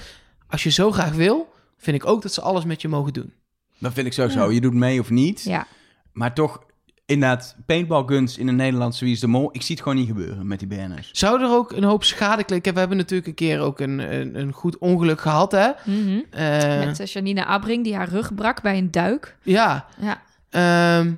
Als 0.47 0.63
je 0.63 0.69
zo 0.69 0.91
graag 0.91 1.11
wil, 1.11 1.53
vind 1.77 1.95
ik 1.95 2.05
ook 2.05 2.21
dat 2.21 2.33
ze 2.33 2.41
alles 2.41 2.65
met 2.65 2.81
je 2.81 2.87
mogen 2.87 3.13
doen. 3.13 3.33
Dat 3.79 3.93
vind 3.93 4.07
ik 4.07 4.13
sowieso. 4.13 4.45
Ja. 4.45 4.51
Je 4.51 4.61
doet 4.61 4.73
mee 4.73 4.99
of 4.99 5.09
niet. 5.09 5.43
Ja. 5.43 5.67
Maar 6.13 6.33
toch, 6.33 6.63
inderdaad, 7.05 7.55
paintball 7.65 8.03
guns 8.05 8.37
in 8.37 8.47
een 8.47 8.55
Nederlandse 8.55 9.03
Wie 9.05 9.13
is 9.13 9.19
de 9.19 9.27
Mol. 9.27 9.49
Ik 9.51 9.61
zie 9.61 9.75
het 9.75 9.83
gewoon 9.83 9.97
niet 9.97 10.07
gebeuren 10.07 10.47
met 10.47 10.59
die 10.59 10.67
BN'ers. 10.67 11.09
Zou 11.11 11.41
er 11.41 11.49
ook 11.49 11.71
een 11.71 11.83
hoop 11.83 12.03
schade 12.03 12.43
klikken? 12.43 12.73
We 12.73 12.79
hebben 12.79 12.97
natuurlijk 12.97 13.27
een 13.27 13.33
keer 13.33 13.59
ook 13.59 13.79
een, 13.79 13.99
een, 14.19 14.39
een 14.39 14.51
goed 14.51 14.77
ongeluk 14.77 15.21
gehad, 15.21 15.51
hè? 15.51 15.69
Mhm. 15.85 16.19
Eh, 16.31 16.85
Met 16.85 16.99
eh, 16.99 17.05
Janina 17.05 17.45
Abring 17.45 17.83
die 17.83 17.95
haar 17.95 18.09
rug 18.09 18.35
brak 18.35 18.61
bij 18.61 18.77
een 18.77 18.91
duik. 18.91 19.37
Ja, 19.43 19.85
Ja. 19.99 20.21
ehm, 20.49 21.11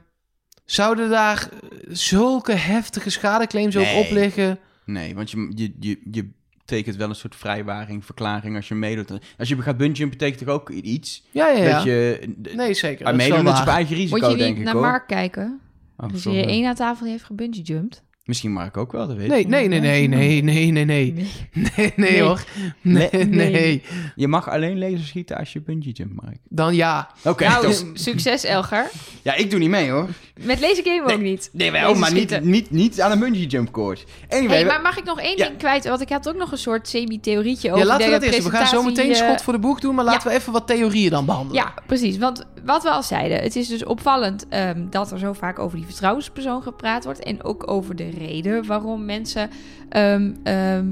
zouden 0.66 1.10
daar 1.10 1.50
zulke 1.88 2.54
heftige 2.54 3.10
schadeclaims 3.10 3.76
Nee. 3.76 3.98
ook 4.00 4.06
op 4.06 4.12
liggen? 4.12 4.60
Nee, 4.86 5.16
want 5.16 5.32
je, 5.32 5.52
je, 5.56 5.74
je, 5.80 6.00
je 6.12 6.30
tekent 6.70 6.96
wel 6.96 7.10
een 7.10 7.16
soort 7.16 7.36
vrijwaring, 7.36 8.06
verklaring 8.06 8.56
als 8.56 8.68
je 8.68 8.76
meedoet. 8.76 9.12
Als 9.38 9.50
je 9.50 9.62
gaat 9.62 9.78
bungee 9.78 10.10
betekent 10.10 10.46
toch 10.46 10.56
ook 10.56 10.70
iets? 10.70 11.24
Ja, 11.32 11.48
ja, 11.48 11.64
ja. 11.64 11.74
Dat 11.76 11.84
je 11.84 12.34
Nee, 12.56 12.74
zeker. 12.74 13.06
aan 13.06 13.12
dat 13.14 13.22
is 13.22 13.28
wel 13.28 13.38
meedoen 13.38 13.54
is 13.54 13.62
op 13.62 13.68
eigen 13.68 13.96
risico, 13.96 14.20
Moet 14.20 14.32
je 14.32 14.38
denk 14.38 14.50
niet 14.50 14.58
ik 14.60 14.64
naar 14.66 14.74
hoor. 14.74 14.84
Mark 14.84 15.08
kijken? 15.08 15.60
Oh, 15.98 16.10
Dus 16.10 16.24
hier 16.24 16.48
één 16.48 16.68
aan 16.68 16.76
tafel 16.76 17.04
die 17.04 17.12
heeft 17.12 17.24
gebungee 17.26 17.62
jumped. 17.62 18.04
Misschien 18.24 18.52
Mark 18.52 18.78
ook 18.78 18.92
wel, 18.92 19.08
dat 19.08 19.18
weet 19.18 19.28
Nee, 19.28 19.40
ik 19.40 19.48
nee, 19.48 19.68
nee, 19.68 19.80
nee, 19.80 20.08
nee, 20.08 20.42
nee, 20.44 20.72
nee, 20.72 20.86
nee. 20.86 21.14
Nee, 21.54 21.72
nee, 21.76 21.94
Nee. 21.96 22.22
hoor. 22.22 22.44
Nee, 22.82 23.10
Nee. 23.12 23.26
nee. 23.52 23.84
Je 24.16 24.28
mag 24.28 24.50
alleen 24.50 24.80
laser 24.80 25.00
schieten 25.06 25.38
als 25.38 25.54
je 25.54 25.62
bungee 25.62 25.92
jump, 25.92 26.22
Mark. 26.22 26.38
Dan 26.50 26.76
ja. 26.76 27.10
Oké, 27.24 27.48
nou, 27.48 27.74
succes 27.94 28.44
Elger. 28.44 28.90
Ja, 29.22 29.34
ik 29.36 29.50
doe 29.50 29.60
niet 29.60 29.70
mee 29.70 29.90
hoor. 29.90 30.08
Met 30.44 30.60
laser 30.60 30.84
game 30.84 31.14
ook 31.14 31.22
niet. 31.22 31.50
Nee, 31.54 31.72
wel, 31.72 31.96
maar 31.96 32.14
niet, 32.14 32.42
niet, 32.42 32.72
niet 32.72 33.02
aan 33.02 33.12
een 33.12 33.20
bungee 33.20 33.46
jump 33.48 33.72
course. 33.72 34.04
Anyway, 34.30 34.56
Hey, 34.58 34.66
maar 34.66 34.82
mag 34.82 34.98
ik 34.98 35.04
nog 35.04 35.20
één 35.20 35.38
Ja. 35.38 35.46
ding 35.46 35.58
kwijt? 35.58 35.88
Want 35.88 36.02
ik 36.02 36.10
had 36.10 36.30
ook 36.30 36.36
nog 36.36 36.52
een 36.52 36.58
soort 36.58 36.88
semi-theorietje 36.88 37.68
Ja, 37.68 37.74
over 37.74 37.86
laten 37.88 38.06
we 38.06 38.12
dat 38.12 38.22
eerst. 38.22 38.44
We 38.44 38.50
gaan 38.50 38.68
zo 38.68 38.84
meteen 38.84 39.10
eh, 39.12 39.16
schot 39.16 39.42
voor 39.42 39.54
de 39.54 39.60
boeg 39.60 39.80
doen, 39.80 39.96
maar 39.96 40.06
laten 40.06 40.28
we 40.28 40.34
even 40.34 40.54
wat 40.54 40.68
theorieën 40.68 41.10
dan 41.10 41.26
behandelen. 41.26 41.64
Ja, 41.64 41.74
precies. 41.88 42.18
Want 42.18 42.46
wat 42.66 42.84
we 42.84 42.90
al 42.90 43.04
zeiden, 43.04 43.40
het 43.42 43.56
is 43.56 43.68
dus 43.68 43.86
opvallend 43.86 44.48
ehm, 44.50 44.86
dat 44.90 45.12
er 45.12 45.20
zo 45.20 45.34
vaak 45.34 45.60
over 45.60 45.78
die 45.78 45.86
vertrouwenspersoon 45.86 46.62
gepraat 46.62 47.04
wordt. 47.04 47.24
En 47.24 47.44
ook 47.44 47.72
over 47.72 47.96
de 47.96 48.10
reden 48.10 48.66
waarom 48.66 49.06
mensen, 49.06 49.50
ehm, 49.90 50.32
ehm, 50.44 50.86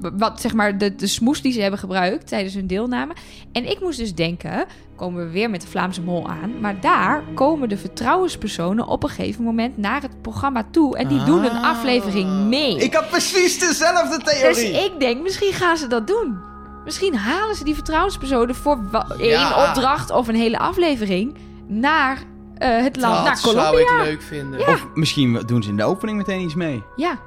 wat 0.00 0.40
zeg 0.40 0.52
maar, 0.54 0.78
de, 0.78 0.94
de 0.94 1.06
smoes 1.06 1.42
die 1.42 1.52
ze 1.52 1.60
hebben 1.60 1.78
gebruikt 1.78 2.26
tijdens 2.28 2.54
hun 2.54 2.66
deelname. 2.66 3.12
En 3.52 3.70
ik 3.70 3.80
moest 3.80 3.98
dus 3.98 4.14
denken, 4.14 4.64
komen 5.02 5.24
we 5.26 5.30
weer 5.32 5.50
met 5.50 5.60
de 5.60 5.66
Vlaamse 5.66 6.02
mol 6.02 6.28
aan. 6.28 6.60
Maar 6.60 6.80
daar 6.80 7.22
komen 7.34 7.68
de 7.68 7.76
vertrouwenspersonen 7.76 8.86
op 8.86 9.02
een 9.02 9.08
gegeven 9.08 9.44
moment 9.44 9.76
naar 9.76 10.02
het 10.02 10.22
programma 10.22 10.64
toe. 10.70 10.96
En 10.96 11.08
die 11.08 11.24
doen 11.24 11.44
een 11.44 11.50
Ah. 11.56 11.70
aflevering 11.70 12.30
mee. 12.48 12.76
ik 12.78 12.94
had 12.94 13.08
precies 13.08 13.58
dezelfde 13.58 14.18
Dus 14.24 14.40
theorie. 14.40 14.84
ik 14.84 15.00
denk, 15.00 15.22
misschien 15.22 15.52
gaan 15.52 15.76
ze 15.76 15.86
dat 15.86 16.06
doen. 16.06 16.38
Misschien 16.84 17.16
halen 17.16 17.54
ze 17.56 17.64
die 17.64 17.74
vertrouwenspersonen 17.74 18.54
voor 18.54 18.78
één 19.18 19.28
Ja. 19.28 19.68
opdracht 19.68 20.10
of 20.10 20.28
een 20.28 20.34
hele 20.34 20.58
aflevering 20.58 21.34
naar 21.66 22.18
eh, 22.58 22.82
het 22.82 22.96
land, 22.96 23.14
dat 23.14 23.24
naar 23.24 23.36
zou 23.36 23.54
Colombia. 23.56 23.80
ik 24.00 24.04
leuk 24.04 24.22
vinden. 24.22 24.60
Ja. 24.60 24.66
Of 24.72 24.86
misschien 24.94 25.42
doen 25.46 25.62
ze 25.62 25.68
in 25.68 25.76
de 25.76 25.84
opening 25.84 26.16
meteen 26.18 26.40
iets 26.40 26.54
mee. 26.54 26.82
Ja, 26.96 27.18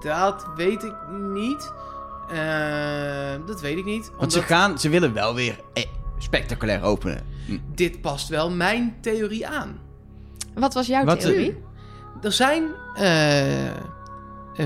Dat 0.00 0.46
weet 0.56 0.82
ik 0.82 0.94
niet. 1.32 1.72
Eh, 2.30 2.36
dat 3.46 3.60
weet 3.60 3.78
ik 3.78 3.84
niet. 3.84 4.06
Want 4.08 4.12
Omdat 4.18 4.32
ze, 4.32 4.42
gaan, 4.42 4.78
ze 4.78 4.88
willen 4.88 5.12
wel 5.14 5.34
weer 5.34 5.60
eh, 5.74 5.84
spectaculair 6.22 6.82
openen. 6.82 7.22
Hm. 7.46 7.58
dit 7.74 8.00
past 8.00 8.28
wel 8.28 8.50
mijn 8.50 8.94
theorie 9.00 9.46
aan. 9.46 9.78
wat 10.54 10.74
was 10.74 10.86
jouw 10.86 11.04
Wat, 11.04 11.16
eh, 11.16 11.22
theorie? 11.22 11.56
Er 12.22 12.32
zijn 12.32 12.62
eh, 12.94 13.66
eh, 13.66 13.74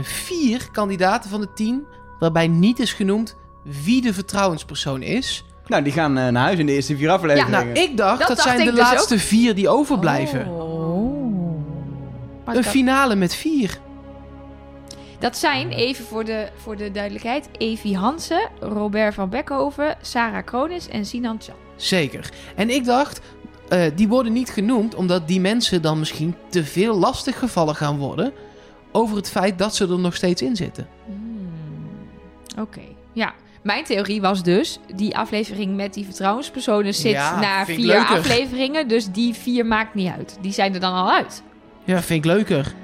vier 0.03 0.69
kandidaten 0.73 1.31
van 1.31 1.41
de 1.41 1.53
tien 1.55 1.85
waarbij 2.19 2.49
niet 2.49 2.79
is 2.79 2.93
genoemd 2.93 3.37
wie 3.85 4.03
de 4.03 4.15
vertrouwenspersoon 4.15 5.03
is. 5.03 5.45
Nou, 5.67 5.83
die 5.83 5.93
gaan 5.93 6.13
naar 6.13 6.35
huis 6.35 6.59
in 6.59 6.67
de 6.67 6.73
eerste 6.73 6.97
vier 6.97 7.11
afleveringen. 7.11 7.51
Nou, 7.51 7.69
ik 7.69 7.97
dacht 7.97 8.19
dat, 8.19 8.29
Dat 8.29 8.37
dacht 8.37 8.49
zijn 8.49 8.65
de 8.65 8.71
dus 8.71 8.81
laatste 8.81 9.19
vier 9.19 9.55
die 9.55 9.69
overblijven. 9.69 10.47
Oh. 10.49 10.77
Een 12.45 12.65
finale 12.65 13.15
met 13.15 13.35
vier. 13.35 13.79
Dat 15.19 15.37
zijn, 15.37 15.71
even 15.71 16.05
voor 16.05 16.25
de, 16.25 16.49
voor 16.57 16.77
de 16.77 16.91
duidelijkheid, 16.91 17.49
Evie 17.59 17.97
Hansen, 17.97 18.49
Robert 18.61 19.15
van 19.15 19.29
Beckhoven, 19.29 19.97
Sarah 20.01 20.45
Kronis 20.45 20.89
en 20.89 21.07
Sinan 21.07 21.39
Chan. 21.41 21.55
Zeker. 21.77 22.31
En 22.55 22.71
ik 22.71 22.85
dacht, 22.85 23.21
eh, 23.69 23.83
die 23.95 24.09
worden 24.09 24.33
niet 24.33 24.51
genoemd 24.51 24.95
omdat 24.95 25.29
die 25.29 25.41
mensen 25.41 25.83
dan 25.83 25.99
misschien 25.99 26.35
te 26.49 26.65
veel 26.65 26.99
lastiggevallen 26.99 27.75
gaan 27.75 27.99
worden 27.99 28.33
over 28.93 29.17
het 29.17 29.31
feit 29.31 29.59
dat 29.59 29.75
ze 29.75 29.89
er 29.89 29.99
nog 29.99 30.15
steeds 30.15 30.43
in 30.43 30.57
zitten. 30.57 30.89
Hmm, 31.07 31.49
Oké, 32.59 32.81
ja. 33.13 33.35
Mijn 33.63 33.85
theorie 33.85 34.21
was 34.21 34.43
dus, 34.43 34.79
die 34.95 35.17
aflevering 35.17 35.77
met 35.77 35.95
die 35.95 36.05
vertrouwenspersonen 36.05 36.95
zit 36.95 37.13
Ja, 37.13 37.41
na 37.41 37.65
vier 37.65 37.97
afleveringen. 37.97 38.89
Dus 38.89 39.07
die 39.07 39.35
vier 39.35 39.67
maakt 39.67 39.95
niet 39.95 40.13
uit. 40.13 40.39
Die 40.41 40.53
zijn 40.53 40.75
er 40.75 40.81
dan 40.81 40.93
al 40.93 41.13
uit. 41.13 41.43
Ja, 41.85 42.03
vind 42.03 42.25
ik 42.25 42.31
leuker. 42.33 42.75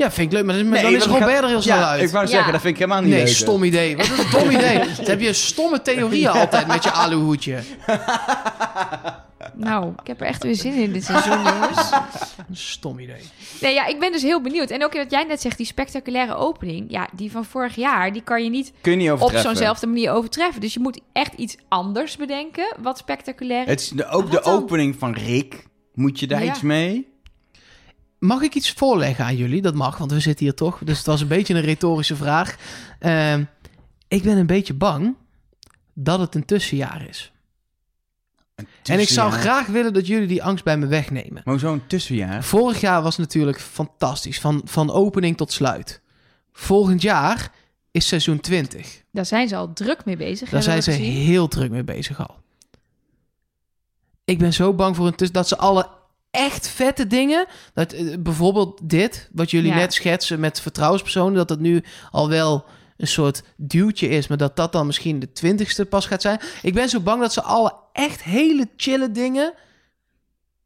Ja, 0.00 0.10
vind 0.10 0.26
ik 0.26 0.32
leuk, 0.38 0.44
maar 0.46 0.54
dan, 0.56 0.68
Nee, 0.68 0.82
dan 0.82 0.94
is 0.94 1.04
Robert 1.04 1.30
gaat- 1.30 1.42
er 1.42 1.48
heel 1.48 1.62
snel 1.62 1.76
ja, 1.76 1.88
uit. 1.88 2.02
ik 2.02 2.08
wou 2.10 2.24
Ja. 2.24 2.30
zeggen, 2.30 2.52
dat 2.52 2.60
vind 2.60 2.72
ik 2.74 2.80
helemaal 2.80 3.02
niet 3.02 3.10
Nee, 3.10 3.24
leuk. 3.24 3.34
stom 3.34 3.64
idee. 3.64 3.96
Wat 3.96 4.04
is 4.06 4.18
een 4.18 4.30
dom 4.30 4.50
idee? 4.50 4.78
Dan 4.96 5.04
heb 5.04 5.20
je 5.20 5.32
stomme 5.32 5.82
theorieën 5.82 6.28
altijd 6.28 6.66
met 6.66 6.84
je 6.84 6.90
aluhoedje. 6.90 7.58
Nou, 9.54 9.92
ik 10.00 10.06
heb 10.06 10.20
er 10.20 10.26
echt 10.26 10.42
weer 10.42 10.54
zin 10.54 10.72
in 10.74 10.92
dit 10.92 11.04
seizoen, 11.04 11.38
jongens. 11.42 11.90
Een 12.48 12.56
stom 12.56 12.98
idee. 12.98 13.20
Nee, 13.60 13.74
ja, 13.74 13.86
ik 13.86 13.98
ben 14.00 14.12
dus 14.12 14.22
heel 14.22 14.40
benieuwd. 14.40 14.70
En 14.70 14.84
ook 14.84 14.92
wat 14.92 15.10
jij 15.10 15.24
net 15.24 15.40
zegt, 15.40 15.56
die 15.56 15.66
spectaculaire 15.66 16.34
opening. 16.34 16.84
Ja, 16.90 17.08
die 17.12 17.30
van 17.30 17.44
vorig 17.44 17.74
jaar, 17.74 18.12
die 18.12 18.22
kan 18.22 18.44
je 18.44 18.50
niet 18.50 18.72
Kun 18.80 18.92
je 18.92 18.98
niet 18.98 19.10
op 19.20 19.32
zo'nzelfde 19.36 19.86
manier 19.86 20.10
overtreffen. 20.12 20.60
Dus 20.60 20.74
je 20.74 20.80
moet 20.80 21.00
echt 21.12 21.32
iets 21.34 21.56
anders 21.68 22.16
bedenken, 22.16 22.74
wat 22.82 22.98
spectaculair 22.98 23.62
is. 23.62 23.68
Het 23.70 23.80
is 23.80 23.88
de, 23.88 24.06
ook 24.08 24.22
Wat 24.22 24.30
de 24.32 24.40
dan? 24.50 24.52
opening 24.62 24.96
van 24.98 25.12
Rick. 25.12 25.66
Moet 25.94 26.20
je 26.20 26.26
daar 26.26 26.44
Ja. 26.44 26.50
iets 26.50 26.60
mee? 26.60 27.08
Mag 28.20 28.42
ik 28.42 28.54
iets 28.54 28.70
voorleggen 28.70 29.24
aan 29.24 29.36
jullie? 29.36 29.62
Dat 29.62 29.74
mag, 29.74 29.98
want 29.98 30.12
we 30.12 30.20
zitten 30.20 30.44
hier 30.44 30.54
toch. 30.54 30.78
Dus 30.84 30.96
het 30.96 31.06
was 31.06 31.20
een 31.20 31.28
beetje 31.28 31.54
een 31.54 31.60
retorische 31.60 32.16
vraag. 32.16 32.56
Ehm, 32.98 33.44
ik 34.08 34.22
ben 34.22 34.36
een 34.36 34.46
beetje 34.46 34.74
bang 34.74 35.16
dat 35.94 36.20
het 36.20 36.34
een 36.34 36.44
tussenjaar 36.44 37.08
is. 37.08 37.32
En 38.82 39.00
ik 39.00 39.08
zou 39.08 39.32
graag 39.32 39.66
willen 39.66 39.92
dat 39.92 40.06
jullie 40.06 40.26
die 40.26 40.42
angst 40.42 40.64
bij 40.64 40.78
me 40.78 40.86
wegnemen. 40.86 41.42
Maar 41.44 41.58
zo'n 41.58 41.86
tussenjaar. 41.86 42.44
Vorig 42.44 42.80
jaar 42.80 43.02
was 43.02 43.16
natuurlijk 43.16 43.60
fantastisch. 43.60 44.40
Van, 44.40 44.62
van 44.64 44.90
opening 44.90 45.36
tot 45.36 45.52
sluit. 45.52 46.00
Volgend 46.52 47.02
jaar 47.02 47.52
is 47.90 48.06
seizoen 48.06 48.40
20. 48.40 49.02
Daar 49.12 49.26
zijn 49.26 49.48
ze 49.48 49.56
al 49.56 49.72
druk 49.72 50.04
mee 50.04 50.16
bezig. 50.16 50.50
Daar 50.50 50.62
zijn 50.62 50.82
ze 50.82 50.90
gezien. 50.90 51.12
heel 51.12 51.48
druk 51.48 51.70
mee 51.70 51.84
bezig 51.84 52.28
al. 52.28 52.36
Ik 54.24 54.38
ben 54.38 54.52
zo 54.52 54.74
bang 54.74 54.96
voor 54.96 55.06
een 55.06 55.14
tussen 55.14 55.36
dat 55.36 55.48
ze 55.48 55.56
alle 55.56 55.88
echt 56.30 56.68
vette 56.68 57.06
dingen, 57.06 57.46
dat, 57.74 57.92
eh, 57.92 58.16
bijvoorbeeld 58.18 58.80
dit, 58.82 59.28
wat 59.32 59.50
jullie 59.50 59.70
Ja. 59.70 59.76
net 59.76 59.94
schetsen 59.94 60.40
met 60.40 60.60
vertrouwenspersonen, 60.60 61.34
dat 61.34 61.48
dat 61.48 61.58
nu 61.60 61.84
al 62.10 62.28
wel 62.28 62.64
een 62.96 63.06
soort 63.06 63.42
duwtje 63.56 64.08
is, 64.08 64.26
maar 64.26 64.38
dat 64.38 64.56
dat 64.56 64.72
dan 64.72 64.86
misschien 64.86 65.18
de 65.18 65.32
twintigste 65.32 65.86
pas 65.86 66.06
gaat 66.06 66.22
zijn. 66.22 66.40
Ik 66.62 66.74
ben 66.74 66.88
zo 66.88 67.00
bang 67.00 67.20
dat 67.20 67.32
ze 67.32 67.42
alle 67.42 67.74
echt 67.92 68.22
hele 68.22 68.68
chille 68.76 69.10
dingen 69.10 69.54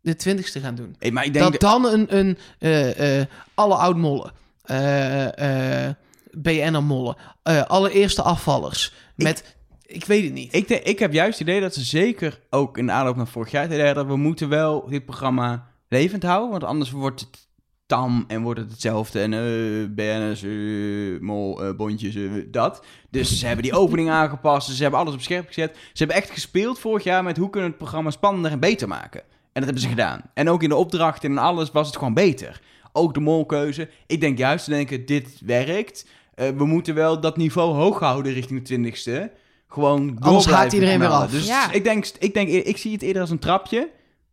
de 0.01 0.17
twintigste 0.17 0.61
gaan 0.61 0.75
doen. 0.75 0.97
Hey, 0.99 1.11
maar 1.11 1.25
ik 1.25 1.33
denk 1.33 1.51
Dat 1.53 1.61
dan 1.61 1.85
een, 1.87 2.17
een 2.19 2.39
eh, 2.59 3.21
eh, 3.21 3.27
alle 3.55 3.75
oud-mollen, 3.75 4.33
eh, 4.63 5.87
eh, 5.87 5.95
BN'er-mollen, 6.31 7.17
eh, 7.43 7.63
allereerste 7.63 8.23
afvallers, 8.23 8.93
Ik- 9.17 9.25
met, 9.25 9.54
ik 9.95 10.05
weet 10.05 10.25
het 10.25 10.33
niet. 10.33 10.55
Ik, 10.55 10.69
ik 10.69 10.99
heb 10.99 11.13
juist 11.13 11.39
het 11.39 11.49
idee 11.49 11.61
dat 11.61 11.75
ze 11.75 11.85
zeker 11.85 12.41
ook 12.51 12.79
in 12.79 12.87
de 12.87 12.93
aanloop 12.93 13.17
naar 13.17 13.27
vorig 13.27 13.51
jaar 13.51 13.63
het 13.63 13.73
idee 13.73 13.87
hadden, 13.87 14.07
we 14.07 14.17
moeten 14.17 14.49
wel 14.49 14.89
dit 14.89 15.05
programma 15.05 15.67
levend 15.89 16.23
houden, 16.23 16.51
want 16.51 16.65
anders 16.65 16.91
wordt 16.91 17.21
het 17.21 17.49
tam 17.87 18.25
en 18.29 18.43
wordt 18.43 18.61
het 18.61 18.71
hetzelfde 18.71 19.21
en 19.21 19.33
eh 19.33 19.95
BN'ers, 19.95 20.43
eh, 20.43 21.21
mol, 21.21 21.65
eh, 21.65 21.77
bondjes, 21.77 22.17
dat. 22.51 22.85
Dus 23.11 23.39
ze 23.39 23.47
hebben 23.47 23.65
die 23.65 23.75
opening 23.75 24.11
aangepast, 24.11 24.71
ze 24.71 24.83
hebben 24.83 25.01
alles 25.01 25.15
op 25.15 25.21
scherp 25.21 25.47
gezet. 25.47 25.77
Ze 25.77 25.99
hebben 26.05 26.17
echt 26.17 26.31
gespeeld 26.31 26.79
vorig 26.79 27.05
jaar 27.05 27.23
met 27.23 27.37
hoe 27.37 27.51
kunnen 27.51 27.71
we 27.71 27.77
het 27.77 27.85
programma 27.85 28.11
spannender 28.11 28.51
en 28.51 28.61
beter 28.61 28.89
maken. 28.89 29.21
En 29.21 29.63
dat 29.63 29.65
hebben 29.65 29.83
ze 29.83 29.89
gedaan. 29.89 30.21
En 30.35 30.49
ook 30.49 30.63
in 30.63 30.69
de 30.69 30.77
opdrachten 30.77 31.31
en 31.31 31.39
alles 31.39 31.71
was 31.71 31.87
het 31.87 31.97
gewoon 31.97 32.15
beter. 32.15 32.61
Ook 32.93 33.15
de 33.15 33.21
molkeuze. 33.21 33.89
Ik 34.07 34.21
denk 34.21 34.39
juist 34.39 34.65
te 34.65 34.71
denken, 34.71 35.07
dit 35.07 35.41
werkt. 35.45 36.07
We 36.35 36.67
moeten 36.67 36.95
wel 36.95 37.21
dat 37.21 37.37
niveau 37.37 37.75
hoog 37.75 37.99
houden 37.99 38.33
richting 38.33 38.59
de 38.59 38.65
twintigste. 38.65 39.31
Gewoon 39.75 40.07
door 40.07 40.25
Anders 40.25 40.47
haakt 40.47 40.73
iedereen 40.73 40.99
weer 40.99 41.09
af. 41.09 41.31
Dus 41.31 41.47
Ja. 41.47 41.71
ik, 41.73 41.85
denk, 41.85 42.07
ik 42.19 42.35
denk, 42.35 42.49
ik 42.49 42.77
zie 42.77 42.93
het 42.93 43.03
eerder 43.03 43.21
als 43.23 43.31
een 43.31 43.39
trapje. 43.39 43.89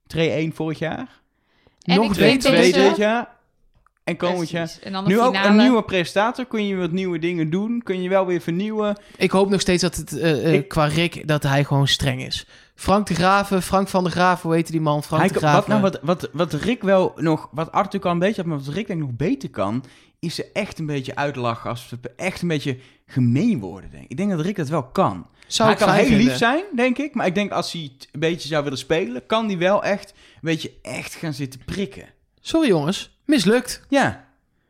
3-1 0.07 0.53
vorig 0.53 0.79
jaar. 0.79 1.19
En 1.81 1.95
Nog 1.95 2.05
ik 2.05 2.11
twee, 2.13 2.29
vind 2.29 2.41
twee, 2.41 2.55
deze... 2.55 2.71
Twee 2.71 2.87
dit 2.87 2.97
jaar. 2.97 3.29
En 4.03 4.17
komend 4.17 4.49
jaar. 4.49 4.63
Precies. 4.63 4.83
En 4.83 4.91
dan 4.91 5.03
de 5.03 5.09
Nu 5.09 5.19
ook 5.21 5.35
een 5.35 5.55
nieuwe 5.57 5.83
presentator. 5.83 6.45
Kun 6.45 6.67
je 6.67 6.75
wat 6.75 6.91
nieuwe 6.91 7.19
dingen 7.19 7.49
doen. 7.49 7.81
Kun 7.83 8.01
je 8.01 8.09
wel 8.09 8.25
weer 8.25 8.41
vernieuwen. 8.41 8.97
Ik 9.17 9.31
hoop 9.31 9.49
nog 9.49 9.61
steeds 9.61 9.81
dat 9.81 9.95
het 9.95 10.17
eh, 10.19 10.45
eh, 10.45 10.53
Ik- 10.53 10.67
qua 10.67 10.85
Rick, 10.85 11.27
dat 11.27 11.43
hij 11.43 11.63
gewoon 11.63 11.87
streng 11.87 12.25
is. 12.25 12.45
Frank 12.75 13.07
de 13.07 13.13
Graven, 13.13 13.61
Frank 13.61 13.87
van 13.87 14.03
der 14.03 14.11
Graven, 14.11 14.43
hoe 14.47 14.55
heette 14.55 14.71
die 14.71 14.81
man? 14.81 15.03
Frank 15.03 15.21
Hij 15.21 15.31
de 15.31 15.37
Graven. 15.39 15.57
wat, 15.59 15.67
nou, 15.67 15.81
wat, 15.81 15.99
wat, 16.21 16.29
wat 16.51 16.61
Rick 16.61 16.81
wel 16.81 17.13
nog... 17.15 17.49
Wat 17.51 17.71
Arthur 17.71 17.99
kan 17.99 18.11
een 18.11 18.19
beetje 18.19 18.41
had, 18.41 18.45
maar 18.45 18.57
wat 18.57 18.73
Rick 18.73 18.87
denk 18.87 18.99
ik 18.99 19.05
nog 19.07 19.15
beter 19.15 19.49
kan... 19.49 19.83
Is 20.19 20.35
ze 20.35 20.49
echt 20.53 20.79
een 20.79 20.85
beetje 20.85 21.15
uitlachen. 21.15 21.69
Als 21.69 21.87
ze 21.87 21.97
echt 22.15 22.41
een 22.41 22.47
beetje 22.47 22.77
gemeen 23.11 23.59
worden, 23.59 23.91
denk 23.91 24.03
ik. 24.03 24.09
Ik 24.09 24.17
denk 24.17 24.29
dat 24.29 24.41
Rick 24.41 24.55
dat 24.55 24.69
wel 24.69 24.83
kan. 24.83 25.27
Zou 25.47 25.69
hij 25.69 25.77
kan 25.77 25.93
heel 25.93 26.17
lief 26.17 26.37
zijn, 26.37 26.63
denk 26.75 26.97
ik. 26.97 27.15
Maar 27.15 27.25
ik 27.25 27.35
denk 27.35 27.51
als 27.51 27.71
hij 27.71 27.91
het 27.93 28.09
een 28.11 28.19
beetje 28.19 28.47
zou 28.47 28.63
willen 28.63 28.77
spelen... 28.77 29.25
kan 29.25 29.45
hij 29.47 29.57
wel 29.57 29.83
echt 29.83 30.09
een 30.09 30.39
beetje 30.41 30.71
echt 30.81 31.13
gaan 31.13 31.33
zitten 31.33 31.61
prikken. 31.65 32.09
Sorry 32.39 32.67
jongens, 32.67 33.17
mislukt. 33.25 33.85
Ja. 33.89 34.27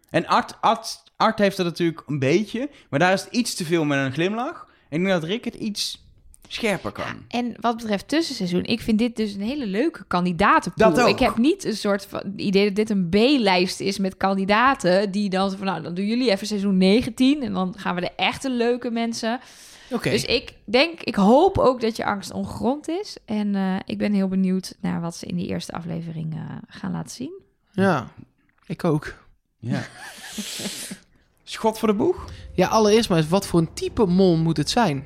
En 0.10 0.28
Art, 0.28 0.62
Art, 0.62 1.04
Art 1.18 1.40
heeft 1.40 1.58
dat 1.58 1.66
natuurlijk 1.66 2.04
een 2.06 2.20
beetje. 2.20 2.70
Maar 2.90 3.00
daar 3.00 3.14
is 3.14 3.22
het 3.22 3.34
iets 3.34 3.54
te 3.54 3.66
veel 3.66 3.86
met 3.86 4.06
een 4.06 4.14
glimlach. 4.14 4.68
En 4.90 5.00
ik 5.00 5.06
denk 5.06 5.22
dat 5.22 5.30
Rick 5.30 5.46
het 5.46 5.56
iets 5.56 6.06
scherper 6.54 6.92
kan. 6.92 7.26
En 7.28 7.54
wat 7.60 7.78
betreft 7.78 8.08
tussenseizoen, 8.08 8.64
ik 8.64 8.82
vind 8.82 8.98
dit 9.00 9.16
dus 9.16 9.34
een 9.34 9.42
hele 9.42 9.66
leuke 9.66 10.04
kandidatenpool. 10.08 10.94
Dat 10.94 11.00
ook. 11.00 11.10
Ik 11.10 11.20
heb 11.20 11.38
niet 11.38 11.64
een 11.64 11.76
soort 11.78 12.06
van 12.06 12.34
idee 12.36 12.66
dat 12.66 12.76
dit 12.76 12.90
een 12.90 13.10
B-lijst 13.10 13.80
is 13.80 13.98
met 13.98 14.18
kandidaten 14.18 15.12
die 15.12 15.30
dan 15.30 15.52
van 15.52 15.66
nou, 15.66 15.82
dan 15.82 15.94
doen 15.94 16.06
jullie 16.06 16.32
even 16.32 16.48
seizoen 16.48 16.78
19 16.78 17.44
en 17.44 17.54
dan 17.54 17.74
gaan 17.78 17.96
we 17.96 18.02
de 18.02 18.12
echte 18.16 18.50
leuke 18.50 18.90
mensen. 18.92 19.40
Oké, 19.92 20.10
Dus 20.10 20.26
ik 20.26 20.54
denk, 20.66 21.02
ik 21.02 21.16
hoop 21.16 21.58
ook 21.58 21.82
dat 21.82 21.96
je 21.96 22.06
angst 22.06 22.32
ongegrond 22.32 22.88
is 22.88 23.18
en 23.26 23.56
eh, 23.56 23.76
ik 23.86 23.98
ben 23.98 24.14
heel 24.14 24.28
benieuwd 24.28 24.76
naar 24.82 25.02
wat 25.02 25.16
ze 25.16 25.26
in 25.26 25.36
die 25.36 25.48
eerste 25.48 25.72
aflevering 25.72 26.34
eh, 26.34 26.40
gaan 26.68 26.92
laten 26.92 27.12
zien. 27.12 27.32
ja, 27.72 28.08
ik 28.66 28.84
ook. 28.84 29.14
Ja. 29.60 29.82
Schot 31.44 31.80
voor 31.80 31.88
de 31.88 31.94
boeg? 31.94 32.26
Ja, 32.54 32.68
allereerst 32.68 33.10
maar 33.10 33.18
eens, 33.18 33.28
wat 33.28 33.48
voor 33.48 33.60
een 33.60 33.74
type 33.74 34.06
mol 34.06 34.38
moet 34.38 34.58
het 34.58 34.70
zijn? 34.70 35.06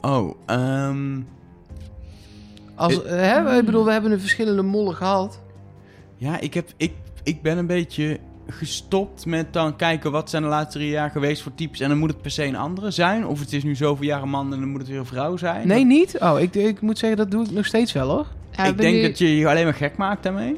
Oh, 0.00 0.34
ehm... 0.46 1.20
Als, 2.74 3.02
eh, 3.04 3.10
hè, 3.10 3.58
ik 3.58 3.64
bedoel, 3.64 3.84
we 3.84 3.92
hebben 3.92 4.12
een 4.12 4.20
verschillende 4.20 4.62
mollen 4.62 4.94
gehad. 4.94 5.40
Ja, 6.16 6.40
ik, 6.40 6.54
heb, 6.54 6.68
ik, 6.76 6.92
ik 7.22 7.42
ben 7.42 7.58
een 7.58 7.66
beetje 7.66 8.18
gestopt 8.46 9.26
met 9.26 9.52
dan 9.52 9.76
kijken 9.76 10.12
wat 10.12 10.30
zijn 10.30 10.42
de 10.42 10.48
laatste 10.48 10.78
drie 10.78 10.90
jaar 10.90 11.10
geweest 11.10 11.42
voor 11.42 11.54
types. 11.54 11.80
En 11.80 11.88
dan 11.88 11.98
moet 11.98 12.10
het 12.10 12.22
per 12.22 12.30
se 12.30 12.44
een 12.44 12.56
andere 12.56 12.90
zijn. 12.90 13.26
Of 13.26 13.40
het 13.40 13.52
is 13.52 13.62
nu 13.62 13.74
zoveel 13.74 14.06
jaar 14.06 14.22
een 14.22 14.28
man 14.28 14.52
en 14.52 14.60
dan 14.60 14.68
moet 14.68 14.80
het 14.80 14.88
weer 14.88 14.98
een 14.98 15.06
vrouw 15.06 15.36
zijn. 15.36 15.66
Nee, 15.66 15.84
niet? 15.84 16.18
Oh, 16.18 16.40
ik, 16.40 16.54
ik 16.54 16.80
moet 16.80 16.98
zeggen, 16.98 17.18
dat 17.18 17.30
doe 17.30 17.44
ik 17.44 17.50
nog 17.50 17.66
steeds 17.66 17.92
wel 17.92 18.08
hoor. 18.08 18.26
Ja, 18.50 18.64
ik 18.64 18.78
denk 18.78 18.94
nu- 18.94 19.02
dat 19.02 19.18
je 19.18 19.36
je 19.36 19.48
alleen 19.48 19.64
maar 19.64 19.74
gek 19.74 19.96
maakt 19.96 20.22
daarmee. 20.22 20.56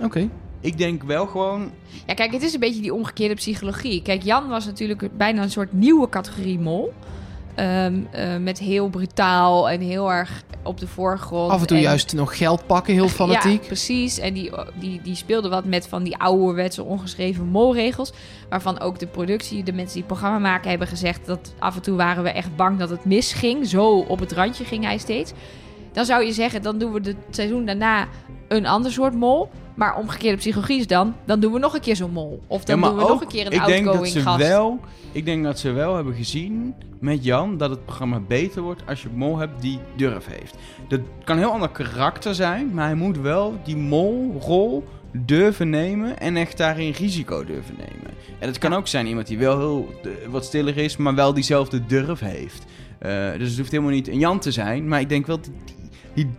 Oké. 0.00 0.28
Ik 0.60 0.78
denk 0.78 1.02
wel 1.02 1.26
gewoon... 1.26 1.70
Ja, 2.06 2.14
kijk, 2.14 2.32
het 2.32 2.42
is 2.42 2.54
een 2.54 2.60
beetje 2.60 2.80
die 2.80 2.94
omgekeerde 2.94 3.34
psychologie. 3.34 4.02
Kijk, 4.02 4.22
Jan 4.22 4.48
was 4.48 4.66
natuurlijk 4.66 5.16
bijna 5.16 5.42
een 5.42 5.50
soort 5.50 5.72
nieuwe 5.72 6.08
categorie 6.08 6.58
mol. 6.58 6.92
Ehm, 7.54 7.94
eh, 8.10 8.36
met 8.36 8.58
heel 8.58 8.88
brutaal 8.88 9.70
en 9.70 9.80
heel 9.80 10.12
erg 10.12 10.42
op 10.62 10.78
de 10.80 10.86
voorgrond. 10.86 11.50
Af 11.52 11.60
en 11.60 11.66
toe 11.66 11.76
En- 11.76 11.82
juist 11.82 12.14
nog 12.14 12.36
geld 12.36 12.66
pakken, 12.66 12.94
heel 12.94 13.08
fanatiek. 13.22 13.60
Ja, 13.60 13.66
precies. 13.66 14.18
En 14.18 14.34
die, 14.34 14.50
die, 14.78 15.00
die 15.02 15.14
speelde 15.14 15.48
wat 15.48 15.64
met 15.64 15.88
van 15.88 16.02
die 16.02 16.16
ouderwetse 16.16 16.82
ongeschreven 16.84 17.44
molregels. 17.46 18.12
Waarvan 18.48 18.80
ook 18.80 18.98
de 18.98 19.06
productie, 19.06 19.62
de 19.62 19.72
mensen 19.72 19.92
die 19.94 20.02
het 20.02 20.12
programma 20.12 20.38
maken, 20.38 20.70
hebben 20.70 20.88
gezegd 20.88 21.26
dat 21.26 21.54
af 21.58 21.76
en 21.76 21.82
toe 21.82 21.96
waren 21.96 22.22
we 22.22 22.30
echt 22.30 22.56
bang 22.56 22.78
dat 22.78 22.90
het 22.90 23.04
misging. 23.04 23.66
Zo 23.66 23.98
op 23.98 24.20
het 24.20 24.32
randje 24.32 24.64
ging 24.64 24.84
hij 24.84 24.98
steeds. 24.98 25.32
Dan 25.92 26.04
zou 26.04 26.24
je 26.24 26.32
zeggen, 26.32 26.62
dan 26.62 26.78
doen 26.78 26.92
we 26.92 27.00
het 27.02 27.16
seizoen 27.30 27.64
daarna 27.64 28.08
een 28.48 28.66
ander 28.66 28.92
soort 28.92 29.14
mol. 29.14 29.48
Maar 29.74 29.96
omgekeerde 29.96 30.36
psychologie 30.36 30.78
is 30.78 30.86
dan, 30.86 31.14
dan 31.24 31.40
doen 31.40 31.52
we 31.52 31.58
nog 31.58 31.74
een 31.74 31.80
keer 31.80 31.96
zo'n 31.96 32.10
mol. 32.10 32.42
Of 32.46 32.64
dan 32.64 32.80
Ja, 32.80 32.86
doen 32.88 32.96
we 32.96 33.02
nog 33.02 33.20
een 33.20 33.26
keer 33.28 33.46
een 33.46 33.52
ik 33.52 33.66
denk 33.66 33.84
dat 33.84 33.94
outgoing 33.94 34.06
ze 34.12 34.20
gast. 34.20 34.38
wel, 34.38 34.80
Ik 35.12 35.24
denk 35.24 35.44
dat 35.44 35.58
ze 35.58 35.70
wel 35.70 35.94
hebben 35.94 36.14
gezien 36.14 36.74
met 36.98 37.24
Jan 37.24 37.56
dat 37.56 37.70
het 37.70 37.84
programma 37.84 38.20
beter 38.20 38.62
wordt 38.62 38.82
als 38.86 39.02
je 39.02 39.08
een 39.08 39.16
mol 39.16 39.38
hebt 39.38 39.60
die 39.62 39.78
durf 39.96 40.26
heeft. 40.26 40.54
Dat 40.88 41.00
kan 41.24 41.36
een 41.36 41.42
heel 41.42 41.52
ander 41.52 41.68
karakter 41.68 42.34
zijn, 42.34 42.70
maar 42.74 42.84
hij 42.84 42.94
moet 42.94 43.18
wel 43.18 43.58
die 43.64 43.76
molrol 43.76 44.84
durven 45.12 45.70
nemen 45.70 46.18
en 46.20 46.36
echt 46.36 46.56
daarin 46.56 46.92
risico 46.92 47.44
durven 47.44 47.74
nemen. 47.78 48.10
En 48.38 48.48
het 48.48 48.58
kan 48.58 48.74
ook 48.74 48.86
zijn 48.86 49.06
iemand 49.06 49.26
die 49.26 49.38
wel 49.38 49.58
heel 49.58 49.88
eh, 50.02 50.10
wat 50.28 50.44
stiller 50.44 50.76
is, 50.76 50.96
maar 50.96 51.14
wel 51.14 51.34
diezelfde 51.34 51.86
durf 51.86 52.20
heeft. 52.20 52.64
Eh, 52.98 53.10
dus 53.38 53.48
het 53.48 53.58
hoeft 53.58 53.70
helemaal 53.70 53.92
niet 53.92 54.08
een 54.08 54.18
Jan 54.18 54.38
te 54.38 54.52
zijn, 54.52 54.88
maar 54.88 55.00
ik 55.00 55.08
denk 55.08 55.26
wel 55.26 55.40
die 56.14 56.30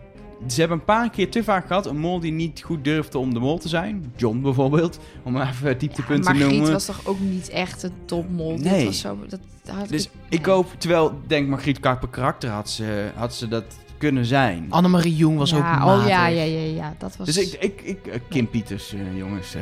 ze 0.48 0.60
hebben 0.60 0.78
een 0.78 0.86
paar 0.86 1.10
keer 1.10 1.30
te 1.32 1.44
vaak 1.44 1.68
gehad 1.68 1.86
een 1.86 2.00
mol 2.00 2.20
die 2.20 2.32
niet 2.32 2.62
goed 2.66 2.84
durfde 2.84 3.18
om 3.18 3.34
de 3.34 3.40
mol 3.40 3.58
te 3.58 3.68
zijn. 3.70 4.14
John 4.16 4.42
bijvoorbeeld, 4.42 5.00
om 5.24 5.34
maar 5.34 5.50
even 5.50 5.78
dieptepunt 5.78 6.24
te 6.24 6.30
Margriet 6.34 6.52
noemen. 6.52 6.72
was 6.72 6.86
toch 6.86 7.02
ook 7.04 7.20
niet 7.20 7.50
echt 7.50 7.84
een 7.84 7.94
topmol? 8.06 8.56
Dit 8.56 8.66
Nee. 8.66 8.86
was 8.86 9.00
zo, 9.00 9.18
dat 9.30 9.40
had 9.68 9.90
Dus 9.90 10.04
ik, 10.06 10.12
ik 10.30 10.46
hoop, 10.46 10.68
terwijl 10.78 11.20
denk 11.28 11.48
Margriet 11.48 11.80
Karper 11.80 12.08
karakter 12.10 12.50
had 12.50 12.70
ze, 12.70 13.10
had 13.16 13.34
ze 13.36 13.48
dat 13.48 13.64
kunnen 13.98 14.26
zijn. 14.26 14.66
Annemarie 14.70 15.16
Jong 15.16 15.38
was 15.38 15.50
ja, 15.50 15.58
ook 15.58 15.64
Oh 15.64 15.86
matig. 15.86 16.08
ja, 16.08 16.28
ja, 16.28 16.44
ja, 16.44 16.74
ja, 16.76 16.96
dat 16.98 17.18
was... 17.18 17.26
Dus 17.28 17.38
ik, 17.38 17.62
ik, 17.62 17.82
ik 17.82 18.08
eh, 18.08 18.20
Kim 18.30 18.50
Pieters, 18.50 18.94
eh, 18.94 19.18
jongens, 19.18 19.56
eh, 19.56 19.62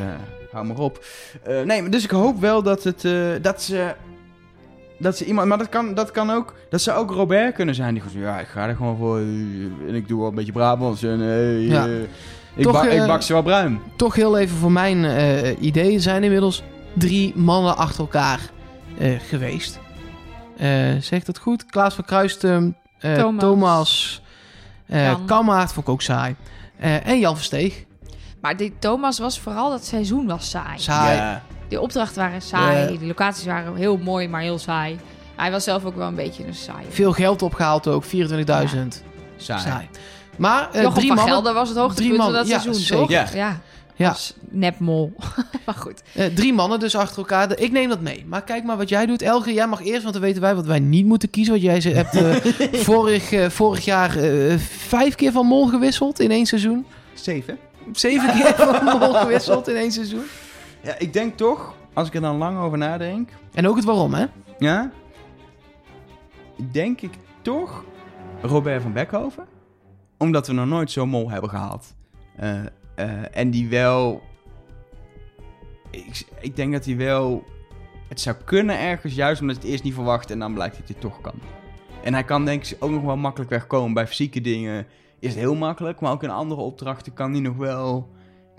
hou 0.51 0.65
maar 0.65 0.77
op. 0.77 1.05
Eh, 1.43 1.61
nee, 1.61 1.81
maar 1.81 1.91
dus 1.91 2.03
ik 2.03 2.09
hoop 2.09 2.39
wel 2.39 2.63
dat 2.63 2.83
het, 2.83 3.05
eh, 3.05 3.29
dat 3.41 3.61
ze, 3.61 3.95
dat 4.99 5.17
ze 5.17 5.25
iemand, 5.25 5.47
maar 5.47 5.57
dat 5.57 5.69
kan, 5.69 5.93
dat 5.93 6.11
kan 6.11 6.29
ook, 6.31 6.53
dat 6.69 6.81
ze 6.81 6.93
ook 6.93 7.11
Robert 7.11 7.53
kunnen 7.55 7.75
zijn. 7.75 7.93
Die 7.93 8.03
gewoon, 8.03 8.21
ja, 8.21 8.39
ik 8.39 8.47
ga 8.47 8.67
er 8.67 8.75
gewoon 8.75 8.97
voor 8.97 9.17
eh, 9.17 9.23
en 9.87 9.95
ik 9.95 10.07
doe 10.07 10.19
wel 10.19 10.27
een 10.29 10.35
beetje 10.35 10.51
Brabants 10.51 11.03
en 11.03 11.21
eh, 11.21 11.67
Ja. 11.67 11.85
eh, 11.87 12.01
ik, 12.55 12.63
Toch, 12.63 12.71
bak, 12.73 12.83
ik 12.83 12.91
eh, 12.99 13.07
bak 13.07 13.21
ze 13.21 13.33
wel 13.33 13.41
bruin. 13.41 13.79
Toch 13.95 14.15
heel 14.15 14.37
even 14.37 14.57
voor 14.57 14.71
mijn 14.71 15.05
eh 15.05 15.61
idee. 15.61 15.99
Zijn 15.99 16.23
inmiddels 16.23 16.63
drie 16.93 17.33
mannen 17.37 17.77
achter 17.77 17.99
elkaar 17.99 18.39
eh, 18.97 19.19
geweest. 19.27 19.79
Eh 20.57 20.95
zegt 20.99 21.25
dat 21.25 21.37
goed? 21.39 21.65
Klaas 21.65 21.93
van 21.95 22.05
Kruistum, 22.05 22.75
eh, 22.99 23.13
Thomas. 23.15 23.41
Thomas, 23.43 24.21
eh. 24.85 25.15
Kammaert, 25.25 25.73
vond 25.73 25.87
ik 25.87 25.93
ook 25.93 26.01
saai. 26.01 26.35
Eh, 26.79 27.07
en 27.07 27.19
Jan 27.19 27.35
Versteeg. 27.35 27.85
Maar 28.41 28.57
die 28.57 28.73
Thomas 28.79 29.19
was 29.19 29.39
vooral 29.39 29.69
dat 29.69 29.85
seizoen 29.85 30.27
was 30.27 30.49
saai. 30.49 30.79
Saai. 30.79 31.15
Ja. 31.17 31.41
De 31.69 31.81
opdrachten 31.81 32.21
waren 32.21 32.41
saai, 32.41 32.97
de 32.99 33.05
locaties 33.05 33.45
waren 33.45 33.75
heel 33.75 33.97
mooi, 33.97 34.27
maar 34.27 34.41
heel 34.41 34.57
saai. 34.59 34.99
Hij 35.35 35.51
was 35.51 35.63
zelf 35.63 35.85
ook 35.85 35.95
wel 35.95 36.07
een 36.07 36.15
beetje 36.15 36.45
een 36.47 36.53
saai. 36.55 36.85
Veel 36.89 37.11
geld 37.11 37.41
opgehaald 37.41 37.87
ook, 37.87 38.03
24.000. 38.05 38.09
Saai. 39.37 39.61
Saai. 39.61 39.87
Maar 40.37 40.69
Jochem 40.73 40.93
drie 40.93 41.07
van 41.07 41.15
mannen, 41.15 41.33
Gelder 41.33 41.53
was 41.53 41.69
het 41.69 41.77
hoogtepunt 41.77 42.07
drie 42.07 42.21
van 42.21 42.33
dat 42.33 42.47
ja, 42.47 42.59
seizoen, 42.59 42.83
zeker. 42.83 43.01
toch? 43.01 43.09
Ja. 43.09 43.27
ja. 43.33 43.59
Ja. 43.95 44.15
Nepmol. 44.49 45.13
maar 45.65 45.75
goed. 45.75 46.01
eh, 46.13 46.25
drie 46.25 46.53
mannen 46.53 46.79
dus 46.79 46.95
achter 46.95 47.17
elkaar. 47.17 47.59
Ik 47.59 47.71
neem 47.71 47.89
dat 47.89 47.99
mee. 48.01 48.25
Maar 48.27 48.41
kijk 48.43 48.63
maar 48.63 48.77
wat 48.77 48.89
jij 48.89 49.05
doet. 49.05 49.21
Elge, 49.21 49.53
jij 49.53 49.67
mag 49.67 49.81
eerst, 49.83 50.01
want 50.01 50.13
dan 50.13 50.23
weten 50.23 50.41
wij 50.41 50.55
wat 50.55 50.65
wij 50.65 50.79
niet 50.79 51.05
moeten 51.05 51.29
kiezen. 51.29 51.53
Want 51.53 51.65
jij 51.65 51.81
ze- 51.81 51.89
hebt 51.89 52.15
eh, 52.15 52.35
vorig, 52.89 53.31
eh, 53.31 53.49
vorig 53.49 53.85
jaar 53.85 54.15
eh, 54.17 54.57
vijf 54.87 55.15
keer 55.15 55.31
van 55.31 55.45
mol 55.45 55.65
gewisseld 55.67 56.19
in 56.19 56.31
één 56.31 56.45
seizoen. 56.45 56.85
Zeven. 57.13 57.57
Zeven 57.93 58.31
keer 58.33 58.53
van 58.55 58.99
mol 58.99 59.13
gewisseld 59.13 59.67
in 59.67 59.75
één 59.75 59.91
seizoen. 59.91 60.23
Ja, 60.81 60.97
ik 60.97 61.13
denk 61.13 61.37
toch, 61.37 61.75
als 61.93 62.07
ik 62.07 62.13
er 62.13 62.21
dan 62.21 62.37
lang 62.37 62.59
over 62.59 62.77
nadenk, 62.77 63.29
En 63.53 63.67
ook 63.67 63.75
het 63.75 63.85
waarom, 63.85 64.13
hè? 64.13 64.25
ja, 64.57 64.91
denk 66.71 67.01
ik 67.01 67.13
toch 67.41 67.83
Robert 68.41 68.81
van 68.81 68.93
Beckhoven. 68.93 69.45
Omdat 70.17 70.47
we 70.47 70.53
nog 70.53 70.65
nooit 70.65 70.91
zo'n 70.91 71.09
mol 71.09 71.29
hebben 71.29 71.49
gehad. 71.49 71.95
Eh, 72.35 72.59
eh, 72.95 73.37
en 73.37 73.49
die 73.49 73.69
wel, 73.69 74.21
ik, 75.89 76.27
ik 76.39 76.55
denk 76.55 76.73
dat 76.73 76.85
hij 76.85 76.97
wel, 76.97 77.43
het 78.07 78.21
zou 78.21 78.35
kunnen 78.45 78.79
ergens, 78.79 79.15
juist 79.15 79.41
omdat 79.41 79.55
je 79.55 79.61
het 79.61 79.71
eerst 79.71 79.83
niet 79.83 79.93
verwacht 79.93 80.31
en 80.31 80.39
dan 80.39 80.53
blijkt 80.53 80.77
dat 80.77 80.85
hij 80.85 80.95
het 80.99 81.11
toch 81.11 81.21
kan. 81.21 81.39
En 82.03 82.13
hij 82.13 82.23
kan 82.23 82.45
denk 82.45 82.65
ik 82.65 82.77
ook 82.79 82.91
nog 82.91 83.03
wel 83.03 83.17
makkelijk 83.17 83.49
wegkomen. 83.49 83.93
Bij 83.93 84.07
fysieke 84.07 84.41
dingen 84.41 84.87
is 85.19 85.29
het 85.29 85.39
heel 85.39 85.55
makkelijk, 85.55 85.99
maar 85.99 86.11
ook 86.11 86.23
in 86.23 86.29
andere 86.29 86.61
opdrachten 86.61 87.13
kan 87.13 87.31
hij 87.31 87.41
nog 87.41 87.55
wel... 87.55 88.09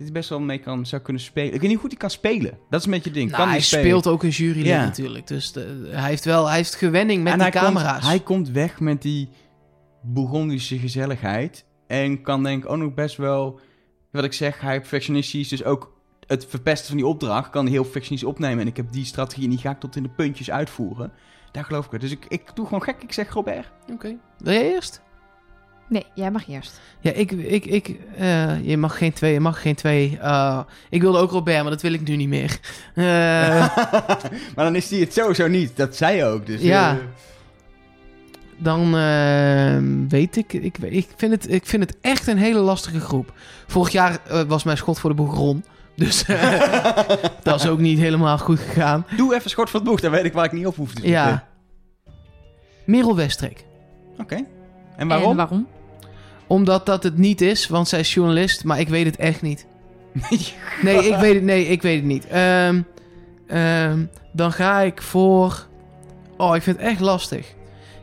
Dit 0.01 0.09
is 0.09 0.15
best 0.15 0.29
wel 0.29 0.41
mee 0.41 0.59
kan, 0.59 0.87
zou 0.87 1.03
kunnen 1.03 1.23
spelen. 1.23 1.47
Ik 1.55 1.61
weet 1.61 1.63
niet 1.63 1.71
hoe 1.73 1.81
goed 1.81 1.91
hij 1.91 1.99
kan 2.01 2.11
spelen. 2.11 2.59
Dat 2.71 2.81
is 2.81 2.87
een 2.87 2.93
beetje 2.93 3.09
het 3.11 3.19
ding. 3.19 3.31
Nou, 3.31 3.43
kan 3.43 3.51
hij 3.51 3.61
spelen? 3.61 3.85
speelt 3.85 4.07
ook 4.07 4.23
een 4.23 4.29
jurylid 4.29 4.67
Ja. 4.67 4.85
natuurlijk. 4.85 5.27
Dus 5.27 5.53
de- 5.53 5.89
hij 5.91 6.09
heeft 6.09 6.25
wel 6.25 6.47
hij 6.47 6.57
heeft 6.57 6.75
gewenning 6.75 7.23
met 7.23 7.33
En 7.33 7.39
die 7.39 7.49
hij 7.49 7.61
komt- 7.61 7.75
camera's. 7.75 8.07
hij 8.07 8.21
komt 8.21 8.51
weg 8.51 8.81
met 8.81 9.03
die 9.03 9.29
Bourgondische 10.03 10.79
gezelligheid. 10.79 11.65
En 11.87 12.23
kan 12.23 12.43
denk 12.43 12.65
ik 12.65 12.71
ook 12.71 12.77
nog 12.79 12.95
best 12.95 13.17
wel... 13.17 13.61
Wat 14.11 14.25
ik 14.25 14.33
zeg, 14.33 14.61
hij 14.61 14.79
perfectionistisch. 14.79 15.49
Dus 15.49 15.65
ook 15.65 15.93
het 16.27 16.47
verpesten 16.47 16.87
van 16.89 16.97
die 16.97 17.07
opdracht 17.07 17.51
kan 17.51 17.63
hij 17.65 17.73
heel 17.73 17.83
perfectionistisch 17.83 18.31
opnemen. 18.31 18.59
En 18.61 18.67
ik 18.67 18.77
heb 18.77 18.93
die 18.93 19.05
strategie 19.05 19.45
en 19.45 19.51
die 19.51 19.59
ga 19.59 19.71
ik 19.71 19.81
tot 19.81 19.97
in 19.97 20.03
de 20.03 20.09
puntjes 20.09 20.51
uitvoeren. 20.51 21.13
Daar 21.53 21.65
geloof 21.65 21.87
ik 21.87 21.93
uit. 21.93 22.01
Dus 22.01 22.11
ik, 22.11 22.25
ik 22.29 22.51
doe 22.55 22.65
gewoon 22.65 22.83
gek. 22.83 23.03
Ik 23.03 23.13
zeg 23.13 23.33
Robert. 23.33 23.71
Oké. 23.93 24.17
Wil 24.39 24.53
jij 24.53 24.73
eerst? 24.73 25.01
Nee, 25.91 26.07
jij 26.15 26.31
mag 26.31 26.49
eerst. 26.49 26.81
Ja, 27.01 27.13
ik... 27.13 27.31
ik, 27.31 27.65
ik 27.65 27.97
eh, 28.17 28.65
je 28.65 28.77
mag 28.77 28.99
geen 28.99 29.13
twee, 29.13 29.33
je 29.33 29.41
mag 29.41 29.63
geen 29.63 29.75
twee. 29.75 30.19
Uh, 30.23 30.61
ik 30.91 31.01
wilde 31.01 31.19
ook 31.19 31.31
Robert, 31.31 31.63
maar 31.63 31.71
dat 31.71 31.83
wil 31.83 31.93
ik 31.93 32.09
nu 32.09 32.17
niet 32.17 32.29
meer. 32.29 32.59
Uh, 32.95 33.05
maar 34.55 34.65
dan 34.65 34.75
is 34.75 34.91
hij 34.91 34.99
het 34.99 35.13
sowieso 35.13 35.49
niet. 35.49 35.77
Dat 35.77 35.97
zei 35.97 36.17
je 36.17 36.25
ook. 36.25 36.47
Dus, 36.47 36.61
Ja. 36.61 36.93
uh, 36.93 36.99
dan 38.59 38.95
uh, 38.97 40.09
weet 40.09 40.37
ik, 40.37 40.53
ik, 40.53 40.79
ik, 40.79 41.09
vind 41.17 41.33
het, 41.33 41.51
ik 41.51 41.67
vind 41.67 41.83
het 41.83 41.97
echt 42.01 42.27
een 42.27 42.39
hele 42.39 42.59
lastige 42.59 43.01
groep. 43.01 43.33
Vorig 43.67 43.93
jaar 43.93 44.19
uh, 44.31 44.41
was 44.43 44.65
mijn 44.65 44.77
schot 44.77 44.99
voor 44.99 45.11
de 45.11 45.17
boegron. 45.17 45.65
Dus 45.97 46.29
uh, 46.29 46.61
dat 47.43 47.61
is 47.61 47.67
ook 47.69 47.79
niet 47.79 47.99
helemaal 47.99 48.39
goed 48.39 48.59
gegaan. 48.59 49.07
Doe 49.17 49.35
even 49.35 49.51
schot 49.51 49.71
voor 49.71 49.81
het 49.81 49.89
boeg, 49.89 50.01
dan 50.01 50.11
weet 50.11 50.25
ik 50.25 50.33
waar 50.33 50.45
ik 50.45 50.53
niet 50.53 50.67
op 50.67 50.77
hoef 50.77 50.89
te 50.89 50.95
zitten. 50.95 51.13
Ja. 51.13 51.47
Merel 52.85 53.17
Westreek. 53.17 53.65
Oké. 54.13 54.23
Okay. 54.23 54.47
En 54.97 55.09
waarom? 55.09 55.31
En 55.31 55.37
waarom? 55.37 55.67
Omdat 56.51 56.87
dat 56.87 57.03
het 57.03 57.19
niet 57.19 57.41
is, 57.41 57.69
want 57.69 57.89
zij 57.89 58.01
is 58.01 58.15
journalist, 58.15 58.65
maar 58.65 58.81
ik 58.81 58.89
weet 58.89 59.07
het 59.07 59.17
echt 59.17 59.43
niet. 59.43 59.67
nee, 60.83 61.09
ik 61.09 61.17
weet 61.17 61.35
het, 61.35 61.43
nee, 61.43 61.67
ik 61.67 61.83
weet 61.83 61.97
het 61.97 62.05
niet. 62.05 62.27
Um, 62.35 62.87
um, 63.57 64.11
dan 64.33 64.53
ga 64.53 64.81
ik 64.81 65.03
voor... 65.03 65.67
Oh, 66.37 66.57
ik 66.57 66.63
vind 66.63 66.77
het 66.77 66.87
echt 66.87 67.01
lastig. 67.01 67.55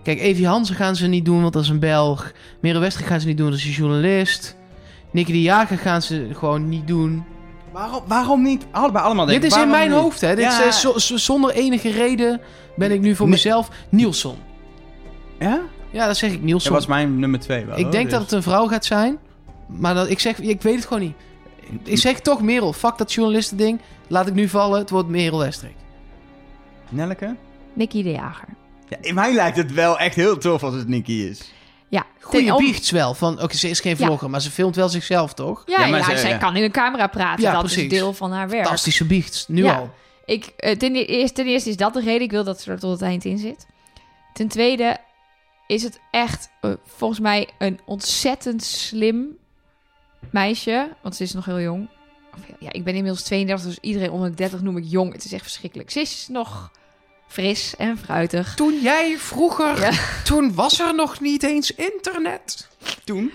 Kijk, 0.03 0.19
Evie 0.19 0.47
Hansen 0.47 0.75
gaan 0.75 0.95
ze 0.95 1.07
niet 1.07 1.25
doen, 1.25 1.41
want 1.41 1.53
dat 1.53 1.63
is 1.63 1.69
een 1.69 1.79
Belg. 1.79 2.31
Merel 2.61 2.81
Westreek 2.81 3.07
gaan 3.07 3.19
ze 3.19 3.27
niet 3.27 3.37
doen, 3.37 3.49
dat 3.49 3.59
is 3.59 3.65
een 3.65 3.71
journalist. 3.71 4.55
Nicky 5.11 5.31
de 5.31 5.41
Jager 5.41 5.77
gaan 5.77 6.01
ze 6.01 6.27
gewoon 6.33 6.69
niet 6.69 6.87
doen. 6.87 7.23
Waarom, 7.71 8.03
waarom 8.07 8.41
niet? 8.41 8.65
Allebei 8.71 9.05
allemaal 9.05 9.25
Dit 9.25 9.43
is 9.43 9.57
in 9.57 9.69
mijn 9.69 9.89
niet? 9.89 9.99
hoofd, 9.99 10.21
hè. 10.21 10.35
Dit 10.35 10.43
ja. 10.43 10.63
is, 10.63 10.79
zo, 10.79 10.93
zonder 10.97 11.51
enige 11.51 11.91
reden 11.91 12.41
ben 12.75 12.91
ik 12.91 13.01
nu 13.01 13.15
voor 13.15 13.29
mezelf 13.29 13.69
Nielsen. 13.89 14.35
Ja? 15.39 15.61
Ja, 15.91 16.07
dat 16.07 16.17
zeg 16.17 16.31
ik, 16.31 16.41
Nielsen. 16.41 16.71
Dat 16.71 16.79
was 16.79 16.87
mijn 16.89 17.19
nummer 17.19 17.39
twee 17.39 17.65
wel. 17.65 17.77
Ik 17.77 17.83
hoor, 17.83 17.91
denk 17.91 18.03
dus. 18.03 18.13
dat 18.13 18.21
het 18.21 18.31
een 18.31 18.43
vrouw 18.43 18.67
gaat 18.67 18.85
zijn. 18.85 19.17
Maar 19.67 19.93
dat, 19.93 20.09
ik 20.09 20.19
zeg, 20.19 20.39
ik 20.39 20.61
weet 20.61 20.75
het 20.75 20.85
gewoon 20.85 21.01
niet. 21.03 21.15
Ik 21.83 21.97
zeg 21.97 22.19
toch 22.19 22.41
Merel. 22.41 22.73
Fuck 22.73 22.97
dat 22.97 23.13
journalistending. 23.13 23.81
Laat 24.07 24.27
ik 24.27 24.33
nu 24.33 24.47
vallen. 24.49 24.79
Het 24.79 24.89
wordt 24.89 25.07
Merel 25.09 25.39
Westrik. 25.39 25.75
Nelleke? 26.89 27.35
Nicky 27.73 28.03
de 28.03 28.11
Jager. 28.11 28.47
Ja, 28.89 28.97
in 29.01 29.13
mij 29.15 29.33
lijkt 29.33 29.57
het 29.57 29.73
wel 29.73 29.99
echt 29.99 30.15
heel 30.15 30.37
tof 30.37 30.63
als 30.63 30.73
het 30.75 30.87
Nicky 30.87 31.11
is. 31.11 31.51
Ja, 31.89 32.05
Goeie 32.21 32.53
om- 32.55 32.63
biechts 32.63 32.91
wel. 32.91 33.13
Van, 33.13 33.41
Oké, 33.41 33.55
ze 33.55 33.69
is 33.69 33.79
geen 33.79 33.95
Ja. 33.97 34.05
vlogger, 34.05 34.29
maar 34.29 34.41
ze 34.41 34.51
filmt 34.51 34.75
wel 34.75 34.89
zichzelf, 34.89 35.33
toch? 35.33 35.63
Ja, 35.65 35.79
Ja, 35.79 35.85
ja, 35.85 35.91
maar 35.91 36.03
ze- 36.03 36.17
zij 36.17 36.29
ja. 36.29 36.37
kan 36.37 36.55
in 36.55 36.63
een 36.63 36.71
camera 36.71 37.07
praten. 37.07 37.43
Ja, 37.43 37.51
dat 37.51 37.59
precies. 37.61 37.83
is 37.83 37.89
deel 37.89 38.13
van 38.13 38.31
haar 38.31 38.49
werk. 38.49 38.63
Fantastische 38.63 39.05
biechts. 39.05 39.47
Nu 39.47 39.63
Ja. 39.63 39.75
al. 39.75 39.89
Ik, 40.25 40.45
eh, 40.57 40.77
ten, 40.77 40.95
eerste, 40.95 41.33
ten 41.35 41.45
eerste 41.45 41.69
is 41.69 41.77
dat 41.77 41.93
de 41.93 42.01
reden. 42.01 42.21
Ik 42.21 42.31
wil 42.31 42.43
dat 42.43 42.61
ze 42.61 42.71
er 42.71 42.79
tot 42.79 42.91
het 42.91 43.01
eind 43.01 43.25
in 43.25 43.37
zit. 43.37 43.65
Ten 44.33 44.47
tweede 44.47 44.97
is 45.67 45.83
het 45.83 45.99
echt 46.11 46.49
eh, 46.61 46.71
volgens 46.85 47.19
mij 47.19 47.49
een 47.57 47.79
ontzettend 47.85 48.63
slim 48.63 49.37
meisje. 50.31 50.89
Want 51.01 51.15
ze 51.15 51.23
is 51.23 51.33
nog 51.33 51.45
heel 51.45 51.59
jong. 51.59 51.89
Of, 52.33 52.39
ja, 52.59 52.71
ik 52.71 52.83
ben 52.83 52.95
inmiddels 52.95 53.23
32, 53.23 53.67
dus 53.67 53.79
iedereen 53.81 54.11
onder 54.11 54.29
de 54.29 54.35
30 54.35 54.61
noem 54.61 54.77
ik 54.77 54.83
jong. 54.87 55.13
Het 55.13 55.25
is 55.25 55.31
echt 55.31 55.43
verschrikkelijk. 55.43 55.91
Ze 55.91 55.99
is 55.99 56.27
nog 56.29 56.71
fris 57.27 57.75
en 57.75 57.97
fruitig. 57.97 58.55
Toen 58.55 58.81
jij 58.81 59.17
vroeger... 59.17 59.79
Ja. 59.79 59.91
Toen 60.23 60.53
was 60.53 60.79
er 60.79 60.95
nog 60.95 61.19
niet 61.19 61.43
eens 61.43 61.75
internet. 61.75 62.67
Toen? 63.03 63.31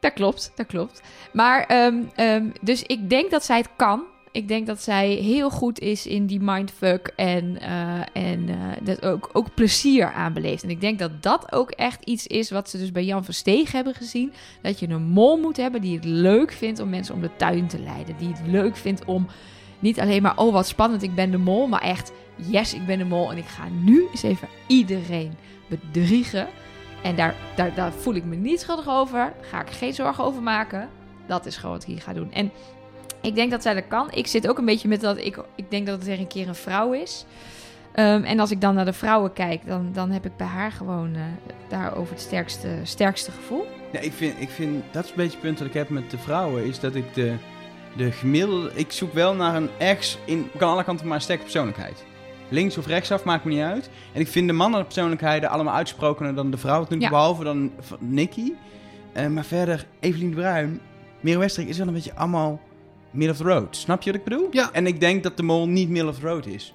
Dat 0.00 0.12
klopt, 0.12 0.52
dat 0.54 0.66
klopt. 0.66 1.00
Maar, 1.32 1.66
ehm, 1.66 2.02
ehm, 2.14 2.46
dus 2.60 2.82
ik 2.82 3.10
denk 3.10 3.30
dat 3.30 3.44
zij 3.44 3.56
het 3.56 3.68
kan. 3.76 4.02
Ik 4.32 4.48
denk 4.48 4.66
dat 4.66 4.82
zij 4.82 5.08
heel 5.08 5.50
goed 5.50 5.78
is 5.78 6.06
in 6.06 6.26
die 6.26 6.40
mindfuck 6.40 7.12
en, 7.16 7.60
eh, 7.60 8.00
en 8.12 8.48
eh, 8.48 8.56
dat 8.82 9.04
ook, 9.04 9.30
ook 9.32 9.54
plezier 9.54 10.12
aanbeleeft. 10.12 10.62
En 10.62 10.70
ik 10.70 10.80
denk 10.80 10.98
dat 10.98 11.22
dat 11.22 11.52
ook 11.52 11.70
echt 11.70 12.04
iets 12.04 12.26
is 12.26 12.50
wat 12.50 12.70
ze 12.70 12.78
dus 12.78 12.92
bij 12.92 13.04
Jan 13.04 13.24
Versteeg 13.24 13.72
hebben 13.72 13.94
gezien. 13.94 14.32
Dat 14.62 14.78
je 14.78 14.88
een 14.88 15.02
mol 15.02 15.36
moet 15.36 15.56
hebben 15.56 15.80
die 15.80 15.94
het 15.94 16.04
leuk 16.04 16.52
vindt 16.52 16.80
om 16.80 16.88
mensen 16.88 17.14
om 17.14 17.20
de 17.20 17.36
tuin 17.36 17.66
te 17.66 17.78
leiden. 17.78 18.16
Die 18.18 18.28
het 18.28 18.46
leuk 18.46 18.76
vindt 18.76 19.04
om 19.04 19.26
niet 19.78 20.00
alleen 20.00 20.22
maar, 20.22 20.38
oh 20.38 20.52
wat 20.52 20.66
spannend, 20.66 21.02
ik 21.02 21.14
ben 21.14 21.30
de 21.30 21.38
mol. 21.38 21.66
Maar 21.66 21.82
echt, 21.82 22.12
yes, 22.36 22.74
ik 22.74 22.86
ben 22.86 22.98
de 22.98 23.04
mol 23.04 23.30
en 23.30 23.36
ik 23.36 23.46
ga 23.46 23.64
nu 23.84 24.06
eens 24.10 24.22
even 24.22 24.48
iedereen 24.66 25.32
bedriegen. 25.68 26.48
En 27.02 27.16
daar, 27.16 27.34
daar, 27.56 27.74
daar 27.74 27.92
voel 27.92 28.14
ik 28.14 28.24
me 28.24 28.36
niet 28.36 28.60
schuldig 28.60 28.88
over. 28.88 29.18
Daar 29.18 29.34
ga 29.40 29.60
ik 29.60 29.70
geen 29.70 29.94
zorgen 29.94 30.24
over 30.24 30.42
maken. 30.42 30.88
Dat 31.26 31.46
is 31.46 31.56
gewoon 31.56 31.74
wat 31.74 31.82
ik 31.82 31.88
hier 31.88 32.02
ga 32.02 32.12
doen. 32.12 32.32
En 32.32 32.50
ik 33.22 33.34
denk 33.34 33.50
dat 33.50 33.62
zij 33.62 33.74
dat 33.74 33.88
kan. 33.88 34.08
Ik 34.12 34.26
zit 34.26 34.48
ook 34.48 34.58
een 34.58 34.64
beetje 34.64 34.88
met 34.88 35.00
dat 35.00 35.18
ik, 35.18 35.38
ik 35.54 35.70
denk 35.70 35.86
dat 35.86 35.98
het 35.98 36.08
er 36.08 36.18
een 36.18 36.26
keer 36.26 36.48
een 36.48 36.54
vrouw 36.54 36.92
is. 36.92 37.24
Ehm, 37.92 38.22
en 38.22 38.40
als 38.40 38.50
ik 38.50 38.60
dan 38.60 38.74
naar 38.74 38.84
de 38.84 38.92
vrouwen 38.92 39.32
kijk, 39.32 39.66
dan, 39.66 39.90
dan 39.92 40.10
heb 40.10 40.24
ik 40.26 40.36
bij 40.36 40.46
haar 40.46 40.72
gewoon 40.72 41.14
eh, 41.14 41.20
daarover 41.68 42.12
het 42.14 42.22
sterkste, 42.22 42.68
sterkste 42.82 43.30
gevoel. 43.30 43.66
Ja, 43.92 44.00
ik 44.00 44.12
vind, 44.12 44.40
ik 44.40 44.48
vind, 44.50 44.84
dat 44.90 45.04
is 45.04 45.10
een 45.10 45.16
beetje 45.16 45.32
het 45.32 45.40
punt 45.40 45.58
dat 45.58 45.66
ik 45.66 45.74
heb 45.74 45.88
met 45.88 46.10
de 46.10 46.18
vrouwen, 46.18 46.64
is 46.64 46.80
dat 46.80 46.94
ik 46.94 47.14
de, 47.14 47.34
de 47.96 48.12
gemiddelde, 48.12 48.70
ik 48.74 48.92
zoek 48.92 49.12
wel 49.12 49.34
naar 49.34 49.54
een 49.54 49.68
ergens, 49.78 50.18
in, 50.24 50.50
kan 50.56 50.70
alle 50.72 50.84
kanten 50.84 51.06
maar 51.06 51.16
een 51.16 51.22
sterke 51.22 51.42
persoonlijkheid. 51.42 52.04
Links 52.48 52.78
of 52.78 52.86
rechtsaf, 52.86 53.24
maakt 53.24 53.44
me 53.44 53.52
niet 53.52 53.62
uit. 53.62 53.90
En 54.12 54.20
ik 54.20 54.28
vind 54.28 54.46
de 54.46 54.52
mannen 54.52 54.84
persoonlijkheden 54.84 55.50
allemaal 55.50 55.74
uitsprokener 55.74 56.34
dan 56.34 56.50
de 56.50 56.56
toe, 56.58 57.00
Ja. 57.00 57.08
behalve 57.08 57.44
dan 57.44 57.72
Nicky. 57.98 58.52
Eh, 59.12 59.26
maar 59.26 59.44
verder, 59.44 59.86
Evelien 60.00 60.30
de 60.30 60.36
Bruin, 60.36 60.80
Merel 61.20 61.40
Westrik 61.40 61.68
is 61.68 61.78
wel 61.78 61.86
een 61.86 61.92
beetje 61.94 62.14
allemaal 62.14 62.60
middle 63.12 63.30
of 63.32 63.36
the 63.36 63.44
road. 63.44 63.76
Snap 63.76 64.02
je 64.02 64.10
wat 64.10 64.20
ik 64.20 64.24
bedoel? 64.24 64.48
Ja. 64.50 64.70
En 64.72 64.86
ik 64.86 65.00
denk 65.00 65.22
dat 65.22 65.36
de 65.36 65.42
mol 65.42 65.68
niet 65.68 65.88
middle 65.88 66.10
of 66.10 66.18
the 66.18 66.26
road 66.26 66.46
is. 66.46 66.74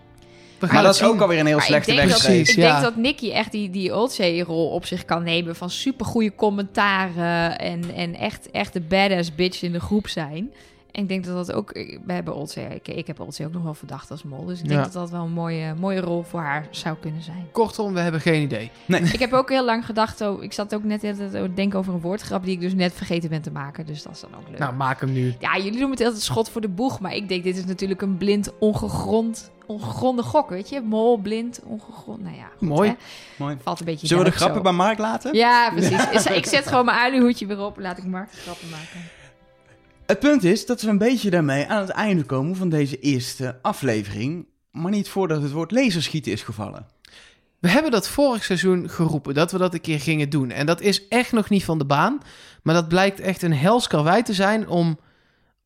We 0.59 0.65
gaan 0.65 0.75
Maar 0.75 0.83
dat 0.83 0.93
het 0.93 1.01
is 1.01 1.07
ook 1.07 1.13
zien. 1.13 1.21
alweer 1.21 1.39
een 1.39 1.45
heel 1.45 1.55
Maar 1.55 1.65
slechte 1.65 1.95
denk, 1.95 2.09
dat, 2.09 2.21
weg. 2.21 2.25
Precies, 2.25 2.49
ik 2.49 2.55
ja. 2.55 2.71
denk 2.71 2.83
dat 2.83 2.95
Nicky 2.95 3.31
echt 3.31 3.51
die, 3.51 3.69
die 3.69 3.93
Oldsey-rol 3.93 4.69
op 4.69 4.85
zich 4.85 5.05
kan 5.05 5.23
nemen. 5.23 5.55
Van 5.55 5.69
supergoeie 5.69 6.35
commentaren. 6.35 7.59
En, 7.59 7.83
en 7.95 8.15
echt, 8.15 8.51
echt 8.51 8.73
de 8.73 8.81
badass 8.81 9.35
bitch 9.35 9.61
in 9.61 9.71
de 9.71 9.79
groep 9.79 10.07
zijn. 10.07 10.51
En 10.97 11.03
ik 11.03 11.09
denk 11.09 11.25
dat 11.25 11.35
dat 11.47 11.55
ook... 11.55 11.71
We 12.05 12.13
hebben 12.13 12.35
Oldsey... 12.35 12.65
Ik, 12.75 12.87
ik 12.87 13.07
heb 13.07 13.19
Oldsey 13.19 13.45
ook 13.45 13.53
nog 13.53 13.63
wel 13.63 13.73
verdacht 13.73 14.11
als 14.11 14.23
mol. 14.23 14.45
Dus 14.45 14.59
ik 14.59 14.67
denk 14.67 14.79
Ja. 14.79 14.83
dat 14.85 14.93
dat 14.93 15.09
wel 15.09 15.23
een 15.23 15.31
mooie, 15.31 15.73
mooie 15.79 15.99
rol 15.99 16.23
voor 16.23 16.39
haar 16.39 16.67
zou 16.69 16.95
kunnen 16.99 17.21
zijn. 17.21 17.47
Kortom, 17.51 17.93
we 17.93 17.99
hebben 17.99 18.21
geen 18.21 18.41
idee. 18.41 18.71
ik 18.87 19.19
heb 19.19 19.33
ook 19.33 19.49
heel 19.49 19.65
lang 19.65 19.85
gedacht... 19.85 20.21
Oh, 20.21 20.43
ik 20.43 20.53
zat 20.53 20.75
ook 20.75 20.83
net 20.83 21.01
de 21.01 21.07
hele 21.07 21.17
tijd 21.29 21.31
te 21.31 21.53
denken 21.53 21.79
over 21.79 21.93
een 21.93 22.01
woordgrap... 22.01 22.43
die 22.43 22.53
ik 22.53 22.59
dus 22.61 22.73
net 22.73 22.93
vergeten 22.93 23.29
ben 23.29 23.41
te 23.41 23.51
maken. 23.51 23.85
Dus 23.85 24.03
dat 24.03 24.13
is 24.13 24.19
dan 24.19 24.29
ook 24.39 24.49
leuk. 24.49 24.59
Nou, 24.59 24.73
maak 24.73 24.99
hem 24.99 25.11
nu. 25.11 25.33
Ja, 25.39 25.57
jullie 25.57 25.79
doen 25.79 25.91
het 25.91 26.01
altijd 26.01 26.21
schot 26.21 26.49
voor 26.49 26.61
de 26.61 26.69
boeg. 26.69 26.99
Maar 26.99 27.15
ik 27.15 27.27
denk, 27.29 27.43
dit 27.43 27.57
is 27.57 27.65
natuurlijk 27.65 28.01
een 28.01 28.17
blind, 28.17 28.51
ongegrond, 28.59 29.51
ongegronde 29.65 30.23
gok, 30.23 30.49
weet 30.49 30.69
je? 30.69 30.81
Mol, 30.81 31.17
blind, 31.17 31.59
ongegrond. 31.63 32.21
Nou 32.23 32.35
ja, 32.35 32.47
goed, 32.57 32.67
Mooi. 32.67 32.89
hè? 32.89 32.95
Mooi. 33.37 33.57
Valt 33.63 33.79
een 33.79 33.85
beetje 33.85 34.07
Zullen 34.07 34.23
we 34.23 34.29
de 34.29 34.35
grappen 34.35 34.57
zo. 34.57 34.63
bij 34.63 34.71
Mark 34.71 34.97
laten? 34.97 35.33
Ja, 35.35 35.69
precies. 35.69 36.25
Ik 36.25 36.45
zet 36.45 36.67
gewoon 36.67 36.85
mijn 36.85 36.97
uilenhoedje 36.99 37.45
weer 37.45 37.59
op 37.59 37.75
en 37.75 37.81
laat 37.81 37.97
ik 37.97 38.03
Mark 38.05 38.31
de 38.31 38.37
grappen 38.37 38.69
maken. 38.69 39.01
Het 40.07 40.19
punt 40.19 40.43
is 40.43 40.65
dat 40.65 40.81
we 40.81 40.89
een 40.89 40.97
beetje 40.97 41.29
daarmee 41.29 41.67
aan 41.67 41.81
het 41.81 41.89
einde 41.89 42.23
komen 42.23 42.55
van 42.55 42.69
deze 42.69 42.99
eerste 42.99 43.59
aflevering. 43.61 44.45
Maar 44.71 44.91
niet 44.91 45.09
voordat 45.09 45.41
het 45.41 45.51
woord 45.51 45.71
laserschieten 45.71 46.31
is 46.31 46.43
gevallen. 46.43 46.85
We 47.59 47.69
hebben 47.69 47.91
dat 47.91 48.09
vorig 48.09 48.43
seizoen 48.43 48.89
geroepen, 48.89 49.33
dat 49.33 49.51
we 49.51 49.57
dat 49.57 49.73
een 49.73 49.81
keer 49.81 49.99
gingen 49.99 50.29
doen. 50.29 50.51
En 50.51 50.65
dat 50.65 50.81
is 50.81 51.07
echt 51.07 51.31
nog 51.31 51.49
niet 51.49 51.63
van 51.63 51.77
de 51.77 51.85
baan. 51.85 52.21
Maar 52.63 52.73
dat 52.73 52.87
blijkt 52.87 53.19
echt 53.19 53.41
een 53.41 53.53
hels 53.53 53.87
karwei 53.87 54.23
te 54.23 54.33
zijn 54.33 54.67
om 54.67 54.99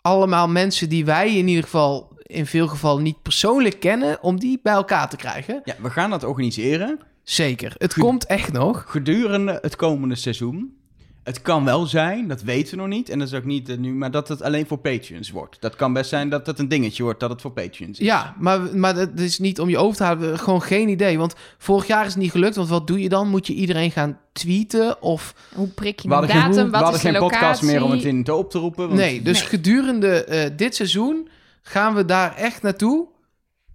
allemaal 0.02 0.48
mensen 0.48 0.90
die 0.90 1.06
wij 1.06 1.36
in 1.36 1.48
ieder 1.48 1.64
geval 1.64 2.18
in 2.24 2.46
veel 2.46 2.68
gevallen 2.68 3.04
niet 3.04 3.22
persoonlijk 3.22 3.80
kennen, 3.80 4.24
om 4.24 4.40
die 4.40 4.60
bij 4.64 4.74
elkaar 4.74 5.10
te 5.10 5.16
krijgen. 5.16 5.62
Ja, 5.64 5.76
we 5.82 5.90
gaan 5.90 6.10
dat 6.10 6.24
organiseren 6.24 7.00
Zeker. 7.24 7.74
Het 7.78 7.94
komt 7.94 8.26
echt 8.26 8.52
nog. 8.52 8.84
gedurende 8.88 9.60
het 9.62 9.76
komende 9.76 10.16
seizoen. 10.16 10.81
Het 11.24 11.42
kan 11.42 11.66
wel 11.66 11.86
zijn, 11.86 12.28
dat 12.28 12.42
weten 12.42 12.72
we 12.72 12.78
nog 12.82 12.88
niet. 12.90 13.10
En 13.10 13.20
dat 13.20 13.28
is 13.28 13.34
ook 13.34 13.46
niet 13.46 13.70
eh, 13.70 13.78
nu, 13.78 13.94
maar 13.94 14.12
dat 14.12 14.28
het 14.28 14.42
alleen 14.42 14.68
voor 14.68 14.78
Patreons 14.78 15.32
wordt. 15.32 15.58
Dat 15.62 15.76
kan 15.76 15.94
best 15.94 16.10
zijn 16.10 16.30
dat 16.30 16.46
het 16.46 16.60
een 16.60 16.68
dingetje 16.68 17.04
wordt 17.04 17.20
dat 17.20 17.30
het 17.30 17.42
voor 17.42 17.52
Patreons 17.52 18.00
is. 18.00 18.06
Ja, 18.06 18.36
maar, 18.40 18.78
maar 18.78 18.96
het 18.96 19.20
is 19.20 19.40
niet 19.40 19.60
om 19.60 19.70
je 19.70 19.78
over 19.78 19.98
te 19.98 20.04
houden. 20.04 20.40
Gewoon 20.40 20.62
geen 20.62 20.90
idee. 20.90 21.18
Want 21.18 21.34
vorig 21.58 21.88
jaar 21.88 22.06
is 22.06 22.14
het 22.14 22.22
niet 22.22 22.32
gelukt. 22.32 22.56
Want 22.56 22.70
wat 22.70 22.88
doe 22.88 23.00
je 23.02 23.10
dan? 23.10 23.28
Moet 23.30 23.48
je 23.48 23.54
iedereen 23.54 23.92
gaan 23.92 24.18
tweeten? 24.34 25.02
Of 25.02 25.36
Hoe 25.56 25.68
prik 25.68 26.00
je 26.00 26.08
een 26.08 26.14
hadden 26.14 26.30
geen, 26.32 26.40
datum? 26.42 26.56
we 26.66 26.70
Wat 26.72 26.74
hadden 26.82 26.96
is 26.96 27.02
de 27.02 27.10
geen 27.12 27.20
podcast 27.20 27.42
locatie? 27.44 27.66
meer 27.68 27.84
om 27.84 27.92
het 27.92 28.04
in 28.04 28.24
te 28.24 28.34
op 28.34 28.50
te 28.52 28.58
roepen. 28.58 28.86
want- 28.88 29.00
Nee, 29.00 29.22
dus 29.22 29.40
Nee. 29.40 29.48
gedurende 29.50 30.24
eh, 30.24 30.50
dit 30.58 30.76
seizoen 30.76 31.28
gaan 31.62 31.94
we 31.96 32.06
daar 32.06 32.36
echt 32.36 32.62
naartoe. 32.62 33.08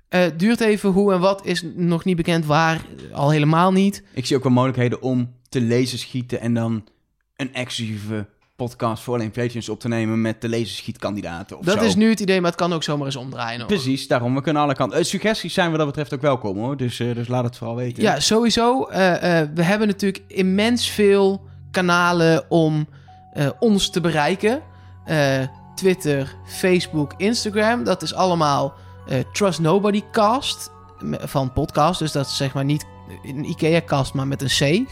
Eh, 0.09 0.23
duurt 0.36 0.60
even 0.60 0.90
hoe 0.90 1.12
en 1.12 1.20
wat 1.20 1.47
is 1.47 1.62
nog 1.74 2.05
niet 2.05 2.16
bekend 2.16 2.44
waar, 2.47 2.85
al 3.12 3.31
helemaal 3.31 3.73
niet. 3.73 4.02
Ik 4.14 4.27
zie 4.27 4.36
ook 4.36 4.43
wel 4.43 4.52
mogelijkheden 4.52 5.02
om 5.02 5.32
te 5.48 5.60
lezen 5.60 5.98
schieten 5.98 6.40
en 6.40 6.55
dan 6.55 6.85
een 7.36 7.54
exclusieve 7.54 8.26
podcast 8.56 9.02
voor 9.02 9.14
alleen 9.14 9.30
Patreons 9.30 9.68
op 9.68 9.80
te 9.80 9.88
nemen 9.88 10.20
met 10.20 10.40
de 10.40 10.48
laserschietkandidaten 10.48 11.58
of 11.58 11.64
dat 11.64 11.78
zo. 11.78 11.84
is 11.84 11.94
nu 11.94 12.10
het 12.10 12.20
idee, 12.20 12.40
maar 12.40 12.50
het 12.50 12.60
kan 12.60 12.72
ook 12.72 12.82
zomaar 12.82 13.06
eens 13.06 13.16
omdraaien. 13.16 13.58
Hoor. 13.58 13.68
Precies, 13.68 14.08
daarom. 14.08 14.34
We 14.34 14.40
kunnen 14.40 14.62
alle 14.62 14.74
kanten. 14.74 14.98
Eh, 14.98 15.04
suggesties 15.04 15.54
zijn 15.54 15.68
wat 15.68 15.78
dat 15.78 15.86
betreft 15.86 16.14
ook 16.14 16.20
welkom 16.20 16.58
hoor. 16.58 16.76
Dus, 16.76 17.00
eh, 17.00 17.14
dus 17.14 17.28
laat 17.28 17.44
het 17.44 17.56
vooral 17.56 17.76
weten. 17.76 18.02
Ja, 18.02 18.20
sowieso. 18.20 18.84
Eh, 18.84 18.98
we 19.54 19.62
hebben 19.62 19.88
natuurlijk 19.88 20.22
immens 20.26 20.88
veel 20.88 21.42
kanalen 21.70 22.50
om 22.50 22.88
ons 23.58 23.90
te 23.90 24.00
bereiken. 24.00 24.62
Twitter, 25.74 26.36
Facebook, 26.46 27.14
Instagram. 27.16 27.84
Dat 27.84 28.02
is 28.02 28.14
allemaal 28.14 28.74
Trust 29.32 29.60
Nobody 29.60 30.02
Cast 30.12 30.70
van 31.18 31.52
podcast. 31.52 31.98
Dus 31.98 32.12
dat 32.12 32.26
is 32.26 32.36
zeg 32.36 32.54
maar 32.54 32.64
niet 32.64 32.86
een 33.24 33.44
IKEA-cast, 33.44 34.14
maar 34.14 34.26
met 34.26 34.42
een 34.42 34.84
C. 34.84 34.90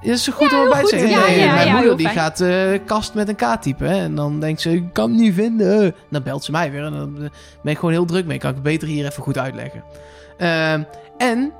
Is 0.00 0.26
het 0.26 0.34
goed 0.34 0.52
om 0.52 0.58
erbij 0.58 0.82
te 0.82 0.88
zeggen? 0.88 1.08
Ja, 1.10 1.26
Nee, 1.26 1.38
ja, 1.38 1.54
mijn 1.54 1.66
ja, 1.66 1.74
moeder 1.76 1.96
die 1.96 2.06
fijn. 2.08 2.18
gaat 2.18 2.40
eh, 2.40 2.78
kast 2.86 3.14
met 3.14 3.28
een 3.28 3.36
K 3.36 3.56
typen. 3.60 3.88
hè. 3.90 3.96
En 4.02 4.14
dan 4.14 4.40
denkt 4.40 4.60
ze, 4.60 4.72
ik 4.72 4.92
kan 4.92 5.10
het 5.10 5.20
niet 5.20 5.34
vinden. 5.34 5.94
Dan 6.10 6.22
belt 6.22 6.44
ze 6.44 6.50
mij 6.50 6.70
weer. 6.70 6.84
En 6.84 6.92
dan 6.92 7.14
eh, 7.22 7.30
ben 7.62 7.72
ik 7.72 7.78
gewoon 7.78 7.92
heel 7.94 8.04
druk 8.06 8.26
mee. 8.26 8.38
Kan 8.38 8.48
ik 8.50 8.54
het 8.56 8.64
beter 8.64 8.88
hier 8.88 9.06
even 9.06 9.22
goed 9.22 9.38
uitleggen. 9.38 9.82
Ehm, 10.38 10.82
en 11.18 11.52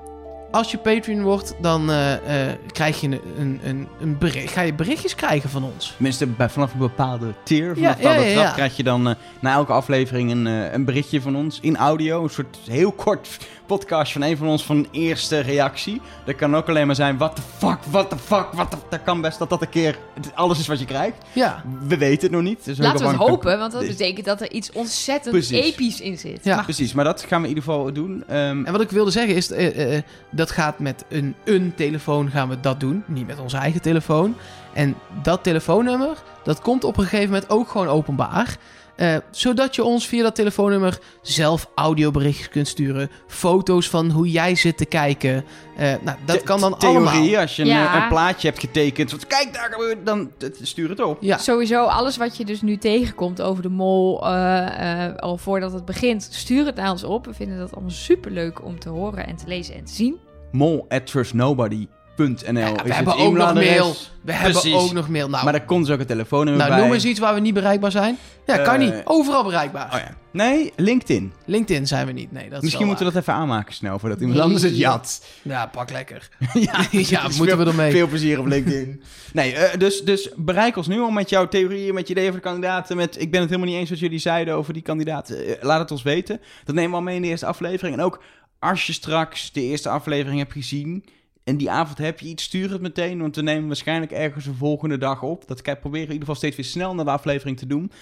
als 0.51 0.71
je 0.71 0.79
Patreon 0.79 1.23
wordt, 1.23 1.55
dan 1.61 1.91
eh, 1.91 2.49
eh, 2.49 2.57
krijg 2.73 3.01
je 3.01 3.07
een, 3.07 3.21
een, 3.39 3.61
een, 3.65 3.89
een 4.01 4.19
bericht, 4.19 4.53
ga 4.53 4.61
je 4.61 4.75
berichtjes 4.75 5.15
krijgen 5.15 5.51
van 5.51 5.65
ons. 5.65 5.93
Tenminste, 5.95 6.27
bij, 6.27 6.49
vanaf 6.49 6.73
een 6.73 6.79
bepaalde 6.79 7.33
tier, 7.43 7.75
vanaf 7.75 7.81
Ja, 7.81 7.91
een 7.91 7.97
bepaalde 7.97 8.21
ja, 8.23 8.27
ja, 8.27 8.33
trap, 8.35 8.47
ja. 8.47 8.53
krijg 8.53 8.77
je 8.77 8.83
dan 8.83 9.09
eh, 9.09 9.15
na 9.41 9.53
elke 9.53 9.73
aflevering 9.73 10.31
een, 10.31 10.47
eh, 10.47 10.73
een 10.73 10.85
berichtje 10.85 11.21
van 11.21 11.37
ons 11.37 11.59
in 11.63 11.77
audio. 11.77 12.23
Een 12.23 12.31
soort 12.31 12.59
heel 12.71 12.93
kort 12.93 13.29
podcast 13.77 14.13
van 14.13 14.23
een 14.23 14.37
van 14.37 14.49
ons 14.49 14.65
van 14.65 14.77
een 14.77 14.89
eerste 14.91 15.39
reactie. 15.39 16.01
Dat 16.25 16.35
kan 16.35 16.57
ook 16.57 16.69
alleen 16.69 16.87
maar 16.87 16.95
zijn, 16.95 17.17
what 17.17 17.37
the 17.37 17.43
fuck, 17.59 17.79
what 17.91 18.11
the 18.11 18.19
fuck, 18.19 18.47
what 18.53 18.71
the... 18.71 18.77
Dat 18.91 19.03
kan 19.03 19.21
best 19.21 19.39
dat 19.39 19.51
dat 19.51 19.63
een 19.63 19.69
keer 19.69 19.99
alles 20.35 20.59
is 20.59 20.67
wat 20.67 20.79
je 20.79 20.85
krijgt. 20.85 21.17
Ja, 21.33 21.63
We 21.87 21.97
weten 21.97 22.23
het 22.23 22.31
nog 22.31 22.43
niet. 22.43 22.65
Dus 22.65 22.79
Laten 22.79 23.01
we 23.05 23.07
het 23.07 23.17
hopen, 23.17 23.59
want 23.59 23.73
dat 23.73 23.87
betekent 23.87 24.27
dat 24.27 24.41
er 24.41 24.51
iets 24.51 24.73
ontzettend 24.73 25.35
Precies. 25.35 25.73
episch 25.73 26.01
in 26.01 26.19
zit. 26.19 26.45
Ja. 26.45 26.55
Maar 26.55 26.65
Precies, 26.65 26.93
maar 26.93 27.05
dat 27.05 27.21
gaan 27.23 27.43
we 27.43 27.49
in 27.49 27.55
ieder 27.55 27.71
geval 27.73 27.93
doen. 27.93 28.25
Ehm, 28.29 28.65
en 28.65 28.73
wat 28.73 28.81
ik 28.81 28.91
wilde 28.91 29.11
zeggen 29.11 29.35
is, 29.35 29.51
eh, 29.51 29.97
eh, 29.97 30.03
dat 30.31 30.51
gaat 30.51 30.79
met 30.79 31.05
een, 31.09 31.35
een 31.45 31.73
telefoon 31.77 32.31
gaan 32.31 32.49
we 32.49 32.61
dat 32.61 32.81
doen. 32.81 33.05
Niet 33.07 33.27
met 33.27 33.39
onze 33.39 33.57
eigen 33.57 33.81
telefoon. 33.81 34.37
En 34.73 34.95
dat 35.23 35.43
telefoonnummer, 35.43 36.23
dat 36.45 36.61
komt 36.61 36.85
op 36.85 36.97
een 36.97 37.05
gegeven 37.05 37.33
moment 37.33 37.51
ook 37.51 37.69
gewoon 37.69 37.89
openbaar. 37.89 38.57
Eh, 39.03 39.17
zodat 39.31 39.75
je 39.75 39.85
ons 39.85 40.07
via 40.09 40.23
dat 40.23 40.35
telefoonnummer 40.35 40.99
zelf 41.23 41.71
audioberichtjes 41.75 42.49
kunt 42.49 42.69
sturen. 42.69 43.11
Foto's 43.27 43.89
van 43.89 44.11
hoe 44.11 44.31
jij 44.31 44.55
zit 44.55 44.77
te 44.77 44.85
kijken. 44.85 45.45
Eh, 45.77 45.95
nou, 46.03 46.17
dat 46.25 46.43
kan 46.43 46.61
dan 46.61 46.79
theorie, 46.79 46.99
allemaal. 47.09 47.37
als 47.41 47.57
je 47.57 47.63
een, 47.63 47.69
Ja. 47.69 48.03
een 48.03 48.09
plaatje 48.09 48.49
hebt 48.49 48.61
getekend, 48.61 49.11
wat, 49.11 49.27
kijk 49.27 49.55
daar 49.55 49.69
gebeurt, 49.73 50.07
dan 50.07 50.31
stuur 50.63 50.89
het 50.89 51.01
op. 51.01 51.17
Ja, 51.21 51.39
Sowieso, 51.39 51.85
alles 51.85 52.17
wat 52.17 52.37
je 52.37 52.45
dus 52.45 52.63
nu 52.63 52.77
tegenkomt 52.77 53.43
over 53.43 53.63
de 53.63 53.69
mol, 53.69 54.27
eh, 54.27 55.05
eh, 55.07 55.17
al 55.17 55.37
voordat 55.37 55.73
het 55.73 55.85
begint, 55.85 56.29
stuur 56.31 56.67
het 56.67 56.75
naar 56.77 56.91
ons 56.91 57.05
op. 57.05 57.27
We 57.27 57.35
vinden 57.35 57.59
dat 57.59 57.73
allemaal 57.73 57.91
superleuk 57.91 58.65
om 58.65 58.79
te 58.79 58.89
horen 58.89 59.27
en 59.27 59.37
te 59.37 59.47
lezen 59.47 59.75
en 59.75 59.85
te 59.85 59.93
zien. 59.93 60.17
mol 60.53 60.87
at 60.89 61.07
trustnobody.nl 61.07 61.87
Ja, 61.87 61.91
is 61.91 62.02
we 62.17 62.95
hebben 62.95 63.17
ook 63.17 63.35
nog 63.35 63.55
mail. 63.55 63.95
We 64.23 64.33
hebben 64.33 64.53
Precies. 64.61 64.75
ook 64.75 64.93
nog 64.93 65.09
mail. 65.09 65.29
Nou, 65.29 65.45
Maar 65.45 65.53
daar 65.53 65.65
komt 65.65 65.85
dus 65.87 65.95
ook 65.95 66.01
een 66.01 66.07
telefoonnummer 66.07 66.63
nou 66.63 66.75
bij. 66.75 66.83
noem 66.85 66.95
eens 66.95 67.05
iets 67.05 67.21
waar 67.21 67.35
we 67.35 67.41
niet 67.41 67.55
bereikbaar 67.55 67.91
zijn. 67.91 68.19
Ja, 68.47 68.57
kan 68.59 68.75
Eh, 68.75 68.81
niet. 68.81 68.95
Overal 69.05 69.45
bereikbaar. 69.45 69.85
Oh 69.95 69.99
ja. 69.99 70.17
Nee, 70.31 70.73
LinkedIn. 70.77 71.33
LinkedIn 71.45 71.87
zijn 71.87 72.07
we 72.07 72.13
niet. 72.13 72.33
Nee, 72.33 72.49
dat 72.49 72.57
is 72.57 72.63
Misschien 72.63 72.87
moeten 72.87 73.07
we 73.07 73.13
dat 73.13 73.23
even 73.23 73.35
aanmaken 73.35 73.75
snel, 73.75 73.99
voordat 73.99 74.19
iemand 74.19 74.37
Nee. 74.37 74.47
anders 74.47 74.63
het 74.65 74.77
jat. 74.77 75.25
Ja, 75.43 75.67
pak 75.67 75.91
lekker. 75.91 76.29
ja, 76.55 76.85
ja, 76.91 77.23
moeten 77.37 77.47
veel, 77.47 77.57
we 77.57 77.65
ermee. 77.65 77.91
Veel 77.91 78.07
plezier 78.09 78.39
op 78.39 78.47
LinkedIn. 78.47 79.03
nee, 79.33 79.55
eh, 79.55 79.79
dus, 79.79 80.01
dus 80.01 80.31
bereik 80.37 80.77
ons 80.77 80.87
nu 80.87 81.01
al 81.01 81.11
met 81.11 81.29
jouw 81.29 81.49
theorieën, 81.49 81.95
met 81.95 82.07
je 82.07 82.13
ideeën 82.13 82.29
over 82.29 82.41
de 82.41 82.47
kandidaten. 82.49 82.97
Met, 82.97 83.21
ik 83.21 83.31
ben 83.31 83.41
het 83.41 83.49
helemaal 83.51 83.71
niet 83.71 83.81
eens 83.81 83.91
wat 83.91 83.99
jullie 83.99 84.19
zeiden 84.19 84.55
over 84.55 84.73
die 84.73 84.83
kandidaten. 84.83 85.47
Eh, 85.47 85.55
laat 85.65 85.79
het 85.81 85.91
ons 85.91 86.03
weten. 86.03 86.41
Dat 86.65 86.75
nemen 86.75 86.91
we 86.91 86.97
al 86.97 87.03
mee 87.03 87.17
in 87.17 87.23
de 87.23 87.29
eerste 87.29 87.47
aflevering. 87.47 87.97
En 87.97 88.03
ook 88.05 88.23
als 88.59 88.87
je 88.87 88.93
straks 88.93 89.53
de 89.53 89.63
eerste 89.63 89.89
aflevering 89.89 90.39
hebt 90.39 90.53
gezien... 90.53 91.05
En 91.45 91.57
die 91.57 91.71
avond 91.71 91.99
heb 91.99 92.21
je 92.21 92.29
iets, 92.29 92.45
stuur 92.45 92.71
het 92.71 92.81
meteen. 92.81 93.21
Want 93.21 93.37
we 93.37 93.43
nemen 93.43 93.67
waarschijnlijk 93.67 94.13
ergens 94.13 94.45
de 94.45 94.55
volgende 94.55 94.99
dag 94.99 95.23
op. 95.23 95.49
Dat 95.49 95.63
kijk, 95.63 95.81
proberen 95.81 96.07
in 96.07 96.13
ieder 96.13 96.27
geval 96.27 96.41
steeds 96.41 96.57
weer 96.57 96.65
snel 96.65 96.95
naar 96.95 97.05
de 97.05 97.11
aflevering 97.11 97.59
te 97.59 97.67
doen. 97.67 97.93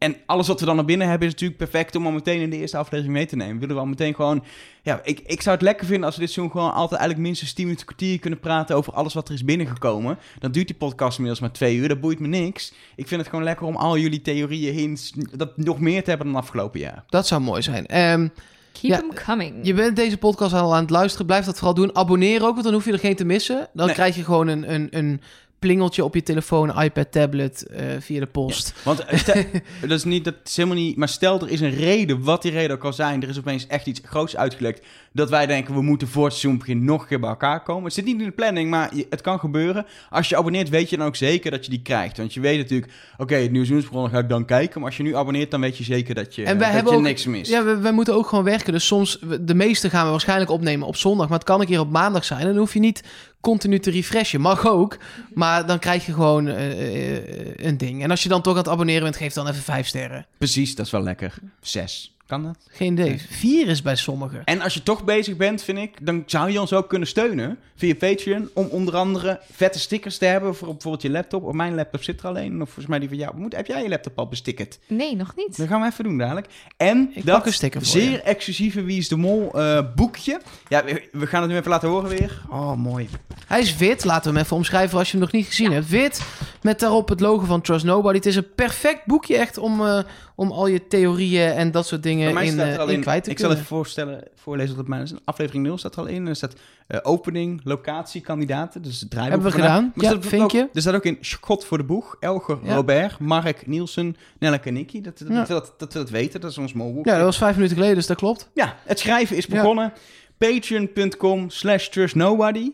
En 0.00 0.16
alles 0.26 0.46
wat 0.46 0.60
we 0.60 0.66
dan 0.66 0.76
naar 0.76 0.84
binnen 0.84 1.08
hebben 1.08 1.26
is 1.26 1.32
natuurlijk 1.32 1.58
perfect 1.58 1.94
om 1.94 2.06
al 2.06 2.12
meteen 2.12 2.40
in 2.40 2.50
de 2.50 2.56
eerste 2.56 2.76
aflevering 2.76 3.14
mee 3.14 3.26
te 3.26 3.36
nemen. 3.36 3.58
Willen 3.58 3.74
we 3.74 3.80
al 3.80 3.86
meteen 3.86 4.14
gewoon... 4.14 4.44
Ja, 4.82 5.00
ik, 5.04 5.20
ik 5.26 5.42
zou 5.42 5.56
het 5.56 5.64
lekker 5.64 5.86
vinden 5.86 6.04
als 6.04 6.14
we 6.14 6.20
dit 6.20 6.30
seizoen 6.30 6.52
gewoon 6.52 6.72
altijd 6.72 7.00
eigenlijk 7.00 7.28
minstens 7.28 7.52
10 7.52 7.64
minuten 7.64 7.86
kwartier 7.86 8.18
kunnen 8.18 8.40
praten 8.40 8.76
over 8.76 8.92
alles 8.92 9.14
wat 9.14 9.28
er 9.28 9.34
is 9.34 9.44
binnengekomen. 9.44 10.18
Dan 10.38 10.52
duurt 10.52 10.66
die 10.66 10.76
podcast 10.76 11.18
inmiddels 11.18 11.40
maar 11.40 11.52
twee 11.52 11.76
uur. 11.76 11.88
Dat 11.88 12.00
boeit 12.00 12.18
me 12.18 12.26
niks. 12.26 12.72
Ik 12.96 13.08
vind 13.08 13.20
het 13.20 13.30
gewoon 13.30 13.44
lekker 13.44 13.66
om 13.66 13.76
al 13.76 13.98
jullie 13.98 14.22
theorieën, 14.22 14.74
hints, 14.74 15.12
dat 15.36 15.56
nog 15.56 15.80
meer 15.80 16.02
te 16.02 16.08
hebben 16.08 16.26
dan 16.26 16.36
afgelopen 16.36 16.80
jaar. 16.80 17.04
Dat 17.08 17.26
zou 17.26 17.40
mooi 17.40 17.62
zijn. 17.62 17.86
Ehm, 17.86 18.28
Keep 18.72 18.90
Ja, 18.90 18.98
them 18.98 19.14
coming. 19.26 19.54
je 19.62 19.74
bent 19.74 19.96
deze 19.96 20.16
podcast 20.16 20.54
al 20.54 20.74
aan 20.74 20.80
het 20.80 20.90
luisteren. 20.90 21.26
Blijf 21.26 21.44
dat 21.44 21.54
vooral 21.56 21.74
doen. 21.74 21.96
Abonneer 21.96 22.42
ook, 22.44 22.52
want 22.52 22.64
dan 22.64 22.72
hoef 22.72 22.84
je 22.84 22.92
er 22.92 22.98
geen 22.98 23.16
te 23.16 23.24
missen. 23.24 23.68
Dan 23.72 23.86
Nee. 23.86 23.94
krijg 23.94 24.16
je 24.16 24.24
gewoon 24.24 24.48
een, 24.48 24.74
een, 24.74 24.88
een 24.90 25.20
plingeltje 25.60 26.04
op 26.04 26.14
je 26.14 26.22
telefoon, 26.22 26.80
iPad, 26.82 27.12
tablet, 27.12 27.66
eh, 27.66 27.84
via 27.98 28.20
de 28.20 28.26
post. 28.26 28.74
Want 28.84 29.04
eh, 29.04 29.18
stel- 29.18 29.44
dat 29.80 29.90
is 29.90 30.04
niet, 30.04 30.24
dat 30.24 30.34
is 30.44 30.56
helemaal 30.56 30.78
niet. 30.78 30.96
Maar 30.96 31.08
stel 31.08 31.40
er 31.40 31.50
is 31.50 31.60
een 31.60 31.74
reden, 31.74 32.22
wat 32.22 32.42
die 32.42 32.50
reden 32.52 32.70
ook 32.76 32.80
kan 32.80 32.94
zijn. 32.94 33.22
Er 33.22 33.28
is 33.28 33.38
opeens 33.38 33.66
echt 33.66 33.86
iets 33.86 34.00
groots 34.04 34.36
uitgelekt. 34.36 34.86
Dat 35.12 35.30
wij 35.30 35.46
denken 35.46 35.74
we 35.74 35.82
moeten 35.82 36.08
voor 36.08 36.24
het 36.24 36.32
seizoen 36.34 36.58
begin 36.58 36.84
nog 36.84 37.00
een 37.02 37.06
keer 37.08 37.20
bij 37.20 37.28
elkaar 37.28 37.62
komen. 37.62 37.84
Het 37.84 37.92
zit 37.92 38.04
niet 38.04 38.18
in 38.18 38.24
de 38.24 38.30
planning, 38.30 38.70
maar 38.70 38.90
het 39.10 39.20
kan 39.20 39.38
gebeuren. 39.38 39.86
Als 40.10 40.28
je 40.28 40.36
abonneert, 40.36 40.68
weet 40.68 40.90
je 40.90 40.96
dan 40.96 41.06
ook 41.06 41.16
zeker 41.16 41.50
dat 41.50 41.64
je 41.64 41.70
die 41.70 41.82
krijgt. 41.82 42.16
Want 42.16 42.34
je 42.34 42.40
weet 42.40 42.58
natuurlijk, 42.58 42.92
oké, 43.18 43.34
het 43.34 43.50
nieuwe 43.50 43.82
ga 44.10 44.18
ik 44.18 44.28
dan 44.28 44.44
kijken. 44.44 44.80
Maar 44.80 44.88
als 44.88 44.96
je 44.96 45.02
nu 45.02 45.16
abonneert, 45.16 45.50
dan 45.50 45.60
weet 45.60 45.76
je 45.76 45.84
zeker 45.84 46.14
dat 46.14 46.34
je, 46.34 46.44
En 46.44 46.58
wij 46.58 46.66
dat 46.66 46.74
hebben 46.74 46.92
je 46.92 46.98
ook- 46.98 47.04
niks 47.04 47.26
mist. 47.26 47.50
Ja, 47.50 47.64
we, 47.64 47.76
wij 47.78 47.92
moeten 47.92 48.14
ook 48.14 48.26
gewoon 48.26 48.44
werken. 48.44 48.72
Dus 48.72 48.86
soms, 48.86 49.18
we- 49.20 49.44
de 49.44 49.54
meeste 49.54 49.90
gaan 49.90 50.04
we 50.04 50.10
waarschijnlijk 50.10 50.50
opnemen 50.50 50.86
op 50.86 50.96
zondag. 50.96 51.28
Maar 51.28 51.38
het 51.38 51.46
kan 51.46 51.60
een 51.60 51.66
keer 51.66 51.80
op 51.80 51.90
maandag 51.90 52.24
zijn. 52.24 52.40
En 52.40 52.46
dan 52.46 52.56
hoef 52.56 52.72
je 52.74 52.80
niet 52.80 53.02
continu 53.40 53.78
te 53.78 53.90
refreshen. 53.90 54.40
Mag 54.40 54.66
ook. 54.66 54.98
Maar 55.34 55.66
dan 55.66 55.78
krijg 55.78 56.06
je 56.06 56.12
gewoon 56.12 56.48
eh, 56.48 57.16
eh, 57.16 57.54
een 57.56 57.76
ding. 57.76 58.02
En 58.02 58.10
als 58.10 58.22
je 58.22 58.28
dan 58.28 58.42
toch 58.42 58.52
aan 58.52 58.58
het 58.58 58.68
abonneren 58.68 59.02
bent, 59.02 59.16
geef 59.16 59.32
dan 59.32 59.48
even 59.48 59.62
vijf 59.62 59.86
sterren. 59.86 60.26
Precies, 60.38 60.74
dat 60.74 60.86
is 60.86 60.92
wel 60.92 61.02
lekker. 61.02 61.34
Zes. 61.60 62.14
Kan 62.30 62.42
dat? 62.42 62.58
Geen 62.68 62.92
idee. 62.92 63.20
Vier 63.28 63.68
is 63.68 63.82
bij 63.82 63.96
sommigen. 63.96 64.44
En 64.44 64.60
als 64.60 64.74
je 64.74 64.82
toch 64.82 65.04
bezig 65.04 65.36
bent, 65.36 65.62
vind 65.62 65.78
ik, 65.78 66.06
dan 66.06 66.22
zou 66.26 66.50
je 66.50 66.60
ons 66.60 66.72
ook 66.72 66.88
kunnen 66.88 67.08
steunen 67.08 67.58
via 67.76 67.94
Patreon. 67.94 68.50
Om 68.54 68.66
onder 68.66 68.96
andere 68.96 69.40
vette 69.52 69.78
stickers 69.78 70.18
te 70.18 70.24
hebben 70.24 70.54
voor 70.54 70.68
bijvoorbeeld 70.68 71.02
je 71.02 71.10
laptop. 71.10 71.44
Op 71.44 71.54
mijn 71.54 71.74
laptop 71.74 72.02
zit 72.02 72.20
er 72.20 72.26
alleen. 72.26 72.52
Of 72.62 72.66
volgens 72.66 72.86
mij 72.86 72.98
die 72.98 73.08
van 73.08 73.18
jou. 73.18 73.36
Moet, 73.36 73.56
heb 73.56 73.66
jij 73.66 73.82
je 73.82 73.88
laptop 73.88 74.18
al 74.18 74.28
bestickerd? 74.28 74.78
Nee, 74.86 75.16
nog 75.16 75.32
niet. 75.36 75.56
Dat 75.56 75.68
gaan 75.68 75.80
we 75.80 75.86
even 75.86 76.04
doen 76.04 76.18
dadelijk. 76.18 76.46
En 76.76 77.10
Ik 77.14 77.24
dat 77.26 77.36
pak 77.36 77.46
een 77.46 77.52
sticker 77.52 77.80
voor 77.80 77.90
zeer 77.90 78.10
je. 78.10 78.22
exclusieve 78.22 78.82
Wie 78.82 78.98
is 78.98 79.08
de 79.08 79.16
Mol 79.16 79.54
eh, 79.54 79.80
boekje. 79.96 80.40
Ja, 80.68 80.84
we, 80.84 81.08
we 81.12 81.26
gaan 81.26 81.42
het 81.42 81.50
nu 81.50 81.56
even 81.56 81.70
laten 81.70 81.88
horen 81.88 82.10
weer. 82.10 82.42
Oh, 82.50 82.76
mooi. 82.76 83.08
Hij 83.46 83.60
is 83.60 83.76
wit. 83.76 84.04
Laten 84.04 84.30
we 84.30 84.36
hem 84.36 84.44
even 84.44 84.56
omschrijven 84.56 84.98
als 84.98 85.06
je 85.06 85.12
hem 85.16 85.20
nog 85.20 85.32
niet 85.32 85.46
gezien 85.46 85.72
hebt. 85.72 85.88
Wit 85.88 86.22
met 86.62 86.80
daarop 86.80 87.08
het 87.08 87.20
logo 87.20 87.44
van 87.44 87.60
Trust 87.60 87.84
Nobody. 87.84 88.16
Het 88.16 88.26
is 88.26 88.36
een 88.36 88.54
perfect 88.54 89.06
boekje 89.06 89.36
echt 89.36 89.58
om, 89.58 89.86
eh, 89.86 89.98
om 90.40 90.50
al 90.52 90.66
je 90.66 90.86
theorieën 90.86 91.50
en 91.50 91.70
dat 91.70 91.86
soort 91.86 92.02
dingen 92.02 92.30
in, 92.38 92.88
in. 92.88 93.00
kwijt 93.00 93.24
te 93.24 93.30
Ik 93.30 93.38
zal 93.38 93.50
even 93.52 93.64
voorstellen, 93.64 94.22
voorlezen 94.34 94.78
op 94.78 94.88
mijn 94.88 95.08
aflevering 95.24 95.66
0 95.66 95.78
staat 95.78 95.92
er 95.94 96.00
al 96.00 96.06
in. 96.06 96.26
Er 96.26 96.36
staat 96.36 96.54
eh, 96.86 96.98
opening, 97.02 97.60
locatie, 97.64 98.20
kandidaten. 98.20 98.82
Dus 98.82 99.00
het 99.00 99.10
draaiboek. 99.10 99.42
Hebben 99.42 99.52
we 99.58 99.62
gedaan. 99.62 99.92
Maar 99.94 100.04
Ja, 100.04 100.12
ook- 100.12 100.24
vinkje. 100.24 100.68
Er 100.72 100.80
staat 100.80 100.94
ook 100.94 101.04
in 101.04 101.18
Schot 101.20 101.64
voor 101.64 101.78
de 101.78 101.84
boeg. 101.84 102.16
Elger, 102.20 102.58
Ja. 102.62 102.74
Robert, 102.74 103.18
Mark, 103.18 103.66
Nielsen, 103.66 104.16
Nelleke 104.38 104.70
Nicky. 104.70 105.00
Dat, 105.00 105.18
dat, 105.18 105.28
Ja. 105.28 105.34
dat, 105.44 105.48
dat, 105.48 105.78
dat 105.78 105.92
we 105.92 105.98
dat 105.98 106.10
weten. 106.10 106.40
Dat 106.40 106.50
is 106.50 106.58
ons 106.58 106.72
molboek. 106.72 107.04
Ja, 107.06 107.14
dat 107.16 107.24
was 107.24 107.38
vijf 107.38 107.54
minuten 107.54 107.76
geleden, 107.76 107.96
dus 107.96 108.06
dat 108.06 108.16
klopt. 108.16 108.50
Ja, 108.54 108.76
het 108.84 108.98
schrijven 108.98 109.36
is 109.36 109.46
begonnen. 109.46 109.92
Patreon.com 110.38 111.50
slash 111.50 111.88
trustnobody. 111.88 112.70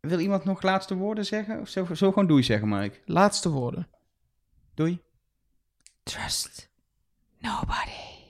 Wil 0.00 0.18
iemand 0.18 0.44
nog 0.44 0.62
laatste 0.62 0.94
woorden 0.94 1.24
zeggen? 1.24 1.60
Of 1.60 1.68
zo, 1.68 1.86
zo 1.94 2.08
gewoon 2.08 2.26
doei 2.28 2.42
zeggen, 2.42 2.68
Mike. 2.68 2.96
Laatste 3.04 3.48
woorden. 3.48 3.88
Doei. 4.74 4.98
Trust 6.06 6.68
nobody. 7.42 8.21